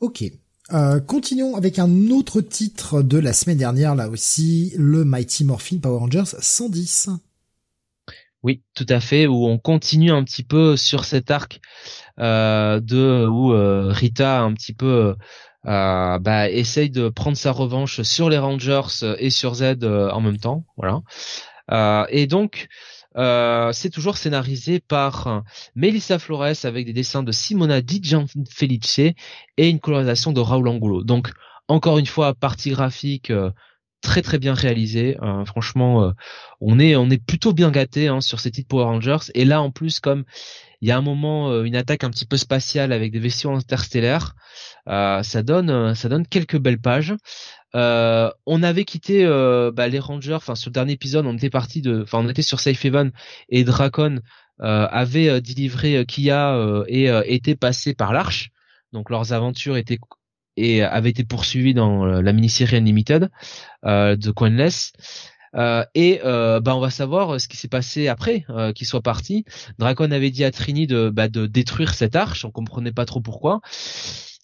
[0.00, 0.24] Ok.
[0.72, 5.78] Euh, continuons avec un autre titre de la semaine dernière, là aussi, le Mighty Morphin
[5.78, 7.10] Power Rangers 110.
[8.42, 11.60] Oui, tout à fait, où on continue un petit peu sur cet arc
[12.18, 13.48] euh, de où
[13.92, 15.16] Rita un petit peu
[15.66, 20.38] euh, bah, essaye de prendre sa revanche sur les Rangers et sur Z en même
[20.38, 22.06] temps, voilà.
[22.10, 22.68] et donc
[23.16, 29.68] euh, c'est toujours scénarisé par Melissa Flores avec des dessins de Simona Di Gianfelice et
[29.68, 31.04] une colorisation de Raoul Angulo.
[31.04, 31.32] Donc
[31.68, 33.50] encore une fois, partie graphique euh,
[34.02, 35.16] très très bien réalisée.
[35.22, 36.12] Euh, franchement,
[36.60, 39.30] on est on est plutôt bien gâté hein, sur ces titres Power Rangers.
[39.34, 40.24] Et là en plus, comme
[40.80, 44.34] il y a un moment une attaque un petit peu spatiale avec des vaisseaux interstellaires,
[44.86, 47.14] ça donne ça donne quelques belles pages.
[47.74, 50.34] Euh, on avait quitté euh, bah, les Rangers.
[50.34, 53.12] Enfin, sur le dernier épisode, on était parti de, enfin, on était sur Safe Haven
[53.48, 54.20] et Dracon
[54.60, 58.50] euh, avait délivré Kia et était passé par l'Arche.
[58.92, 59.98] Donc leurs aventures étaient
[60.56, 63.28] et avaient été poursuivies dans la mini-série Unlimited
[63.84, 64.92] de Coinless.
[65.94, 68.46] et bah on va savoir ce qui s'est passé après
[68.76, 69.44] qu'ils soient partis.
[69.78, 73.20] Dracon avait dit à Trini de, bah, de détruire cette arche, on comprenait pas trop
[73.20, 73.60] pourquoi.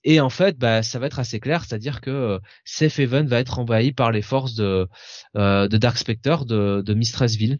[0.04, 3.38] Et en fait, bah, ça va être assez clair, c'est-à-dire que euh, Safe Haven va
[3.38, 4.88] être envahi par les forces de,
[5.36, 7.58] euh, de Dark Spectre de, de Mistressville,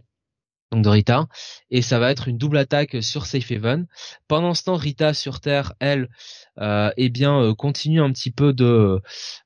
[0.73, 1.27] donc de Rita,
[1.70, 3.86] et ça va être une double attaque sur Safe Haven.
[4.28, 6.09] Pendant ce temps, Rita sur Terre, elle,
[6.60, 9.01] euh, eh bien, euh, continue un petit peu de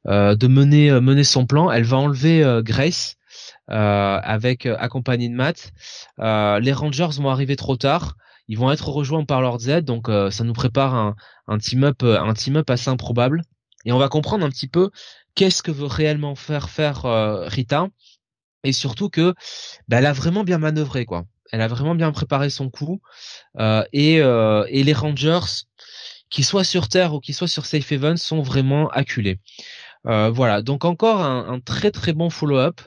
[0.04, 1.70] de mener mener son plan.
[1.70, 3.16] Elle va enlever Grace.
[3.68, 5.72] avec accompagné de Matt.
[6.18, 8.16] les Rangers vont arriver trop tard
[8.48, 11.16] ils vont être rejoints par Lord Z, donc euh, ça nous prépare un,
[11.46, 13.42] un team up, euh, un team up assez improbable.
[13.84, 14.90] Et on va comprendre un petit peu
[15.34, 17.88] qu'est-ce que veut réellement faire faire euh, Rita,
[18.62, 19.34] et surtout que
[19.88, 21.24] bah, elle a vraiment bien manœuvré quoi.
[21.52, 23.00] Elle a vraiment bien préparé son coup,
[23.92, 25.64] et, et les Rangers
[26.30, 29.38] qu'ils soient sur Terre ou qu'ils soient sur Safe Haven, sont vraiment acculés.
[30.04, 32.80] voilà, donc encore un, un très très bon follow-up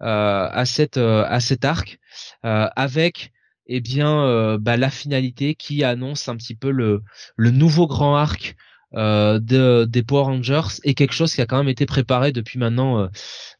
[0.00, 1.98] à cette à cet arc
[2.42, 3.32] avec
[3.68, 7.02] eh bien bah, la finalité qui annonce un petit peu le
[7.36, 8.56] le nouveau grand arc
[8.94, 12.58] euh, de, des Power Rangers est quelque chose qui a quand même été préparé depuis
[12.58, 13.08] maintenant euh,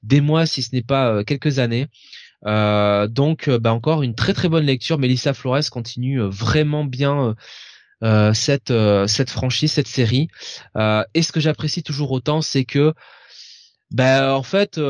[0.02, 1.86] des mois, si ce n'est pas euh, quelques années.
[2.44, 4.98] donc, bah, encore une très très bonne lecture.
[4.98, 7.34] Melissa Flores continue vraiment bien
[8.34, 8.72] cette
[9.06, 10.28] cette franchise, cette série.
[11.14, 12.94] et ce que j'apprécie toujours autant, c'est que,
[13.90, 14.80] bah, en fait,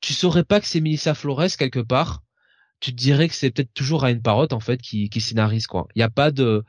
[0.00, 2.22] tu saurais pas que c'est Melissa Flores quelque part.
[2.82, 5.86] Tu te dirais que c'est peut-être toujours Ryan Parrott en fait qui, qui scénarise quoi.
[5.94, 6.64] Il n'y a pas de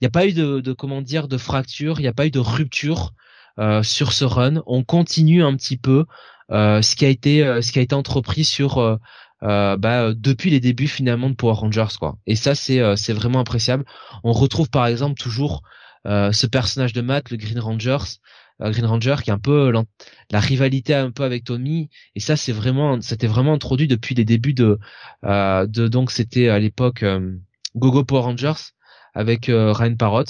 [0.00, 2.38] il a pas eu de, comment dire de fracture, il n'y a pas eu de
[2.38, 3.14] rupture
[3.58, 4.62] euh, sur ce run.
[4.66, 6.04] On continue un petit peu
[6.50, 8.98] euh, ce qui a été euh, ce qui a été entrepris sur
[9.40, 12.16] bah, depuis les débuts finalement de Power Rangers quoi.
[12.26, 13.84] Et ça c'est c'est vraiment appréciable.
[14.24, 15.62] On retrouve par exemple toujours
[16.04, 18.18] ce personnage de Matt, le Green Rangers,
[18.60, 19.72] Green Ranger qui est un peu
[20.30, 24.24] la rivalité un peu avec Tommy et ça c'est vraiment c'était vraiment introduit depuis les
[24.24, 24.78] débuts de
[25.24, 27.04] de donc c'était à l'époque
[27.76, 28.72] Gogo Power Rangers
[29.14, 30.24] avec euh, Ryan Parrot.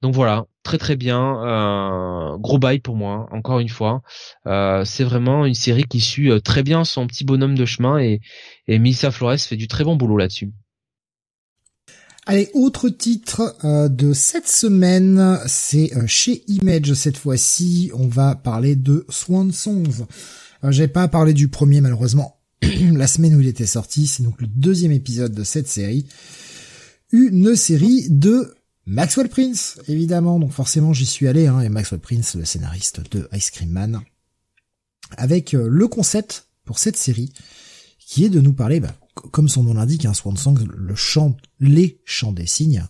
[0.00, 4.02] Donc voilà, très très bien, euh, gros bail pour moi, encore une fois.
[4.46, 8.20] Euh, c'est vraiment une série qui suit très bien son petit bonhomme de chemin et,
[8.68, 10.52] et Misa Flores fait du très bon boulot là-dessus.
[12.30, 13.56] Allez, autre titre
[13.88, 17.90] de cette semaine, c'est chez Image cette fois-ci.
[17.94, 20.04] On va parler de Swan Songs.
[20.68, 22.38] J'ai pas parlé du premier malheureusement.
[22.62, 26.04] La semaine où il était sorti, c'est donc le deuxième épisode de cette série
[27.12, 30.38] une série de Maxwell Prince, évidemment.
[30.38, 34.02] Donc forcément, j'y suis allé, hein, et Maxwell Prince, le scénariste de Ice Cream Man,
[35.16, 37.32] avec euh, le concept pour cette série,
[37.98, 38.94] qui est de nous parler, bah,
[39.32, 42.86] comme son nom l'indique, un hein, Swan Song, le chant, les chants des signes,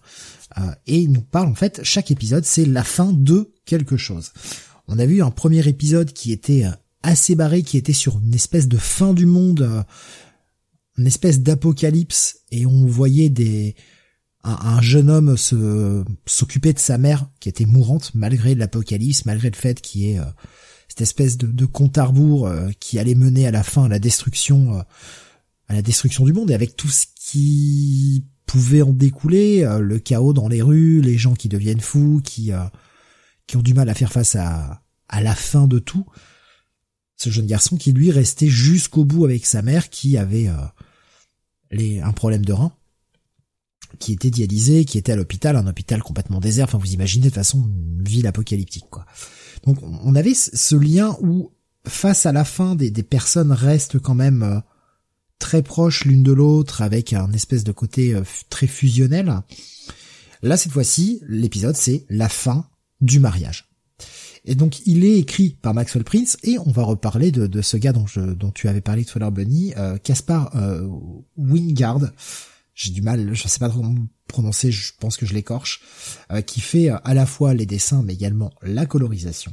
[0.59, 4.33] euh, et il nous parle en fait, chaque épisode, c'est la fin de quelque chose.
[4.87, 6.71] On a vu un premier épisode qui était euh,
[7.03, 9.85] assez barré, qui était sur une espèce de fin du monde,
[10.97, 13.77] une espèce d'apocalypse, et on voyait des
[14.45, 19.57] un, jeune homme se s'occupait de sa mère qui était mourante malgré l'apocalypse, malgré le
[19.57, 20.25] fait qu'il y ait euh,
[20.89, 23.89] cette espèce de, de compte à rebours euh, qui allait mener à la fin à
[23.89, 24.83] la destruction euh,
[25.69, 30.33] à la destruction du monde et avec tout ce qui pouvait en découler, le chaos
[30.33, 32.51] dans les rues, les gens qui deviennent fous, qui
[33.47, 36.07] qui ont du mal à faire face à à la fin de tout.
[37.17, 40.49] Ce jeune garçon qui lui restait jusqu'au bout avec sa mère qui avait
[41.71, 42.73] les, un problème de rein
[43.99, 46.67] qui était dialysé, qui était à l'hôpital, un hôpital complètement désert.
[46.67, 49.07] Enfin, vous imaginez de façon une ville apocalyptique, quoi.
[49.65, 51.53] Donc, on avait ce lien où,
[51.87, 54.61] face à la fin, des, des personnes restent quand même euh,
[55.39, 59.41] très proches l'une de l'autre, avec un espèce de côté euh, très fusionnel.
[60.43, 62.69] Là, cette fois-ci, l'épisode, c'est la fin
[63.01, 63.69] du mariage.
[64.45, 67.77] Et donc, il est écrit par Maxwell Prince, et on va reparler de, de ce
[67.77, 70.55] gars dont, je, dont tu avais parlé tout à l'heure, Bunny, euh, Caspar
[71.37, 72.11] Wingard,
[72.79, 73.85] j'ai du mal, je sais pas trop
[74.29, 75.81] prononcer, je pense que je l'écorche,
[76.31, 79.53] euh, qui fait euh, à la fois les dessins mais également la colorisation.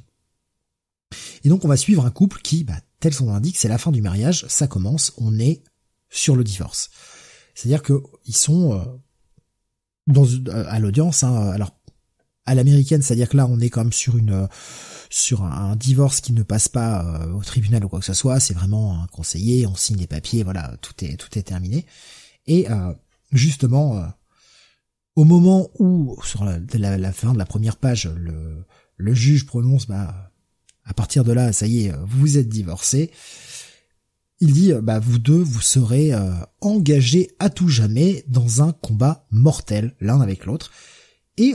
[1.43, 3.91] Et donc on va suivre un couple qui, bah, tel son indique, c'est la fin
[3.91, 5.64] du mariage, ça commence, on est
[6.09, 6.90] sur le divorce.
[7.53, 8.84] C'est-à-dire que ils sont euh,
[10.08, 11.72] dans à l'audience, hein, alors
[12.45, 14.48] à l'américaine, c'est-à-dire que là on est quand même sur une
[15.09, 18.53] sur un, divorce qui ne passe pas au tribunal ou quoi que ce soit, c'est
[18.53, 21.85] vraiment un conseiller, on signe les papiers, voilà, tout est tout est terminé.
[22.48, 22.67] Et
[23.32, 24.06] justement, euh,
[25.16, 26.59] au moment où, sur la,
[27.14, 28.66] fin de la première page, le,
[28.98, 30.32] le juge prononce, bah,
[30.84, 33.11] à partir de là, ça y est, vous êtes divorcés,
[34.39, 39.25] il dit, bah, vous deux, vous serez euh, engagés à tout jamais dans un combat
[39.31, 40.72] mortel, l'un avec l'autre.
[41.38, 41.53] Et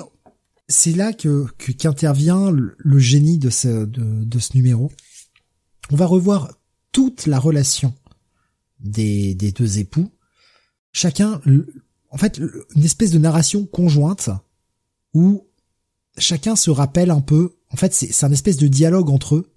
[0.69, 4.91] c'est là que qu'intervient le, génie de ce, de, de ce numéro.
[5.91, 6.53] On va revoir
[6.93, 7.95] toute la relation
[8.79, 10.11] des, des deux époux,
[10.93, 11.41] chacun,
[12.11, 12.41] en fait,
[12.75, 14.31] une espèce de narration conjointe
[15.15, 15.47] où
[16.19, 17.57] chacun se rappelle un peu.
[17.71, 19.53] En fait, c'est un espèce de dialogue entre eux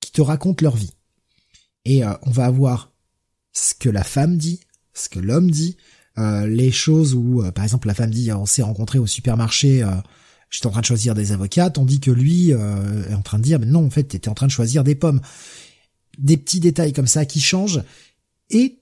[0.00, 0.92] qui te raconte leur vie.
[1.86, 2.92] Et euh, on va avoir
[3.52, 4.60] ce que la femme dit,
[4.92, 5.76] ce que l'homme dit,
[6.18, 9.86] euh, les choses où, euh, par exemple, la femme dit on s'est rencontré au supermarché,
[10.50, 13.60] j'étais en train de choisir des avocats, tandis que lui est en train de dire
[13.60, 15.20] mais non, en fait, t'étais en train de choisir des pommes.
[16.18, 17.82] Des petits détails comme ça qui changent
[18.50, 18.80] et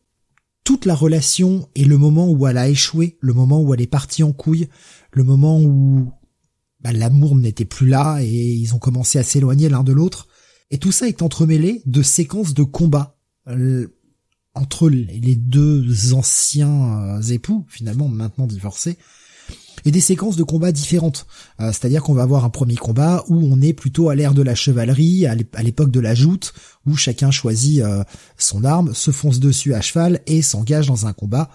[0.62, 3.86] toute la relation et le moment où elle a échoué, le moment où elle est
[3.86, 4.68] partie en couille,
[5.12, 6.10] le moment où
[6.80, 10.28] bah, l'amour n'était plus là et ils ont commencé à s'éloigner l'un de l'autre.
[10.70, 13.16] Et tout ça est entremêlé de séquences de combat
[13.48, 13.88] euh,
[14.54, 18.96] entre les deux anciens euh, époux, finalement maintenant divorcés.
[19.84, 21.26] et des séquences de combat différentes.
[21.60, 24.42] Euh, c'est-à-dire qu'on va avoir un premier combat où on est plutôt à l'ère de
[24.42, 26.54] la chevalerie, à l'époque de la joute,
[26.86, 27.82] où chacun choisit
[28.38, 31.50] son arme, se fonce dessus à cheval et s'engage dans un combat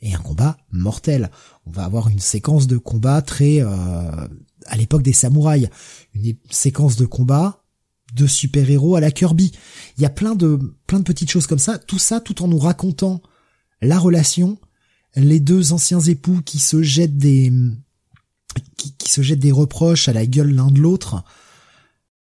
[0.00, 1.30] et un combat mortel.
[1.66, 5.68] On va avoir une séquence de combat très à l'époque des samouraïs,
[6.14, 7.62] une séquence de combat
[8.14, 9.52] de super-héros à la Kirby.
[9.96, 12.48] Il y a plein de plein de petites choses comme ça, tout ça tout en
[12.48, 13.22] nous racontant
[13.80, 14.58] la relation,
[15.14, 17.52] les deux anciens époux qui se jettent des
[18.76, 21.24] qui, se jettent des reproches à la gueule l'un de l'autre.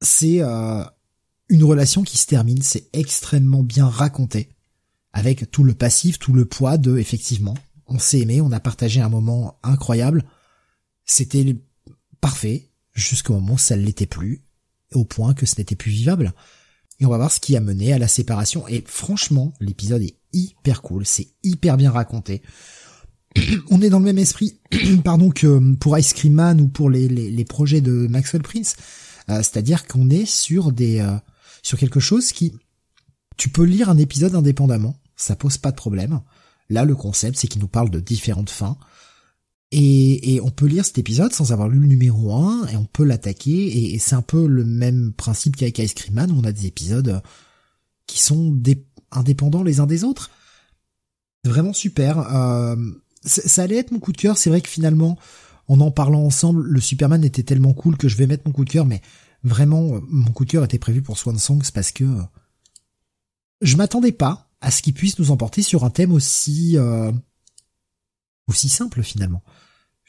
[0.01, 0.83] C'est euh,
[1.49, 4.49] une relation qui se termine, c'est extrêmement bien raconté
[5.13, 7.55] avec tout le passif, tout le poids de effectivement,
[7.87, 10.23] on s'est aimé, on a partagé un moment incroyable.
[11.05, 11.57] C'était
[12.21, 14.43] parfait jusqu'au moment où ça ne l'était plus
[14.93, 16.33] au point que ce n'était plus vivable.
[16.99, 18.67] Et on va voir ce qui a mené à la séparation.
[18.67, 22.41] Et franchement, l'épisode est hyper cool, c'est hyper bien raconté.
[23.69, 24.59] on est dans le même esprit,
[25.03, 28.75] pardon, que pour Ice Cream Man ou pour les, les, projets de Maxwell Prince.
[29.29, 31.15] Euh, c'est-à-dire qu'on est sur des euh,
[31.61, 32.53] sur quelque chose qui
[33.37, 36.21] tu peux lire un épisode indépendamment, ça pose pas de problème.
[36.69, 38.77] Là, le concept, c'est qu'il nous parle de différentes fins.
[39.71, 42.85] Et, et, on peut lire cet épisode sans avoir lu le numéro 1 et on
[42.85, 46.43] peut l'attaquer et, c'est un peu le même principe qu'avec Ice Cream Man où on
[46.43, 47.21] a des épisodes
[48.07, 48.59] qui sont
[49.11, 50.31] indépendants les uns des autres.
[51.45, 52.19] Vraiment super.
[52.35, 52.75] Euh,
[53.23, 54.37] ça allait être mon coup de cœur.
[54.37, 55.17] C'est vrai que finalement,
[55.67, 58.65] en en parlant ensemble, le Superman était tellement cool que je vais mettre mon coup
[58.65, 59.01] de cœur, mais
[59.43, 62.05] vraiment, mon coup de cœur était prévu pour Swan Songs parce que
[63.61, 67.11] je m'attendais pas à ce qu'il puisse nous emporter sur un thème aussi euh,
[68.47, 69.43] aussi simple finalement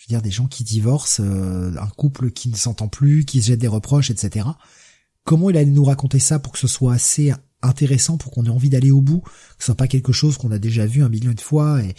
[0.01, 3.43] je veux dire des gens qui divorcent, euh, un couple qui ne s'entend plus, qui
[3.43, 4.49] se jette des reproches, etc.
[5.25, 8.51] Comment il allait nous raconter ça pour que ce soit assez intéressant, pour qu'on ait
[8.51, 11.11] envie d'aller au bout, que ce soit pas quelque chose qu'on a déjà vu un
[11.11, 11.95] million de fois et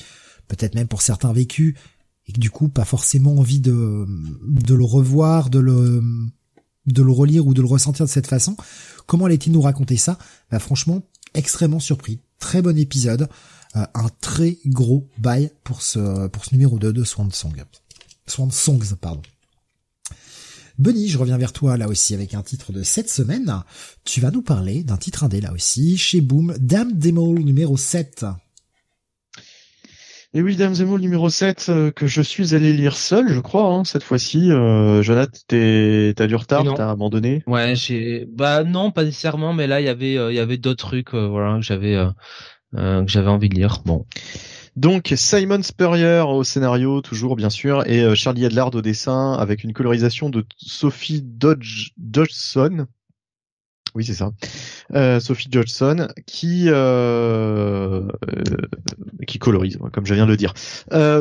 [0.48, 1.76] peut-être même pour certains vécus
[2.26, 4.08] et que du coup pas forcément envie de
[4.48, 6.02] de le revoir, de le
[6.88, 8.58] de le relire ou de le ressentir de cette façon.
[9.06, 10.18] Comment allait-il nous raconter ça?
[10.50, 11.04] Bah franchement,
[11.36, 12.20] extrêmement surpris.
[12.40, 13.30] Très bon épisode.
[13.76, 17.64] Euh, un très gros bail pour ce pour ce numéro 2 de Swan Song.
[18.32, 19.22] Swan Songs, pardon.
[20.80, 23.54] Benny, je reviens vers toi là aussi avec un titre de cette semaine.
[24.06, 28.26] Tu vas nous parler d'un titre indé là aussi, chez Boom, Dame Demo numéro 7.
[30.34, 33.66] Et oui, Dame Demo numéro 7 euh, que je suis allé lire seul, je crois,
[33.66, 34.50] hein, cette fois-ci.
[34.50, 39.82] Euh, Jonathan, t'as du retard, t'as abandonné Ouais, j'ai bah non, pas nécessairement, mais là
[39.82, 42.02] il y avait euh, il y avait d'autres trucs voilà que j'avais
[42.74, 43.82] que j'avais envie de lire.
[43.84, 44.06] Bon.
[44.78, 49.66] Donc Simon Spurrier au scénario toujours bien sûr et euh, Charlie Adlard au dessin avec
[49.66, 52.88] une colorisation de Sophie Dodge Dodgson.
[53.94, 54.32] Oui c'est ça.
[54.94, 58.08] Euh, Sophie Dodgson qui euh,
[59.28, 60.54] qui colorise comme je viens de le dire.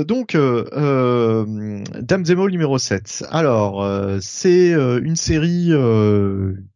[0.07, 3.25] donc Dame Zemol numéro 7.
[3.31, 3.85] Alors
[4.20, 5.73] c'est une série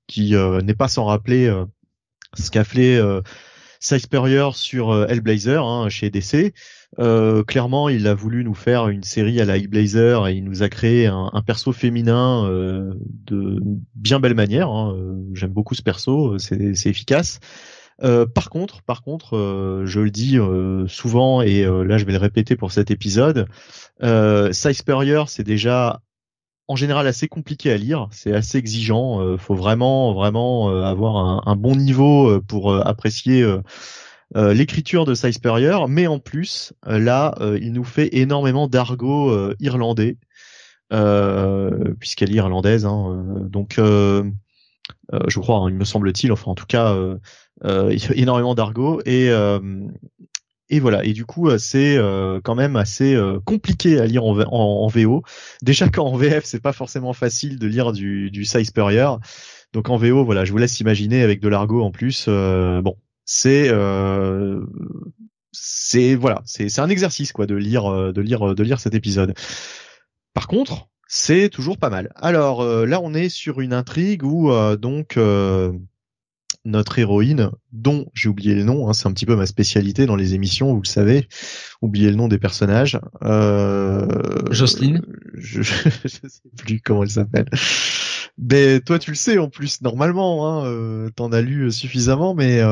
[0.09, 1.55] qui n'est pas sans rappeler
[2.36, 3.01] ce qu'a fait
[3.84, 6.54] Cy Spurrier sur euh, Hellblazer hein, chez DC.
[6.98, 10.62] Euh, clairement, il a voulu nous faire une série à la Hellblazer et il nous
[10.62, 12.94] a créé un, perso féminin euh,
[13.26, 13.60] de
[13.94, 14.70] bien belle manière.
[14.70, 14.96] Hein.
[15.34, 17.40] J'aime beaucoup ce perso, c'est efficace.
[18.00, 20.38] par contre, par contre, je le dis
[20.86, 23.48] souvent et là je vais le répéter pour cet épisode,
[24.02, 26.00] euh, Spurrier c'est déjà
[26.68, 29.20] en général assez compliqué à lire, c'est assez exigeant.
[29.20, 33.44] Euh, faut vraiment vraiment euh, avoir un, un, bon niveau euh, pour euh, apprécier
[34.34, 35.39] l'écriture de Size
[35.89, 40.17] mais en plus là, il nous fait énormément d'argot irlandais
[42.01, 42.84] puisqu'elle est irlandaise.
[42.84, 46.97] Hein, donc je crois, hein, il me semble-t-il, enfin en tout cas,
[48.17, 49.31] énormément d'argot et
[50.70, 51.05] et voilà.
[51.05, 55.23] Et du coup, euh, c'est euh, quand même assez euh, compliqué à lire en, VO.
[55.62, 59.09] Déjà qu'en VF, c'est pas forcément facile de lire du, du Size Spurrier.
[59.73, 62.26] Donc en VO, voilà, je vous laisse imaginer avec de l'argot en plus.
[62.28, 63.70] bon, c'est
[65.57, 69.34] c'est voilà, c'est un exercice quoi de lire de lire de lire cet épisode.
[70.33, 72.12] Par contre, c'est toujours pas mal.
[72.17, 75.18] Alors là, on est sur une intrigue où donc
[76.65, 80.17] notre héroïne, dont j'ai oublié le nom, hein, c'est un petit peu ma spécialité dans
[80.17, 81.28] les émissions, vous le savez,
[81.83, 82.99] oublier le nom des personnages.
[83.23, 84.07] Euh,
[84.51, 85.02] Jocelyne
[85.34, 85.62] je,
[86.05, 87.47] je, sais plus comment elle s'appelle.
[88.39, 92.62] Mais toi tu le sais en plus normalement, hein, euh, t'en as lu suffisamment, mais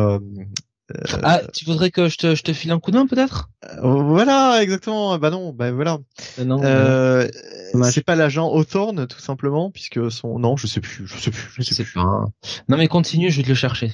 [0.95, 3.49] euh, ah, tu voudrais que je te, je te file un coup de main peut-être?
[3.65, 5.19] Euh, Voilà, exactement.
[5.19, 5.99] Bah non, bah voilà.
[6.39, 6.63] Euh, non.
[6.63, 7.29] Euh,
[7.85, 11.51] c'est pas l'agent Hawthorne tout simplement, puisque son non, je sais plus, je sais plus,
[11.57, 12.01] je sais, plus.
[12.01, 13.93] Non mais continue, je vais te le chercher.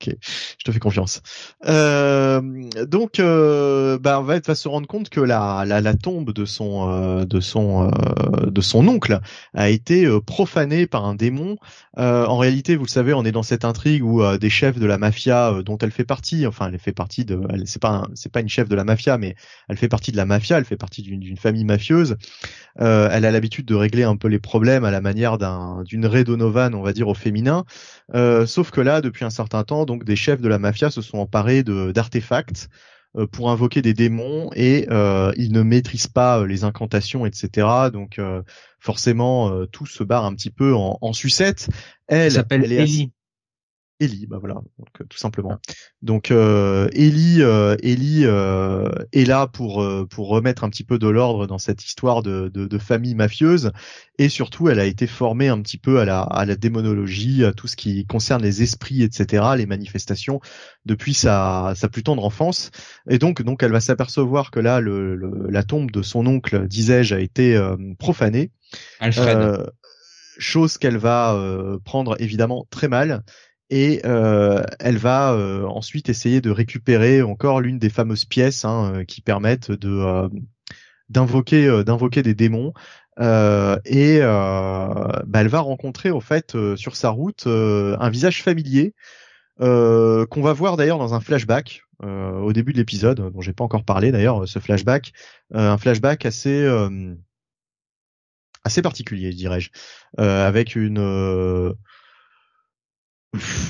[0.00, 1.20] Ok, je te fais confiance.
[1.66, 2.40] Euh,
[2.86, 7.26] donc, euh, bah, va, va se rendre compte que la, la, tombe de son euh,
[7.26, 9.20] de son euh, de son oncle
[9.52, 11.58] a été euh, profanée par un démon.
[11.98, 14.96] en réalité, vous le savez, on est dans cette intrigue où des chefs de la
[14.96, 18.48] mafia dont elle fait partie, enfin, elle fait partie de, c'est pas c'est pas une
[18.48, 19.34] chef de la mafia, mais
[19.68, 22.16] elle fait partie de la mafia, elle fait partie d'une famille mafieuse.
[22.78, 26.24] elle a l'habitude de régler un peu les problèmes à la manière d'un d'une Ray
[26.24, 27.64] Donovan, on va dire au féminin.
[28.46, 31.18] sauf que là, depuis un certain temps donc des chefs de la mafia se sont
[31.18, 32.68] emparés d'artefacts
[33.16, 37.66] euh, pour invoquer des démons et euh, ils ne maîtrisent pas euh, les incantations, etc.
[37.92, 38.20] Donc
[38.78, 41.68] forcément tout se barre un petit peu en, en sucette.
[42.06, 43.10] Elle, s'appelle Ellie.
[44.00, 45.58] Ellie, bah voilà, donc, euh, tout simplement.
[46.00, 50.98] Donc euh, Ellie, euh, Ellie euh, est là pour euh, pour remettre un petit peu
[50.98, 53.72] de l'ordre dans cette histoire de, de, de, famille mafieuse
[54.18, 57.52] et surtout elle a été formée un petit peu à la à la démonologie, à
[57.52, 60.40] tout ce qui concerne les esprits, etc., les manifestations
[60.86, 62.70] depuis sa sa plus tendre enfance
[63.10, 65.14] et donc donc elle va s'apercevoir que là le,
[65.50, 67.60] la tombe de son oncle, disais-je, a été
[67.98, 68.50] profanée.
[68.98, 69.70] Alfred.
[70.38, 71.38] chose qu'elle va
[71.84, 73.22] prendre évidemment très mal
[73.70, 78.92] et euh, elle va euh, ensuite essayer de récupérer encore l'une des fameuses pièces hein,
[78.94, 80.28] euh, qui permettent de
[81.08, 82.72] d'invoquer d'invoquer des démons.
[83.18, 88.94] Et bah, elle va rencontrer au fait sur sa route un visage familier
[89.58, 93.84] qu'on va voir d'ailleurs dans un flashback au début de l'épisode dont j'ai pas encore
[93.84, 95.12] parlé d'ailleurs ce flashback.
[95.52, 96.64] Un flashback assez
[98.64, 99.70] assez particulier dirais-je.
[100.16, 101.74] Avec une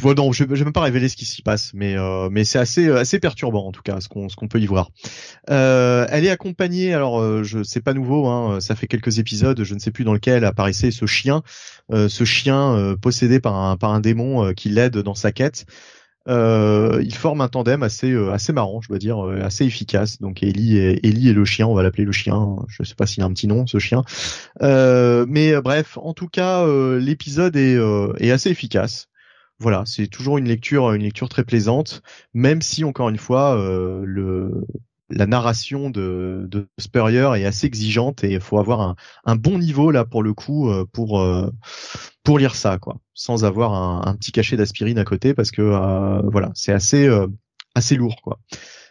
[0.02, 2.58] Bon, non, je, je vais même pas révéler ce qui s'y passe, mais euh, c'est
[2.58, 4.90] assez assez perturbant en tout cas ce qu'on peut y voir.
[5.50, 9.62] Euh, elle est accompagnée, alors euh, je c'est pas nouveau, hein, ça fait quelques épisodes,
[9.62, 11.42] je ne sais plus dans lequel apparaissait ce chien,
[11.92, 15.66] euh, ce chien euh, possédé par un par un démon qui l'aide dans sa quête.
[16.26, 18.14] il forme un tandem assez
[18.54, 20.22] marrant, je dois dire, assez efficace.
[20.22, 22.56] Donc Ellie et le chien, on va l'appeler le chien.
[22.68, 24.04] Je sais pas s'il a un petit nom ce chien,
[24.62, 26.66] mais bref, en tout cas,
[26.96, 29.09] l'épisode est assez efficace
[29.60, 34.02] voilà, c'est toujours une lecture, une lecture très plaisante, même si encore une fois, euh,
[34.04, 34.66] le
[35.12, 39.90] la narration de, de Spurrier est assez exigeante et il faut avoir un, bon niveau
[39.90, 41.50] là pour le coup euh, pour euh,
[42.22, 45.62] pour lire ça quoi, sans avoir un, petit cachet d'aspirine à côté parce que
[46.30, 47.10] voilà, c'est assez
[47.74, 48.38] assez lourd quoi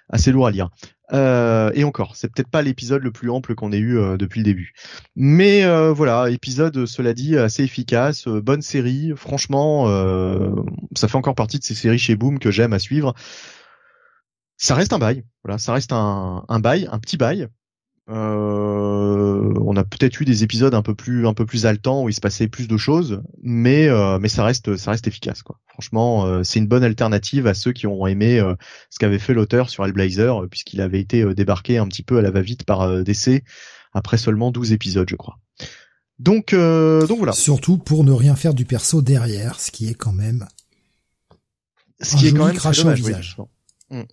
[0.09, 0.69] assez lourd à lire.
[1.11, 4.39] Euh, et encore, c'est peut-être pas l'épisode le plus ample qu'on ait eu euh, depuis
[4.39, 4.73] le début.
[5.15, 9.13] Mais euh, voilà, épisode, cela dit, assez efficace, bonne série.
[9.15, 9.85] Franchement,
[10.95, 13.13] ça fait encore partie de ces séries chez Boom que j'aime à suivre.
[14.57, 17.47] Ça reste un bail, voilà, ça reste un, un bail, un petit bail.
[18.09, 22.09] Euh, on a peut-être eu des épisodes un peu plus un peu plus haletants où
[22.09, 25.59] il se passait plus de choses, mais euh, mais ça reste ça reste efficace quoi.
[25.67, 28.41] Franchement, euh, c'est une bonne alternative à ceux qui ont aimé
[28.89, 32.31] ce qu'avait fait l'auteur sur Hellblazer puisqu'il avait été débarqué un petit peu à la
[32.31, 33.43] va-vite par DC
[33.93, 35.37] après seulement 12 épisodes, je crois.
[36.17, 37.33] Donc donc voilà.
[37.33, 40.47] Surtout pour ne rien faire du perso derrière, ce qui est quand même
[42.01, 43.37] ce qui est quand même très dommage, visage.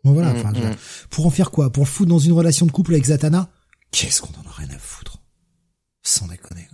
[0.04, 0.76] voilà, mm, mm, mm.
[1.08, 1.70] pour en faire quoi?
[1.70, 3.48] Pour le foutre dans une relation de couple avec Zatanna?
[3.90, 5.22] Qu'est-ce qu'on en a rien à foutre?
[6.02, 6.68] Sans déconner.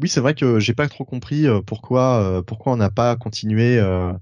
[0.00, 3.16] Oui, c'est vrai que j'ai pas trop compris euh, pourquoi euh, pourquoi on n'a pas
[3.16, 4.12] continué euh,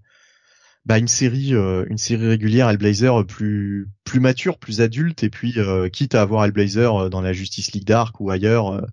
[0.86, 5.56] bah, une série une série régulière Hellblazer plus plus mature, plus adulte et puis
[5.92, 8.86] quitte à avoir Hellblazer dans la Justice League Dark ou ailleurs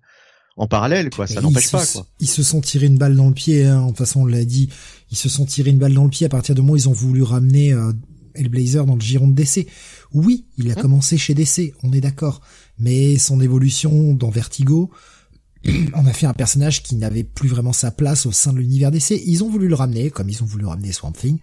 [0.56, 2.08] en parallèle quoi, ça n'empêche pas quoi.
[2.20, 4.46] Ils se sont tirés une balle dans le pied hein, de toute façon on l'a
[4.46, 4.70] dit,
[5.10, 6.88] ils se sont tirés une balle dans le pied à partir du moment où ils
[6.88, 7.74] ont voulu ramener
[8.36, 9.68] Hellblazer dans le giron de DC.
[10.14, 12.42] Oui, il a hein commencé chez DC, on est d'accord,
[12.78, 14.92] mais son évolution dans Vertigo,
[15.94, 18.92] on a fait un personnage qui n'avait plus vraiment sa place au sein de l'univers
[18.92, 19.22] DC.
[19.26, 21.40] Ils ont voulu le ramener, comme ils ont voulu ramener Swamp Thing.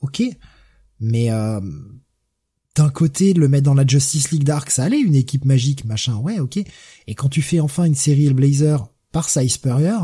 [0.00, 0.22] Ok,
[0.98, 1.60] mais euh,
[2.76, 6.16] d'un côté, le mettre dans la Justice League Dark, ça allait, une équipe magique, machin,
[6.16, 6.58] ouais, ok.
[7.06, 9.98] Et quand tu fais enfin une série Hellblazer par Cy Spurrier,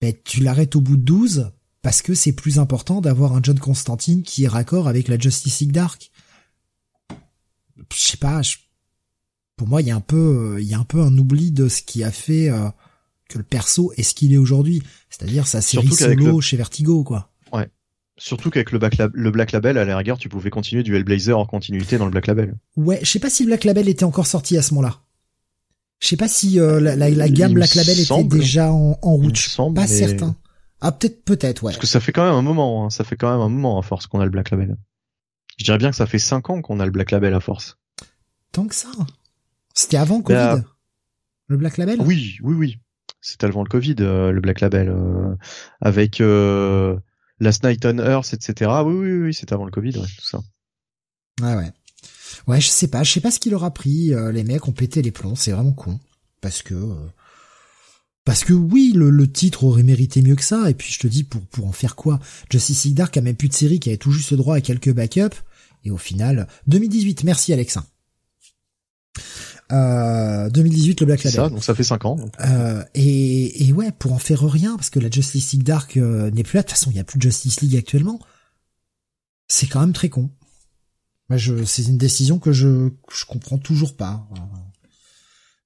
[0.00, 1.52] ben, tu l'arrêtes au bout de 12
[1.84, 5.60] parce que c'est plus important d'avoir un John Constantine qui est raccord avec la Justice
[5.60, 6.10] League Dark.
[7.92, 8.40] Je sais pas,
[9.56, 11.68] pour moi il y a un peu il y a un peu un oubli de
[11.68, 12.70] ce qui a fait euh,
[13.28, 17.30] que le perso est ce qu'il est aujourd'hui, c'est-à-dire sa série solo chez Vertigo quoi.
[17.52, 17.68] Ouais.
[18.16, 18.78] Surtout qu'avec le,
[19.12, 22.12] le, Black Label, à la rigueur, tu pouvais continuer du Hellblazer en continuité dans le
[22.12, 22.54] Black Label.
[22.76, 25.02] Ouais, je sais pas si le Black Label était encore sorti à ce moment-là.
[26.00, 29.36] Je sais pas si euh, la, la, gamme Black Label était déjà en, en route.
[29.36, 30.36] Je suis pas certain.
[30.86, 31.72] Ah peut-être peut-être ouais.
[31.72, 32.90] Parce que ça fait quand même un moment, hein.
[32.90, 34.76] ça fait quand même un moment à force qu'on a le Black Label.
[35.56, 37.78] Je dirais bien que ça fait 5 ans qu'on a le Black Label à force.
[38.52, 38.90] Tant que ça.
[39.72, 40.36] C'était avant Covid.
[40.36, 40.60] Bah,
[41.46, 42.02] le Black Label?
[42.02, 42.78] Oui, oui, oui.
[43.22, 45.34] C'était avant le Covid, euh, le Black Label, euh,
[45.80, 46.20] avec.
[46.20, 46.98] Euh,
[47.40, 48.70] Last Night on Earth, etc.
[48.84, 50.40] Oui, oui, oui, c'était avant le Covid, ouais, tout ça.
[51.40, 51.72] Ouais, ouais.
[52.46, 54.12] Ouais, je sais pas, je sais pas ce qu'il leur a pris.
[54.32, 55.98] les mecs ont pété les plombs, c'est vraiment con.
[56.40, 56.74] Parce que
[58.24, 60.70] parce que oui, le, titre aurait mérité mieux que ça.
[60.70, 62.20] Et puis je te dis, pour pour en faire quoi?
[62.50, 64.92] Justice League Dark a même plus de série qui avait tout juste droit à quelques
[64.92, 65.42] backups.
[65.84, 67.24] Et au final, 2018.
[67.24, 67.84] Merci Alexa.
[69.72, 71.40] Euh, 2018 le Black Label.
[71.40, 72.16] Ça, donc ça fait 5 ans.
[72.40, 76.30] Euh, et, et ouais, pour en faire rien, parce que la Justice League Dark euh,
[76.30, 76.62] n'est plus là.
[76.62, 78.18] De toute façon, il n'y a plus de Justice League actuellement.
[79.48, 80.30] C'est quand même très con.
[81.28, 84.28] Moi, je, c'est une décision que je, je comprends toujours pas.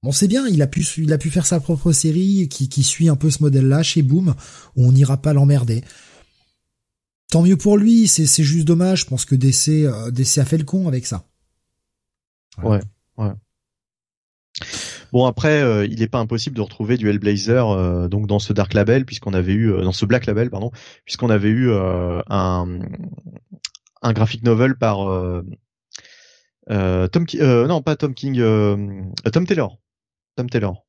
[0.05, 3.43] Bon, c'est bien, il a pu, faire sa propre série qui, suit un peu ce
[3.43, 4.35] modèle-là chez Boom,
[4.77, 5.83] où on n'ira pas l'emmerder.
[7.31, 9.01] Tant mieux pour lui, c'est, juste dommage.
[9.01, 11.25] Je pense que DC, euh, DC a fait le con avec ça.
[12.62, 12.81] Ouais,
[13.17, 13.33] ouais.
[15.12, 18.52] Bon après, euh, il n'est pas impossible de retrouver du Hellblazer euh, donc dans ce
[18.52, 20.70] Dark Label puisqu'on avait eu dans ce Black Label pardon
[21.05, 22.81] puisqu'on avait eu un
[24.02, 24.99] un graphic novel par
[26.68, 28.43] Tom non pas Tom King
[29.33, 29.78] Tom Taylor
[30.39, 30.86] Tom Taylor.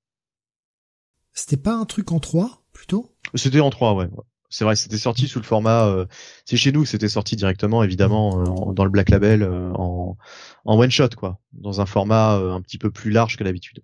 [1.34, 3.16] C'était pas un truc en 3 plutôt?
[3.34, 4.08] C'était en 3 ouais.
[4.52, 5.88] C'est vrai, c'était sorti sous le format.
[5.88, 6.06] Euh,
[6.46, 10.18] c'est chez nous, c'était sorti directement, évidemment, euh, dans le Black Label, euh, en,
[10.66, 13.80] en one shot, quoi, dans un format un petit peu plus large que d'habitude.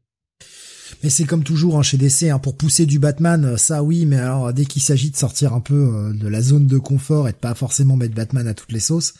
[1.01, 4.17] Mais c'est comme toujours hein, chez DC, hein, pour pousser du Batman, ça oui, mais
[4.17, 7.37] alors dès qu'il s'agit de sortir un peu de la zone de confort et de
[7.37, 9.15] pas forcément mettre Batman à toutes les sauces,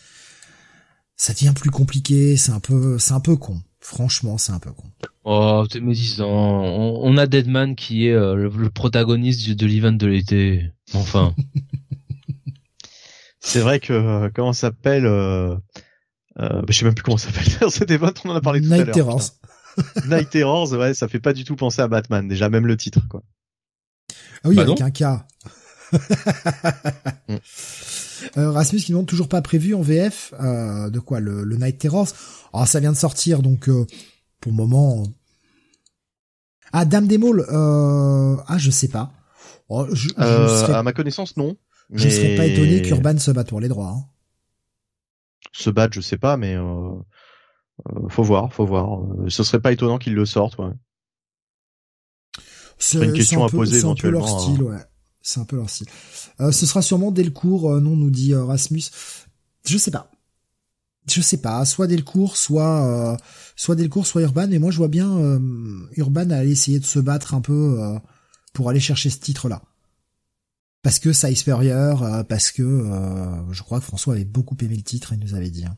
[1.15, 2.38] ça devient plus compliqué.
[2.38, 3.61] C'est un peu, c'est un peu con.
[3.85, 4.89] Franchement, c'est un peu con.
[5.25, 6.27] Oh, t'es médisant.
[6.27, 10.72] On, on, a Deadman qui est euh, le, protagoniste de l'event de l'été.
[10.95, 11.35] Enfin.
[13.39, 15.55] c'est vrai que euh, comment ça s'appelle euh,
[16.39, 17.69] euh, bah, Je sais même plus comment ça s'appelle.
[17.69, 18.85] Cet event, on en a parlé tout à l'heure.
[18.88, 19.22] Night Terrors.
[20.07, 22.27] Night Terrors, ouais, ça fait pas du tout penser à Batman.
[22.27, 23.22] Déjà même le titre, quoi.
[24.43, 25.27] Ah oui, bah avec un cas.
[27.27, 27.35] Mm.
[28.38, 31.77] Euh, Rasmus qui demande toujours pas prévu en VF euh, de quoi le, le, Night
[31.77, 32.10] Terrors.
[32.53, 33.85] Ah ça vient de sortir donc euh,
[34.40, 35.03] pour le moment.
[36.72, 39.11] Ah Dame des Maules, ah je sais pas.
[39.69, 41.58] Oh, je, À ma connaissance non.
[41.94, 43.95] Je serais pas étonné qu'Urban se batte pour les droits.
[43.95, 44.06] Hein.
[45.52, 46.58] Se batte je sais pas mais
[48.10, 49.02] faut voir faut voir.
[49.30, 50.72] Ce serait pas étonnant qu'il le sorte ouais.
[52.77, 54.19] C'est une question à poser éventuellement.
[54.19, 54.77] leur style, ouais.
[55.26, 55.88] C'est un peu leur style.
[56.40, 58.84] Euh, ce sera sûrement Delcourt, euh, non, nous dit euh, Rasmus.
[59.66, 60.12] Je sais pas.
[61.10, 63.18] Je sais pas, soit Delcourt, soit euh,
[63.56, 64.52] soit Delcourt, soit Urban.
[64.52, 65.40] Et moi, je vois bien
[65.98, 67.80] Urban aller essayer de se battre un peu
[68.54, 69.62] pour aller chercher ce titre-là.
[70.84, 72.64] Parce que ça supérieur, parce que
[73.52, 75.66] je crois que François avait beaucoup aimé le titre, il nous avait dit.
[75.66, 75.78] Hein.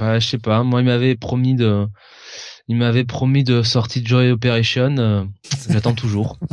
[0.00, 0.64] Bah, je sais pas.
[0.64, 1.86] Moi, il m'avait promis de,
[2.66, 5.28] il m'avait promis de sortie de Joy Operation.
[5.68, 6.40] J'attends toujours.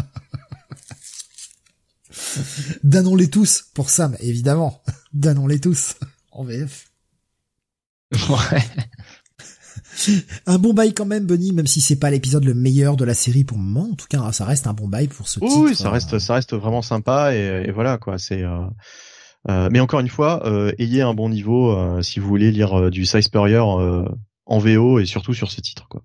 [2.83, 4.81] Dannons-les tous pour Sam, évidemment.
[5.14, 5.95] Dannons-les tous
[6.31, 6.91] en VF.
[8.30, 8.64] Ouais.
[10.45, 13.14] un bon bail quand même, Bunny, même si c'est pas l'épisode le meilleur de la
[13.14, 13.89] série pour le moment.
[13.91, 15.57] En tout cas, ça reste un bon bail pour ce titre.
[15.57, 18.17] Oui, ça reste, ça reste vraiment sympa et, voilà quoi.
[18.17, 18.43] C'est.
[18.43, 18.65] Euh,
[19.49, 23.05] euh, mais encore une fois, euh, ayez un bon niveau si vous voulez lire du
[23.05, 26.03] Size en VO et surtout sur ce titre quoi.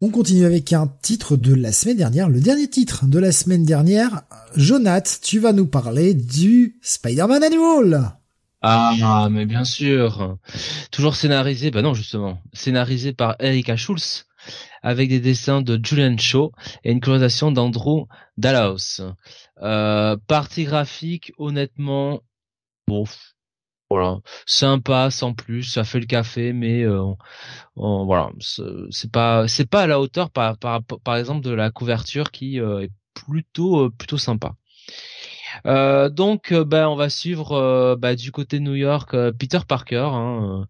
[0.00, 3.64] On continue avec un titre de la semaine dernière, le dernier titre de la semaine
[3.64, 4.22] dernière.
[4.54, 8.12] Jonath, tu vas nous parler du Spider-Man Animal.
[8.62, 10.38] Ah, mais bien sûr.
[10.92, 14.26] Toujours scénarisé, bah non justement, scénarisé par Erika Schulz
[14.84, 16.52] avec des dessins de Julian Shaw
[16.84, 19.00] et une colorisation d'Andrew Dallas.
[19.62, 22.20] Euh, partie graphique, honnêtement,
[22.86, 23.04] bon,
[23.90, 27.14] voilà, sympa sans plus, ça fait le café, mais euh,
[27.76, 28.30] voilà,
[28.90, 32.60] c'est pas c'est pas à la hauteur par par par exemple de la couverture qui
[32.60, 34.54] euh, est plutôt euh, plutôt sympa.
[35.66, 39.58] Euh, donc, euh, bah, on va suivre euh, bah, du côté de New York Peter
[39.66, 40.66] Parker, hein,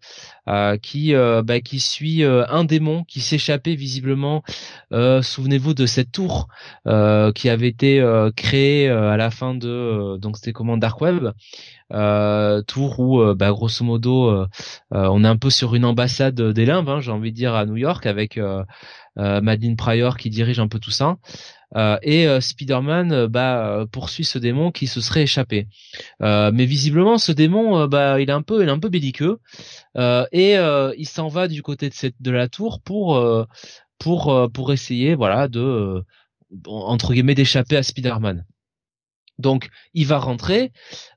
[0.81, 4.43] qui bah, qui suit un démon qui s'échappait visiblement.
[4.91, 6.47] Souvenez-vous de cette tour
[6.85, 8.03] qui avait été
[8.35, 11.29] créée à la fin de donc c'était comment Dark Web.
[12.67, 14.45] tour où bah, grosso modo
[14.91, 17.65] on est un peu sur une ambassade des limbes hein, j'ai envie de dire à
[17.65, 18.39] New York avec
[19.15, 21.17] Madeline Pryor qui dirige un peu tout ça
[21.75, 25.67] et euh, Spider-Man euh, bah, poursuit ce démon qui se serait échappé.
[26.19, 29.39] mais visiblement, ce démon, bah, il est un peu, il est un peu belliqueux
[29.95, 31.89] et il s'en va du côté
[32.19, 33.23] de la tour pour
[33.99, 36.03] pour pour essayer, voilà, de
[36.65, 38.45] entre guillemets d'échapper à Spider-Man.
[39.39, 40.71] Donc il va rentrer.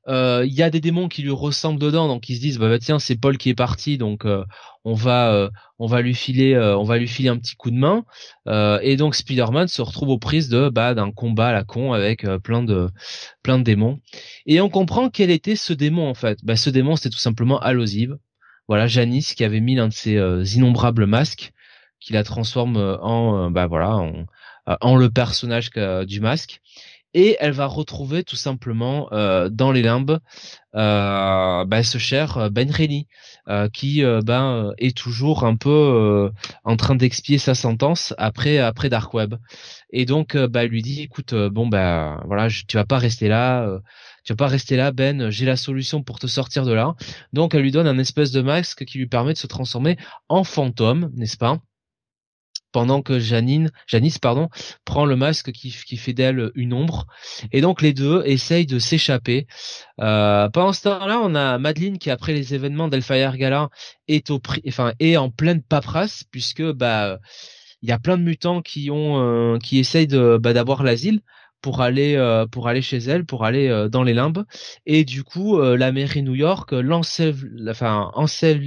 [0.08, 2.78] Euh, il y a des démons qui lui ressemblent dedans, donc ils se disent bah,
[2.78, 4.44] tiens c'est Paul qui est parti, donc euh,
[4.84, 7.76] on va euh, on va lui filer on va lui filer un petit coup de
[7.76, 8.04] main.
[8.82, 12.24] et donc Spider-Man se retrouve aux prises de bah d'un combat à la con avec
[12.44, 12.88] plein de
[13.42, 13.98] plein de démons.
[14.46, 16.38] Et on comprend quel était ce démon en fait.
[16.44, 18.16] Bah ce démon c'était tout simplement Allosive.
[18.68, 20.16] Voilà Janice qui avait mis l'un de ses
[20.56, 21.52] innombrables masques
[21.98, 23.98] qui la transforme en bah voilà
[24.80, 25.70] en le personnage
[26.06, 26.60] du masque
[27.14, 30.18] et elle va retrouver tout simplement euh, dans les limbes
[30.74, 33.06] euh, bah, ce cher Ben Reilly
[33.48, 36.30] euh, qui euh, ben est toujours un peu
[36.64, 39.34] en train d'expier sa sentence après après Dark Web.
[39.90, 43.80] Et donc bah lui dit écoute bon bah voilà tu vas pas rester là
[44.24, 46.94] tu vas pas rester là Ben j'ai la solution pour te sortir de là.
[47.32, 49.96] Donc elle lui donne un espèce de masque qui lui permet de se transformer
[50.28, 51.58] en fantôme n'est-ce pas?
[52.72, 54.48] Pendant que Janine, Janice pardon,
[54.84, 57.06] prend le masque qui, fait d'elle une ombre.
[57.52, 59.46] Et donc les deux essayent de s'échapper.
[60.00, 63.68] Euh, pendant ce temps-là, on a Madeline qui après les événements d'Elfire Gala
[64.08, 67.18] est au enfin est en pleine paperasse puisque bah
[67.82, 71.20] il y a plein de mutants qui ont euh, qui essayent de bah, d'avoir l'asile
[71.60, 72.46] pour aller euh,
[72.80, 74.44] chez elle, pour aller euh, dans les limbes.
[74.86, 78.60] Et du coup, la mairie New York l'ensève, enfin ensève,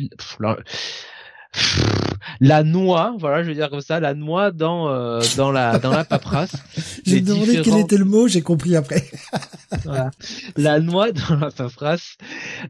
[2.39, 5.91] la noix, voilà, je veux dire comme ça, la noix dans euh, dans la dans
[5.91, 6.55] la paperasse.
[7.05, 9.03] j'ai demandé quel était le mot, j'ai compris après.
[9.83, 10.11] voilà.
[10.57, 12.17] La noix dans la paperasse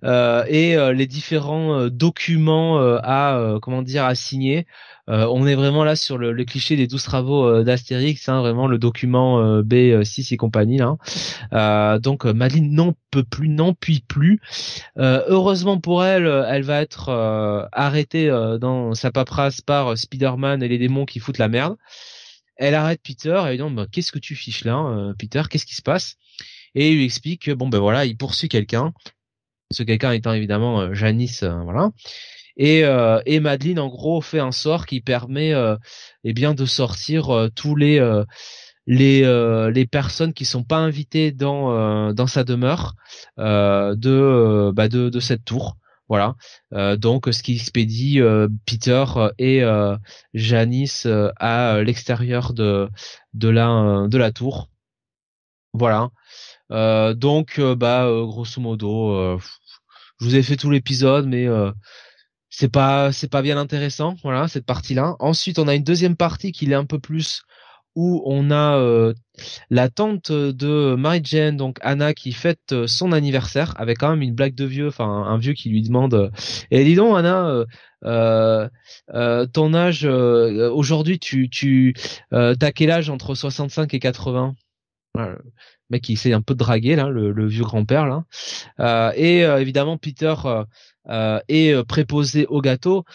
[0.03, 4.67] euh, et euh, les différents euh, documents à comment dire à signer
[5.09, 8.67] euh, on est vraiment là sur le, cliché des 12 travaux euh, d'Astérix, hein, vraiment
[8.67, 10.80] le document euh, B6 et compagnie.
[10.80, 12.00] Là.
[12.00, 14.40] donc Madeleine n'en peut plus, n'en puis plus.
[14.98, 17.09] heureusement pour elle, elle va être
[17.72, 21.75] arrêtée dans sa paperasse par Spider-Man et les démons qui foutent la merde.
[22.58, 25.43] Elle arrête Peter et lui dit qu'est-ce que tu fiches là, Peter?
[25.50, 26.16] Qu'est-ce qui se passe?
[26.74, 28.93] Et lui explique que bon ben voilà, il poursuit quelqu'un.
[29.72, 31.92] Ce quelqu'un étant évidemment Janice, voilà.
[32.58, 35.75] Et, euh, Madeline en gros fait un sort qui permet euh,
[36.24, 38.24] eh bien de sortir euh, tous les euh,
[38.88, 39.24] les
[39.72, 42.93] les personnes qui sont pas invitées dans dans sa demeure
[43.38, 45.77] de bah de de cette tour.
[46.08, 46.35] Voilà.
[46.98, 48.22] donc ce qui expédie
[48.67, 49.06] Peter
[49.40, 49.64] et
[50.35, 52.88] Janice à l'extérieur de
[53.34, 54.69] de la de la tour.
[55.74, 56.11] Voilà.
[57.16, 59.40] donc bah grosso modo
[60.19, 61.48] je vous ai fait tout l'épisode mais
[62.58, 66.16] c'est pas c'est pas bien intéressant voilà cette partie là ensuite on a une deuxième
[66.16, 67.42] partie qui est un peu plus
[67.95, 69.14] où on a euh,
[69.69, 74.22] la tante de Mary Jane donc Anna qui fête euh, son anniversaire avec quand même
[74.22, 76.30] une blague de vieux enfin un vieux qui lui demande euh,
[76.72, 77.66] et dis donc Anna
[79.53, 81.93] ton âge aujourd'hui tu tu
[82.32, 84.56] t'as quel âge entre 65 et 80
[85.14, 85.38] voilà.
[85.90, 89.98] mec qui essaie un peu de draguer là le, le vieux grand-père là et évidemment
[89.98, 90.35] Peter
[91.09, 93.06] euh, et euh, préposé au gâteau,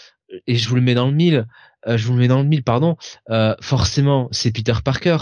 [0.47, 1.47] et je vous le mets dans le mille,
[1.87, 2.97] euh, je vous le mets dans le mille, pardon,
[3.61, 5.19] forcément, c'est Peter Parker.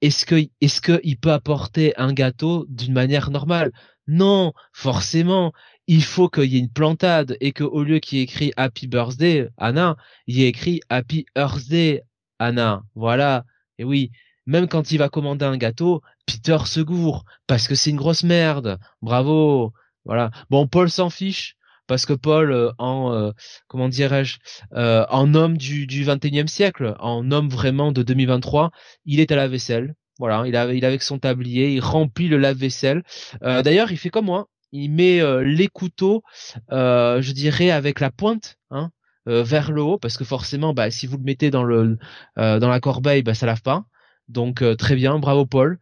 [0.00, 3.72] Est-ce que, est-ce que il peut apporter un gâteau d'une manière normale?
[4.06, 5.52] Non, forcément,
[5.86, 8.52] il faut qu'il y ait une plantade et que au lieu qu'il y ait écrit
[8.56, 9.96] Happy Birthday Anna,
[10.26, 12.02] il y ait écrit Happy Birthday
[12.38, 12.84] Anna.
[12.94, 13.44] Voilà.
[13.78, 14.10] Et oui,
[14.46, 18.22] même quand il va commander un gâteau, Peter se gourre parce que c'est une grosse
[18.22, 18.78] merde.
[19.02, 19.74] Bravo.
[20.04, 20.30] Voilà.
[20.48, 21.57] Bon, Paul s'en fiche
[21.88, 23.32] parce que Paul euh, en euh,
[23.66, 24.38] comment dirais-je
[24.74, 28.70] euh, en homme du du 21e siècle, en homme vraiment de 2023,
[29.06, 29.94] il est à la vaisselle.
[30.20, 33.04] Voilà, il a il avec son tablier, il remplit le lave-vaisselle.
[33.40, 36.24] D'ailleurs, il fait comme moi, il met les couteaux,
[36.70, 38.90] je dirais avec la pointe, hein,
[39.26, 41.98] vers le haut, parce que forcément, bah, si vous le mettez dans le
[42.36, 43.84] dans la corbeille, bah, ça lave pas.
[44.28, 45.78] Donc euh, très bien, bravo Paul.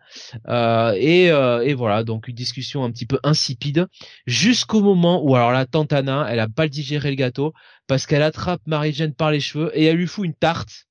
[0.48, 3.88] Euh, et, euh, et, voilà, donc une discussion un petit peu insipide
[4.26, 7.52] jusqu'au moment où alors la tante Anna, elle a pas digéré le gâteau
[7.86, 10.86] parce qu'elle attrape Marie-Jeanne par les cheveux et elle lui fout une tarte,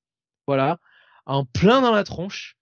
[0.46, 0.78] voilà,
[1.24, 2.56] en plein dans la tronche.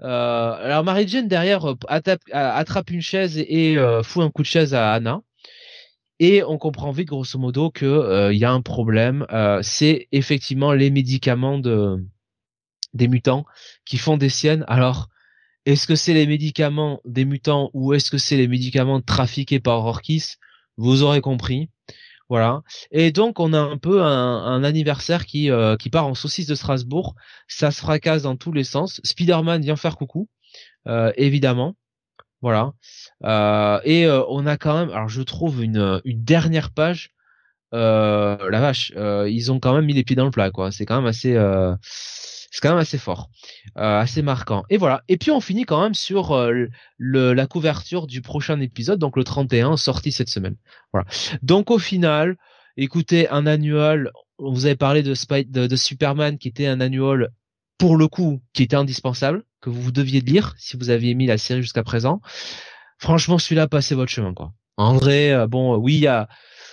[0.00, 5.20] alors Marie-Jeanne derrière attrape, une chaise et, fout un coup de chaise à Anna.
[6.20, 9.26] Et on comprend vite grosso modo que il y a un problème.
[9.62, 11.98] c'est effectivement les médicaments de
[12.94, 13.44] des mutants
[13.84, 14.64] qui font des siennes.
[14.68, 15.08] Alors,
[15.66, 19.84] est-ce que c'est les médicaments des mutants ou est-ce que c'est les médicaments trafiqués par
[19.84, 20.34] Orkis
[20.76, 21.70] Vous aurez compris.
[22.28, 22.62] Voilà.
[22.90, 26.54] Et donc on a un peu un, anniversaire qui euh, qui part en saucisse de
[26.54, 27.14] Strasbourg.
[27.48, 29.00] Ça se fracasse dans tous les sens.
[29.04, 30.28] Spider-Man vient faire coucou,
[30.88, 31.76] euh, évidemment.
[32.42, 32.72] Voilà.
[33.24, 37.10] Euh, et on a quand même, alors je trouve une, une dernière page.
[37.72, 40.72] la vache, ils ont quand même mis les pieds dans le plat, quoi.
[40.72, 41.36] C'est quand même assez
[42.54, 43.30] c'est quand même assez fort,
[43.78, 44.62] euh, assez marquant.
[44.70, 45.02] Et voilà.
[45.08, 46.66] Et puis on finit quand même sur euh,
[46.98, 50.54] le, la couverture du prochain épisode, donc le 31, sorti cette semaine.
[50.92, 51.04] Voilà.
[51.42, 52.36] Donc au final,
[52.76, 54.12] écoutez, un annual.
[54.38, 57.30] Vous avez parlé de, de, de Superman qui était un annual
[57.76, 61.38] pour le coup qui était indispensable, que vous deviez lire si vous aviez mis la
[61.38, 62.20] série jusqu'à présent.
[62.98, 64.52] Franchement, celui-là, passez votre chemin, quoi.
[64.76, 66.28] En vrai, euh, bon, oui, il y a,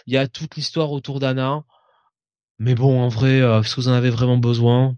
[0.06, 1.64] y a toute l'histoire autour d'Anna,
[2.60, 4.96] mais bon, en vrai, euh, que vous en avez vraiment besoin?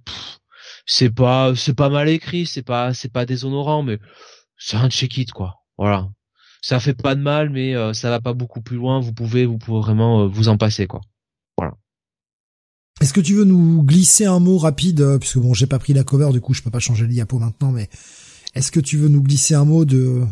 [0.86, 4.00] C'est pas, c'est pas mal écrit, c'est pas, c'est pas déshonorant, mais
[4.58, 5.56] c'est un check it, quoi.
[5.78, 6.10] Voilà.
[6.62, 9.00] Ça fait pas de mal, mais euh, ça va pas beaucoup plus loin.
[9.00, 11.02] Vous pouvez, vous pouvez vraiment vous en passer, quoi.
[11.58, 11.74] Voilà.
[13.02, 16.04] Est-ce que tu veux nous glisser un mot rapide, puisque bon, j'ai pas pris la
[16.04, 17.90] cover, du coup, je peux pas changer le diapo maintenant, mais
[18.54, 20.24] est-ce que tu veux nous glisser un mot de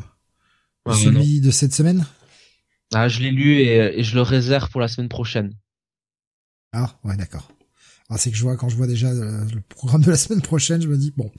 [0.86, 2.06] ah, celui de cette semaine?
[2.94, 5.54] Ah, je l'ai lu et, je le réserve pour la semaine prochaine.
[6.74, 7.52] Ah, ouais, d'accord.
[8.14, 10.82] Ah, c'est que je vois, quand je vois déjà le, programme de la semaine prochaine,
[10.82, 11.32] je me dis, bon.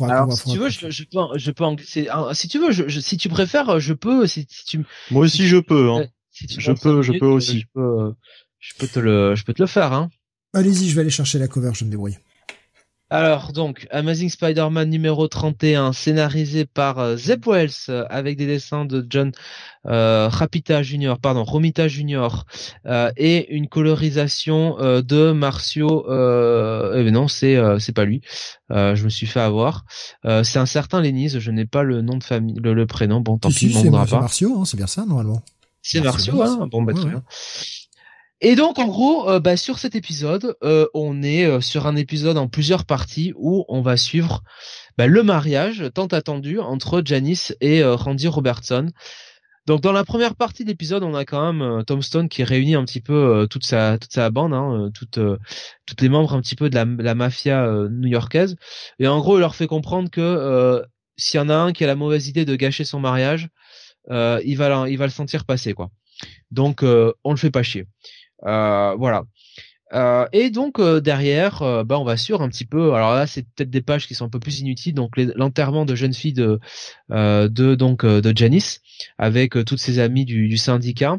[0.00, 2.08] Alors, si tu veux, je, je, peux, je peux en glisser.
[2.32, 4.26] Si tu veux, je, si tu préfères, je peux.
[4.26, 4.80] Si, tu,
[5.10, 5.92] Moi aussi, je peux.
[5.92, 6.06] Hein.
[6.32, 7.60] je peux, je peux aussi.
[7.60, 8.14] Je peux,
[8.58, 9.92] je peux te le, je peux te le faire.
[9.92, 10.10] Hein.
[10.54, 11.70] Allez-y, je vais aller chercher la cover.
[11.74, 12.16] Je me débrouille.
[13.14, 18.86] Alors donc Amazing Spider-Man numéro 31 scénarisé par euh, Zeb Wells euh, avec des dessins
[18.86, 19.30] de John
[19.86, 21.14] euh, Rapita Jr.
[21.22, 22.42] pardon Romita Jr.
[23.16, 28.20] Et une colorisation de Marcio eh non c'est c'est pas lui.
[28.70, 29.84] Je me suis fait avoir.
[30.24, 33.20] C'est un certain Lénise je n'ai pas le nom de famille le, prénom.
[33.20, 35.40] Bon tant pis c'est Marcio hein, c'est bien ça normalement.
[35.82, 36.94] C'est Marcio, hein bon bah
[38.44, 41.96] et donc en gros, euh, bah, sur cet épisode, euh, on est euh, sur un
[41.96, 44.42] épisode en plusieurs parties où on va suivre
[44.98, 48.90] bah, le mariage tant attendu entre Janice et Randy Robertson.
[49.66, 52.74] Donc dans la première partie de l'épisode, on a quand même Tom Stone qui réunit
[52.74, 55.18] un petit peu toute sa toute sa bande, hein, toutes
[55.86, 58.56] toutes les membres un petit peu de la, la mafia new-yorkaise.
[58.98, 60.82] Et en gros, il leur fait comprendre que
[61.16, 63.48] s'il y en a un qui a la mauvaise idée de gâcher son mariage,
[64.10, 65.88] il va il va le sentir passer quoi.
[66.50, 67.86] Donc on le fait pas chier.
[68.44, 69.24] Euh, voilà.
[69.92, 72.94] Euh, et donc euh, derrière, bah on va sur un petit peu.
[72.94, 74.94] Alors là, c'est peut-être des pages qui sont un peu plus inutiles.
[74.94, 76.58] Donc l'enterrement de jeune fille de
[77.10, 78.80] de donc de Janice
[79.18, 81.18] avec toutes ses amies du, du syndicat.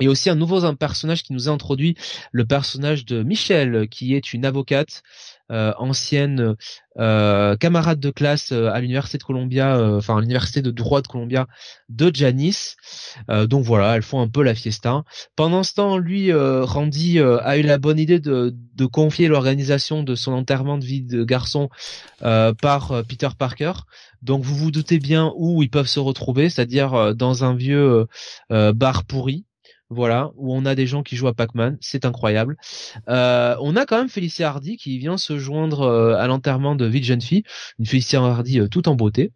[0.00, 1.96] Et aussi un nouveau un personnage qui nous a introduit,
[2.30, 6.56] le personnage de Michelle, qui est une avocate euh, ancienne
[6.98, 11.06] euh, camarade de classe euh, à l'université de Columbia, enfin à l'université de droit de
[11.06, 11.46] Columbia
[11.88, 12.76] de Janice.
[13.28, 15.04] donc voilà, elles font un peu la fiesta.
[15.36, 20.14] Pendant ce temps, lui, Randy a eu la bonne idée de, de confier l'organisation de
[20.14, 21.68] son enterrement de vie de garçon
[22.20, 23.72] par Peter Parker.
[24.22, 28.06] Donc vous vous doutez bien où ils peuvent se retrouver, c'est-à-dire dans un vieux
[28.50, 29.44] bar pourri
[29.90, 32.56] voilà, où on a des gens qui jouent à Pac-Man, c'est incroyable.
[33.08, 36.84] Euh, on a quand même Félicia Hardy qui vient se joindre euh, à l'enterrement de
[36.84, 37.42] vie de jeune fille,
[37.78, 39.32] une Félicia Hardy euh, tout en beauté.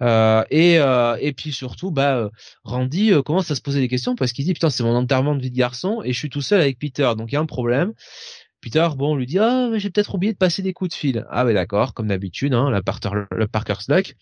[0.00, 0.78] et
[1.20, 2.30] et puis surtout, bah
[2.64, 5.42] Randy commence à se poser des questions parce qu'il dit putain c'est mon enterrement de
[5.42, 7.46] vie de garçon et je suis tout seul avec Peter, donc il y a un
[7.46, 7.92] problème.
[8.60, 11.26] Peter, bon, on lui dit ah j'ai peut-être oublié de passer des coups de fil.
[11.30, 14.14] Ah ouais d'accord, comme d'habitude, hein, la Parker, le Parker's Luck.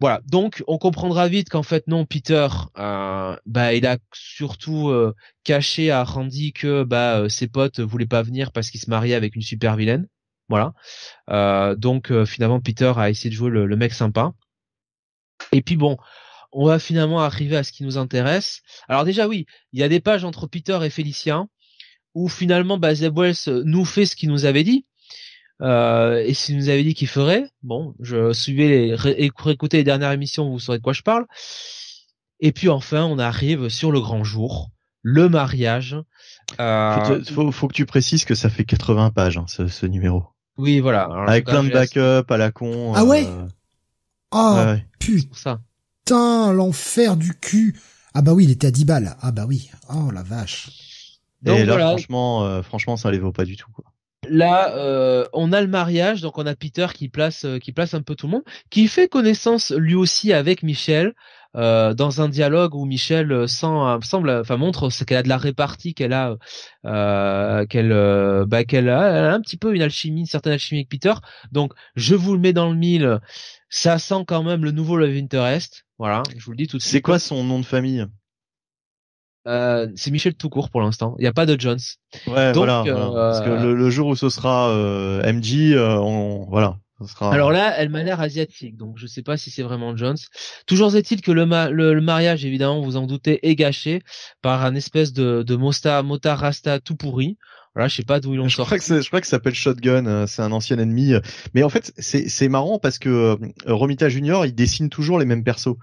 [0.00, 2.48] Voilà, donc on comprendra vite qu'en fait non, Peter,
[2.78, 5.14] euh, bah il a surtout euh,
[5.44, 9.14] caché à Randy que bah euh, ses potes voulaient pas venir parce qu'il se mariait
[9.14, 10.08] avec une super vilaine.
[10.48, 10.74] Voilà,
[11.76, 14.32] donc finalement Peter a essayé de jouer le, mec sympa.
[15.52, 15.96] Et puis bon,
[16.50, 18.62] on va finalement arriver à ce qui nous intéresse.
[18.88, 21.48] Alors déjà oui, il y a des pages entre Peter et Félicien
[22.14, 24.86] où finalement bah, Zeb Wells nous fait ce qu'il nous avait dit.
[25.62, 30.12] Euh, et s'il nous avait dit qu'il ferait, bon, je suivais les, écoutez les dernières
[30.12, 31.26] émissions, vous saurez de quoi je parle.
[32.40, 34.70] Et puis enfin, on arrive sur le grand jour,
[35.02, 35.96] le mariage.
[36.58, 37.22] Euh...
[37.24, 40.24] Faut, faut, que tu précises que ça fait 80 pages, hein, ce, ce, numéro.
[40.56, 41.04] Oui, voilà.
[41.26, 42.92] Avec plein de backup à la con.
[42.94, 43.46] Ah ouais euh...
[44.32, 44.56] Oh,
[44.98, 47.78] putain, l'enfer du cul.
[48.14, 49.16] Ah bah oui, il était à 10 balles.
[49.20, 49.70] Ah bah oui.
[49.92, 50.70] Oh la vache.
[51.44, 53.70] Et là, franchement, euh, franchement, ça les vaut pas du tout.
[53.72, 53.84] Quoi
[54.28, 57.94] là, euh, on a le mariage, donc on a Peter qui place, euh, qui place
[57.94, 61.14] un peu tout le monde, qui fait connaissance lui aussi avec Michel.
[61.56, 65.94] Euh, dans un dialogue où Michel semble, enfin montre ce qu'elle a de la répartie,
[65.94, 66.36] qu'elle a,
[67.68, 71.14] qu'elle, bah, qu'elle a, un petit peu une alchimie, une certaine alchimie avec Peter.
[71.50, 73.18] Donc je vous le mets dans le mille,
[73.68, 75.86] ça sent quand même le nouveau Love Interest.
[75.98, 76.92] Voilà, je vous le dis tout de suite.
[76.92, 78.06] C'est quoi son nom de famille?
[79.46, 81.14] Euh, c'est Michel tout court pour l'instant.
[81.18, 81.78] Il n'y a pas de Jones.
[82.26, 86.76] Ouais, voilà, euh, Parce que le, jour où ce sera euh, MJ, on, voilà.
[87.06, 87.32] sera...
[87.32, 90.18] Alors là, elle m'a l'air asiatique, donc je sais pas si c'est vraiment Jones.
[90.66, 94.02] Toujours est-il que le, le, mariage, évidemment, vous en doutez, est gâché
[94.42, 97.38] par un espèce de, de Mosta, Mota Rasta tout pourri.
[97.74, 98.66] Voilà, je sais pas d'où ils l'ont sorti.
[98.66, 101.12] Crois que je crois que ça s'appelle Shotgun, c'est un ancien ennemi.
[101.54, 105.44] Mais en fait, c'est c'est marrant parce que Romita Junior, il dessine toujours les mêmes
[105.44, 105.76] persos.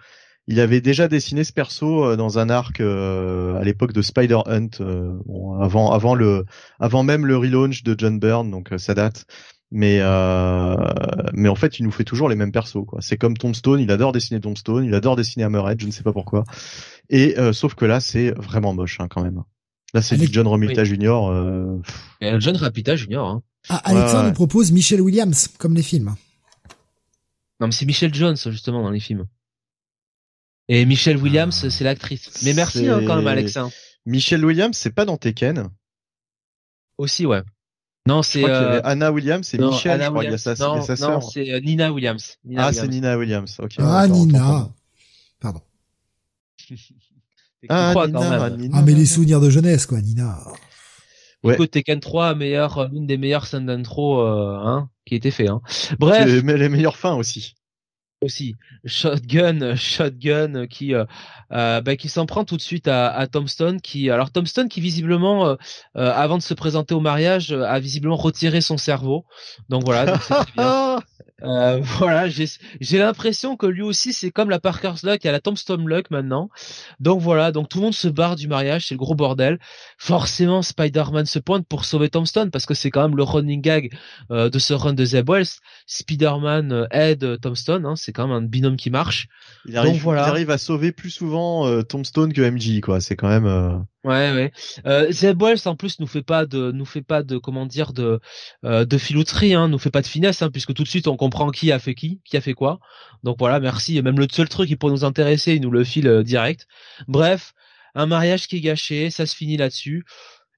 [0.47, 4.69] Il avait déjà dessiné ce perso dans un arc à l'époque de Spider Hunt,
[5.25, 6.45] bon, avant avant le
[6.79, 9.25] avant même le relaunch de John Byrne, donc ça date.
[9.69, 10.75] Mais euh,
[11.33, 13.01] mais en fait il nous fait toujours les mêmes persos quoi.
[13.01, 16.13] C'est comme Tombstone il adore dessiner Tombstone il adore dessiner Hammerhead je ne sais pas
[16.13, 16.45] pourquoi.
[17.09, 19.43] Et euh, sauf que là c'est vraiment moche hein, quand même.
[19.93, 21.81] Là c'est du John Romita Junior euh...
[22.39, 23.43] John Rapita Junior hein.
[23.67, 26.15] ah, Alexandre nous propose Michelle Williams comme les films.
[27.59, 29.25] Non mais c'est Michelle Jones justement dans les films
[30.69, 31.69] et Michelle Williams ah.
[31.69, 33.57] c'est l'actrice mais merci hein, quand même Alex
[34.05, 35.69] Michelle Williams c'est pas dans Tekken
[36.97, 37.43] aussi ouais
[38.07, 38.79] non, c'est euh...
[38.85, 40.23] Anna Williams et Michelle, je crois.
[40.23, 42.37] Il y a sa, non, non, c'est euh, Nina Williams.
[42.45, 43.57] Nina ah, c'est Nina Williams.
[43.59, 43.75] Ok.
[43.79, 44.69] Ah, Nina.
[45.41, 45.59] Pardon.
[47.67, 50.41] ah, Nina, ah, mais les souvenirs de jeunesse, quoi, Nina.
[51.43, 51.55] Ouais.
[51.55, 55.29] Écoute, Tekken 3, meilleur, euh, l'une des meilleures scènes d'intro, euh, hein, qui a été
[55.29, 55.61] fait, hein.
[55.99, 56.43] Bref.
[56.45, 57.55] Mais les meilleures fins aussi
[58.21, 58.55] aussi
[58.85, 61.05] Shotgun Shotgun qui euh,
[61.51, 64.81] euh, bah, qui s'en prend tout de suite à, à Tombstone qui alors Tombstone qui
[64.81, 65.55] visiblement euh,
[65.93, 69.25] avant de se présenter au mariage a visiblement retiré son cerveau
[69.69, 70.17] donc voilà.
[71.43, 75.87] Euh, voilà, j'ai l'impression que lui aussi c'est comme la Parker's Luck et la Tombstone
[75.87, 76.49] Luck maintenant.
[76.99, 79.59] Donc voilà, donc tout le monde se barre du mariage, c'est le gros bordel.
[79.97, 83.93] Forcément, Spider-Man se pointe pour sauver Tombstone parce que c'est quand même le running gag
[84.31, 85.47] euh, de ce run de Zeb Wells.
[85.85, 89.27] Spider-Man euh, aide Tombstone, hein, c'est quand même un binôme qui marche.
[89.65, 90.23] Il arrive, voilà.
[90.27, 92.99] il arrive à sauver plus souvent Tombstone que MJ, quoi.
[93.01, 93.85] C'est quand même.
[94.03, 94.51] Ouais, ouais.
[94.85, 97.93] Euh, Zeb Wells en plus nous fait pas de, nous fait pas de, comment dire,
[97.93, 98.19] de,
[98.63, 101.17] euh, de filouterie, hein, nous fait pas de finesse, hein, puisque tout de suite on
[101.17, 102.79] comprend qui a fait qui, qui a fait quoi.
[103.23, 104.01] Donc voilà, merci.
[104.01, 106.67] Même le seul truc qui pourrait nous intéresser, il nous le file euh, direct.
[107.07, 107.53] Bref,
[107.95, 110.05] un mariage qui est gâché, ça se finit là-dessus.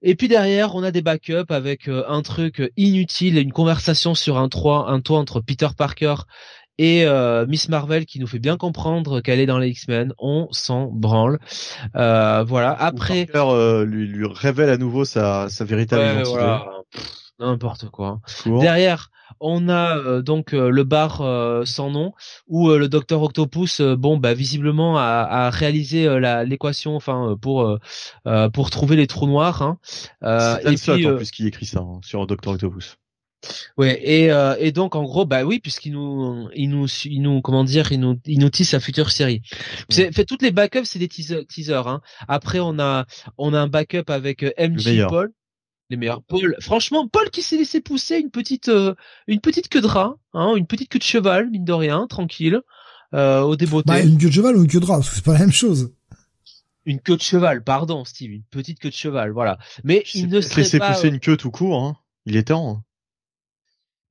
[0.02, 4.38] Et puis derrière, on a des backups avec euh, un truc inutile, une conversation sur
[4.38, 6.16] un toit, un toit entre Peter Parker
[6.80, 10.48] et euh, Miss Marvel qui nous fait bien comprendre qu'elle est dans les X-Men, on
[10.52, 11.38] s'en branle.
[11.98, 12.72] Euh, voilà.
[12.72, 16.42] Après, euh, lui, lui, révèle à nouveau sa, sa véritable identité.
[17.38, 18.22] N'importe quoi.
[18.46, 21.18] Derrière, on a euh, donc le bar
[21.66, 22.14] sans nom
[22.48, 26.08] où le docteur Octopus, bon bah visiblement a, a réalisé
[26.46, 27.78] l'équation, enfin pour
[28.54, 29.62] pour trouver les trous noirs.
[29.62, 29.78] Hein.
[30.66, 32.98] et puis, en plus qui écrit ça hein, sur Docteur Octopus.
[33.78, 37.42] Ouais et euh, et donc en gros bah oui puisqu'il nous il nous il nous
[37.42, 39.42] comment dire il nous il nous tisse sa future série.
[39.90, 42.02] C'est fait toutes les backups c'est des teasers hein.
[42.28, 43.06] Après on a
[43.38, 45.32] on a un backup avec euh, MJ Paul
[45.90, 48.94] les meilleurs Paul franchement Paul qui s'est laissé pousser une petite euh,
[49.28, 52.62] une petite queue de rat hein, une petite queue de cheval mine de rien tranquille
[53.16, 53.88] euh, au débeauté.
[53.88, 55.40] Bah, une queue de cheval ou une queue de rat parce que c'est pas la
[55.40, 55.92] même chose
[56.86, 59.60] une queue de cheval, pardon, Steve, une petite queue de cheval, voilà.
[59.84, 60.94] Mais il ne serait pas.
[60.94, 61.98] pousser une queue tout court, hein.
[62.26, 62.84] Il est temps.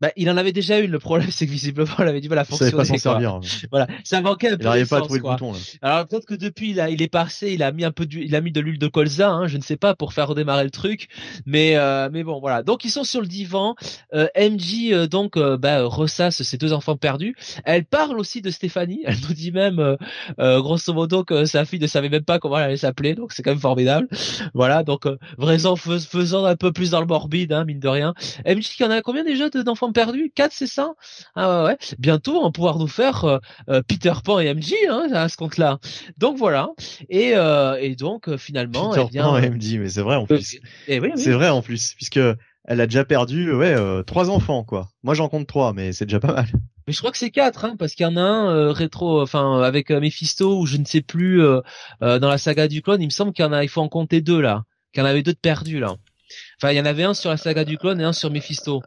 [0.01, 0.91] Bah, il en avait déjà une.
[0.91, 2.73] Le problème, c'est que visiblement, il avait du mal à fonctionner.
[2.73, 3.41] pas servir.
[3.71, 4.63] Voilà, ça manquait un peu.
[4.63, 5.53] Il n'arrivait pas à trouver le bouton.
[5.53, 5.59] Là.
[5.83, 8.23] Alors peut-être que depuis, il, a, il est passé, il a mis un peu du,
[8.25, 10.65] il a mis de l'huile de colza, hein, je ne sais pas, pour faire redémarrer
[10.65, 11.09] le truc.
[11.47, 12.63] Mais euh, mais bon, voilà.
[12.63, 13.75] Donc ils sont sur le divan.
[14.15, 17.35] Euh, MJ euh, donc euh, bah, ressasse ses deux enfants perdus.
[17.65, 19.03] Elle parle aussi de Stéphanie.
[19.05, 19.97] Elle nous dit même,
[20.39, 23.15] euh, grosso modo, que sa fille ne savait même pas comment elle allait s'appeler.
[23.15, 24.09] Donc c'est quand même formidable.
[24.55, 24.83] Voilà.
[24.83, 28.15] Donc vraiment faisant un peu plus dans le morbide, hein, mine de rien.
[28.47, 30.93] MJ, il y en a combien déjà d'enfants perdus 4 c'est ça?
[31.35, 31.79] Ah ouais, ouais.
[31.99, 35.37] Bientôt on va pouvoir nous faire euh, euh, Peter Pan et MJ hein, à ce
[35.37, 35.79] compte-là.
[36.17, 36.71] Donc voilà.
[37.09, 40.59] Et, euh, et donc finalement Peter eh Pan et MJ, mais c'est vrai en plus.
[40.87, 42.21] Eh c'est vrai en plus puisque
[42.65, 44.89] elle a déjà perdu ouais trois enfants quoi.
[45.03, 46.47] Moi j'en compte trois mais c'est déjà pas mal.
[46.87, 49.61] Mais je crois que c'est quatre, hein, parce qu'il y en a un rétro, enfin
[49.61, 51.43] avec Mephisto ou je ne sais plus
[52.01, 53.03] dans la saga du clone.
[53.03, 55.07] Il me semble qu'il y en a, il faut en compter deux là, qu'il y
[55.07, 55.97] en avait deux de perdus là.
[56.61, 58.83] Enfin, il y en avait un sur la saga du clone et un sur Mephisto.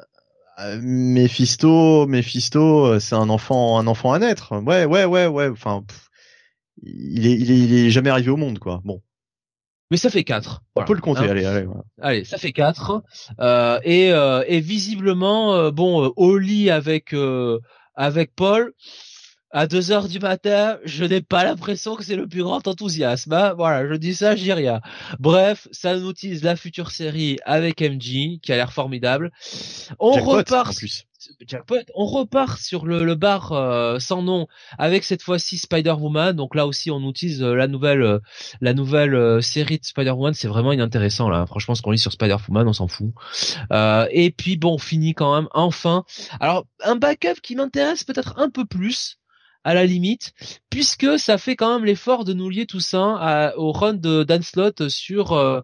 [0.59, 4.55] Euh, Mephisto, Mephisto, euh, c'est un enfant, un enfant à naître.
[4.61, 5.49] Ouais, ouais, ouais, ouais.
[5.49, 5.83] Enfin,
[6.83, 8.81] il est, il est, il est jamais arrivé au monde, quoi.
[8.83, 9.01] Bon.
[9.89, 10.61] Mais ça fait quatre.
[10.75, 11.21] On peut le compter.
[11.21, 11.29] Hein.
[11.29, 11.67] allez, allez.
[12.01, 13.03] Allez, ça fait quatre.
[13.39, 17.13] Euh, et, euh, et visiblement, euh, bon, au lit avec
[17.95, 18.73] avec Paul
[19.51, 23.33] à 2 heures du matin, je n'ai pas l'impression que c'est le plus grand enthousiasme.
[23.33, 23.53] Hein.
[23.55, 24.81] Voilà, je dis ça, je dis rien.
[25.19, 29.31] Bref, ça nous utilise la future série avec MJ, qui a l'air formidable.
[29.99, 30.73] On repart.
[31.95, 34.47] On repart sur le, bar euh, sans nom
[34.79, 36.35] avec cette fois-ci Spider-Woman.
[36.35, 38.19] Donc là aussi, on utilise euh, la nouvelle, euh,
[38.59, 40.33] la nouvelle série de Spider-Woman.
[40.33, 41.45] C'est vraiment inintéressant là.
[41.45, 43.13] Franchement, ce qu'on lit sur Spider-Woman, on s'en fout.
[44.11, 46.05] et puis bon, on finit quand même enfin.
[46.39, 49.20] Alors un backup qui m'intéresse peut-être un peu plus
[49.63, 50.33] la limite,
[50.69, 54.41] puisque ça fait quand même l'effort de nous lier tout ça au run de Dan
[54.41, 55.61] Slott sur euh,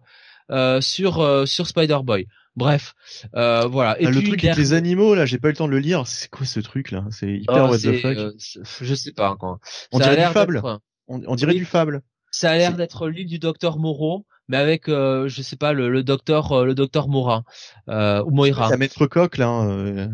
[0.50, 2.26] euh, sur euh, sur Spider Boy.
[2.56, 2.94] Bref,
[3.36, 4.00] euh, voilà.
[4.00, 5.78] Et ah, le truc avec les animaux, là, j'ai pas eu le temps de le
[5.78, 6.08] lire.
[6.08, 7.04] C'est quoi ce truc là?
[7.10, 8.16] C'est hyper oh, what the fuck.
[8.16, 8.32] Euh,
[8.80, 9.60] je sais pas quoi.
[9.92, 10.62] On dirait du fable.
[11.06, 12.02] On, dirait du fable.
[12.32, 15.88] Ça a l'air d'être l'île du docteur Moreau, mais avec, euh, je sais pas, le,
[15.88, 17.44] le docteur, le docteur Mora
[17.86, 18.70] ou Moira.
[18.70, 20.08] La maître coq là.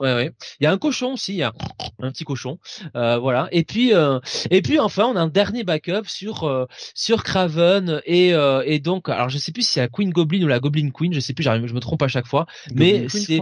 [0.00, 0.32] Ouais, ouais.
[0.58, 1.52] Il y a un cochon aussi, il y a
[2.00, 2.58] un petit cochon,
[2.96, 3.48] euh, voilà.
[3.52, 4.18] Et puis, euh,
[4.50, 8.32] et puis enfin, on a un dernier backup sur euh, sur Craven et
[8.66, 11.12] et donc, alors je sais plus si c'est la Queen Goblin ou la Goblin Queen,
[11.12, 13.40] je sais plus, j'arrive, je me trompe à chaque fois, mais c'est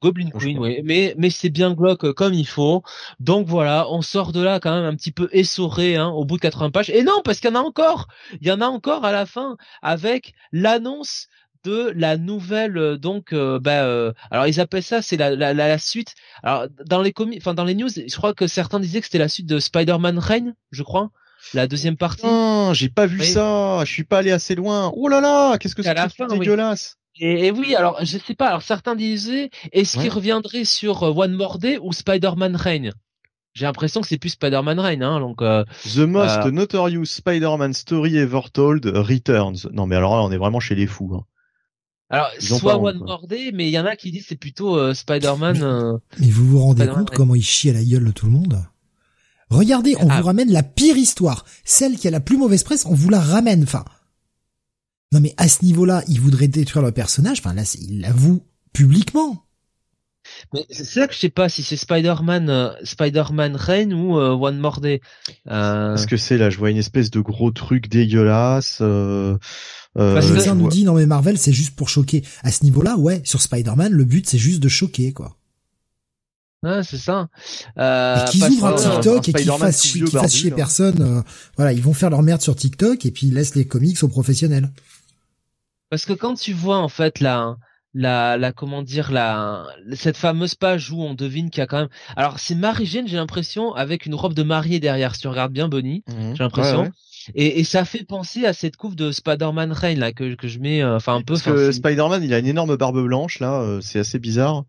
[0.00, 0.80] Goblin Queen, oui.
[0.84, 2.82] Mais mais c'est bien glauque comme il faut.
[3.18, 6.36] Donc voilà, on sort de là quand même un petit peu essoré, hein, au bout
[6.36, 6.90] de 80 pages.
[6.90, 8.08] Et non, parce qu'il y en a encore,
[8.40, 11.28] il y en a encore à la fin avec l'annonce
[11.64, 15.52] de la nouvelle euh, donc euh, bah, euh, alors ils appellent ça c'est la, la,
[15.52, 19.00] la, suite alors dans les comics enfin dans les news je crois que certains disaient
[19.00, 21.10] que c'était la suite de Spider-Man Reign je crois
[21.54, 25.08] la deuxième partie non j'ai pas vu ça je suis pas allé assez loin oh
[25.08, 28.46] là là qu'est-ce que c'est que dégueulasse Et, oui, alors je sais pas.
[28.46, 32.92] Alors certains disaient, est-ce qu'il reviendrait sur One More Day ou Spider-Man Reign?
[33.52, 35.18] J'ai l'impression que c'est plus Spider-Man Reign, hein.
[35.18, 39.68] Donc The Most Notorious Spider-Man Story Ever Told Returns.
[39.72, 41.10] Non mais alors là, on est vraiment chez les fous.
[41.14, 41.24] Hein.
[42.10, 44.94] Alors, soit One More Day, mais il y en a qui disent c'est plutôt euh,
[44.94, 45.58] Spider-Man.
[45.58, 48.26] Mais, euh, mais, vous vous rendez compte comment il chie à la gueule de tout
[48.26, 48.64] le monde?
[49.48, 50.20] Regardez, on ah.
[50.20, 53.20] vous ramène la pire histoire, celle qui a la plus mauvaise presse, on vous la
[53.20, 53.62] ramène.
[53.62, 53.84] Enfin,
[55.12, 57.38] non mais à ce niveau-là, il voudrait détruire le personnage.
[57.40, 59.44] Enfin là, il l'avoue publiquement.
[60.52, 64.58] Mais c'est ça que je sais pas si c'est Spider-Man, euh, Spider-Man Reign ou One
[64.58, 65.00] More Day.
[65.48, 65.94] Euh...
[65.94, 68.82] Parce que c'est là, je vois une espèce de gros truc dégueulasse.
[69.98, 70.02] Euh...
[70.02, 72.22] Euh, Parce nous dit non mais Marvel c'est juste pour choquer.
[72.42, 75.36] À ce niveau-là, ouais, sur Spider-Man, le but c'est juste de choquer quoi.
[76.62, 77.28] Ouais, c'est ça.
[77.78, 79.86] Euh, et qu'ils ouvrent un TikTok et qu'ils fassent,
[80.28, 81.00] chier personne.
[81.00, 81.22] Euh,
[81.56, 84.08] voilà, ils vont faire leur merde sur TikTok et puis ils laissent les comics aux
[84.08, 84.70] professionnels.
[85.88, 87.56] Parce que quand tu vois en fait la
[87.92, 91.80] la la comment dire la cette fameuse page où on devine qu'il y a quand
[91.80, 95.28] même alors c'est Marie Jane j'ai l'impression avec une robe de mariée derrière si tu
[95.28, 96.36] regardes bien Bonnie mhm.
[96.36, 96.92] j'ai l'impression
[97.34, 100.58] et, et, ça fait penser à cette couve de Spider-Man Rain là que, que je
[100.58, 101.34] mets euh, enfin un peu.
[101.34, 104.64] Parce que Spider-Man il a une énorme barbe blanche là, euh, c'est assez bizarre.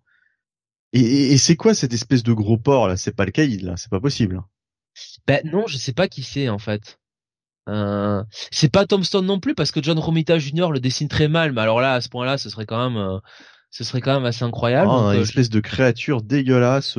[0.94, 2.98] Et, et, c'est quoi cette espèce de gros porc là?
[2.98, 4.42] C'est pas le Caïd là, c'est pas possible.
[5.26, 7.00] Ben non, je sais pas qui c'est en fait.
[7.72, 10.72] Euh, c'est pas Tom Stone non plus parce que John Romita Jr.
[10.72, 13.20] le dessine très mal, mais alors là à ce point-là, ce serait quand même, euh,
[13.70, 14.90] ce serait quand même assez incroyable.
[14.92, 16.98] Ah, une espèce de créature dégueulasse.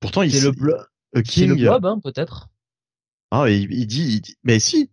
[0.00, 0.76] Pourtant, il c'est le.
[1.24, 2.48] C'est le blob, hein, peut-être.
[3.30, 4.90] Ah, il, dit, mais si,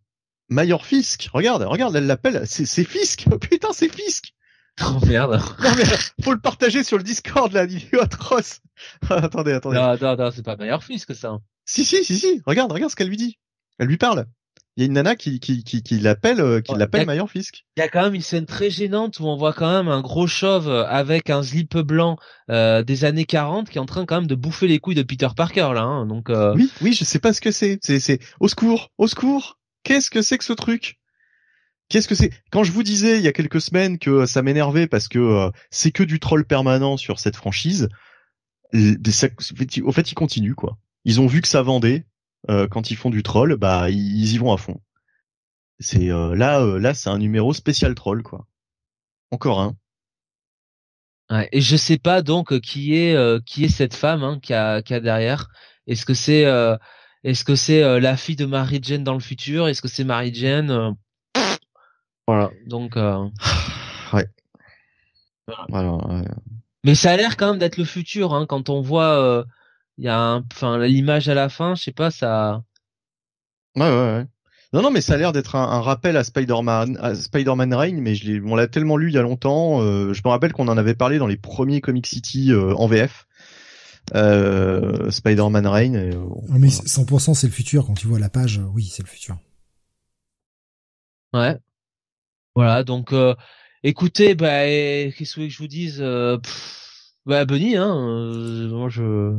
[0.50, 4.34] Mayor Fisk, regarde, regarde, elle l'appelle, c'est, Fisk, putain, c'est Fisk.
[4.84, 5.40] Oh merde.
[5.62, 5.84] Non mais
[6.24, 8.62] faut le partager sur le Discord là, vidéo atroce.
[9.10, 9.76] attendez, attendez.
[9.76, 11.38] Non, non, non, c'est pas Mayor Fisk ça.
[11.66, 12.42] Si, si, si, si.
[12.46, 13.38] Regarde, regarde ce qu'elle lui dit.
[13.82, 14.28] Elle lui parle
[14.78, 17.66] il y a une nana qui qui qui, qui l'appelle euh, qui l'appelle Mayor Fisk.
[17.76, 20.00] Il y a quand même une scène très gênante où on voit quand même un
[20.00, 22.18] gros chauve avec un slip blanc
[22.50, 25.04] euh, des années 40 qui est en train quand même de bouffer les couilles de
[25.04, 26.54] Peter Parker là hein, donc euh...
[26.56, 27.80] Oui, oui, je sais pas ce que c'est.
[27.82, 29.60] C'est c'est au secours, au secours.
[29.84, 30.98] Qu'est-ce que c'est que ce truc?
[31.90, 32.32] Qu'est-ce que c'est?
[32.52, 35.52] Quand je vous disais il y a quelques semaines que ça m'énervait parce que euh,
[35.70, 37.90] c'est que du troll permanent sur cette franchise,
[38.74, 40.78] au fait, ils continuent quoi.
[41.04, 42.06] Ils ont vu que ça vendait,
[42.50, 44.82] euh, quand ils font du troll, bah ils, y vont à fond.
[45.80, 48.48] C'est euh, là, euh, là, c'est un numéro spécial troll quoi.
[49.32, 49.76] Encore un.
[51.30, 54.82] Ouais, et je sais pas donc qui est qui est cette femme hein, qui a
[54.82, 55.48] qui a derrière.
[55.88, 56.46] Est-ce que c'est
[57.24, 59.68] est-ce que c'est la fille de Mary Jane dans le futur?
[59.68, 60.96] Est-ce que c'est Mary Jane
[62.28, 62.52] Voilà.
[62.66, 62.96] Donc.
[64.14, 64.28] ouais.
[65.70, 65.98] Voilà.
[66.84, 69.46] Mais ça a l'air quand même d'être le futur hein, quand on voit
[69.98, 72.64] il y a un, enfin l'image à la fin, je sais pas, ça.
[73.76, 74.26] Ouais, ouais, ouais.
[74.74, 78.16] Non, non, mais ça a l'air d'être un, rappel à Spider-Man, à Spider-Man Reign, mais
[78.16, 79.82] je on l'a tellement lu il y a longtemps.
[79.82, 82.88] Euh, je me rappelle qu'on en avait parlé dans les premiers Comic City euh, en
[82.88, 83.28] VF.
[84.16, 85.96] Euh, Spider-Man Reign.
[85.96, 86.12] Et,
[86.58, 88.62] mais 100% c'est le futur quand tu vois la page.
[88.74, 89.38] oui, c'est le futur.
[91.34, 91.58] Ouais.
[92.56, 93.14] Voilà, donc
[93.84, 96.02] écoutez, bah, qu'est-ce que je vous dise
[97.26, 97.94] Bah, Bunny, hein.
[98.70, 99.38] moi, je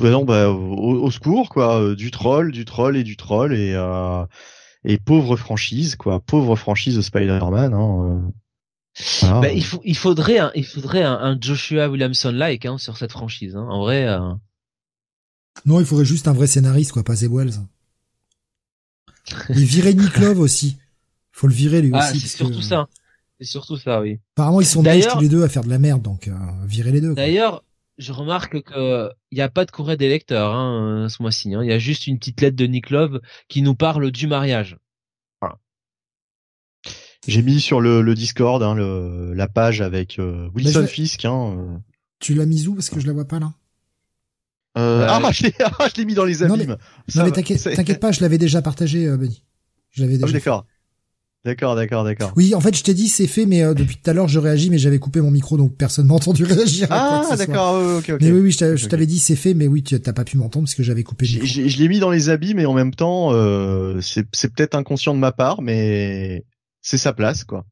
[0.00, 1.80] bah non, bah, au, secours, quoi.
[1.80, 4.24] Euh, du troll, du troll et du troll et euh,
[4.84, 6.20] et pauvre franchise, quoi.
[6.20, 7.74] Pauvre franchise de Spider-Man.
[7.74, 8.22] Hein,
[9.22, 9.40] euh.
[9.40, 13.56] bah, il, faut, il faudrait, un, il faudrait un, Joshua Williamson-like hein, sur cette franchise.
[13.56, 13.66] Hein.
[13.68, 14.06] En vrai.
[15.66, 17.54] Non, il faudrait juste un vrai scénariste, quoi, pas Zeb Wells.
[19.50, 20.78] Et virer Nick Love aussi.
[21.32, 22.20] Faut le virer lui ah, aussi.
[22.20, 22.88] C'est surtout ça.
[23.38, 24.18] C'est surtout ça, oui.
[24.34, 26.30] Apparemment, ils sont tous les deux à faire de la merde, donc
[26.66, 27.14] virer les deux.
[27.14, 27.62] D'ailleurs,
[27.98, 31.54] je remarque que il n'y a pas de courrier des lecteurs hein, ce mois-ci.
[31.54, 31.62] Hein.
[31.62, 34.78] Il y a juste une petite lettre de Nick Love qui nous parle du mariage.
[35.40, 35.58] Voilà.
[37.26, 41.24] J'ai mis sur le, le Discord hein, le, la page avec euh, Wilson Fisk.
[41.24, 41.78] Hein, euh.
[42.20, 42.74] Tu l'as mise où?
[42.74, 43.52] Parce que je la vois pas là.
[44.76, 46.76] Euh, ah, ah, je l'ai mis dans les abîmes.
[47.14, 49.44] Non mais, t'inquiète pas, je l'avais déjà partagé, euh, Benny.
[49.90, 50.32] Je l'avais ah, déjà.
[50.32, 50.66] d'accord.
[51.48, 52.34] D'accord, d'accord, d'accord.
[52.36, 54.38] Oui, en fait, je t'ai dit c'est fait, mais euh, depuis tout à l'heure je
[54.38, 56.88] réagis, mais j'avais coupé mon micro, donc personne m'a entendu réagir.
[56.90, 58.20] Ah, d'accord, ok, ok.
[58.20, 60.66] Mais oui, oui, je t'avais dit c'est fait, mais oui, tu t'as pas pu m'entendre
[60.66, 61.26] parce que j'avais coupé.
[61.26, 65.14] Le Je l'ai mis dans les habits, mais en même temps, euh, c'est peut-être inconscient
[65.14, 66.44] de ma part, mais
[66.82, 67.64] c'est sa place, quoi.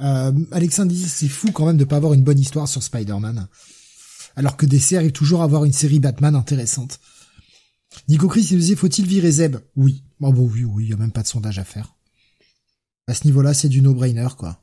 [0.00, 3.48] Euh, Alexandre dit c'est fou quand même de pas avoir une bonne histoire sur Spider-Man,
[4.36, 7.00] alors que DC arrive toujours à avoir une série Batman intéressante.
[8.06, 9.56] Nico Chris il disait faut-il virer Zeb?
[9.76, 10.02] Oui.
[10.20, 11.94] Oh bon oui, oui, il y a même pas de sondage à faire.
[13.06, 14.62] À ce niveau-là, c'est du no-brainer, quoi.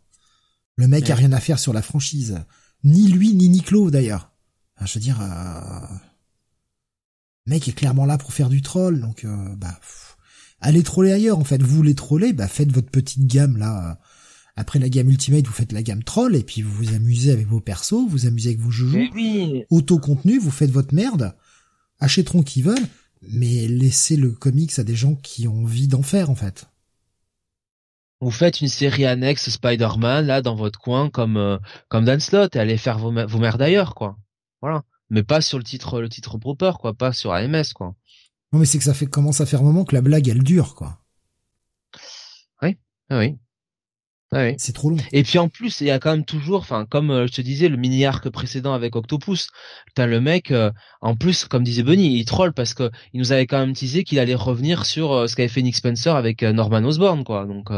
[0.78, 2.40] Le mec a rien à faire sur la franchise.
[2.84, 4.32] Ni lui, ni Niclo, d'ailleurs.
[4.80, 5.96] je veux dire, euh...
[7.46, 9.80] le mec est clairement là pour faire du troll, donc, euh, bah,
[10.62, 11.62] allez troller ailleurs, en fait.
[11.62, 14.00] Vous les troller, bah, faites votre petite gamme, là.
[14.56, 17.48] Après la gamme Ultimate, vous faites la gamme troll, et puis vous vous amusez avec
[17.48, 19.08] vos persos, vous vous amusez avec vos jeux.
[19.70, 21.36] Auto-contenu, vous faites votre merde.
[22.00, 22.88] Achèteront qui veulent,
[23.22, 26.68] mais laissez le comics à des gens qui ont envie d'en faire, en fait
[28.20, 32.56] vous faites une série annexe Spider-Man là dans votre coin comme euh, comme Dan Slott
[32.56, 34.18] et allez faire vos, vos merdes d'ailleurs quoi.
[34.62, 34.84] Voilà.
[35.10, 37.96] Mais pas sur le titre le titre proper quoi, pas sur AMS quoi.
[38.52, 40.44] Non mais c'est que ça fait commence à faire un moment que la blague elle
[40.44, 41.00] dure quoi.
[42.62, 42.78] Oui.
[43.10, 43.38] Ah oui.
[44.34, 44.56] Ah oui.
[44.58, 44.98] C'est trop long.
[45.14, 47.42] Et puis en plus, il y a quand même toujours, enfin comme euh, je te
[47.42, 49.48] disais, le mini arc précédent avec Octopus.
[49.96, 53.32] T'as le mec, euh, en plus, comme disait Bunny, il troll parce que il nous
[53.32, 56.84] avait quand même teasé qu'il allait revenir sur ce qu'avait fait Nick Spencer avec Norman
[56.84, 57.46] Osborn, quoi.
[57.46, 57.72] Donc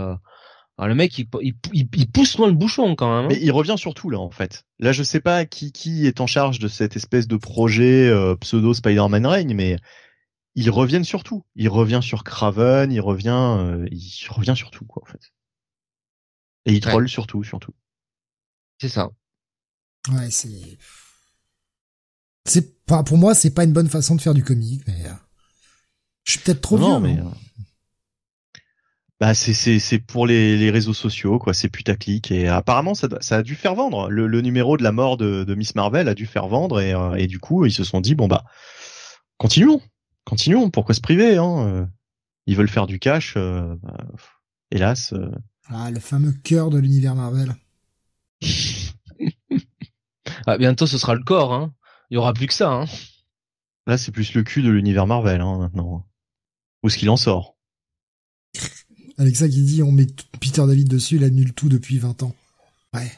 [0.80, 1.28] alors le mec, il,
[1.74, 3.26] il, pousse loin le bouchon quand même.
[3.26, 3.28] Hein.
[3.32, 4.64] Mais il revient surtout là en fait.
[4.80, 8.38] Là, je sais pas qui qui est en charge de cette espèce de projet euh,
[8.38, 9.76] pseudo Spider-Man Reign, mais
[10.56, 11.44] il revient surtout.
[11.58, 15.34] Il revient sur Craven, il revient, euh, il revient surtout quoi en fait.
[16.66, 17.74] Et il troll surtout, surtout.
[18.80, 19.10] C'est ça.
[20.12, 20.78] Ouais, c'est.
[22.46, 25.14] C'est pas pour moi, c'est pas une bonne façon de faire du comique, mais euh,
[26.24, 27.16] je suis peut-être trop non, vieux.
[27.16, 27.34] Mais, hein
[29.20, 33.10] bah c'est c'est c'est pour les, les réseaux sociaux quoi, c'est putaclic et apparemment ça
[33.20, 34.10] ça a dû faire vendre.
[34.10, 36.94] Le, le numéro de la mort de, de Miss Marvel a dû faire vendre et
[36.94, 38.46] euh, et du coup ils se sont dit bon bah
[39.38, 39.82] continuons,
[40.24, 41.86] continuons, pourquoi se priver hein euh.
[42.50, 43.98] Ils veulent faire du cash, euh, bah,
[44.72, 45.14] hélas.
[45.70, 47.56] Ah le fameux cœur de l'univers Marvel.
[50.48, 51.74] ah, bientôt ce sera le corps hein.
[52.10, 52.86] Il y aura plus que ça hein.
[53.86, 56.08] Là c'est plus le cul de l'univers Marvel hein maintenant.
[56.84, 57.58] Où ce qu'il en sort?
[59.18, 60.08] Alexa qui dit on met
[60.40, 62.36] Peter David dessus, il annule tout depuis 20 ans.
[62.94, 63.12] Ouais.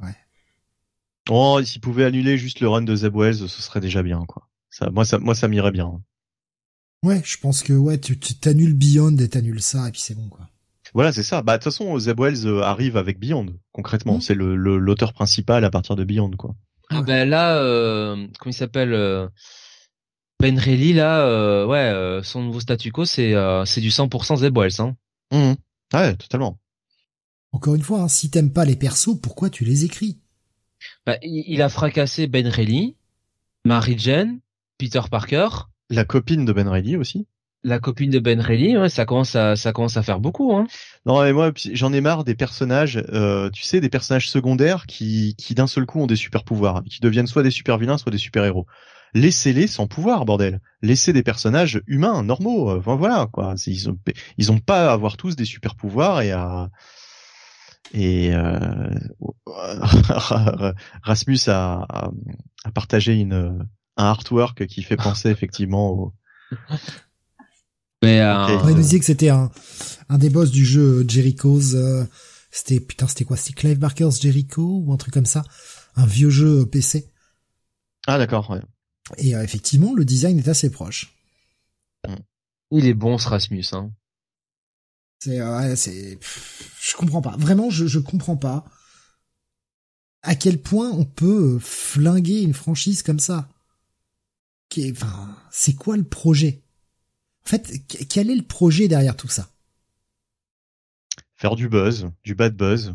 [0.00, 0.14] Ouais.
[1.28, 4.48] Oh, s'il pouvait annuler juste le run de Zeb Wells, ce serait déjà bien, quoi.
[4.68, 6.02] Ça, moi, ça, moi, ça m'irait bien.
[7.02, 10.28] Ouais, je pense que ouais, tu t'annules Beyond et t'annules ça et puis c'est bon,
[10.28, 10.48] quoi.
[10.94, 11.42] Voilà, c'est ça.
[11.42, 14.16] Bah, de toute façon, Zeb Wells euh, arrive avec Beyond, concrètement.
[14.16, 14.20] Mmh.
[14.20, 16.54] C'est le l'auteur principal à partir de Beyond, quoi.
[16.88, 19.28] Ah ben là, euh, comment il s'appelle euh,
[20.40, 24.38] ben Reilly là, euh, ouais, euh, son nouveau statu quo c'est euh, c'est du 100%
[24.38, 24.80] Zeb Wells.
[24.80, 24.96] Hein.
[25.30, 25.54] Mmh.
[25.94, 26.58] Ouais, totalement.
[27.52, 30.18] Encore une fois, hein, si t'aimes pas les persos, pourquoi tu les écris?
[31.04, 32.96] Bah, il, a fracassé Ben Reilly,
[33.66, 34.40] Mary Jane,
[34.78, 35.48] Peter Parker.
[35.90, 37.26] La copine de Ben Reilly aussi.
[37.62, 40.56] La copine de Ben Reilly, ouais, ça commence à ça commence à faire beaucoup.
[40.56, 40.66] Hein.
[41.04, 45.34] Non mais moi j'en ai marre des personnages, euh, tu sais, des personnages secondaires qui
[45.36, 48.12] qui d'un seul coup ont des super pouvoirs, qui deviennent soit des super vilains, soit
[48.12, 48.66] des super héros
[49.14, 50.60] laissez-les sans pouvoir, bordel.
[50.82, 52.76] Laissez des personnages humains, normaux.
[52.76, 53.54] Enfin voilà, quoi.
[53.66, 53.98] Ils ont,
[54.38, 56.70] ils ont pas à avoir tous des super pouvoirs et à
[57.92, 58.90] et euh,
[61.02, 63.66] Rasmus a, a, partagé une
[63.96, 66.14] un artwork qui fait penser effectivement au.
[68.02, 68.58] Mais euh...
[68.64, 69.50] il nous disait que c'était un
[70.10, 71.74] un des boss du jeu Jericho's.
[71.74, 72.04] Euh,
[72.50, 75.44] c'était putain, c'était quoi C'était Clive Barker's Jericho ou un truc comme ça,
[75.94, 77.08] un vieux jeu PC.
[78.06, 78.50] Ah d'accord.
[78.50, 78.60] Ouais.
[79.18, 81.14] Et euh, effectivement, le design est assez proche.
[82.72, 83.90] Il est bon ce Rasmus, hein.
[85.20, 86.18] C'est, euh, c'est,
[86.80, 87.36] je comprends pas.
[87.36, 88.64] Vraiment, je, je comprends pas
[90.22, 93.48] à quel point on peut flinguer une franchise comme ça.
[94.68, 96.62] Qui enfin, c'est quoi le projet?
[97.46, 99.48] En fait, quel est le projet derrière tout ça?
[101.36, 102.94] Faire du buzz, du bad buzz.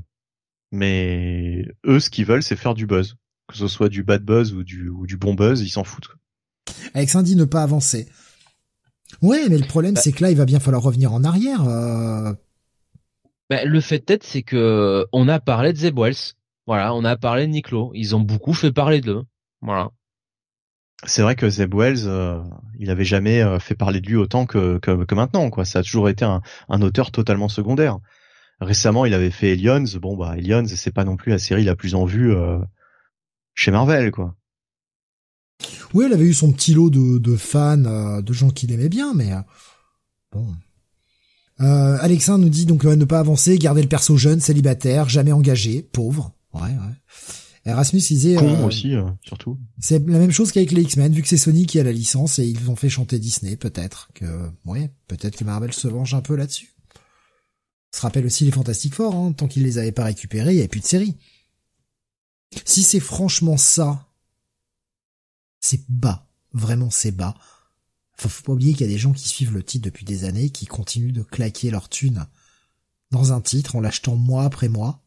[0.72, 3.16] Mais eux, ce qu'ils veulent, c'est faire du buzz
[3.48, 6.10] que ce soit du bad buzz ou du, ou du bon buzz, ils s'en foutent.
[6.94, 8.08] Avec Cindy ne pas avancer.
[9.22, 11.64] Ouais, mais le problème bah c'est que là, il va bien falloir revenir en arrière.
[11.64, 12.34] Euh...
[13.50, 16.34] Bah, le fait tête, c'est que on a parlé de Zeb Wells.
[16.66, 17.92] Voilà, on a parlé de Niklo.
[17.94, 19.22] Ils ont beaucoup fait parler d'eux.
[19.62, 19.92] Voilà.
[21.04, 22.42] C'est vrai que Zeb Wells, euh,
[22.80, 24.80] il avait jamais euh, fait parler de lui autant que,
[25.14, 25.52] maintenant.
[25.64, 26.42] Ça a toujours été un,
[26.82, 28.00] auteur totalement secondaire.
[28.62, 29.84] récemment, il avait fait Aliens.
[30.02, 32.60] Bon, bah, Aliens, c'est pas non plus la série la plus en vue euh,
[33.54, 34.36] chez Marvel, quoi.
[35.94, 37.78] Oui, elle avait eu son petit lot de, fans,
[38.22, 39.32] de gens qui l'aimaient bien, mais
[40.34, 40.48] bon.
[41.62, 45.82] Euh, Alexandre nous dit donc ne pas avancer, garder le perso jeune, célibataire, jamais engagé,
[45.82, 46.34] pauvre.
[46.54, 46.96] Ouais, ouais.
[47.66, 49.58] Erasmus disait con aussi surtout.
[49.80, 52.38] C'est la même chose qu'avec les X-Men vu que c'est Sony qui a la licence
[52.40, 56.22] et ils ont fait chanter Disney peut-être que ouais, peut-être que Marvel se venge un
[56.22, 56.76] peu là-dessus
[57.96, 60.60] se rappelle aussi les Fantastic Four, hein, tant qu'ils les avaient pas récupérés, il n'y
[60.60, 61.16] avait plus de série.
[62.66, 64.08] Si c'est franchement ça,
[65.62, 67.36] c'est bas, vraiment c'est bas.
[68.18, 70.26] Enfin, faut pas oublier qu'il y a des gens qui suivent le titre depuis des
[70.26, 72.26] années, qui continuent de claquer leur thune
[73.12, 75.05] dans un titre en l'achetant mois après mois,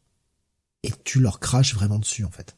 [0.82, 2.56] et tu leur craches vraiment dessus en fait.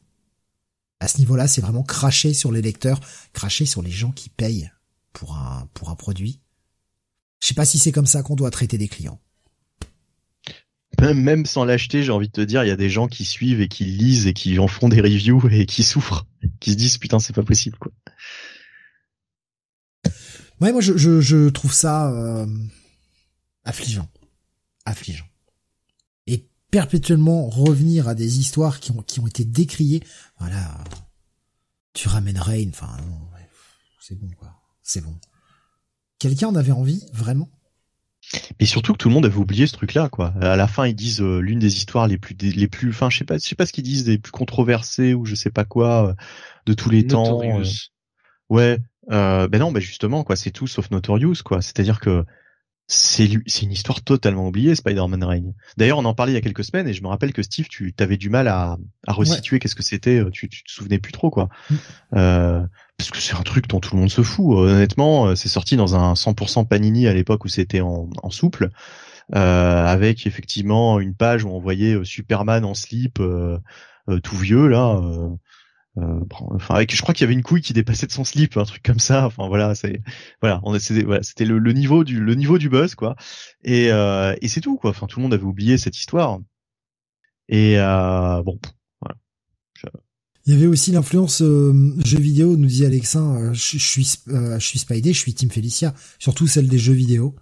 [1.00, 3.00] À ce niveau-là, c'est vraiment cracher sur les lecteurs,
[3.32, 4.70] cracher sur les gens qui payent
[5.12, 6.40] pour un pour un produit.
[7.40, 9.20] Je sais pas si c'est comme ça qu'on doit traiter des clients
[11.14, 13.60] même sans l'acheter, j'ai envie de te dire, il y a des gens qui suivent
[13.60, 16.26] et qui lisent et qui en font des reviews et qui souffrent,
[16.60, 17.92] qui se disent putain c'est pas possible quoi.
[20.60, 22.46] Ouais, moi je, je, je trouve ça euh,
[23.64, 24.08] affligeant,
[24.84, 25.24] affligeant.
[26.70, 30.02] Perpétuellement revenir à des histoires qui ont qui ont été décriées,
[30.38, 30.84] voilà.
[31.92, 32.96] Tu ramènes Rain, enfin
[34.00, 35.16] c'est bon quoi, c'est bon.
[36.18, 37.48] Quelqu'un en avait envie vraiment?
[38.60, 40.34] Mais surtout que tout le monde avait oublié ce truc-là, quoi.
[40.40, 43.18] À la fin, ils disent euh, l'une des histoires les plus, les plus, enfin, je
[43.18, 45.64] sais pas, je sais pas ce qu'ils disent, les plus controversées ou je sais pas
[45.64, 46.14] quoi euh,
[46.66, 47.42] de tous les temps.
[47.42, 47.64] Euh.
[48.50, 51.62] ouais, ben non, ben justement, quoi, c'est tout sauf Notorious, quoi.
[51.62, 52.24] C'est-à-dire que
[52.92, 55.54] c'est c'est une histoire totalement oubliée, Spider-Man Reign.
[55.76, 57.68] D'ailleurs, on en parlait il y a quelques semaines et je me rappelle que Steve,
[57.68, 61.12] tu avais du mal à, à resituer qu'est-ce que c'était, tu, tu te souvenais plus
[61.12, 61.48] trop, quoi.
[61.70, 61.74] Mm.
[62.16, 62.66] Euh,
[62.98, 64.56] parce que c'est un truc dont tout le monde se fout.
[64.58, 68.70] Honnêtement, euh, c'est sorti dans un 100% Panini à l'époque où c'était en, en, souple,
[69.36, 73.58] euh, avec effectivement une page où on voyait euh, Superman en slip, euh,
[74.24, 75.00] tout vieux là.
[75.96, 78.64] Enfin, avec, je crois qu'il y avait une couille qui dépassait de son slip, un
[78.64, 79.26] truc comme ça.
[79.26, 80.00] Enfin voilà, c'est
[80.40, 83.16] voilà, on c'était voilà, c'était le, le, niveau du le niveau du buzz quoi.
[83.64, 84.90] Et, et c'est tout quoi.
[84.90, 86.38] Enfin, tout le monde avait oublié cette histoire.
[87.48, 88.58] Et bon,
[89.00, 89.16] voilà.
[90.46, 94.58] Il y avait aussi l'influence euh, jeux vidéo, nous disait Alexin, euh, je, suis euh,
[94.58, 97.36] je suis Spidey, je suis Team Felicia, surtout celle des jeux vidéo.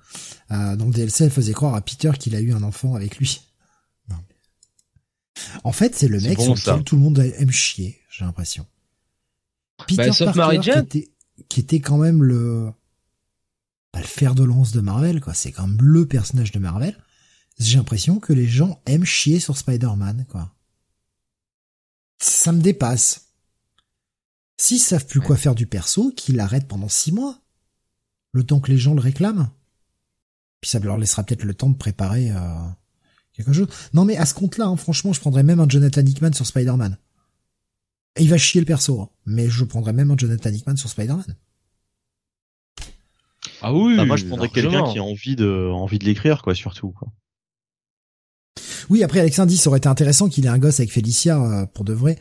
[0.50, 3.16] Euh, dans le DLC, elle faisait croire à Peter qu'il a eu un enfant avec
[3.18, 3.40] lui.
[5.62, 8.66] En fait, c'est le mec sur lequel tout le monde aime chier, j'ai l'impression.
[9.86, 11.12] Peter bah, Parker, qui était,
[11.48, 12.72] qui était quand même le,
[13.92, 15.34] pas le fer de lance de Marvel, quoi.
[15.34, 16.96] C'est quand même le personnage de Marvel.
[17.58, 20.52] J'ai l'impression que les gens aiment chier sur Spider-Man, quoi
[22.18, 23.28] ça me dépasse.
[24.56, 27.40] S'ils savent plus quoi faire du perso, qu'ils l'arrêtent pendant six mois.
[28.32, 29.50] Le temps que les gens le réclament.
[30.60, 32.68] Puis ça leur laissera peut-être le temps de préparer euh,
[33.32, 33.68] quelque chose.
[33.94, 36.98] Non mais à ce compte-là, hein, franchement, je prendrais même un Jonathan Hickman sur Spider-Man.
[38.18, 41.36] Il va chier le perso, hein, mais je prendrais même un Jonathan Hickman sur Spider-Man.
[43.62, 43.96] Ah oui.
[43.96, 46.90] Bah, moi, je prendrais quelqu'un qui a envie de envie de l'écrire, quoi, surtout.
[46.90, 47.08] Quoi.
[48.90, 51.66] Oui, après Alexandre dit ça aurait été intéressant qu'il ait un gosse avec Félicia euh,
[51.66, 52.18] pour de vrai.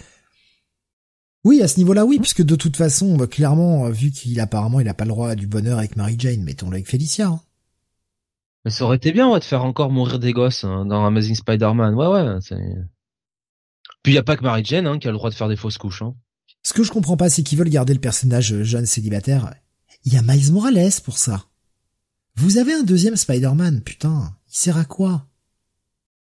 [1.43, 4.79] Oui, à ce niveau-là, oui, puisque de toute façon, bah, clairement, euh, vu qu'il apparemment
[4.79, 7.27] il a pas le droit du bonheur avec Mary Jane, mettons-le avec Félicia.
[7.27, 7.41] Hein.
[8.65, 11.35] Mais ça aurait été bien ouais, de faire encore mourir des gosses hein, dans Amazing
[11.35, 11.95] Spider-Man.
[11.95, 12.39] Ouais, ouais.
[14.07, 15.49] Puis il y a pas que Mary Jane hein, qui a le droit de faire
[15.49, 16.01] des fausses couches.
[16.01, 16.15] Hein.
[16.63, 19.53] Ce que je comprends pas, c'est qu'ils veulent garder le personnage jeune célibataire.
[20.05, 21.43] Il y a Miles Morales pour ça.
[22.37, 24.33] Vous avez un deuxième Spider-Man, putain.
[24.47, 25.27] Il sert à quoi?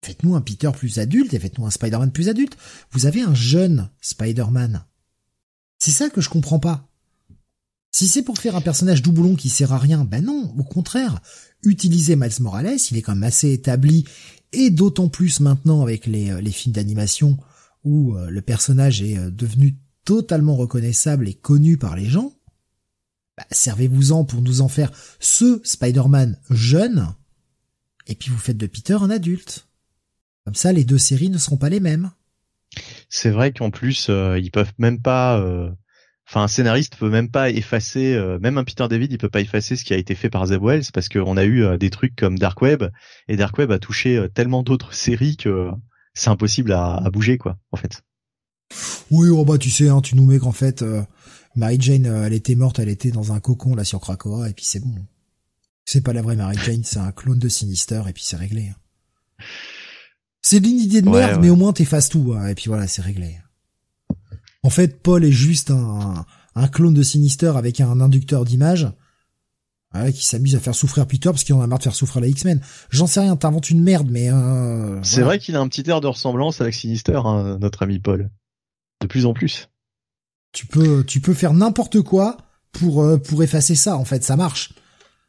[0.02, 2.58] Faites-nous un Peter plus adulte et faites-nous un Spider-Man plus adulte.
[2.90, 4.84] Vous avez un jeune Spider-Man.
[5.78, 6.90] C'est ça que je comprends pas.
[7.92, 11.22] Si c'est pour faire un personnage doublon qui sert à rien, ben non, au contraire.
[11.62, 14.06] Utilisez Miles Morales, il est quand même assez établi,
[14.54, 17.38] et d'autant plus maintenant avec les, euh, les films d'animation
[17.86, 22.34] où euh, le personnage est euh, devenu totalement reconnaissable et connu par les gens.
[23.38, 27.14] Bah, servez-vous-en pour nous en faire ce Spider-Man jeune,
[28.08, 29.68] et puis vous faites de Peter un adulte.
[30.44, 32.12] Comme ça, les deux séries ne seront pas les mêmes.
[33.10, 35.40] C'est vrai qu'en plus, euh, ils peuvent même pas.
[35.40, 35.72] Euh,
[36.28, 39.76] enfin, un scénariste peut même pas effacer, même un Peter David, il peut pas effacer
[39.76, 42.38] ce qui a été fait par Zeb Wells parce qu'on a eu des trucs comme
[42.38, 42.84] Dark Web
[43.28, 45.72] et Dark Web a touché tellement d'autres séries que
[46.16, 48.02] c'est impossible à, bouger quoi, en fait.
[49.12, 50.84] Oui, oh bah tu sais, hein, tu nous mets qu'en fait,
[51.56, 54.66] Mary Jane, elle était morte, elle était dans un cocon là sur Krakoa et puis
[54.66, 54.96] c'est bon.
[55.86, 58.70] C'est pas la vraie Mary Jane, c'est un clone de Sinister et puis c'est réglé.
[58.70, 59.44] Hein.
[60.42, 63.02] C'est une idée de merde, mais au moins t'effaces tout, hein, et puis voilà, c'est
[63.02, 63.40] réglé.
[64.64, 68.88] En fait, Paul est juste un, un clone de Sinister avec un inducteur d'image.
[69.96, 72.22] Ouais, qui s'amuse à faire souffrir Peter parce qu'il en a marre de faire souffrir
[72.22, 72.62] la X-Men.
[72.90, 76.02] J'en sais rien, t'inventes une merde, mais euh, c'est vrai qu'il a un petit air
[76.02, 78.30] de ressemblance avec Sinister, hein, notre ami Paul.
[79.02, 79.70] De plus en plus.
[80.52, 82.38] Tu peux, tu peux faire n'importe quoi
[82.72, 83.98] pour euh, pour effacer ça.
[83.98, 84.74] En fait, ça marche.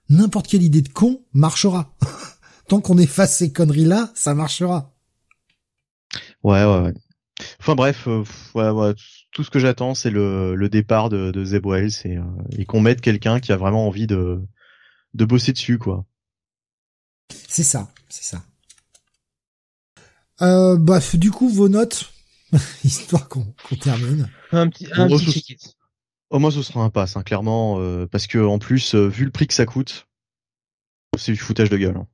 [0.09, 1.97] N'importe quelle idée de con marchera.
[2.69, 4.95] Tant qu'on efface ces conneries là, ça marchera.
[6.43, 6.95] Ouais, ouais, ouais.
[7.61, 8.95] Enfin bref, euh, ouais, ouais,
[9.33, 12.19] tout ce que j'attends, c'est le, le départ de, de Zeb Wells et,
[12.57, 14.41] et qu'on mette quelqu'un qui a vraiment envie de
[15.17, 16.05] de bosser dessus, quoi.
[17.49, 18.45] C'est ça, c'est ça.
[20.43, 22.12] Euh, bah, du coup, vos notes,
[22.85, 23.47] histoire qu'on
[23.81, 24.31] termine.
[24.53, 25.57] Un petit, un petit
[26.31, 29.25] Oh, moi, ce sera un pass, hein, clairement, euh, parce que en plus, euh, vu
[29.25, 30.09] le prix que ça coûte,
[31.17, 31.97] c'est du foutage de gueule.
[31.97, 32.09] Hein.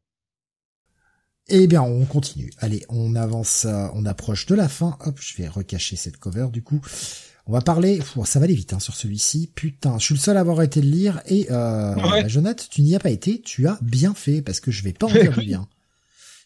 [1.48, 2.52] Eh bien, on continue.
[2.58, 4.96] Allez, on avance, euh, on approche de la fin.
[5.00, 6.80] Hop, je vais recacher cette cover du coup.
[7.46, 8.00] On va parler.
[8.24, 9.50] ça va aller vite hein, sur celui-ci.
[9.54, 12.82] Putain, je suis le seul à avoir été le lire et euh, bah, Jonathan, tu
[12.82, 13.40] n'y as pas été.
[13.40, 15.68] Tu as bien fait parce que je vais pas en dire du bien.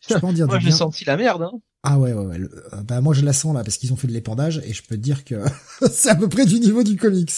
[0.08, 1.42] Je vais pas en dire moi, j'ai senti la merde.
[1.42, 1.52] Hein.
[1.82, 2.38] Ah ouais, ouais, ouais.
[2.40, 4.82] Euh, bah moi, je la sens là parce qu'ils ont fait de l'épandage et je
[4.82, 5.44] peux te dire que
[5.92, 7.32] c'est à peu près du niveau du comics.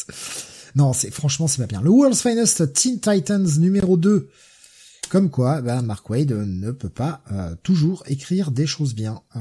[0.77, 1.81] Non, c'est franchement, c'est pas bien.
[1.81, 4.31] Le World's Finest Teen Titans numéro 2.
[5.11, 9.23] Comme quoi, bah, Mark Wade ne peut pas euh, toujours écrire des choses bien.
[9.37, 9.41] Euh,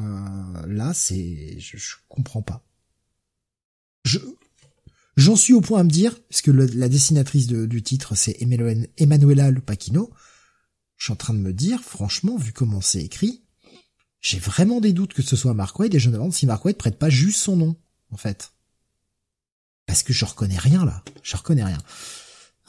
[0.67, 2.63] là, c'est, je, je comprends pas
[4.07, 4.19] je
[5.15, 9.51] j'en suis au point à me dire, parce que la dessinatrice du titre c'est Emanuela
[9.51, 10.11] Lupacchino,
[10.95, 13.43] je suis en train de me dire, franchement, vu comment c'est écrit,
[14.21, 16.63] j'ai vraiment des doutes que ce soit Mark Wade et je me demande si Mark
[16.65, 17.75] Wade prête pas juste son nom,
[18.11, 18.53] en fait.
[19.85, 21.77] Parce que je reconnais rien là, je reconnais rien.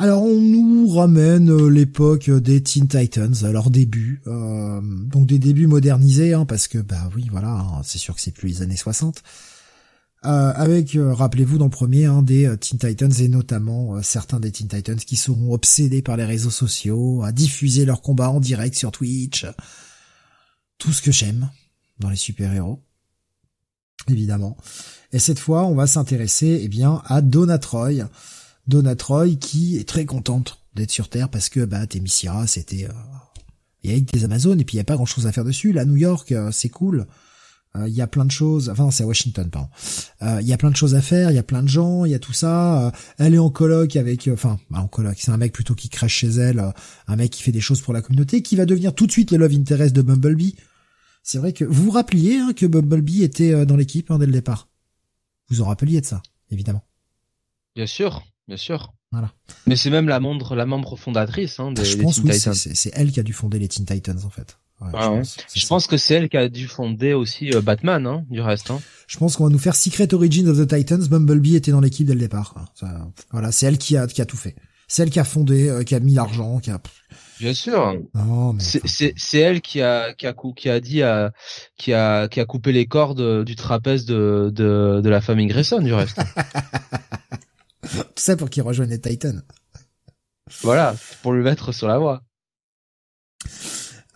[0.01, 5.41] Alors on nous ramène euh, l'époque des Teen Titans à leur début, euh, donc des
[5.41, 8.63] débuts modernisés, hein, parce que bah oui voilà, hein, c'est sûr que c'est plus les
[8.63, 9.25] années 60.
[10.25, 14.41] Euh, avec, euh, rappelez-vous, dans le premier, hein, des euh, Teen Titans et notamment certains
[14.41, 18.41] des Teen Titans qui seront obsédés par les réseaux sociaux, à diffuser leurs combats en
[18.41, 19.47] direct sur Twitch.
[20.79, 21.51] Tout ce que j'aime
[22.01, 22.83] dans les super-héros,
[24.09, 24.57] évidemment.
[25.13, 28.09] Et cette fois, on va s'intéresser, eh bien, à Donna Troy.
[28.67, 32.89] Donna Troy qui est très contente d'être sur Terre parce que, bah, Themyscira, c'était,
[33.83, 35.45] il y a des Amazones et puis il y a pas grand chose à faire
[35.45, 35.73] dessus.
[35.73, 37.07] Là, New York, c'est cool.
[37.79, 38.69] Euh, il y a plein de choses.
[38.71, 39.69] Enfin, c'est à Washington, pardon.
[40.23, 41.31] Euh, il y a plein de choses à faire.
[41.31, 42.05] Il y a plein de gens.
[42.05, 42.87] Il y a tout ça.
[42.87, 45.17] Euh, elle est en coloc avec, enfin, bah, en coloc.
[45.19, 46.73] C'est un mec plutôt qui crèche chez elle,
[47.07, 49.31] un mec qui fait des choses pour la communauté, qui va devenir tout de suite
[49.31, 50.57] le love interest de Bumblebee.
[51.23, 54.33] C'est vrai que vous vous rappeliez hein, que Bumblebee était dans l'équipe hein, dès le
[54.33, 54.69] départ?
[55.51, 56.85] Vous en rappeliez de ça, évidemment.
[57.75, 58.93] Bien sûr, bien sûr.
[59.11, 59.33] Voilà.
[59.67, 63.11] Mais c'est même la membre, la membre fondatrice hein, des, Je pense oui, c'est elle
[63.11, 64.59] qui a dû fonder les Teen Titans en fait.
[64.81, 65.21] Ah
[65.55, 68.71] je, pense, que c'est elle qui a dû fonder aussi euh, Batman, hein, du reste.
[68.71, 68.81] Hein.
[69.09, 71.09] Je pense qu'on va nous faire Secret Origin of the Titans.
[71.09, 72.55] Bumblebee était dans l'équipe dès le départ.
[73.33, 74.55] voilà, c'est elle qui a, qui a tout fait.
[74.87, 76.81] C'est elle qui a fondé, euh, qui a mis l'argent, qui a.
[77.41, 78.01] Bien sûr.
[78.79, 81.33] C'est elle qui a qui a qui a dit à,
[81.77, 85.81] qui a qui a coupé les cordes du trapèze de de, de la famille Grayson
[85.81, 86.19] du reste.
[87.83, 89.43] tout ça pour qu'il rejoigne les Titans.
[90.63, 92.23] Voilà, pour lui mettre sur la voie.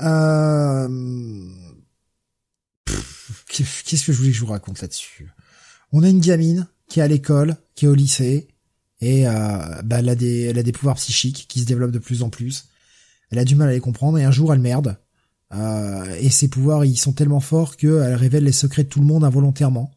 [0.02, 0.88] Euh...
[3.48, 5.30] Qu'est-ce que je voulais que je vous raconte là-dessus?
[5.92, 8.48] On a une gamine qui est à l'école, qui est au lycée,
[9.00, 11.98] et euh, bah, elle, a des, elle a des pouvoirs psychiques qui se développent de
[11.98, 12.66] plus en plus.
[13.30, 14.96] Elle a du mal à les comprendre, et un jour elle merde.
[15.54, 19.06] Euh, et ses pouvoirs, ils sont tellement forts qu'elle révèle les secrets de tout le
[19.06, 19.90] monde involontairement.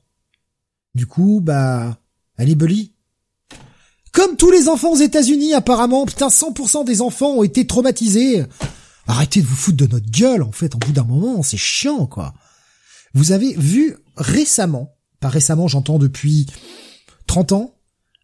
[0.96, 1.98] Du coup, bah,
[2.38, 2.92] elle est bully.
[4.12, 8.46] Comme tous les enfants aux États-Unis, apparemment, putain, 100% des enfants ont été traumatisés
[9.08, 12.08] Arrêtez de vous foutre de notre gueule, en fait, en bout d'un moment, c'est chiant,
[12.08, 12.34] quoi.
[13.14, 16.48] Vous avez vu récemment, pas récemment, j'entends depuis
[17.28, 17.76] 30 ans,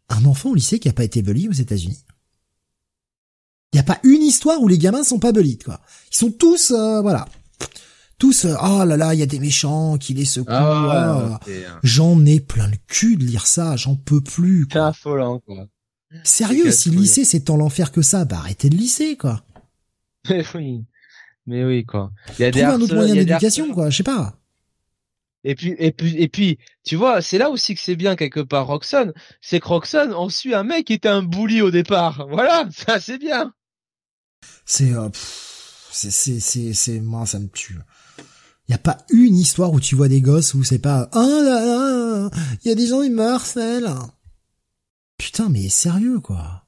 [0.09, 2.03] un enfant au lycée qui a pas été bully aux États-Unis.
[3.73, 5.79] Il n'y a pas une histoire où les gamins sont pas bullied, quoi.
[6.11, 7.25] Ils sont tous, euh, voilà.
[8.17, 10.51] Tous, euh, oh là là, il y a des méchants qui les secouent.
[10.51, 11.39] Ah
[11.81, 14.67] j'en ai plein le cul de lire ça, j'en peux plus.
[14.71, 15.67] C'est affolant, quoi.
[16.25, 19.41] Sérieux, si le lycée c'est tant l'enfer que ça, bah arrêtez de lycée, quoi.
[20.29, 20.85] Mais oui.
[21.47, 22.11] Mais oui, quoi.
[22.37, 23.89] Il y a des un autre moyen d'éducation, quoi.
[23.89, 24.37] Je sais pas.
[25.43, 28.41] Et puis, et puis, et puis, tu vois, c'est là aussi que c'est bien quelque
[28.41, 32.27] part Roxanne, c'est que Roxanne, on suit un mec qui était un bully au départ.
[32.29, 33.53] Voilà, ça c'est bien.
[34.65, 35.09] C'est, euh,
[35.91, 37.79] c'est, c'est, c'est, c'est, moi ça me tue.
[38.67, 41.41] Il y a pas une histoire où tu vois des gosses où c'est pas, oh
[41.43, 42.29] là là,
[42.63, 43.89] il y a des gens ils meurent, celle.
[45.17, 46.67] Putain, mais sérieux quoi.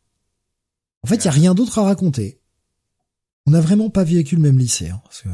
[1.03, 2.41] En fait, il y a rien d'autre à raconter.
[3.45, 5.29] On n'a vraiment pas vécu le même lycée, hein, parce que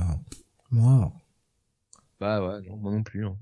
[0.72, 1.14] moi.
[2.20, 3.26] Bah ouais, non, moi non plus.
[3.26, 3.38] Hein.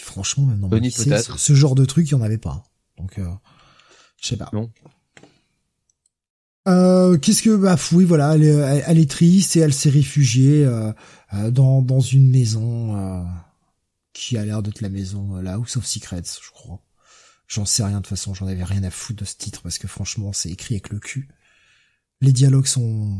[0.00, 2.64] Franchement, même dans mon lycée, ce, genre de truc, il y en avait pas.
[2.96, 3.30] Donc, euh,
[4.20, 4.48] je sais pas.
[4.52, 4.70] Non.
[6.68, 10.64] Euh, qu'est-ce que bah oui voilà elle est, elle est triste et elle s'est réfugiée
[10.64, 10.92] euh,
[11.32, 13.26] euh, dans dans une maison
[14.12, 16.82] qui a l'air d'être la maison là House of Secrets je crois
[17.46, 19.78] j'en sais rien de toute façon j'en avais rien à foutre de ce titre parce
[19.78, 21.28] que franchement c'est écrit avec le cul
[22.20, 23.18] les dialogues sont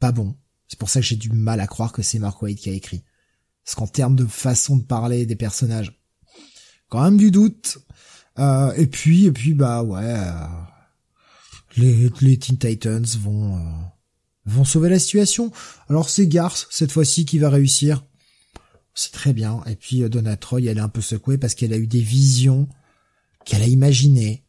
[0.00, 0.36] pas bons
[0.68, 2.72] c'est pour ça que j'ai du mal à croire que c'est Mark Waid qui a
[2.72, 3.04] écrit
[3.64, 6.00] parce qu'en termes de façon de parler des personnages
[6.88, 7.78] quand même du doute
[8.38, 10.14] et puis et puis bah ouais
[11.76, 13.60] les, les Teen Titans vont euh,
[14.46, 15.50] vont sauver la situation.
[15.88, 18.04] Alors c'est Garth cette fois-ci qui va réussir.
[18.94, 19.62] C'est très bien.
[19.66, 22.00] Et puis euh, Donna Troy, elle est un peu secouée parce qu'elle a eu des
[22.00, 22.68] visions
[23.44, 24.44] qu'elle a imaginées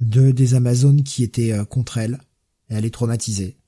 [0.00, 2.20] de des Amazones qui étaient euh, contre elle.
[2.68, 3.58] Et elle est traumatisée.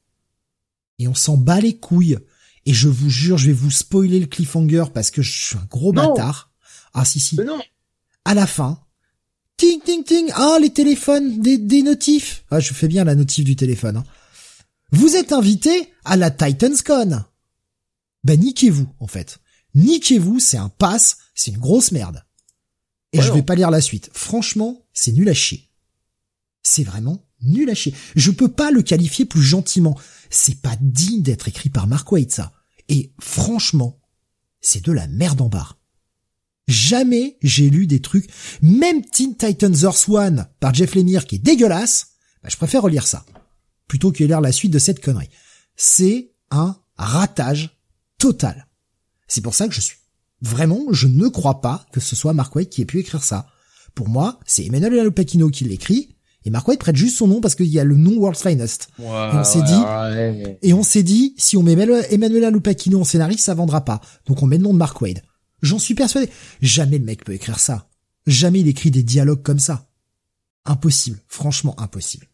[0.99, 2.19] Et on s'en bat les couilles.
[2.67, 5.67] Et je vous jure, je vais vous spoiler le cliffhanger parce que je suis un
[5.71, 6.53] gros bâtard.
[6.93, 7.37] Ah si si.
[7.37, 7.61] Mais non.
[8.25, 8.81] À la fin,
[9.59, 10.31] Ting, ting, ting.
[10.35, 12.45] Ah, les téléphones, des, des notifs.
[12.51, 13.97] Ah, je fais bien la notif du téléphone.
[13.99, 14.05] Hein.
[14.93, 17.25] Vous êtes invité à la TitansCon.
[18.23, 19.39] Ben, niquez-vous, en fait.
[19.75, 22.25] Niquez-vous, c'est un pass, c'est une grosse merde.
[23.13, 24.11] Et je vais pas lire la suite.
[24.13, 25.69] Franchement, c'est nul à chier.
[26.63, 27.95] C'est vraiment nul à chier.
[28.15, 29.99] Je peux pas le qualifier plus gentiment.
[30.31, 32.53] C'est pas digne d'être écrit par Mark Waid, ça.
[32.89, 34.01] Et franchement,
[34.61, 35.79] c'est de la merde en barre.
[36.67, 38.29] Jamais j'ai lu des trucs,
[38.61, 42.09] même Teen Titans Earth One par Jeff Lemire qui est dégueulasse,
[42.43, 43.25] bah, je préfère relire ça,
[43.87, 45.31] plutôt que lire la suite de cette connerie.
[45.77, 47.79] C'est un ratage
[48.19, 48.69] total.
[49.29, 49.97] C'est pour ça que je suis
[50.41, 53.47] vraiment, je ne crois pas que ce soit Mark White qui ait pu écrire ça.
[53.95, 56.17] Pour moi, c'est Emmanuel Lopakino qui l'écrit,
[56.49, 58.89] et Mark White prête juste son nom parce qu'il y a le nom World's Finest.
[58.99, 61.73] et on s'est dit, et on s'est dit, si on met
[62.11, 64.01] Emmanuel Lupacchino en scénariste, ça vendra pas.
[64.27, 65.21] Donc on met le nom de Mark Wade.
[65.61, 66.31] J'en suis persuadé.
[66.63, 67.91] Jamais le mec peut écrire ça.
[68.27, 69.89] Jamais il écrit des dialogues comme ça.
[70.65, 71.19] Impossible.
[71.29, 72.27] Franchement impossible.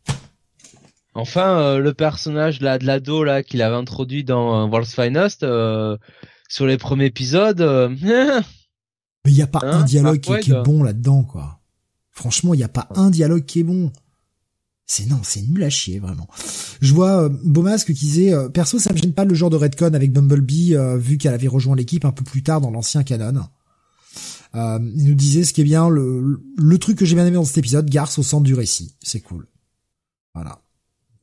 [1.15, 5.43] Enfin, euh, le personnage là de l'ado là qu'il avait introduit dans euh, World's Finest
[5.43, 5.97] euh,
[6.49, 7.61] sur les premiers épisodes.
[9.25, 11.59] Mais il y a pas un hein, dialogue qui, qui, est bon là-dedans quoi.
[12.13, 13.91] Franchement, il y a pas un dialogue qui est bon.
[14.87, 16.29] C'est non, c'est nul à chier vraiment.
[16.83, 19.57] Je vois euh, Beaumasque qui disait euh, perso ça me gêne pas le genre de
[19.57, 23.03] redcon avec Bumblebee euh, vu qu'elle avait rejoint l'équipe un peu plus tard dans l'ancien
[23.03, 23.49] canon.
[24.55, 27.37] Euh, il nous disait ce qui est bien le, le truc que j'ai bien aimé
[27.37, 29.49] dans cet épisode, Garce au centre du récit, c'est cool.
[30.35, 30.61] Voilà.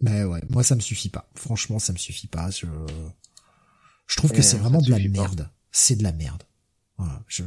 [0.01, 1.29] Mais ouais, moi ça me suffit pas.
[1.35, 2.49] Franchement, ça me suffit pas.
[2.49, 2.65] Je
[4.07, 5.49] je trouve que eh, c'est vraiment de la merde.
[5.71, 6.43] C'est de la merde.
[6.97, 7.43] Voilà, je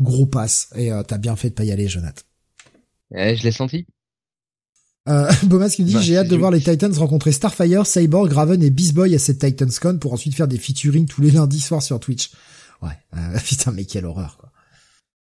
[0.00, 2.22] gros passe et t'as bien fait de pas y aller, Jonathan.
[3.14, 3.86] Eh, je l'ai senti.
[5.08, 8.62] Euh, Bomas qui dit bah, j'ai hâte de voir les Titans rencontrer Starfire, Cyborg, Raven
[8.62, 11.82] et Beast Boy à cette TitansCon pour ensuite faire des featuring tous les lundis soirs
[11.82, 12.30] sur Twitch.
[12.82, 14.50] Ouais, euh, putain mais quelle horreur quoi.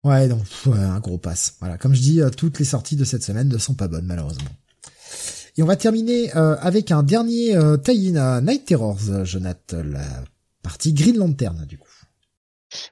[0.04, 1.56] Ouais donc un gros pass.
[1.60, 4.06] Voilà, comme je dis, euh, toutes les sorties de cette semaine ne sont pas bonnes
[4.06, 4.50] malheureusement.
[5.58, 10.06] Et on va terminer euh, avec un dernier euh, tie-in Night Terrors, Jonathan, la
[10.62, 11.85] partie Green Lantern du coup.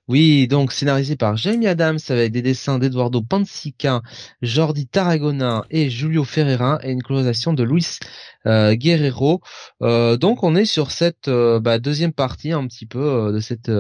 [0.07, 4.01] Oui, donc scénarisé par Jamie Adams avec des dessins d'Eduardo Pansica,
[4.41, 7.99] Jordi Tarragona et Julio Ferreira et une colorisation de Luis
[8.45, 9.41] Guerrero.
[9.81, 13.71] Euh, donc on est sur cette euh, bah, deuxième partie un petit peu de cette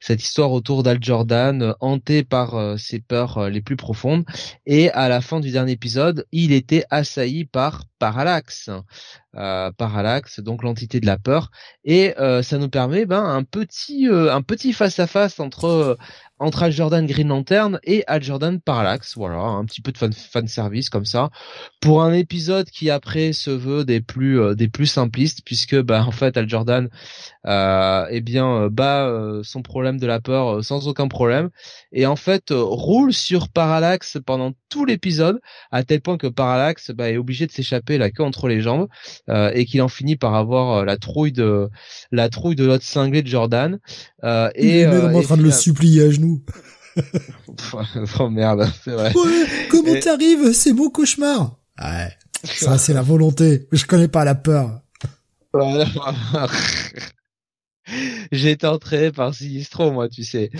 [0.00, 4.24] cette histoire autour d'Al Jordan, hanté par ses peurs les plus profondes.
[4.66, 8.70] Et à la fin du dernier épisode, il était assailli par Parallax,
[9.32, 11.50] Parallax, donc l'entité de la peur.
[11.84, 15.96] Et ça nous permet ben, un petit un petit face à face entre
[16.38, 19.16] entre Al Jordan Green Lantern et Al Jordan Parallax.
[19.16, 21.30] Voilà, un petit peu de fan, service comme ça
[21.80, 26.04] pour un épisode qui après se veut des plus euh, des plus simplistes puisque bah
[26.06, 26.88] en fait Al Jordan
[27.46, 31.50] euh, eh bien euh, bat euh, son problème de la peur sans aucun problème
[31.92, 37.08] et en fait roule sur Parallax pendant tout l'épisode à tel point que Parallax bah,
[37.08, 38.88] est obligé de s'échapper la queue entre les jambes
[39.28, 41.68] et qu'il en finit par avoir la trouille de
[42.10, 43.78] la trouille de l'autre cinglé de Jordan
[44.24, 46.42] et il est même en train de le supplier à genoux
[48.20, 49.12] oh merde, c'est vrai.
[49.70, 51.56] comment t'arrives C'est mon cauchemar.
[51.82, 52.08] Ouais.
[52.44, 53.68] Ça, c'est la volonté.
[53.72, 54.80] Je connais pas la peur.
[58.32, 60.50] J'ai été entraîné par Sinistro, moi, tu sais.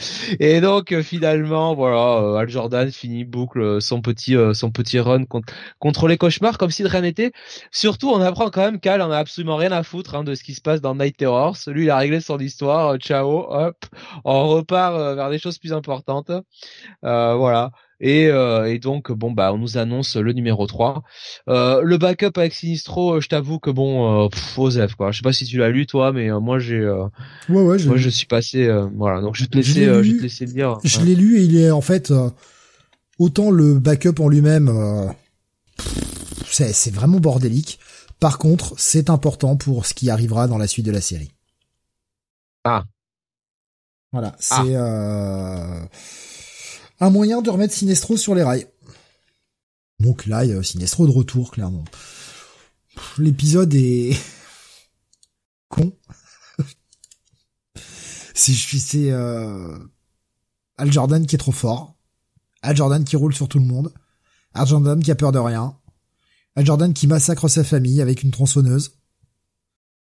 [0.41, 4.99] Et donc euh, finalement, voilà, euh, Al Jordan finit boucle euh, son petit son petit
[5.01, 7.33] run contre, contre les cauchemars comme si de rien n'était.
[7.71, 10.43] Surtout, on apprend quand même qu'Al en a absolument rien à foutre hein, de ce
[10.45, 11.57] qui se passe dans Night Terrors.
[11.69, 12.97] Lui, il a réglé son histoire.
[12.99, 13.87] ciao, hop,
[14.25, 16.31] on repart vers des choses plus importantes.
[17.03, 17.71] voilà.
[18.01, 21.03] Et, euh, et, donc bon bah on nous annonce le numéro 3.
[21.49, 25.13] Euh, le backup avec Sinistro, euh, je t'avoue que bon euh, Osef quoi.
[25.13, 28.09] Je sais pas si tu l'as lu toi mais moi j'ai ouais, ouais, moi je
[28.09, 30.79] suis passé voilà donc je vais te laisser je, vais te laisser dire.
[30.83, 32.13] Je l'ai lu et il est en fait
[33.19, 34.71] autant le backup en lui-même
[36.47, 37.79] c'est c'est vraiment bordélique.
[38.21, 41.33] Par contre, c'est important pour ce qui arrivera dans la suite de la série.
[42.65, 42.85] Ah.
[44.13, 45.89] Voilà, c'est ah.
[47.01, 48.67] Un moyen de remettre Sinestro sur les rails.
[50.01, 51.85] Donc là, il y a Sinestro de retour, clairement.
[53.19, 54.17] L'épisode est
[55.69, 55.93] con.
[58.35, 59.79] si je suis, c'est euh...
[60.77, 61.97] Al Jordan qui est trop fort.
[62.63, 63.93] Al Jordan qui roule sur tout le monde.
[64.55, 65.79] Al Jordan qui a peur de rien.
[66.57, 68.99] Al Jordan qui massacre sa famille avec une tronçonneuse.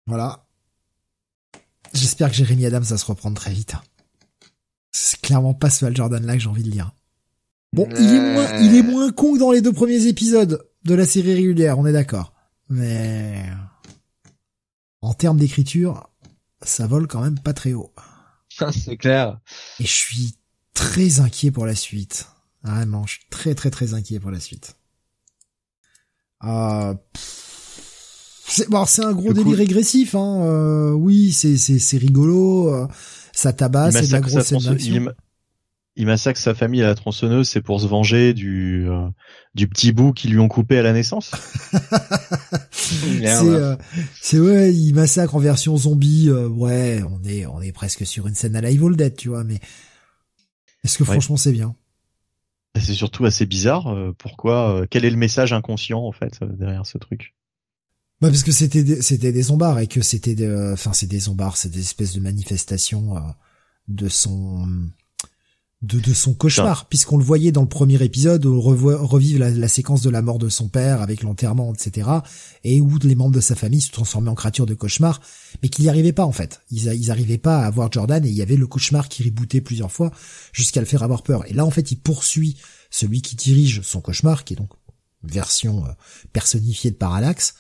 [0.07, 0.47] Voilà.
[1.95, 3.75] J'espère que Jérémy Adams va se reprendre très vite.
[4.91, 6.93] C'est clairement pas ce Al Jordan là que j'ai envie de lire.
[7.73, 10.95] Bon, il est moins, il est moins con que dans les deux premiers épisodes de
[10.95, 12.33] la série régulière, on est d'accord.
[12.71, 13.45] Mais
[15.03, 16.09] en termes d'écriture,
[16.63, 17.93] ça vole quand même pas très haut.
[18.73, 19.39] c'est clair.
[19.79, 20.37] Et je suis
[20.75, 22.29] très inquiet pour la suite.
[22.63, 24.77] Vraiment, je suis très très très inquiet pour la suite.
[26.45, 26.95] Euh,
[28.47, 30.15] c'est bon, c'est un gros délire régressif.
[30.15, 30.43] Hein.
[30.43, 32.89] Euh, oui, c'est c'est c'est rigolo.
[33.39, 35.13] Euh, ça tabasse, c'est de la grosse scène
[36.01, 39.09] il massacre sa famille à la tronçonneuse, c'est pour se venger du euh,
[39.57, 41.33] du petit bout qu'ils lui ont coupé à la naissance.
[42.71, 43.77] c'est
[44.21, 46.31] c'est ouais, il massacre en version zombie.
[46.31, 49.43] ouais, on est on est presque sur une scène à la Evil Dead, tu vois.
[49.43, 49.59] Mais
[50.85, 51.75] est-ce que franchement c'est bien?
[52.77, 53.89] C'est surtout assez bizarre.
[53.89, 57.35] Euh, pourquoi euh, Quel est le message inconscient en fait euh, derrière ce truc?
[58.21, 60.37] Bah parce que c'était des, c'était des zombards et que c'était
[60.73, 63.15] enfin c'est des zombards, c'est des espèces de manifestations
[63.87, 64.67] de son
[65.81, 69.69] de, de son cauchemar, puisqu'on le voyait dans le premier épisode où on revive la,
[69.69, 72.09] séquence de la mort de son père avec l'enterrement, etc.
[72.65, 75.21] Et où les membres de sa famille se transformaient en créatures de cauchemar,
[75.63, 76.63] mais qu'il n'y arrivait pas en fait.
[76.71, 79.61] Ils, ils arrivaient pas à voir Jordan et il y avait le cauchemar qui rebootait
[79.61, 80.11] plusieurs fois
[80.53, 81.49] jusqu'à le faire avoir peur.
[81.49, 82.57] Et là en fait il poursuit
[82.91, 84.71] celui qui dirige son cauchemar, qui est donc
[85.23, 85.91] version euh,
[86.33, 87.55] personnifiée de Parallax.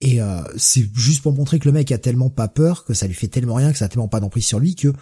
[0.00, 3.06] Et euh, c'est juste pour montrer que le mec a tellement pas peur, que ça
[3.06, 4.92] lui fait tellement rien, que ça a tellement pas d'emprise sur lui, que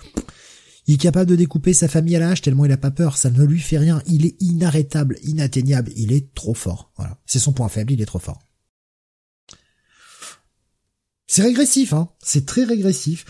[0.88, 3.30] il est capable de découper sa famille à hache tellement il a pas peur, ça
[3.30, 6.92] ne lui fait rien, il est inarrêtable, inatteignable, il est trop fort.
[6.96, 8.40] Voilà, c'est son point faible, il est trop fort.
[11.26, 13.26] C'est régressif, hein, c'est très régressif.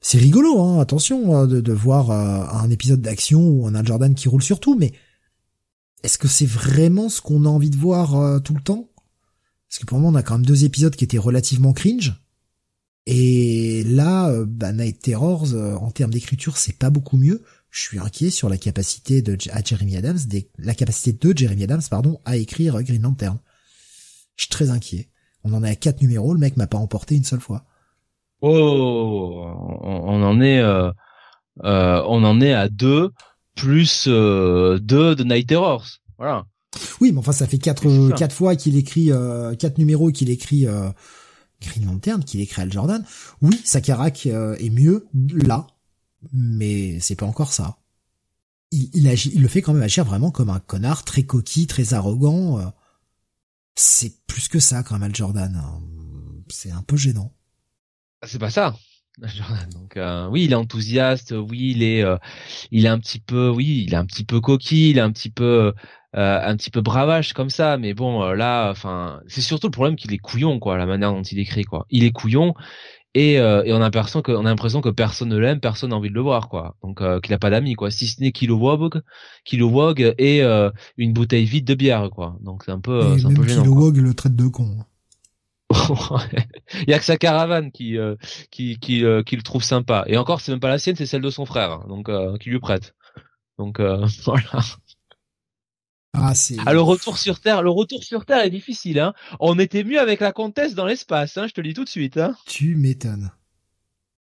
[0.00, 4.14] C'est rigolo, hein, attention, hein, de, voir euh, un épisode d'action où on a Jordan
[4.14, 4.92] qui roule sur tout, mais
[6.02, 8.90] est-ce que c'est vraiment ce qu'on a envie de voir euh, tout le temps?
[9.68, 12.14] Parce que pour moi, on a quand même deux épisodes qui étaient relativement cringe.
[13.10, 17.42] Et là, euh, bah, Night Terrors, euh, en termes d'écriture, c'est pas beaucoup mieux.
[17.70, 20.18] Je suis inquiet sur la capacité de Jeremy Adams,
[20.58, 23.38] la capacité de Jeremy Adams, pardon, à écrire Green Lantern.
[24.36, 25.08] Je suis très inquiet.
[25.44, 27.64] On en est à quatre numéros, le mec m'a pas emporté une seule fois.
[28.42, 30.92] Oh, on, en est, euh,
[31.62, 33.10] on en est à deux
[33.54, 35.86] plus deux de Night Terrors.
[36.18, 36.46] Voilà.
[37.00, 39.10] Oui, mais enfin, ça fait quatre, quatre fois qu'il écrit,
[39.58, 40.66] quatre numéros qu'il écrit
[41.60, 43.04] Green Lantern qu'il écrit Al Jordan.
[43.42, 45.66] Oui, Sakarak euh, est mieux là,
[46.32, 47.78] mais c'est pas encore ça.
[48.70, 51.66] Il, il, agit, il le fait quand même agir vraiment comme un connard très coquille,
[51.66, 52.60] très arrogant.
[52.60, 52.66] Euh.
[53.74, 55.56] C'est plus que ça quand même Al Jordan.
[55.56, 55.80] Hein.
[56.48, 57.32] C'est un peu gênant.
[58.22, 58.76] Ah, c'est pas ça.
[59.72, 62.04] Donc euh, oui, il est enthousiaste, oui, il est,
[62.70, 65.10] il est un petit peu, oui, il est un petit peu coquille, il est un
[65.10, 65.74] petit peu,
[66.16, 69.72] euh, un petit peu bravage comme ça, mais bon euh, là, enfin, c'est surtout le
[69.72, 71.86] problème qu'il est couillon quoi, la manière dont il écrit quoi.
[71.90, 72.54] Il est couillon
[73.12, 75.90] et, euh, et on a l'impression que on a l'impression que personne ne l'aime, personne
[75.90, 76.76] n'a envie de le voir quoi.
[76.82, 79.02] Donc qu'il a pas d'amis quoi, si ce n'est Kilowog,
[79.44, 80.42] Kilowog et
[80.96, 82.38] une bouteille vide de bière quoi.
[82.40, 83.64] Donc c'est un peu, c'est un peu gênant.
[83.64, 84.78] Kilowog le traite de con.
[86.86, 87.98] il y a que sa caravane qui
[88.50, 90.04] qui qui, qui le trouve sympa.
[90.06, 91.86] Et encore, c'est même pas la sienne, c'est celle de son frère, hein.
[91.86, 92.94] donc qui lui prête.
[93.58, 93.78] Donc
[94.24, 94.62] voilà.
[96.20, 96.32] Ah.
[96.66, 99.14] Ah, le retour sur Terre, le retour sur Terre est difficile, hein.
[99.40, 101.46] On était mieux avec la comtesse dans l'espace, hein.
[101.46, 102.36] Je te le dis tout de suite, hein.
[102.46, 103.30] Tu m'étonnes.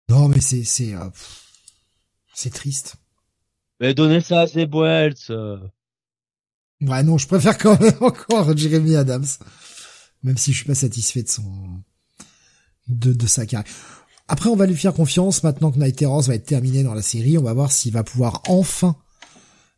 [0.09, 1.09] Non, mais c'est, c'est, euh,
[2.35, 2.97] c'est triste.
[3.81, 5.31] Mais donnez ça à ces boîtes.
[6.81, 9.27] Ouais, non, je préfère quand même encore Jeremy Adams.
[10.23, 11.83] Même si je suis pas satisfait de son,
[12.89, 13.73] de, de sa carrière.
[14.29, 17.03] Après, on va lui faire confiance maintenant que Night Terrors va être terminé dans la
[17.03, 17.37] série.
[17.37, 18.97] On va voir s'il va pouvoir enfin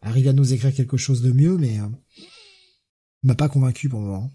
[0.06, 1.88] arrive à nous écrire quelque chose de mieux, mais euh,
[3.22, 4.32] m'a pas convaincu pour le moment.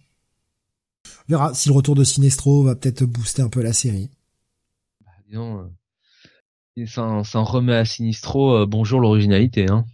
[1.06, 4.09] On verra si le retour de Sinestro va peut-être booster un peu la série.
[5.03, 5.72] Bah, disons,
[6.77, 9.85] euh, ça, remet à Sinistro, euh, bonjour l'originalité, hein.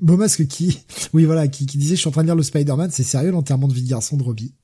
[0.00, 0.80] Beaumasque qui,
[1.12, 3.68] oui voilà, qui, disait je suis en train de lire le Spider-Man, c'est sérieux l'enterrement
[3.68, 4.54] de vie de garçon de Robbie.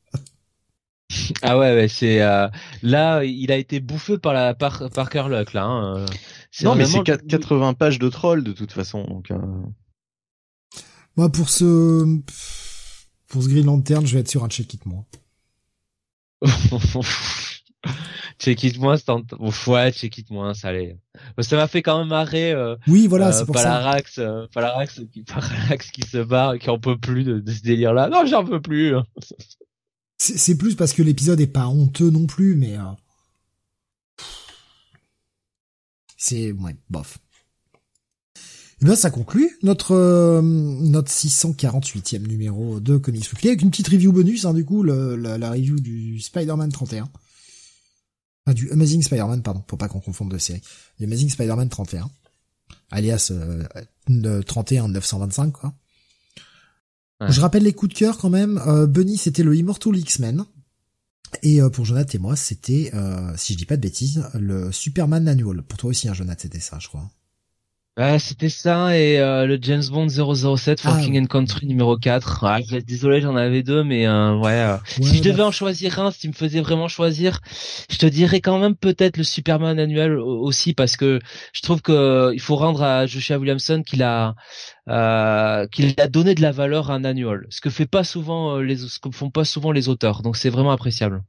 [1.43, 2.49] ah ouais, ouais c'est euh,
[2.83, 5.65] là il a été bouffé par la par Parker Luck là.
[5.65, 6.07] Hein.
[6.63, 9.31] Non mais c'est 80 pages de troll de toute façon donc.
[11.17, 12.21] Moi, pour ce,
[13.29, 15.05] pour ce Green Lantern, je vais être sur un check-it, moi.
[18.39, 18.97] check it moins,
[19.67, 20.99] ouais, check it moins, ça allait.
[21.39, 22.53] Ça m'a fait quand même marrer.
[22.53, 24.21] Euh, oui, voilà, c'est pour Palarax, ça.
[24.21, 28.09] Euh, Palarax, qui, Palarax qui se barre, qui en peut plus de, ce délire-là.
[28.09, 28.95] Non, j'en peux plus.
[30.19, 32.85] C'est plus parce que l'épisode est pas honteux non plus, mais euh...
[36.17, 37.19] c'est ouais, bof.
[38.79, 43.71] Et eh bien ça conclut notre euh, notre 648e numéro de Comics Weekly avec une
[43.71, 47.09] petite review bonus hein, du coup le, la, la, review du Spider-Man 31.
[48.45, 50.61] Ah, du Amazing Spider-Man, pardon, faut pas qu'on confonde de série.
[50.99, 52.11] Du Amazing Spider-Man 31.
[52.91, 55.75] Alias euh, 31 925 quoi.
[57.21, 58.61] Je rappelle les coups de cœur quand même.
[58.67, 60.45] Euh, Bunny c'était le Immortal X-Men.
[61.43, 64.71] Et euh, pour Jonathan et moi, c'était, euh, si je dis pas de bêtises, le
[64.71, 65.63] Superman Annual.
[65.63, 67.11] Pour toi aussi, hein, Jonathan, c'était ça, je crois.
[67.99, 71.97] Ouais, c'était ça et euh, le James Bond 007 for ah, King and Country numéro
[71.97, 72.45] 4.
[72.45, 74.53] Ah, désolé, j'en avais deux, mais euh, ouais.
[74.53, 77.41] Euh, si je devais en choisir un, si me faisait vraiment choisir,
[77.89, 81.21] je te dirais quand même peut-être le Superman annuel aussi parce que
[81.55, 84.35] je trouve que il faut rendre à Joshua Williamson qu'il a
[85.73, 88.77] qu'il a donné de la valeur à un annual, ce que fait pas souvent les
[88.77, 90.21] ce que font pas souvent les auteurs.
[90.21, 91.23] Donc c'est vraiment appréciable.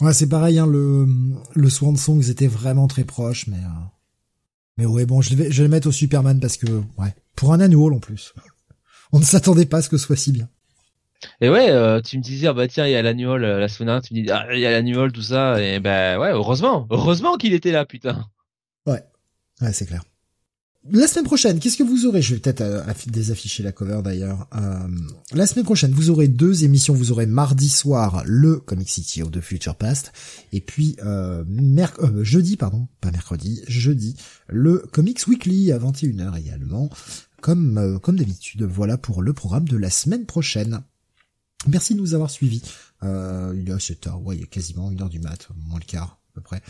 [0.00, 0.60] Ouais, c'est pareil.
[0.60, 1.08] Hein, le
[1.54, 3.58] le Swan Songs était vraiment très proche, mais.
[4.76, 6.66] Mais ouais, bon, je vais, je vais le mettre au Superman parce que,
[6.98, 8.34] ouais, pour un annual en plus.
[9.12, 10.48] On ne s'attendait pas à ce que ce soit si bien.
[11.40, 13.68] Et ouais, euh, tu me disais, ah bah tiens, il y a l'annual, euh, la
[13.68, 16.86] semaine tu me dis, ah, il y a l'annual, tout ça, et ben ouais, heureusement,
[16.90, 18.26] heureusement qu'il était là, putain.
[18.86, 19.02] Ouais,
[19.62, 20.02] ouais, c'est clair.
[20.90, 22.22] La semaine prochaine, qu'est-ce que vous aurez?
[22.22, 24.46] Je vais peut-être euh, désafficher la cover d'ailleurs.
[24.54, 24.86] Euh,
[25.32, 26.94] la semaine prochaine, vous aurez deux émissions.
[26.94, 30.12] Vous aurez mardi soir le Comic City of the Future Past,
[30.52, 34.14] et puis euh, euh jeudi, pardon, pas mercredi, jeudi,
[34.48, 36.88] le Comics Weekly à 21h également,
[37.40, 38.62] comme comme d'habitude.
[38.62, 40.82] Voilà pour le programme de la semaine prochaine.
[41.66, 42.62] Merci de nous avoir suivis.
[43.02, 46.62] il est assez tard, ouais, quasiment une heure du mat, moins le quart peu près.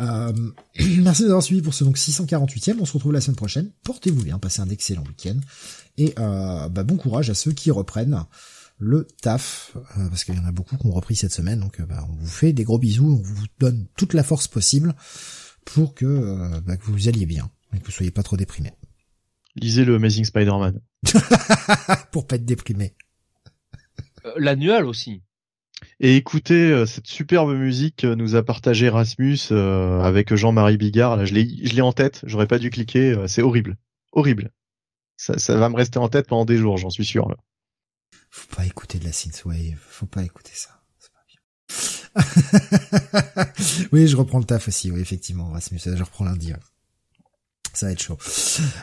[0.00, 0.32] Euh,
[0.98, 2.76] merci d'avoir suivi pour ce donc 648e.
[2.80, 3.70] On se retrouve la semaine prochaine.
[3.82, 5.38] Portez-vous bien, passez un excellent week-end.
[5.98, 8.24] Et euh, bah, bon courage à ceux qui reprennent
[8.78, 11.60] le taf, euh, parce qu'il y en a beaucoup qui ont repris cette semaine.
[11.60, 14.94] Donc bah, on vous fait des gros bisous, on vous donne toute la force possible
[15.64, 18.72] pour que, bah, que vous alliez bien et que vous soyez pas trop déprimés.
[19.56, 20.80] Lisez le Amazing Spider-Man.
[22.12, 22.94] pour pas être déprimé.
[24.36, 25.22] L'annual aussi.
[25.98, 31.16] Et écoutez, euh, cette superbe musique euh, nous a partagé Rasmus euh, avec Jean-Marie Bigard.
[31.16, 32.20] Là, je l'ai, je l'ai en tête.
[32.24, 33.14] J'aurais pas dû cliquer.
[33.28, 33.76] c'est horrible,
[34.12, 34.50] horrible.
[35.16, 37.28] Ça, ça va me rester en tête pendant des jours, j'en suis sûr.
[37.28, 37.36] Là.
[38.30, 39.78] Faut pas écouter de la synthwave.
[39.78, 40.70] Faut pas écouter ça.
[40.98, 41.20] C'est pas
[43.44, 43.86] bien.
[43.92, 44.90] oui, je reprends le taf aussi.
[44.90, 45.80] Oui, effectivement, Rasmus.
[45.84, 46.52] Je reprends lundi.
[47.74, 48.18] Ça va être chaud.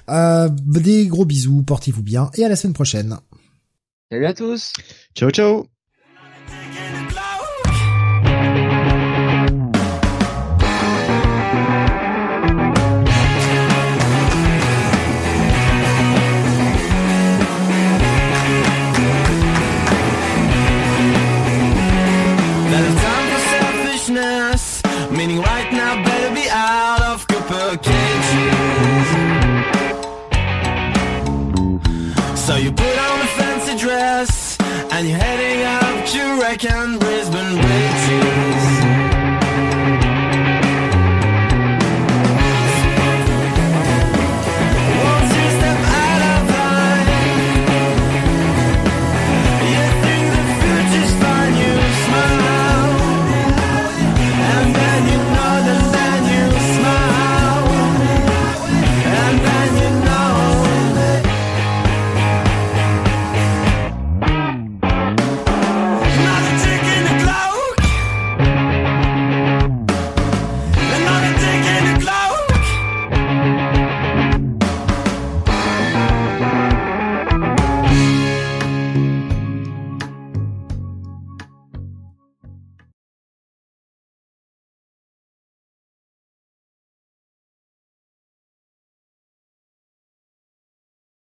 [0.09, 1.63] Euh, des gros bisous.
[1.63, 3.17] Portez-vous bien et à la semaine prochaine.
[4.11, 4.73] Salut à tous.
[5.15, 5.67] Ciao, ciao.